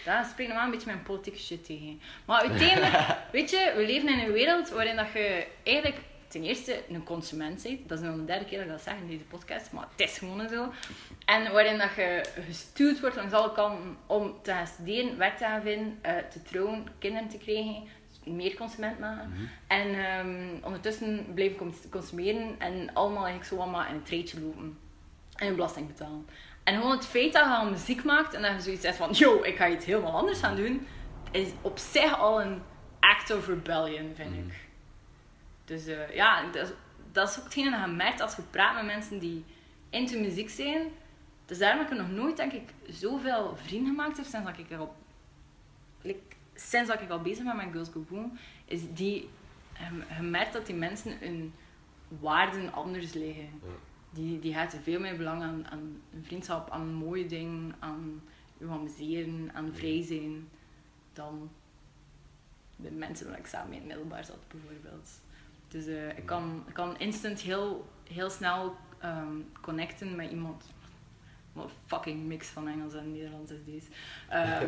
Dat 0.05 0.27
spreekt 0.27 0.49
normaal 0.49 0.67
een 0.67 0.73
beetje 0.73 0.93
mijn 0.93 1.03
politieke 1.03 1.39
shit 1.39 1.65
tegen. 1.65 2.01
Maar 2.25 2.41
uiteindelijk, 2.41 3.17
weet 3.33 3.51
je, 3.51 3.73
we 3.77 3.87
leven 3.87 4.09
in 4.09 4.19
een 4.19 4.33
wereld 4.33 4.69
waarin 4.71 4.97
dat 4.97 5.13
je 5.13 5.47
eigenlijk 5.63 6.01
ten 6.29 6.43
eerste 6.45 6.83
een 6.89 7.05
consument 7.05 7.63
bent. 7.63 7.89
Dat 7.89 7.99
is 7.99 8.05
dan 8.05 8.17
de 8.17 8.25
derde 8.25 8.45
keer 8.45 8.59
dat 8.59 8.67
ik 8.67 8.73
dat 8.73 8.83
zeg 8.83 8.95
in 8.95 9.07
deze 9.07 9.25
podcast, 9.25 9.73
maar 9.73 9.87
het 9.97 10.09
is 10.09 10.19
gewoon 10.19 10.49
zo. 10.49 10.73
En 11.25 11.53
waarin 11.53 11.79
dat 11.79 11.95
je 11.97 12.25
gestuurd 12.47 13.01
wordt 13.01 13.17
langs 13.17 13.33
alle 13.33 13.53
kanten 13.53 13.97
om 14.07 14.35
te 14.43 14.51
gaan 14.51 14.67
studeren, 14.67 15.19
werk 15.19 15.37
te 15.37 15.45
gaan 15.45 15.63
vinden, 15.63 15.99
eh, 16.03 16.17
te 16.17 16.43
trouwen, 16.43 16.87
kinderen 16.99 17.29
te 17.29 17.39
krijgen, 17.39 17.89
meer 18.25 18.55
consument 18.57 18.99
maken. 18.99 19.33
En 19.67 20.05
ehm, 20.07 20.65
ondertussen 20.65 21.27
blijven 21.35 21.57
cons- 21.57 21.89
consumeren 21.91 22.55
en 22.61 22.91
allemaal 22.95 23.25
eigenlijk 23.27 23.55
zo 23.55 23.57
allemaal 23.61 23.87
in 23.89 23.95
een 23.95 24.03
treetje 24.03 24.41
lopen. 24.41 24.79
En 25.37 25.47
je 25.47 25.53
belasting 25.53 25.87
betalen. 25.87 26.27
En 26.65 26.75
gewoon 26.75 26.91
het 26.97 27.07
feit 27.07 27.33
dat 27.33 27.45
je 27.45 27.51
al 27.51 27.71
muziek 27.71 28.05
maakt 28.05 28.35
en 28.35 28.43
dat 28.43 28.53
je 28.53 28.61
zoiets 28.61 28.83
zegt 28.83 28.97
van, 28.97 29.11
yo, 29.13 29.43
ik 29.43 29.57
ga 29.57 29.69
iets 29.69 29.85
helemaal 29.85 30.17
anders 30.17 30.39
gaan 30.41 30.57
doen, 30.57 30.87
is 31.31 31.49
op 31.63 31.79
zich 31.79 32.19
al 32.19 32.41
een 32.43 32.63
act 33.01 33.31
of 33.37 33.47
rebellion, 33.47 34.13
vind 34.15 34.31
Mhm. 34.31 34.39
ik. 34.39 34.55
Dus 35.65 35.87
eh, 35.87 36.15
ja, 36.15 36.43
dat 36.53 36.63
is, 36.69 36.73
dat 37.13 37.29
is 37.29 37.39
ook 37.39 37.45
hetgene 37.45 37.71
dat 37.71 37.81
je 37.81 37.87
merkt 37.87 38.21
als 38.21 38.37
je 38.37 38.43
praat 38.43 38.75
met 38.75 38.85
mensen 38.85 39.19
die 39.19 39.45
into 39.91 40.19
muziek 40.19 40.51
zijn. 40.51 40.83
Dus 41.47 41.59
daarom 41.59 41.79
heb 41.81 41.91
ik 41.93 41.99
nog 41.99 42.11
nooit, 42.11 42.37
denk 42.37 42.53
ik, 42.53 42.69
zoveel 42.89 43.57
vrienden 43.65 43.89
gemaakt 43.95 44.17
heb 44.17 44.27
sinds 44.27 44.47
dat 44.47 44.59
ik 44.59 44.71
erop... 44.71 44.95
sinds 46.55 46.89
dat 46.89 47.01
ik 47.01 47.11
al 47.11 47.21
bezig 47.21 47.45
ben 47.45 47.57
met 47.57 47.73
Girls 47.73 47.89
Go 47.89 48.05
Boom, 48.09 48.39
is 48.65 48.81
die... 48.95 49.29
Je, 49.79 50.15
je 50.17 50.23
merkt 50.23 50.53
dat 50.53 50.67
die 50.67 50.75
mensen 50.75 51.19
hun 51.19 51.53
waarden 52.09 52.73
anders 52.73 53.13
liggen. 53.13 53.43
Ja. 53.63 53.69
Die, 54.11 54.39
die 54.39 54.55
hechten 54.55 54.83
veel 54.83 55.01
meer 55.01 55.17
belang 55.17 55.43
aan, 55.43 55.67
aan 55.67 56.01
een 56.13 56.25
vriendschap, 56.25 56.71
aan 56.71 56.95
mooie 56.95 57.27
dingen, 57.27 57.75
aan 57.79 58.23
je 58.59 58.69
amuseren, 58.69 59.51
aan 59.55 59.75
vrij 59.75 60.03
zijn, 60.03 60.49
dan 61.13 61.51
de 62.77 62.91
mensen 62.91 63.29
waar 63.29 63.39
ik 63.39 63.47
samen 63.47 63.73
in 63.73 63.79
het 63.79 63.87
middelbaar 63.87 64.25
zat, 64.25 64.49
bijvoorbeeld. 64.49 65.21
Dus 65.69 65.87
eh, 65.87 66.09
ik, 66.09 66.27
kan, 66.27 66.65
ik 66.67 66.75
kan 66.75 66.99
instant 66.99 67.41
heel, 67.41 67.89
heel 68.09 68.31
snel 68.31 68.77
ehm, 68.99 69.37
connecten 69.61 70.17
met 70.17 70.31
iemand. 70.31 70.65
Wat 71.55 71.65
een 71.65 71.71
fucking 71.87 72.27
mix 72.27 72.47
van 72.49 72.69
Engels 72.69 72.95
en 72.95 73.13
Nederlands 73.13 73.51
is 73.51 73.65
deze. 73.65 73.87
Eh, 74.29 74.61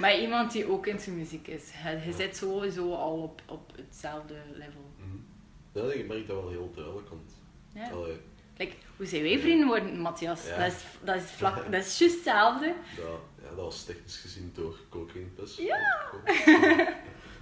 met 0.00 0.16
iemand 0.20 0.52
die 0.52 0.66
ook 0.70 0.86
in 0.86 0.98
zijn 1.00 1.16
muziek 1.16 1.48
is. 1.48 1.70
Je, 1.82 2.00
je 2.06 2.12
zit 2.12 2.36
sowieso 2.36 2.94
al 2.94 3.22
op, 3.22 3.42
op 3.48 3.72
hetzelfde 3.76 4.34
level. 4.52 4.90
Mhm. 4.98 5.16
Ja, 5.86 5.92
ik 5.92 6.08
merk 6.08 6.26
dat 6.26 6.40
wel 6.40 6.50
heel 6.50 6.70
duidelijk, 6.74 7.08
want 7.08 7.32
Ja. 7.72 7.90
allee, 7.90 8.16
Like, 8.58 8.74
hoe 8.96 9.06
zijn 9.06 9.22
wij 9.22 9.38
vrienden 9.38 9.66
worden, 9.66 10.00
Matthias? 10.00 10.46
Ja. 10.46 10.58
Dat, 10.58 10.72
is, 10.72 10.84
dat, 11.04 11.16
is 11.16 11.30
vlak, 11.30 11.54
dat 11.72 11.84
is 11.84 11.98
juist 11.98 12.14
hetzelfde. 12.14 12.74
dat, 12.96 13.20
ja, 13.42 13.48
dat 13.48 13.64
was 13.64 13.84
technisch 13.84 14.16
gezien 14.16 14.50
door 14.54 14.76
cocaine. 14.88 15.28
Ja. 15.56 15.78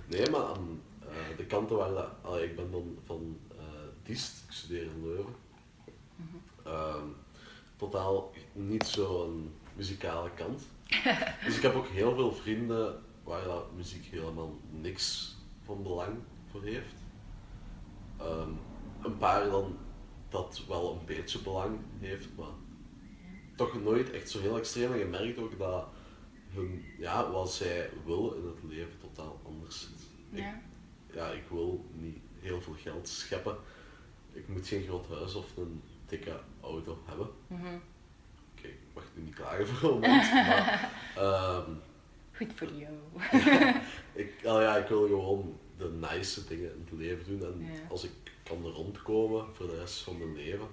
Nee, 0.07 0.31
maar 0.31 0.41
aan 0.45 0.83
eh, 1.01 1.37
de 1.37 1.45
kanten 1.47 1.77
waar 1.77 1.91
dat... 1.93 2.09
allee, 2.23 2.45
ik 2.45 2.57
ben 2.57 2.71
dan 2.71 2.99
van 3.07 3.39
eh 3.59 3.65
Diest, 4.03 4.45
ik 4.47 4.53
studeer 4.53 4.83
in 4.83 5.03
Leuven. 5.07 5.35
Ehm, 6.65 7.07
totaal 7.85 8.33
niet 8.53 8.87
zo'n 8.87 9.53
muzikale 9.75 10.31
kant. 10.35 10.63
dus 11.45 11.57
ik 11.57 11.63
heb 11.63 11.75
ook 11.75 11.89
heel 11.89 12.15
veel 12.15 12.33
vrienden 12.33 13.03
waar 13.23 13.45
dat 13.45 13.73
muziek 13.73 14.05
helemaal 14.05 14.57
niks 14.71 15.37
van 15.65 15.83
belang 15.83 16.17
voor 16.51 16.63
heeft. 16.63 16.95
Ehm, 18.17 18.51
een 19.03 19.19
paar 19.19 19.51
dan 19.51 19.77
dat 20.29 20.63
wel 20.69 20.93
een 20.93 21.07
beetje 21.07 21.39
belang 21.39 21.79
heeft, 21.99 22.29
maar 22.37 22.55
toch 23.57 23.83
nooit 23.83 24.11
echt 24.11 24.31
zo 24.31 24.41
heel 24.41 24.59
extreem. 24.59 24.93
En 24.93 24.99
je 24.99 25.05
merkt 25.05 25.39
ook 25.39 25.59
dat 25.59 25.87
hun, 26.51 26.85
ja, 26.99 27.31
wat 27.31 27.53
zij 27.53 27.91
willen 28.05 28.37
in 28.37 28.47
het 28.47 28.63
leven 28.63 28.99
totaal 29.01 29.41
anders 29.45 29.81
zit. 29.81 30.07
Ja. 30.31 30.55
Ik, 31.09 31.15
ja, 31.15 31.31
ik 31.31 31.45
wil 31.49 31.85
niet 31.93 32.19
heel 32.41 32.61
veel 32.61 32.77
geld 32.77 33.09
scheppen. 33.09 33.57
Ik 34.33 34.49
moet 34.49 34.67
geen 34.67 34.83
groot 34.83 35.09
huis 35.09 35.35
of 35.35 35.57
een 35.57 35.83
dikke 36.07 36.41
auto 36.61 36.99
hebben. 37.07 37.29
Mhm. 37.47 37.67
Oké, 38.57 38.67
ik 38.69 38.79
mag 38.95 39.05
nu 39.15 39.23
niet 39.23 39.35
klagen 39.35 39.67
voor 39.67 39.89
een 39.89 39.95
moment, 40.01 40.33
maar 40.49 40.91
ehm, 41.17 41.71
Goed 42.37 42.53
voor 42.55 42.69
jou. 42.73 42.95
Ik, 44.23 44.33
oh 44.45 44.61
ja, 44.61 44.77
ik 44.77 44.89
wil 44.89 45.07
gewoon 45.09 45.59
de 45.77 45.91
nice 45.91 46.47
dingen 46.47 46.73
in 46.75 46.87
het 46.91 46.99
leven 46.99 47.39
doen. 47.39 47.49
En 47.53 47.65
Ja. 47.73 47.79
als 47.91 48.05
ik 48.05 48.11
kan 48.43 48.63
rondkomen 48.67 49.55
voor 49.55 49.67
de 49.67 49.79
rest 49.79 50.03
van 50.03 50.19
mijn 50.19 50.35
leven, 50.35 50.67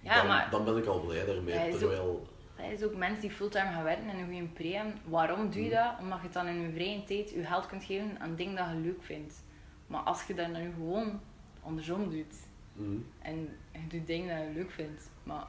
Ja, 0.00 0.14
dan, 0.16 0.26
maar 0.26 0.50
dan 0.50 0.64
ben 0.64 0.76
ik 0.76 0.86
al 0.86 1.00
blij 1.00 1.24
daarmee. 1.26 1.70
Terwijl, 1.78 2.26
dat 2.56 2.70
is 2.70 2.82
ook 2.82 2.94
mensen 2.96 3.20
die 3.20 3.30
fulltime 3.30 3.64
gaan 3.72 3.84
werken 3.84 4.08
en 4.08 4.18
een 4.18 4.24
goede 4.30 4.46
pre 4.46 4.68
hebben. 4.68 4.94
Waarom 5.04 5.50
doe 5.50 5.62
je 5.62 5.68
Mhm. 5.68 5.76
dat? 5.76 5.94
Omdat 6.00 6.18
je 6.22 6.28
dan 6.28 6.46
in 6.46 6.60
je 6.60 6.72
vrije 6.72 7.04
tijd 7.04 7.30
je 7.30 7.44
geld 7.44 7.66
kunt 7.66 7.84
geven 7.84 8.20
aan 8.20 8.34
dingen 8.36 8.56
dat 8.56 8.66
je 8.68 8.74
leuk 8.80 9.02
vindt. 9.02 9.44
Maar 9.86 10.00
als 10.00 10.26
je 10.26 10.34
dat 10.34 10.48
nu 10.52 10.72
gewoon 10.72 11.20
andersom 11.62 12.10
doet 12.10 12.34
Mhm. 12.72 12.96
en 13.18 13.48
je 13.72 13.86
doet 13.88 14.06
dingen 14.06 14.36
dat 14.38 14.46
je 14.48 14.52
leuk 14.60 14.70
vindt, 14.70 15.10
maar 15.22 15.46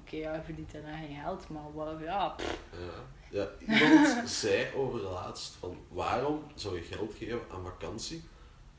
oké, 0.00 0.16
ja, 0.16 0.34
je 0.34 0.42
verdient 0.42 0.72
dan 0.72 0.82
geen 0.82 1.16
geld, 1.22 1.48
maar 1.48 1.74
wel, 1.76 2.02
ja, 2.02 2.28
pff, 2.28 2.58
Ja. 2.72 3.02
Ja, 3.30 3.48
iemand 3.80 4.28
zei 4.30 4.66
over 4.74 5.00
laatst 5.00 5.54
van 5.54 5.76
waarom 5.88 6.42
zou 6.54 6.76
je 6.76 6.82
geld 6.82 7.14
geven 7.18 7.40
aan 7.52 7.64
vakantie 7.64 8.22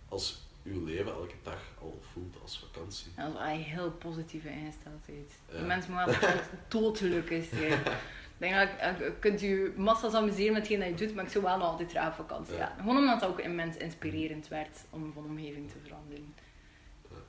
als 0.10 0.48
je 0.64 0.82
leven 0.84 1.12
elke 1.12 1.36
dag 1.44 1.62
al 1.82 2.00
voelt 2.14 2.36
als 2.42 2.60
vakantie? 2.72 3.12
dat 3.16 3.28
is 3.28 3.40
een 3.40 3.62
heel 3.62 3.92
positieve 3.92 4.50
ingesteldheid. 4.50 5.32
Ja. 5.52 5.58
De 5.60 5.66
mensen 5.66 5.92
moeten 5.94 6.14
altijd 6.16 6.44
doodgelukkig 6.68 7.46
zijn. 7.54 7.72
Ik 7.72 8.46
denk 8.50 8.54
dat 8.54 8.70
ik- 8.92 8.98
je 9.00 9.14
kunt 9.20 9.40
je 9.40 9.74
massa's 9.78 10.14
amuseren 10.14 10.54
met 10.54 10.62
hetgeen 10.68 10.80
dat 10.80 11.00
je 11.00 11.06
doet, 11.06 11.16
maar 11.16 11.24
ik 11.26 11.32
zou 11.32 11.44
wel 11.44 11.58
nog 11.58 11.68
altijd 11.68 11.90
graag 11.92 12.16
vakantie 12.16 12.56
Ja. 12.56 12.76
Gewoon 12.80 12.98
omdat 12.98 13.22
het 13.22 13.30
ook 13.30 13.40
immens 13.40 13.78
inspirerend 13.78 14.48
werd 14.48 14.78
om 14.90 15.12
van 15.14 15.24
omgeving 15.26 15.70
te 15.72 15.78
veranderen. 15.84 16.34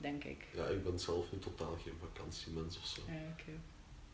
Denk 0.01 0.25
ik. 0.25 0.47
Ja, 0.55 0.65
ik 0.67 0.85
ben 0.85 0.99
zelf 0.99 1.33
nu 1.33 1.39
totaal 1.39 1.77
geen 1.85 1.97
vakantiemens 2.01 2.77
of 2.79 2.87
zo. 2.87 3.01
Ja, 3.09 3.21
oké. 3.33 3.51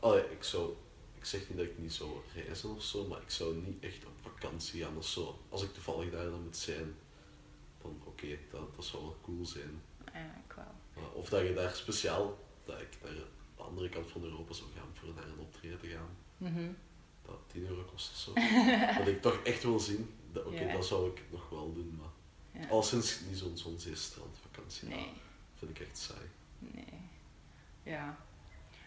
Allee, 0.00 0.30
ik 0.30 0.42
zou, 0.42 0.74
ik 1.18 1.24
zeg 1.24 1.48
niet 1.48 1.58
dat 1.58 1.66
ik 1.66 1.78
niet 1.78 1.92
zou 1.92 2.10
reizen 2.34 2.74
of 2.74 2.82
zo, 2.82 3.06
maar 3.06 3.22
ik 3.22 3.30
zou 3.30 3.54
niet 3.56 3.82
echt 3.84 4.04
op 4.04 4.12
vakantie 4.32 4.82
gaan 4.82 4.96
of 4.96 5.06
zo. 5.06 5.38
Als 5.48 5.62
ik 5.62 5.72
toevallig 5.72 6.10
daar 6.10 6.24
dan 6.24 6.42
moet 6.42 6.56
zijn, 6.56 6.94
dan 7.82 8.00
oké, 8.04 8.38
dat, 8.50 8.74
dat 8.76 8.84
zou 8.84 9.02
wel 9.02 9.16
cool 9.22 9.46
zijn. 9.46 9.82
Ja, 10.12 10.42
ik 10.48 10.52
wel. 10.56 11.10
Of 11.12 11.28
dat 11.28 11.42
je 11.46 11.54
daar 11.54 11.74
speciaal, 11.74 12.38
dat 12.64 12.80
ik 12.80 12.88
naar 13.02 13.12
de 13.56 13.62
andere 13.62 13.88
kant 13.88 14.10
van 14.10 14.22
Europa 14.24 14.52
zou 14.52 14.68
gaan 14.76 14.88
voor 14.92 15.08
naar 15.14 15.26
een 15.26 15.38
optreden 15.38 15.78
te 15.80 15.86
gaan, 15.88 16.16
Mhm. 16.36 16.68
dat 17.24 17.38
10 17.46 17.66
euro 17.66 17.82
kost 17.82 18.10
of 18.10 18.16
zo. 18.16 18.32
dat 18.98 19.06
ik 19.06 19.22
toch 19.22 19.40
echt 19.42 19.62
wil 19.62 19.80
zien, 19.80 20.14
oké, 20.34 20.60
Ja. 20.64 20.72
dat 20.72 20.86
zou 20.86 21.10
ik 21.10 21.22
nog 21.30 21.48
wel 21.48 21.72
doen, 21.74 21.98
maar 22.00 22.60
Ja. 22.62 22.68
al 22.68 22.82
sinds 22.82 23.20
niet 23.28 23.38
zo'n 23.38 23.56
zo'n 23.56 23.78
zeestrandvakantie, 23.78 24.88
Nee, 24.88 25.08
vind 25.56 25.70
ik 25.70 25.86
echt 25.86 25.98
saai. 25.98 26.26
nee. 26.58 27.00
Ja. 27.82 28.16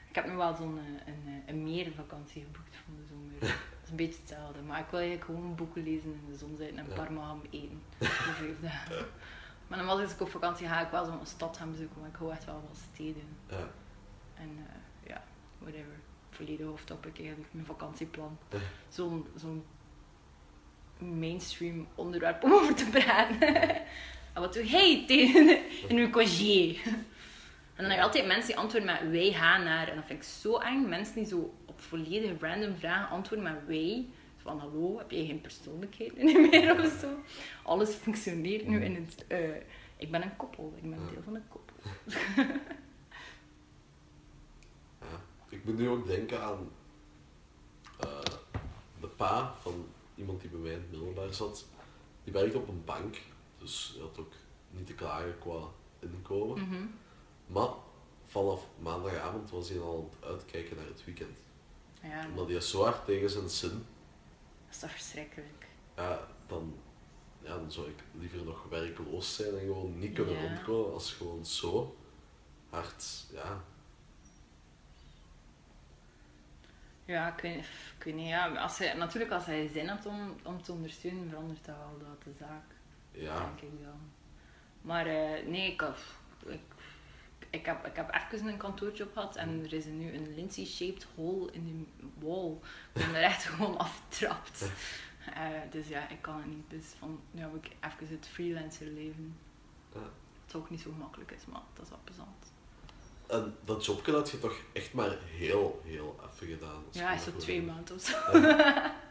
Ik 0.10 0.16
heb 0.16 0.26
nu 0.28 0.36
wel 0.36 0.56
zo'n 0.56 0.78
eh, 0.80 0.86
een, 1.14 1.24
eh, 1.26 1.48
een 1.54 1.64
meervakantie 1.64 2.44
geboekt 2.44 2.76
van 2.86 2.96
de 2.96 3.06
zomer. 3.10 3.40
Dat 3.40 3.84
is 3.84 3.90
een 3.90 3.96
beetje 3.96 4.20
hetzelfde, 4.20 4.62
maar 4.62 4.80
ik 4.80 4.86
wil 4.90 5.00
eigenlijk 5.00 5.30
gewoon 5.30 5.56
boeken 5.56 5.84
lezen 5.84 6.14
in 6.14 6.32
de 6.32 6.38
zon 6.38 6.56
zitten 6.58 6.78
en 6.78 6.88
Ja. 6.90 6.96
parma 6.96 7.26
gaan 7.26 7.42
eten 7.50 7.82
voor 8.00 8.34
vijf 8.34 8.60
dagen. 8.62 9.06
Maar 9.68 9.78
normaal 9.78 10.00
als 10.02 10.12
ik 10.14 10.22
op 10.22 10.30
vakantie 10.30 10.68
ga, 10.68 10.86
ik 10.86 10.92
wel 10.92 11.06
zo'n 11.06 11.26
stad 11.26 11.58
gaan 11.58 11.72
bezoeken, 11.72 11.96
want 12.02 12.14
ik 12.14 12.20
hou 12.20 12.32
echt 12.32 12.46
wel 12.46 12.62
van 12.68 12.76
steden. 12.94 13.24
Ja. 13.50 13.68
En 14.36 14.50
eh, 14.58 15.10
ja, 15.10 15.24
whatever. 15.60 15.94
Volledig 16.30 16.66
hoofdtopic 16.66 17.20
eigenlijk, 17.20 17.54
mijn 17.54 17.66
vakantieplan. 17.66 18.38
Zo'n 18.88 19.28
zo'n 19.36 19.66
mainstream 20.98 21.88
onderwerp 21.96 22.44
om 22.44 22.54
over 22.54 22.76
te 22.76 22.86
praten. 22.90 23.38
en 24.34 24.42
wat 24.42 24.54
doe 24.54 24.66
jij 24.66 25.04
tegen 25.08 25.58
in 25.90 25.98
uw 25.98 26.10
congé? 26.10 26.76
En 27.76 27.86
dan 27.86 27.90
heb 27.90 28.00
je 28.00 28.06
altijd 28.06 28.26
mensen 28.28 28.48
die 28.48 28.58
antwoorden 28.58 28.92
met 28.92 29.12
wij 29.12 29.32
gaan 29.32 29.64
naar. 29.64 29.88
En 29.88 29.96
dat 29.96 30.06
vind 30.06 30.20
ik 30.24 30.28
zo 30.30 30.58
eng. 30.58 30.90
Mensen 30.90 31.16
die 31.16 31.26
zo 31.26 31.54
op 31.66 31.80
volledig 31.82 32.42
random 32.42 32.76
vragen 32.78 33.10
antwoorden 33.10 33.54
met 33.54 33.68
wij. 33.68 34.06
Van 34.38 34.60
hallo, 34.60 34.98
heb 34.98 35.12
jij 35.12 35.26
geen 35.26 35.42
persoonlijkheid 35.42 36.16
meer 36.52 36.80
of 36.80 37.00
zo? 37.02 37.08
Alles 37.64 37.94
functioneert 37.96 38.68
nu 38.68 38.84
in 38.84 38.96
het... 38.96 39.28
eh, 39.28 39.56
ik 39.98 40.12
ben 40.12 40.22
een 40.22 40.36
koppel. 40.36 40.74
Ik 40.76 40.90
ben 40.90 41.00
deel 41.14 41.24
van 41.24 41.36
een 41.36 41.48
koppel. 41.50 41.76
Ja. 45.02 45.22
Ik 45.50 45.66
moet 45.66 45.78
nu 45.78 45.90
ook 45.90 46.08
denken 46.08 46.42
aan 46.44 46.70
eh, 48.00 48.22
de 49.02 49.08
pa 49.08 49.54
van 49.62 49.86
iemand 50.16 50.42
die 50.42 50.50
bij 50.50 50.60
mij 50.60 50.72
in 50.72 50.78
het 50.78 50.92
middelbaar 50.92 51.34
zat. 51.34 51.66
Die 52.24 52.34
werkte 52.34 52.58
op 52.58 52.68
een 52.68 52.84
bank, 52.86 53.16
dus 53.60 53.91
hij 53.93 54.01
had 54.01 54.18
ook 54.20 54.34
niet 54.70 54.88
te 54.88 54.93
klagen 54.93 55.39
qua 55.39 55.60
inkomen. 55.99 56.68
Mhm. 56.68 56.86
Maar 57.47 57.70
vanaf 58.26 58.66
maandagavond 58.80 59.49
was 59.51 59.70
hij 59.70 59.80
al 59.80 59.97
aan 59.97 60.10
het 60.20 60.30
uitkijken 60.30 60.76
naar 60.78 60.86
het 60.86 61.05
weekend. 61.05 61.38
Ja, 62.01 62.28
Omdat 62.30 62.47
hij 62.49 62.62
zo 62.62 62.84
hard 62.84 63.05
tegen 63.05 63.30
zijn 63.30 63.49
zin, 63.49 63.70
dat 64.66 64.70
is 64.70 64.80
toch 64.80 64.91
verschrikkelijk. 64.91 65.68
ja, 65.95 66.28
dan, 66.47 66.76
ja, 67.41 67.55
dan 67.55 67.72
zou 67.72 67.88
ik 67.88 68.03
liever 68.20 68.43
nog 68.43 68.64
werkloos 68.70 69.36
zijn 69.36 69.53
en 69.53 69.60
gewoon 69.60 69.99
niet 69.99 70.14
kunnen 70.14 70.34
Ja. 70.36 70.41
rondkomen 70.41 70.93
als 70.93 71.14
gewoon 71.14 71.45
zo 71.45 71.97
hard, 72.70 73.26
ja. 73.32 73.64
Ja, 77.05 77.34
ik 77.36 77.41
weet, 77.41 77.66
ik 77.97 78.03
weet 78.03 78.16
niet. 78.16 78.28
Ja, 78.28 78.55
als 78.55 78.78
hij, 78.78 78.93
natuurlijk, 78.93 79.32
als 79.34 79.45
hij 79.45 79.68
zin 79.68 79.88
hebt 79.88 80.05
om, 80.05 80.36
om 80.43 80.62
te 80.62 80.72
ondersteunen, 80.72 81.30
verandert 81.30 81.66
dat 81.66 81.76
wel 81.76 81.97
dat 82.10 82.24
de 82.24 82.32
zaak. 82.39 82.64
Ja, 83.20 83.38
Denk 83.38 83.74
ik 83.74 83.84
dan. 83.84 84.12
Maar 84.82 85.06
eh, 85.06 85.48
nee, 85.48 85.72
ik 85.72 85.82
heb, 85.82 85.98
ik, 86.46 86.62
ik, 87.50 87.66
heb, 87.66 87.86
ik 87.86 87.96
heb 87.96 88.14
even 88.32 88.48
een 88.48 88.58
kantoorjob 88.58 89.14
gehad 89.14 89.36
en 89.36 89.64
er 89.64 89.74
is 89.74 89.86
nu 89.86 90.14
een 90.14 90.36
Lindsay-shaped 90.36 91.08
hole 91.16 91.52
in 91.52 91.88
de 91.98 92.06
wall. 92.26 92.52
Ik 92.94 93.06
ben 93.06 93.16
er 93.16 93.24
echt 93.24 93.44
gewoon 93.50 93.78
afgetrapt. 93.78 94.72
Eh, 95.34 95.46
dus 95.72 95.88
ja, 95.88 96.10
ik 96.10 96.22
kan 96.22 96.36
het 96.36 96.46
niet. 96.46 96.70
Dus 96.70 96.86
van, 97.00 97.22
nu 97.32 97.42
heb 97.42 97.56
ik 97.56 97.66
even 97.66 98.16
het 98.16 98.28
freelancer 98.28 98.88
leven. 98.88 99.38
Ja. 99.94 100.00
Het 100.46 100.56
ook 100.56 100.70
niet 100.70 100.82
zo 100.82 100.92
gemakkelijk 100.92 101.32
is, 101.32 101.46
maar 101.46 101.62
dat 101.74 101.84
is 101.84 101.90
wel 101.90 102.00
plezant. 102.04 102.52
En 103.28 103.56
dat 103.66 103.86
jobje 103.86 104.12
had 104.12 104.32
je 104.32 104.40
toch 104.40 104.56
echt 104.74 104.94
maar 104.94 105.18
heel, 105.26 105.82
heel 105.86 106.20
even 106.32 106.48
gedaan. 106.48 106.84
Ja, 106.92 107.14
is 107.14 107.24
zo 107.24 107.36
twee 107.36 107.62
maanden 107.62 107.96
of 107.96 108.02
zo. 108.02 108.18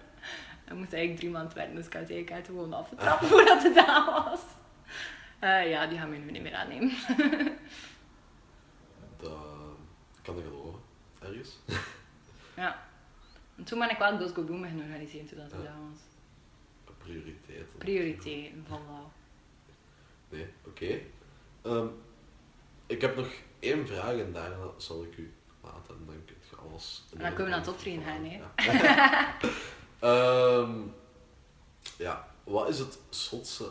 Ik 0.71 0.75
moest 0.75 0.93
eigenlijk 0.93 1.17
drie 1.21 1.31
maanden 1.31 1.55
werken, 1.57 1.75
dus 1.75 1.87
ik 1.87 1.93
had 1.93 2.03
het 2.03 2.11
eigenlijk 2.11 2.41
echt 2.41 2.49
gewoon 2.49 2.73
afgetrapt 2.73 3.25
voordat 3.31 3.63
het 3.63 3.67
gedaan 3.77 4.05
was. 4.25 4.41
Eh, 5.39 5.71
ja, 5.71 5.87
die 5.87 5.99
gaan 5.99 6.11
we 6.11 6.17
nu 6.17 6.31
niet 6.31 6.43
meer 6.43 6.55
aannemen. 6.55 6.91
Dat 9.21 9.39
kan 10.23 10.39
ik 10.39 10.45
geloven, 10.45 10.81
ergens. 11.21 11.57
Ja. 12.57 12.87
En 13.57 13.65
toen 13.65 13.79
ben 13.79 13.91
ik 13.91 13.99
wel 13.99 14.29
Go 14.29 14.43
Boom 14.43 14.63
gaan 14.65 14.81
organiseren 14.81 15.27
toen 15.27 15.39
dat 15.39 15.51
Ja. 15.51 15.57
gedaan 15.57 15.91
was. 15.91 16.01
Prioriteit. 16.99 17.79
Prioriteiten, 17.79 18.67
voilà. 18.69 19.13
Nee, 20.29 20.47
oké. 20.67 20.99
Ehm, 21.63 21.87
ik 22.87 23.01
heb 23.01 23.17
nog 23.17 23.29
één 23.59 23.87
vraag 23.87 24.13
en 24.13 24.33
daarna 24.33 24.57
zal 24.77 25.03
ik 25.05 25.17
u 25.17 25.33
laten 25.63 25.95
en 25.95 26.07
dan 26.07 26.15
kunt 26.27 26.47
je 26.51 26.57
alles... 26.57 27.05
En 27.13 27.19
dan 27.19 27.29
kunnen 27.35 27.45
we 27.45 27.51
naar 27.51 27.59
het 27.61 27.69
optreden 27.69 28.03
gaan, 28.03 28.53
vragen. 28.57 29.51
Ehm, 29.99 30.81
ja, 31.99 32.29
wat 32.45 32.69
is 32.69 32.79
het 32.79 32.99
zotste 33.09 33.71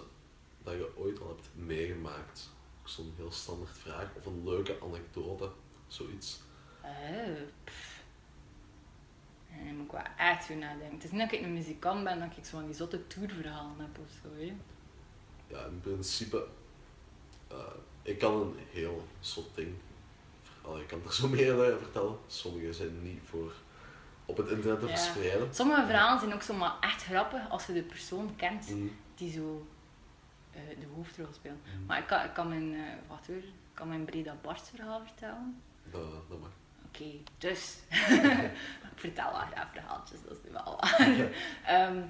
dat 0.63 0.73
je 0.73 0.91
ooit 0.97 1.19
al 1.19 1.27
hebt 1.27 1.49
meegemaakt? 1.53 2.49
Zo'n 2.83 3.13
heel 3.15 3.31
standaard 3.31 3.77
vraag. 3.77 4.09
Of 4.15 4.25
een 4.25 4.43
leuke 4.43 4.77
anekdote, 4.83 5.49
zoiets. 5.87 6.39
Eh, 6.81 6.91
pff. 7.63 7.97
En 9.51 9.65
dan 9.65 9.75
moet 9.75 9.85
ik 9.85 9.91
wel 9.91 10.01
echt 10.17 10.45
goed 10.45 10.59
nadenken. 10.59 10.93
Het 10.93 11.03
is 11.03 11.11
niet 11.11 11.19
dat 11.19 11.31
ik 11.31 11.41
een 11.41 11.53
muzikant 11.53 12.03
ben, 12.03 12.19
dat 12.19 12.37
ik 12.37 12.45
zo 12.45 12.57
van 12.57 12.65
die 12.65 12.75
zotte 12.75 13.07
tourverhalen 13.07 13.79
heb 13.79 13.97
of 13.99 14.11
zo. 14.21 14.29
Hè. 14.35 14.55
Ja, 15.47 15.65
in 15.65 15.79
principe, 15.81 16.47
eh, 17.47 17.57
ik 18.01 18.19
kan 18.19 18.41
een 18.41 18.55
heel 18.71 19.07
zot 19.19 19.55
ding. 19.55 19.75
Allee, 20.61 20.81
ik 20.81 20.87
kan 20.87 21.01
er 21.05 21.13
zo 21.13 21.27
meer 21.27 21.53
over 21.53 21.79
vertellen. 21.79 22.17
Sommige 22.27 22.73
zijn 22.73 23.03
niet 23.03 23.21
voor 23.23 23.53
op 24.27 24.37
het 24.37 24.49
internet 24.49 24.79
te 24.79 24.87
verspreiden. 24.87 25.53
Sommige 25.53 25.85
verhalen 25.85 26.19
zijn 26.19 26.33
ook 26.33 26.41
zo 26.41 26.53
maar 26.53 26.73
echt 26.81 27.03
grappig 27.03 27.49
als 27.49 27.65
je 27.65 27.73
de 27.73 27.81
persoon 27.83 28.35
kent 28.35 28.69
Mm. 28.69 28.91
die 29.15 29.31
zo 29.31 29.67
eh, 30.53 30.61
de 30.79 30.87
hoofdrol 30.95 31.27
speelt. 31.33 31.59
Mm. 31.77 31.85
Maar 31.85 31.97
ik 31.97 32.07
kan, 32.07 32.23
ik 32.23 32.33
kan 32.33 32.47
mijn, 32.47 32.73
eh 32.73 32.81
wat 33.07 33.27
hoor, 33.27 33.35
ik 33.37 33.73
kan 33.73 33.87
mijn 33.87 34.05
Breda 34.05 34.35
Bart 34.41 34.71
verhaal 34.75 35.01
vertellen. 35.05 35.61
Dat, 35.91 36.29
dat 36.29 36.39
mag. 36.39 36.49
Oké, 36.87 37.05
dus. 37.37 37.77
ik 38.93 39.03
vertel 39.03 39.31
wel 39.31 39.41
graag 39.51 39.69
verhaaltjes, 39.71 40.19
dat 40.23 40.31
is 40.31 40.37
nu 40.45 40.51
wel 40.51 40.79
waar. 40.79 41.29
Ehm, 41.75 42.01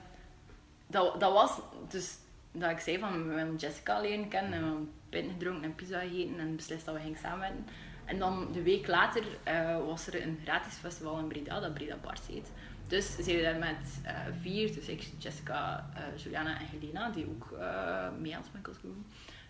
dat, 0.87 1.19
dat 1.19 1.33
was 1.33 1.59
dus 1.89 2.17
dat 2.51 2.71
ik 2.71 2.79
zei 2.79 2.99
van 2.99 3.27
we 3.27 3.33
willen 3.33 3.55
Jessica 3.55 3.99
leren 3.99 4.27
kennen 4.27 4.53
en 4.53 4.59
we 4.59 4.65
hebben 4.67 4.91
pint 5.09 5.31
gedronken 5.31 5.63
en 5.63 5.75
pizza 5.75 5.99
gegeten 5.99 6.39
en 6.39 6.55
beslist 6.55 6.85
dat 6.85 6.95
we 6.95 7.01
gingen 7.01 7.19
samenwerken. 7.19 7.65
En 8.07 8.19
dan 8.19 8.47
de 8.53 8.61
week 8.61 8.87
later 8.87 9.23
eh, 9.43 9.85
was 9.85 10.07
er 10.07 10.23
een 10.23 10.39
gratis 10.43 10.73
festival 10.73 11.19
in 11.19 11.27
Breda, 11.27 11.59
dat 11.59 11.73
Breda 11.73 11.95
Bart 12.01 12.25
heet. 12.31 12.51
Dus 12.87 13.15
zijn 13.15 13.35
we 13.37 13.41
daar 13.41 13.59
met 13.59 14.01
eh, 14.03 14.13
vier, 14.41 14.73
dus 14.73 14.87
ik, 14.87 15.09
Jessica, 15.17 15.89
eh, 15.95 16.23
Juliana 16.23 16.59
en 16.59 16.65
Helena, 16.65 17.09
die 17.09 17.27
ook 17.27 17.57
mee 18.19 18.35
aan 18.35 18.43
het 18.61 18.81
doen, 18.81 19.05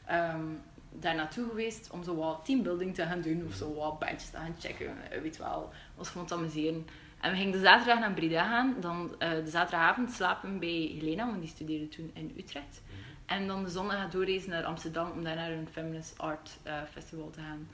ehm, 0.06 0.46
daar 0.92 1.16
naartoe 1.16 1.48
geweest 1.50 1.90
om 1.92 2.04
zo 2.04 2.16
wat 2.16 2.46
teambuilding 2.46 2.96
te 2.96 3.06
gaan 3.06 3.22
doen 3.22 3.46
of 3.48 3.54
zo 3.54 3.74
wat 3.74 4.00
bandjes 4.00 4.30
te 4.30 4.38
gaan 4.38 4.56
checken. 4.60 4.98
Weet 5.22 5.38
wel, 5.38 5.74
was 5.96 6.10
gewoon 6.10 6.28
te 6.28 6.34
amuseren. 6.34 6.88
En 7.22 7.32
we 7.32 7.38
gingen 7.38 7.52
de 7.52 7.62
zaterdag 7.62 8.00
naar 8.00 8.14
Breda 8.14 8.48
gaan. 8.48 8.76
Dan 8.80 9.16
de 9.20 9.50
zaterdagavond 9.50 10.12
slapen 10.12 10.60
bij 10.60 10.92
Helena, 11.00 11.26
want 11.26 11.40
die 11.40 11.50
studeerde 11.50 11.88
toen 11.88 12.12
in 12.14 12.34
Utrecht. 12.38 12.82
En 13.26 13.48
dan 13.48 13.64
de 13.64 13.70
zondag 13.70 14.10
doorreizen 14.10 14.50
naar 14.50 14.64
Amsterdam 14.64 15.12
om 15.12 15.24
daar 15.24 15.36
naar 15.36 15.52
een 15.52 15.68
Feminist 15.72 16.18
Art 16.18 16.58
Festival 16.92 17.30
te 17.30 17.40
gaan. 17.40 17.68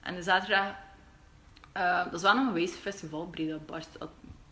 En 0.00 0.14
de 0.14 0.22
zaterdag, 0.22 0.74
uh, 1.76 2.04
dat 2.04 2.14
is 2.14 2.22
wel 2.22 2.36
een 2.36 2.46
geweest 2.46 2.74
festival, 2.74 3.26
Breda 3.26 3.58
Barst. 3.66 3.98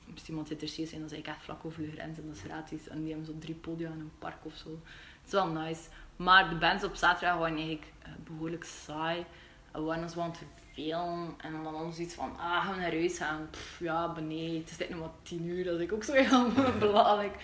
Moest 0.07 0.29
iemand 0.29 0.47
geïnteresseerd 0.47 0.89
zijn, 0.89 1.01
dat 1.01 1.11
is 1.11 1.17
eigenlijk 1.17 1.43
echt 1.43 1.51
vlak 1.51 1.65
over 1.65 1.83
de 1.83 1.91
grens 1.91 2.19
en 2.19 2.27
dat 2.27 2.37
is 2.37 2.43
gratis. 2.43 2.89
En 2.89 2.99
die 3.01 3.09
hebben 3.09 3.27
zo 3.27 3.39
drie 3.39 3.55
podia 3.55 3.89
in 3.89 4.01
een 4.01 4.13
park 4.19 4.45
of 4.45 4.55
zo. 4.55 4.71
Het 4.71 5.27
is 5.27 5.33
wel 5.33 5.47
nice. 5.47 5.89
Maar 6.17 6.49
de 6.49 6.57
bands 6.57 6.85
op 6.85 6.95
zaterdag 6.95 7.39
waren 7.39 7.57
eigenlijk 7.57 7.93
uh, 8.03 8.09
behoorlijk 8.25 8.65
saai. 8.65 9.25
We 9.73 9.81
waren 9.81 10.11
zo 10.11 10.21
aan 10.21 10.31
het 10.31 10.39
vervelen. 10.39 11.35
En 11.37 11.63
dan 11.63 11.75
ons 11.75 11.99
iets 11.99 12.15
van, 12.15 12.39
ah, 12.39 12.65
gaan 12.65 12.75
we 12.75 12.81
naar 12.81 12.91
huis 12.91 13.19
gaan? 13.19 13.49
Ja, 13.79 14.13
beneden. 14.13 14.61
Het 14.61 14.71
is 14.71 14.77
net 14.77 14.89
nog 14.89 14.99
maar 14.99 15.11
tien 15.23 15.47
uur. 15.47 15.65
Dat 15.65 15.75
is 15.75 15.81
ik 15.81 15.93
ook 15.93 16.05
zo 16.05 16.13
heel 16.23 16.53
belangrijk. 16.79 17.35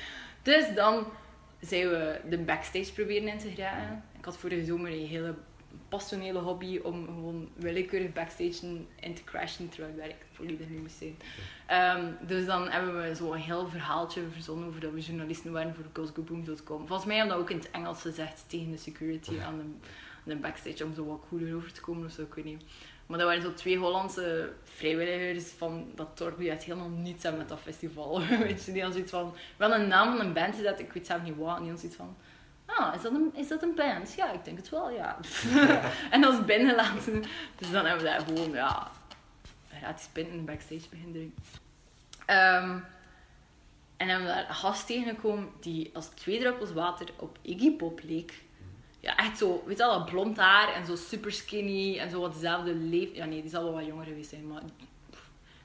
Dus 0.42 0.74
dan 0.74 1.06
zijn 1.60 1.88
we 1.88 2.20
de 2.28 2.38
backstage 2.38 2.92
proberen 2.92 3.28
in 3.28 3.38
te 3.38 3.50
geraken. 3.50 4.04
Ik 4.18 4.24
had 4.24 4.36
vorige 4.36 4.64
zomer 4.64 4.92
een 4.92 5.06
hele 5.06 5.34
passionele 5.88 6.38
hobby 6.38 6.80
om 6.82 7.04
gewoon 7.06 7.48
willekeurig 7.54 8.12
backstage 8.12 8.66
in 9.00 9.14
te 9.14 9.24
crashen 9.24 9.68
terwijl 9.68 9.92
ik 9.92 10.00
werk 10.00 10.26
volledig 10.32 10.68
niet 10.68 10.80
moest 10.80 10.96
zijn. 10.96 11.16
Um, 11.98 12.16
dus 12.26 12.46
dan 12.46 12.68
hebben 12.68 13.02
we 13.02 13.14
zo 13.14 13.32
een 13.32 13.40
heel 13.40 13.68
verhaaltje 13.68 14.22
verzonnen 14.32 14.68
over 14.68 14.80
dat 14.80 14.92
we 14.92 15.00
journalisten 15.00 15.52
waren 15.52 15.74
voor 15.74 15.84
GoSgoBoom.com. 15.92 16.86
Volgens 16.86 17.04
mij 17.04 17.16
hebben 17.16 17.36
we 17.36 17.42
dat 17.42 17.50
ook 17.50 17.56
in 17.56 17.62
het 17.62 17.70
Engels 17.70 18.00
gezegd 18.00 18.44
tegen 18.46 18.70
de 18.70 18.76
security 18.76 19.40
aan 19.40 19.56
de, 19.56 19.64
aan 19.64 19.78
de 20.24 20.36
backstage 20.36 20.84
om 20.84 20.94
zo 20.94 21.04
wat 21.04 21.24
cooler 21.28 21.56
over 21.56 21.72
te 21.72 21.80
komen 21.80 22.06
of 22.06 22.12
zo, 22.12 22.22
ik 22.22 22.34
weet 22.34 22.44
niet. 22.44 22.64
Maar 23.06 23.18
dat 23.18 23.26
waren 23.26 23.42
zo 23.42 23.54
twee 23.54 23.78
Hollandse 23.78 24.52
vrijwilligers 24.62 25.44
van 25.44 25.86
dat 25.94 26.18
dorp 26.18 26.38
die 26.38 26.50
het 26.50 26.64
helemaal 26.64 26.88
niets 26.88 27.22
hebben 27.22 27.40
met 27.40 27.50
dat 27.50 27.60
festival. 27.60 28.20
weet 28.38 28.64
je, 28.64 28.72
die 28.72 28.82
hadden 28.82 28.92
zoiets 28.92 29.10
van, 29.10 29.34
wel 29.56 29.74
een 29.74 29.88
naam 29.88 30.16
van 30.16 30.26
een 30.26 30.32
band 30.32 30.62
dat 30.62 30.78
ik 30.78 30.92
weet 30.92 31.06
zelf 31.06 31.22
niet 31.22 31.36
wat. 31.36 31.56
En 31.56 31.62
die 31.62 31.70
hadden 31.70 31.78
zoiets 31.78 31.96
van, 31.96 32.16
ah, 32.66 32.94
is 32.94 33.02
dat, 33.02 33.12
een, 33.12 33.30
is 33.34 33.48
dat 33.48 33.62
een 33.62 33.74
band? 33.74 34.14
Ja, 34.14 34.32
ik 34.32 34.44
denk 34.44 34.56
het 34.56 34.68
wel, 34.68 34.90
ja. 34.90 35.18
en 36.10 36.20
dat 36.20 36.32
is 36.32 36.44
binnenlaten. 36.44 37.24
Dus 37.58 37.70
dan 37.70 37.84
hebben 37.84 38.04
we 38.04 38.10
daar 38.10 38.20
gewoon, 38.20 38.50
ja, 38.50 38.90
gratis 39.78 40.08
de 40.12 40.24
backstage 40.24 40.88
beginnen 40.90 41.34
um, 42.26 42.84
en 43.96 44.08
hebben 44.08 44.26
we 44.26 44.34
daar 44.34 44.48
een 44.48 44.54
gast 44.54 44.86
tegengekomen 44.86 45.50
die 45.60 45.90
als 45.94 46.06
twee 46.06 46.38
druppels 46.38 46.72
water 46.72 47.08
op 47.16 47.38
Iggy 47.42 47.76
Pop 47.76 48.00
leek 48.02 48.44
ja, 49.04 49.16
echt 49.16 49.38
zo, 49.38 49.62
weet 49.66 49.78
je 49.78 49.82
wel, 49.82 50.04
blond 50.04 50.36
haar 50.36 50.74
en 50.74 50.86
zo 50.86 50.96
super 50.96 51.32
skinny 51.32 51.98
en 51.98 52.10
zo 52.10 52.20
wat 52.20 52.32
dezelfde 52.32 52.74
leeftijd. 52.74 53.16
Ja, 53.16 53.24
nee, 53.24 53.40
die 53.40 53.50
zal 53.50 53.64
wel 53.64 53.72
wat 53.72 53.86
jonger 53.86 54.06
geweest 54.06 54.30
zijn, 54.30 54.46
maar 54.46 54.62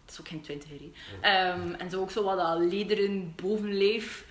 het 0.06 0.12
is 0.12 0.20
ook 0.20 0.28
geen 0.28 0.42
twintiger. 0.42 0.82
Um, 0.82 1.74
en 1.74 1.90
zo 1.90 2.02
ook 2.02 2.12
zo 2.12 2.24
wat 2.24 2.38
dat 2.38 2.72
lederen 2.72 3.34
bovenleef. 3.36 4.26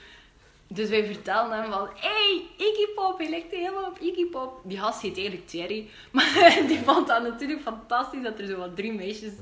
Dus 0.69 0.89
wij 0.89 1.05
vertelden 1.05 1.62
hem 1.62 1.70
van, 1.73 1.89
hey, 1.95 2.47
Iggy 2.57 2.95
Pop, 2.95 3.19
hij 3.19 3.28
lijkt 3.28 3.51
helemaal 3.51 3.86
op 3.86 3.99
Iggy 3.99 4.27
Pop. 4.27 4.61
Die 4.65 4.78
gast 4.78 5.01
heet 5.01 5.16
eigenlijk 5.16 5.47
Thierry. 5.47 5.89
Maar 6.12 6.59
die 6.66 6.78
vond 6.78 7.07
dat 7.07 7.23
natuurlijk 7.23 7.61
fantastisch 7.61 8.23
dat 8.23 8.39
er 8.39 8.47
zo 8.47 8.57
wat 8.57 8.77
drie 8.77 8.93
meisjes... 8.93 9.32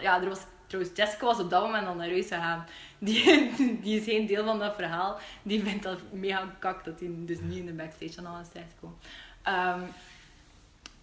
Ja, 0.00 0.22
er 0.22 0.28
was 0.28 0.40
Trouwens, 0.70 0.96
Jessica 0.96 1.26
was 1.26 1.38
op 1.38 1.50
dat 1.50 1.62
moment 1.62 1.86
al 1.86 1.94
naar 1.94 2.08
huis 2.08 2.26
gegaan. 2.26 2.66
Die, 2.98 3.80
die 3.82 3.98
is 4.00 4.04
geen 4.04 4.26
deel 4.26 4.44
van 4.44 4.58
dat 4.58 4.74
verhaal. 4.74 5.18
Die 5.42 5.62
vindt 5.62 5.82
dat 5.82 5.98
mega 6.12 6.56
kak 6.58 6.84
dat 6.84 7.00
hij 7.00 7.10
dus 7.14 7.38
niet 7.40 7.58
in 7.58 7.66
de 7.66 7.72
backstage 7.72 8.18
aan 8.18 8.34
alles 8.34 8.48
terecht 8.48 8.74
komt. 8.80 9.04
Um, 9.48 9.88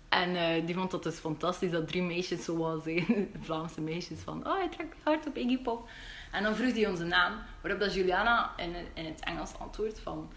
en 0.09 0.29
uh, 0.29 0.65
die 0.65 0.75
vond 0.75 0.91
dat 0.91 1.03
dus 1.03 1.15
fantastisch 1.15 1.71
dat 1.71 1.87
drie 1.87 2.01
meisjes 2.01 2.43
zoals 2.43 2.83
zijn, 2.83 3.31
Vlaamse 3.45 3.81
meisjes, 3.81 4.19
van 4.19 4.47
oh, 4.47 4.57
hij 4.57 4.69
trekt 4.69 4.95
hard 5.03 5.27
op 5.27 5.37
Iggy 5.37 5.57
Pop. 5.57 5.89
En 6.31 6.43
dan 6.43 6.55
vroeg 6.55 6.73
hij 6.73 6.87
onze 6.87 7.05
naam, 7.05 7.33
waarop 7.61 7.79
dat 7.79 7.93
Juliana 7.93 8.53
in, 8.57 8.75
in 8.93 9.05
het 9.05 9.19
Engels 9.23 9.59
antwoordt 9.59 9.99
van 9.99 10.31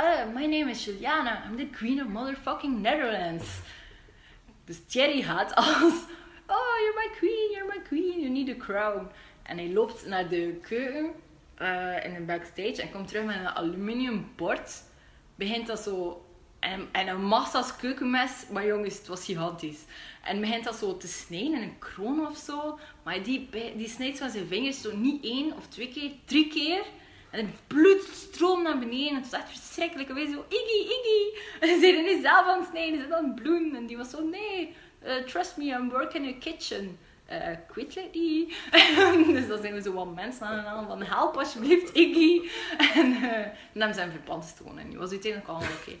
uh, 0.00 0.34
My 0.34 0.46
name 0.46 0.70
is 0.70 0.84
Juliana, 0.84 1.44
I'm 1.44 1.56
the 1.56 1.66
queen 1.66 2.00
of 2.00 2.08
motherfucking 2.08 2.80
Netherlands. 2.80 3.60
Dus 4.64 4.84
Thierry 4.86 5.22
gaat 5.22 5.54
als 5.54 6.04
Oh, 6.46 6.76
you're 6.80 6.94
my 6.94 7.08
queen, 7.18 7.50
you're 7.52 7.66
my 7.66 7.82
queen, 7.82 8.20
you 8.20 8.28
need 8.28 8.48
a 8.48 8.64
crown. 8.64 9.08
En 9.42 9.56
hij 9.56 9.72
loopt 9.72 10.06
naar 10.06 10.28
de 10.28 10.58
keuken 10.62 11.10
uh, 11.58 12.04
in 12.04 12.14
een 12.14 12.26
backstage 12.26 12.82
en 12.82 12.90
komt 12.90 13.08
terug 13.08 13.24
met 13.24 13.36
een 13.36 13.48
aluminium 13.48 14.32
bord. 14.36 14.82
Begint 15.34 15.66
dat 15.66 15.80
zo. 15.80 16.25
En, 16.58 16.88
en 16.92 17.08
een 17.08 17.24
massa's 17.24 17.76
keukenmes, 17.76 18.30
maar 18.52 18.66
jongens, 18.66 18.98
het 18.98 19.06
was 19.06 19.24
gigantisch. 19.24 19.80
En 20.22 20.40
begint 20.40 20.64
dat 20.64 20.76
zo 20.76 20.96
te 20.96 21.08
snijden 21.08 21.52
in 21.52 21.62
een 21.62 21.78
kroon 21.78 22.26
of 22.26 22.36
zo. 22.36 22.78
Maar 23.02 23.22
die, 23.22 23.48
die 23.76 23.88
snijdt 23.88 24.18
van 24.18 24.30
zijn 24.30 24.46
vingers 24.46 24.80
zo 24.80 24.96
niet 24.96 25.24
één 25.24 25.56
of 25.56 25.66
twee 25.66 25.88
keer, 25.88 26.10
drie 26.24 26.48
keer. 26.48 26.82
En 27.30 27.46
het 27.46 27.54
bloed 27.66 28.02
stroomt 28.12 28.62
naar 28.62 28.78
beneden. 28.78 29.14
Het 29.14 29.30
was 29.30 29.40
echt 29.40 29.58
verschrikkelijk. 29.58 30.08
En 30.08 30.14
wij 30.14 30.26
zo, 30.26 30.44
Iggy, 30.48 30.80
Iggy. 30.80 31.38
En 31.60 31.68
ze 31.68 31.80
zijn 31.80 32.04
niet 32.04 32.22
zelf 32.22 32.46
aan 32.46 32.60
het 32.60 32.68
snijden. 32.68 33.00
Ze 33.00 33.08
dan 33.08 33.34
bloeden. 33.34 33.74
En 33.74 33.86
die 33.86 33.96
was 33.96 34.10
zo, 34.10 34.24
nee, 34.28 34.74
uh, 35.04 35.14
trust 35.16 35.56
me, 35.56 35.64
I'm 35.64 35.90
working 35.90 36.26
in 36.26 36.34
a 36.34 36.38
kitchen. 36.38 36.98
Uh, 37.32 37.56
quit 37.68 37.96
lately. 37.96 38.52
dus 39.34 39.46
dan 39.46 39.60
zijn 39.60 39.74
we 39.74 39.82
zo 39.82 39.92
wat 39.92 40.14
mensen 40.14 40.46
aan 40.46 40.58
en 40.58 40.66
aan 40.66 40.86
van 40.86 41.02
help 41.02 41.36
alsjeblieft 41.36 41.94
Iggy. 41.94 42.48
en 43.00 43.06
uh, 43.06 43.30
dan 43.72 43.90
hem 43.90 44.10
verpand 44.10 44.56
te 44.56 44.62
en 44.76 44.88
die 44.88 44.98
was 44.98 45.10
uiteindelijk 45.10 45.50
al 45.50 45.56
oké. 45.56 45.92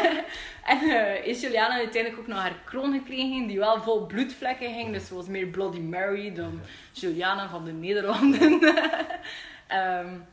en 0.72 0.82
uh, 0.82 1.26
is 1.26 1.40
Juliana 1.40 1.74
uiteindelijk 1.74 2.22
ook 2.22 2.26
nog 2.26 2.38
haar 2.38 2.60
kroon 2.64 2.92
gekregen 2.92 3.46
die 3.46 3.58
wel 3.58 3.82
vol 3.82 4.06
bloedvlekken 4.06 4.74
ging. 4.74 4.92
Dus 4.92 5.06
ze 5.06 5.14
was 5.14 5.26
meer 5.26 5.46
Bloody 5.46 5.80
Mary 5.80 6.34
dan 6.34 6.60
Juliana 6.92 7.48
van 7.48 7.64
de 7.64 7.72
Nederlanden. 7.72 8.52
um, 10.02 10.24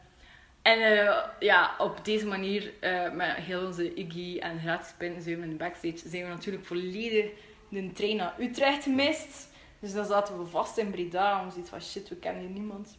en 0.62 0.80
uh, 0.80 1.16
ja, 1.40 1.76
op 1.78 2.06
deze 2.06 2.26
manier, 2.26 2.74
uh, 2.82 3.12
met 3.12 3.36
heel 3.36 3.66
onze 3.66 3.94
Iggy 3.94 4.40
en 4.40 4.60
gratis 4.60 4.94
pinten 4.98 5.22
zijn 5.22 5.38
we 5.38 5.44
in 5.44 5.50
de 5.50 5.56
backstage, 5.56 6.10
zijn 6.10 6.24
we 6.24 6.30
natuurlijk 6.30 6.66
volledig 6.66 7.26
de 7.70 7.92
trein 7.92 8.16
naar 8.16 8.36
Utrecht 8.40 8.84
gemist. 8.84 9.49
Dus 9.80 9.94
dan 9.94 10.06
zaten 10.06 10.40
we 10.40 10.46
vast 10.46 10.78
in 10.78 10.92
Breda. 10.92 11.42
En 11.42 11.52
zoiets 11.52 11.70
van 11.70 11.82
shit, 11.82 12.10
we 12.10 12.16
kennen 12.16 12.42
hier 12.42 12.52
niemand. 12.52 12.98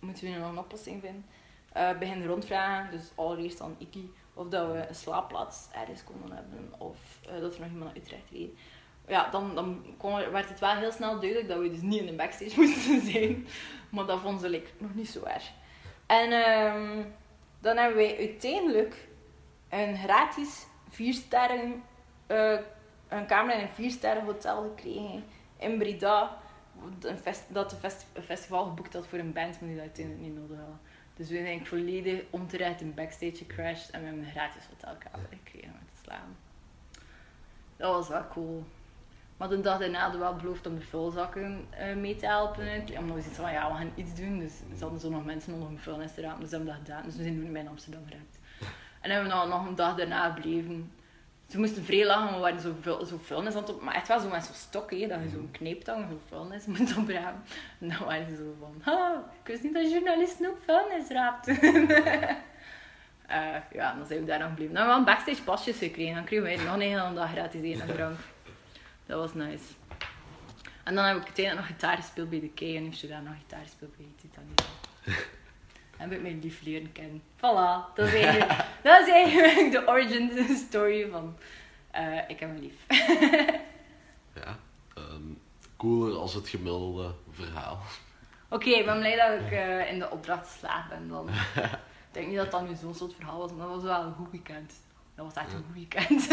Moeten 0.00 0.32
we 0.32 0.38
nog 0.38 0.50
een 0.50 0.58
oplossing 0.58 1.00
vinden? 1.00 1.24
Uh, 1.76 1.98
beginnen 1.98 2.26
rondvragen. 2.26 2.90
Dus 2.90 3.10
allereerst 3.14 3.60
aan 3.60 3.76
Iki 3.78 4.12
of 4.34 4.48
dat 4.48 4.72
we 4.72 4.88
een 4.88 4.94
slaapplaats 4.94 5.68
ergens 5.72 6.04
konden 6.04 6.36
hebben. 6.36 6.72
Of 6.78 6.98
uh, 7.26 7.40
dat 7.40 7.54
er 7.54 7.60
nog 7.60 7.70
iemand 7.70 7.94
naar 7.94 8.02
Utrecht 8.02 8.30
reed. 8.32 8.50
Ja, 9.08 9.30
dan, 9.30 9.54
dan 9.54 9.84
werd 10.30 10.48
het 10.48 10.58
wel 10.58 10.74
heel 10.74 10.92
snel 10.92 11.20
duidelijk 11.20 11.48
dat 11.48 11.58
we 11.58 11.70
dus 11.70 11.80
niet 11.80 12.00
in 12.00 12.08
een 12.08 12.16
backstage 12.16 12.60
moesten 12.60 13.00
zijn. 13.00 13.46
Maar 13.90 14.06
dat 14.06 14.20
vonden 14.20 14.40
ze 14.40 14.48
like, 14.48 14.70
nog 14.78 14.94
niet 14.94 15.08
zo 15.08 15.24
erg. 15.24 15.50
En 16.06 16.32
um, 16.32 17.14
dan 17.58 17.76
hebben 17.76 17.96
wij 17.96 18.18
uiteindelijk 18.18 19.08
een 19.68 19.96
gratis 19.96 20.66
vier 20.88 21.14
sterren 21.14 21.82
uh, 22.26 22.58
een 23.08 23.26
kamer 23.26 23.54
in 23.54 23.60
een 23.60 23.68
viersterren 23.68 24.24
hotel 24.24 24.62
gekregen 24.62 25.24
in 25.56 25.78
Breda. 25.78 26.36
Een 27.00 27.18
fest, 27.18 27.42
dat 27.48 27.70
de 27.70 27.76
fest, 27.76 28.06
een 28.12 28.22
festival 28.22 28.64
geboekt 28.64 28.92
had 28.92 29.06
voor 29.06 29.18
een 29.18 29.32
band, 29.32 29.60
maar 29.60 29.68
die 29.68 29.76
dat 29.76 29.86
uiteindelijk 29.86 30.26
niet 30.26 30.36
nodig 30.36 30.56
hadden. 30.56 30.80
Dus 31.16 31.28
we 31.28 31.34
zijn 31.34 31.46
eigenlijk 31.46 31.68
volledig 31.68 32.22
onterecht 32.30 32.80
in 32.80 32.94
backstage 32.94 33.36
gecrashed 33.36 33.90
en 33.90 34.00
we 34.00 34.06
hebben 34.06 34.24
een 34.24 34.30
gratis 34.30 34.62
hotelkamer 34.68 35.28
gekregen 35.30 35.72
om 35.72 35.86
te 35.86 36.02
slaan. 36.02 36.36
Dat 37.76 37.94
was 37.94 38.08
wel 38.08 38.28
cool. 38.28 38.64
Maar 39.36 39.48
de 39.48 39.60
dag 39.60 39.78
daarna 39.78 40.00
hadden 40.00 40.20
we 40.20 40.26
wel 40.26 40.36
beloofd 40.36 40.66
om 40.66 40.74
de 40.74 40.84
vulzakken 40.84 41.66
uh, 41.80 41.94
mee 41.94 42.16
te 42.16 42.26
helpen. 42.26 42.66
Omdat 42.98 43.16
we 43.16 43.20
zoiets 43.20 43.38
van, 43.38 43.52
ja, 43.52 43.70
we 43.70 43.76
gaan 43.76 43.92
iets 43.94 44.14
doen. 44.14 44.38
Dus 44.38 44.52
ze 44.76 44.82
hadden 44.82 45.00
zo 45.00 45.10
nog 45.10 45.24
mensen 45.24 45.52
onder 45.52 45.68
een 45.68 45.78
vuilnis 45.78 46.14
te 46.14 46.20
rapen. 46.20 46.40
Dus 46.40 46.50
we 46.50 46.56
hebben 46.56 46.74
dat 46.74 46.84
gedaan. 46.84 47.04
Dus 47.04 47.16
we 47.16 47.22
zijn 47.22 47.42
nu 47.42 47.52
bij 47.52 47.68
Amsterdam 47.68 48.02
geraakt. 48.08 48.38
En 49.00 49.10
hebben 49.10 49.28
we 49.28 49.34
nog, 49.34 49.48
nog 49.48 49.66
een 49.66 49.74
dag 49.74 49.96
daarna 49.96 50.32
gebleven. 50.32 50.92
Ze 51.46 51.58
moesten 51.58 51.84
vrij 51.84 52.06
lachen, 52.06 52.34
we 52.34 52.40
waren 52.40 52.60
zo, 52.60 52.74
zo 53.04 53.18
vuilnis 53.22 53.54
aan 53.54 53.60
het 53.60 53.74
op. 53.74 53.82
Maar 53.82 53.94
echt 53.94 54.08
wel 54.08 54.20
zo 54.20 54.28
met 54.28 54.44
zo'n 54.44 54.54
stok, 54.54 54.90
dat 54.90 54.98
je 54.98 55.28
zo'n 55.32 55.48
kneeptang, 55.52 56.06
zo'n 56.08 56.20
vuilnis 56.28 56.66
moet 56.78 56.96
opruimen. 56.96 57.42
En 57.80 57.88
dan 57.88 58.04
waren 58.04 58.26
ze 58.26 58.36
zo 58.36 58.56
van, 58.60 58.92
ah, 58.94 59.18
ik 59.42 59.46
wist 59.46 59.62
niet 59.62 59.74
dat 59.74 59.90
journalisten 59.90 60.48
ook 60.48 60.58
vuilnis 60.64 61.08
raapten. 61.08 61.62
uh, 63.30 63.56
ja, 63.72 63.94
dan 63.94 64.06
zijn 64.06 64.20
we 64.20 64.26
daar 64.26 64.38
nog 64.38 64.48
gebleven. 64.48 64.74
Dan 64.74 64.86
hebben 64.86 65.04
we 65.04 65.04
wel 65.04 65.14
backstage 65.14 65.42
pasjes 65.42 65.78
gekregen. 65.78 66.14
Dan 66.14 66.24
kregen 66.24 66.44
wij 66.44 66.56
nog 66.56 66.74
een 66.74 66.80
hele 66.80 67.14
dag 67.14 67.30
gratis 67.30 67.62
eten 67.62 67.88
en 67.88 67.94
drank. 67.94 68.18
Dat 69.06 69.18
was 69.18 69.34
nice. 69.34 69.64
En 70.84 70.94
dan 70.94 71.04
heb 71.04 71.16
ik 71.16 71.24
uiteindelijk 71.24 71.66
nog 71.66 71.76
gitaar 71.76 71.96
gespeeld 71.96 72.30
bij 72.30 72.40
de 72.40 72.50
Kei 72.50 72.76
en 72.76 72.84
heeft 72.84 73.00
je 73.00 73.06
daar 73.06 73.22
nog 73.22 73.34
gitaar 73.38 73.62
gespeeld 73.62 73.96
bij 73.96 74.06
Titanic 74.16 74.60
heb 75.96 76.12
ik 76.12 76.22
mijn 76.22 76.40
lief 76.40 76.62
leren 76.62 76.92
kennen. 76.92 77.22
Voilà, 77.36 77.94
dat 77.94 78.06
is 78.06 78.14
eigenlijk, 78.14 78.64
dat 78.82 79.06
is 79.06 79.12
eigenlijk 79.12 79.70
de 79.70 79.88
origin 79.88 80.56
story 80.68 81.08
van 81.10 81.36
uh, 81.94 82.28
ik 82.28 82.40
heb 82.40 82.48
mijn 82.48 82.60
lief. 82.60 82.74
ja, 84.42 84.58
um, 84.98 85.40
cooler 85.76 86.16
als 86.16 86.34
het 86.34 86.48
gemiddelde 86.48 87.14
verhaal. 87.30 87.78
Oké, 88.48 88.68
ik 88.68 88.84
ben 88.84 88.98
blij 88.98 89.16
dat 89.16 89.40
ik 89.40 89.52
uh, 89.52 89.90
in 89.92 89.98
de 89.98 90.10
opdracht 90.10 90.50
geslaagd 90.50 90.88
ben 90.88 91.08
dan. 91.08 91.28
ik 92.08 92.12
denk 92.12 92.26
niet 92.26 92.36
dat 92.36 92.50
dat 92.50 92.68
nu 92.68 92.74
zo'n 92.74 92.94
soort 92.94 93.14
verhaal 93.14 93.38
was, 93.38 93.52
maar 93.52 93.66
dat 93.66 93.74
was 93.74 93.84
wel 93.84 94.02
een 94.02 94.14
goed 94.14 94.30
weekend. 94.30 94.72
Dat 95.14 95.24
was 95.24 95.34
echt 95.34 95.52
een 95.52 95.64
goed 95.66 95.74
weekend. 95.74 96.30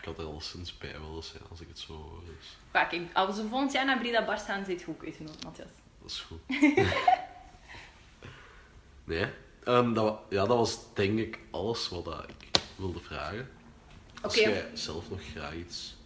ik 0.00 0.04
had 0.04 0.18
er 0.18 0.24
al 0.24 0.40
sinds 0.40 0.78
bij 0.78 0.92
willen 1.00 1.22
zijn 1.22 1.42
als 1.50 1.60
ik 1.60 1.68
het 1.68 1.78
zo 1.78 1.92
hoor. 1.92 2.22
Dus. 2.24 2.56
Ja, 2.72 2.84
kijk, 2.84 3.02
als 3.12 3.36
we 3.36 3.48
volgend 3.48 3.72
jaar 3.72 3.84
naar 3.84 3.98
Brida 3.98 4.24
Bars 4.24 4.42
gaan, 4.42 4.64
zit 4.64 4.80
je 4.80 4.88
ook 4.88 5.04
uitgenodigd, 5.04 5.44
Matthias. 5.44 5.70
dat 6.00 6.10
is 6.10 6.20
goed. 6.20 6.40
Nee, 9.10 9.26
ehm, 9.64 9.92
dat, 9.92 10.18
ja, 10.28 10.46
dat 10.46 10.56
was 10.56 10.94
denk 10.94 11.18
ik 11.18 11.38
alles 11.50 11.88
wat 11.88 12.04
dat 12.04 12.24
ik 12.28 12.60
wilde 12.76 13.00
vragen. 13.00 13.48
Als 14.22 14.38
Oké. 14.38 14.48
jij 14.48 14.64
zelf 14.74 15.10
nog 15.10 15.20
graag 15.22 15.54
iets 15.54 15.96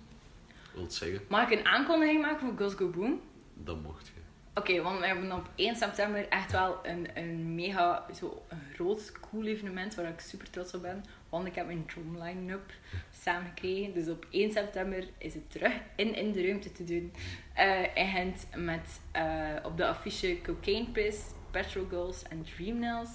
wilt 0.75 0.93
zeggen, 0.93 1.21
Mag 1.29 1.51
ik 1.51 1.59
een 1.59 1.67
aankondiging 1.67 2.21
maken 2.21 2.47
voor 2.47 2.57
Girls 2.57 2.75
Go 2.75 2.89
Boom? 2.89 3.21
dan 3.55 3.81
mocht 3.83 4.07
je. 4.07 4.13
Oké, 4.55 4.83
want 4.83 4.99
we 4.99 5.07
hebben 5.07 5.33
op 5.33 5.49
1 5.55 5.77
september 5.77 6.29
echt 6.29 6.53
wel 6.53 6.79
een, 6.83 7.09
een 7.15 7.55
mega, 7.55 8.07
zo 8.19 8.43
een 8.49 8.63
groot, 8.75 9.13
cool 9.31 9.45
evenement 9.45 9.95
waar 9.95 10.09
ik 10.09 10.21
super 10.21 10.51
trots 10.51 10.75
op 10.75 10.83
ben. 10.83 11.05
Want 11.29 11.47
ik 11.47 11.55
heb 11.55 11.67
mijn 11.67 11.87
drum 11.87 12.23
line-up 12.23 12.73
samengekregen. 13.23 13.95
Dus 13.95 14.09
op 14.09 14.27
1 14.31 14.53
september 14.53 15.05
is 15.19 15.35
het 15.35 15.51
terug 15.51 15.73
in, 15.97 16.15
in 16.15 16.33
de 16.33 16.47
ruimte 16.47 16.73
te 16.73 16.85
doen. 16.85 17.13
Eh 17.55 17.97
in 17.97 18.09
Gent 18.09 18.47
met 18.57 19.01
eh, 19.13 19.25
op 19.63 19.77
de 19.77 19.87
affiche 19.87 20.39
Cocaine 20.43 20.87
Piss, 20.89 21.19
Petrol 21.55 21.87
Girls 21.89 22.23
en 22.23 22.45
Dream 22.57 22.79
Nails. 22.79 23.09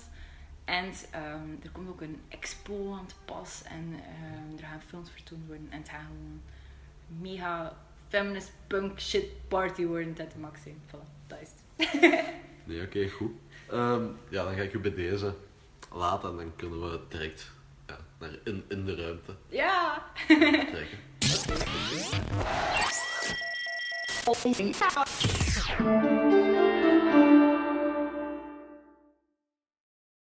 En 0.65 0.91
ehm, 1.11 1.49
er 1.63 1.69
komt 1.71 1.89
ook 1.89 2.01
een 2.01 2.21
expo 2.27 2.93
aan 2.93 3.05
te 3.05 3.15
pas 3.25 3.63
en 3.63 3.93
ehm, 3.93 4.57
er 4.57 4.67
gaan 4.67 4.81
films 4.87 5.09
vertoond 5.11 5.47
worden. 5.47 5.67
En 5.69 5.77
het 5.79 5.89
gaat 5.89 6.01
gewoon 6.01 6.41
mega 7.07 7.77
feminist 8.07 8.51
punk 8.67 8.99
shit 8.99 9.47
party 9.47 9.85
worden 9.85 10.13
tot 10.13 10.31
de 10.31 10.39
max 10.39 10.61
zijn. 10.61 10.81
Voilà, 10.87 11.27
dat 11.27 11.37
is 11.41 11.49
het. 11.49 12.23
Nee, 12.63 12.81
oké, 12.81 13.09
goed. 13.09 13.31
Ehm, 13.69 14.05
ja, 14.29 14.43
dan 14.43 14.55
ga 14.55 14.61
ik 14.61 14.73
u 14.73 14.79
bij 14.79 14.93
deze 14.93 15.35
laten 15.91 16.29
en 16.29 16.35
dan 16.35 16.55
kunnen 16.55 16.81
we 16.81 16.99
direct 17.07 17.51
ja, 17.87 17.97
naar 18.19 18.29
in, 18.43 18.63
in 18.67 18.85
de 18.85 18.95
ruimte 18.95 19.35
Ja! 19.47 20.05
trekken. 20.27 20.99
You. 26.17 26.65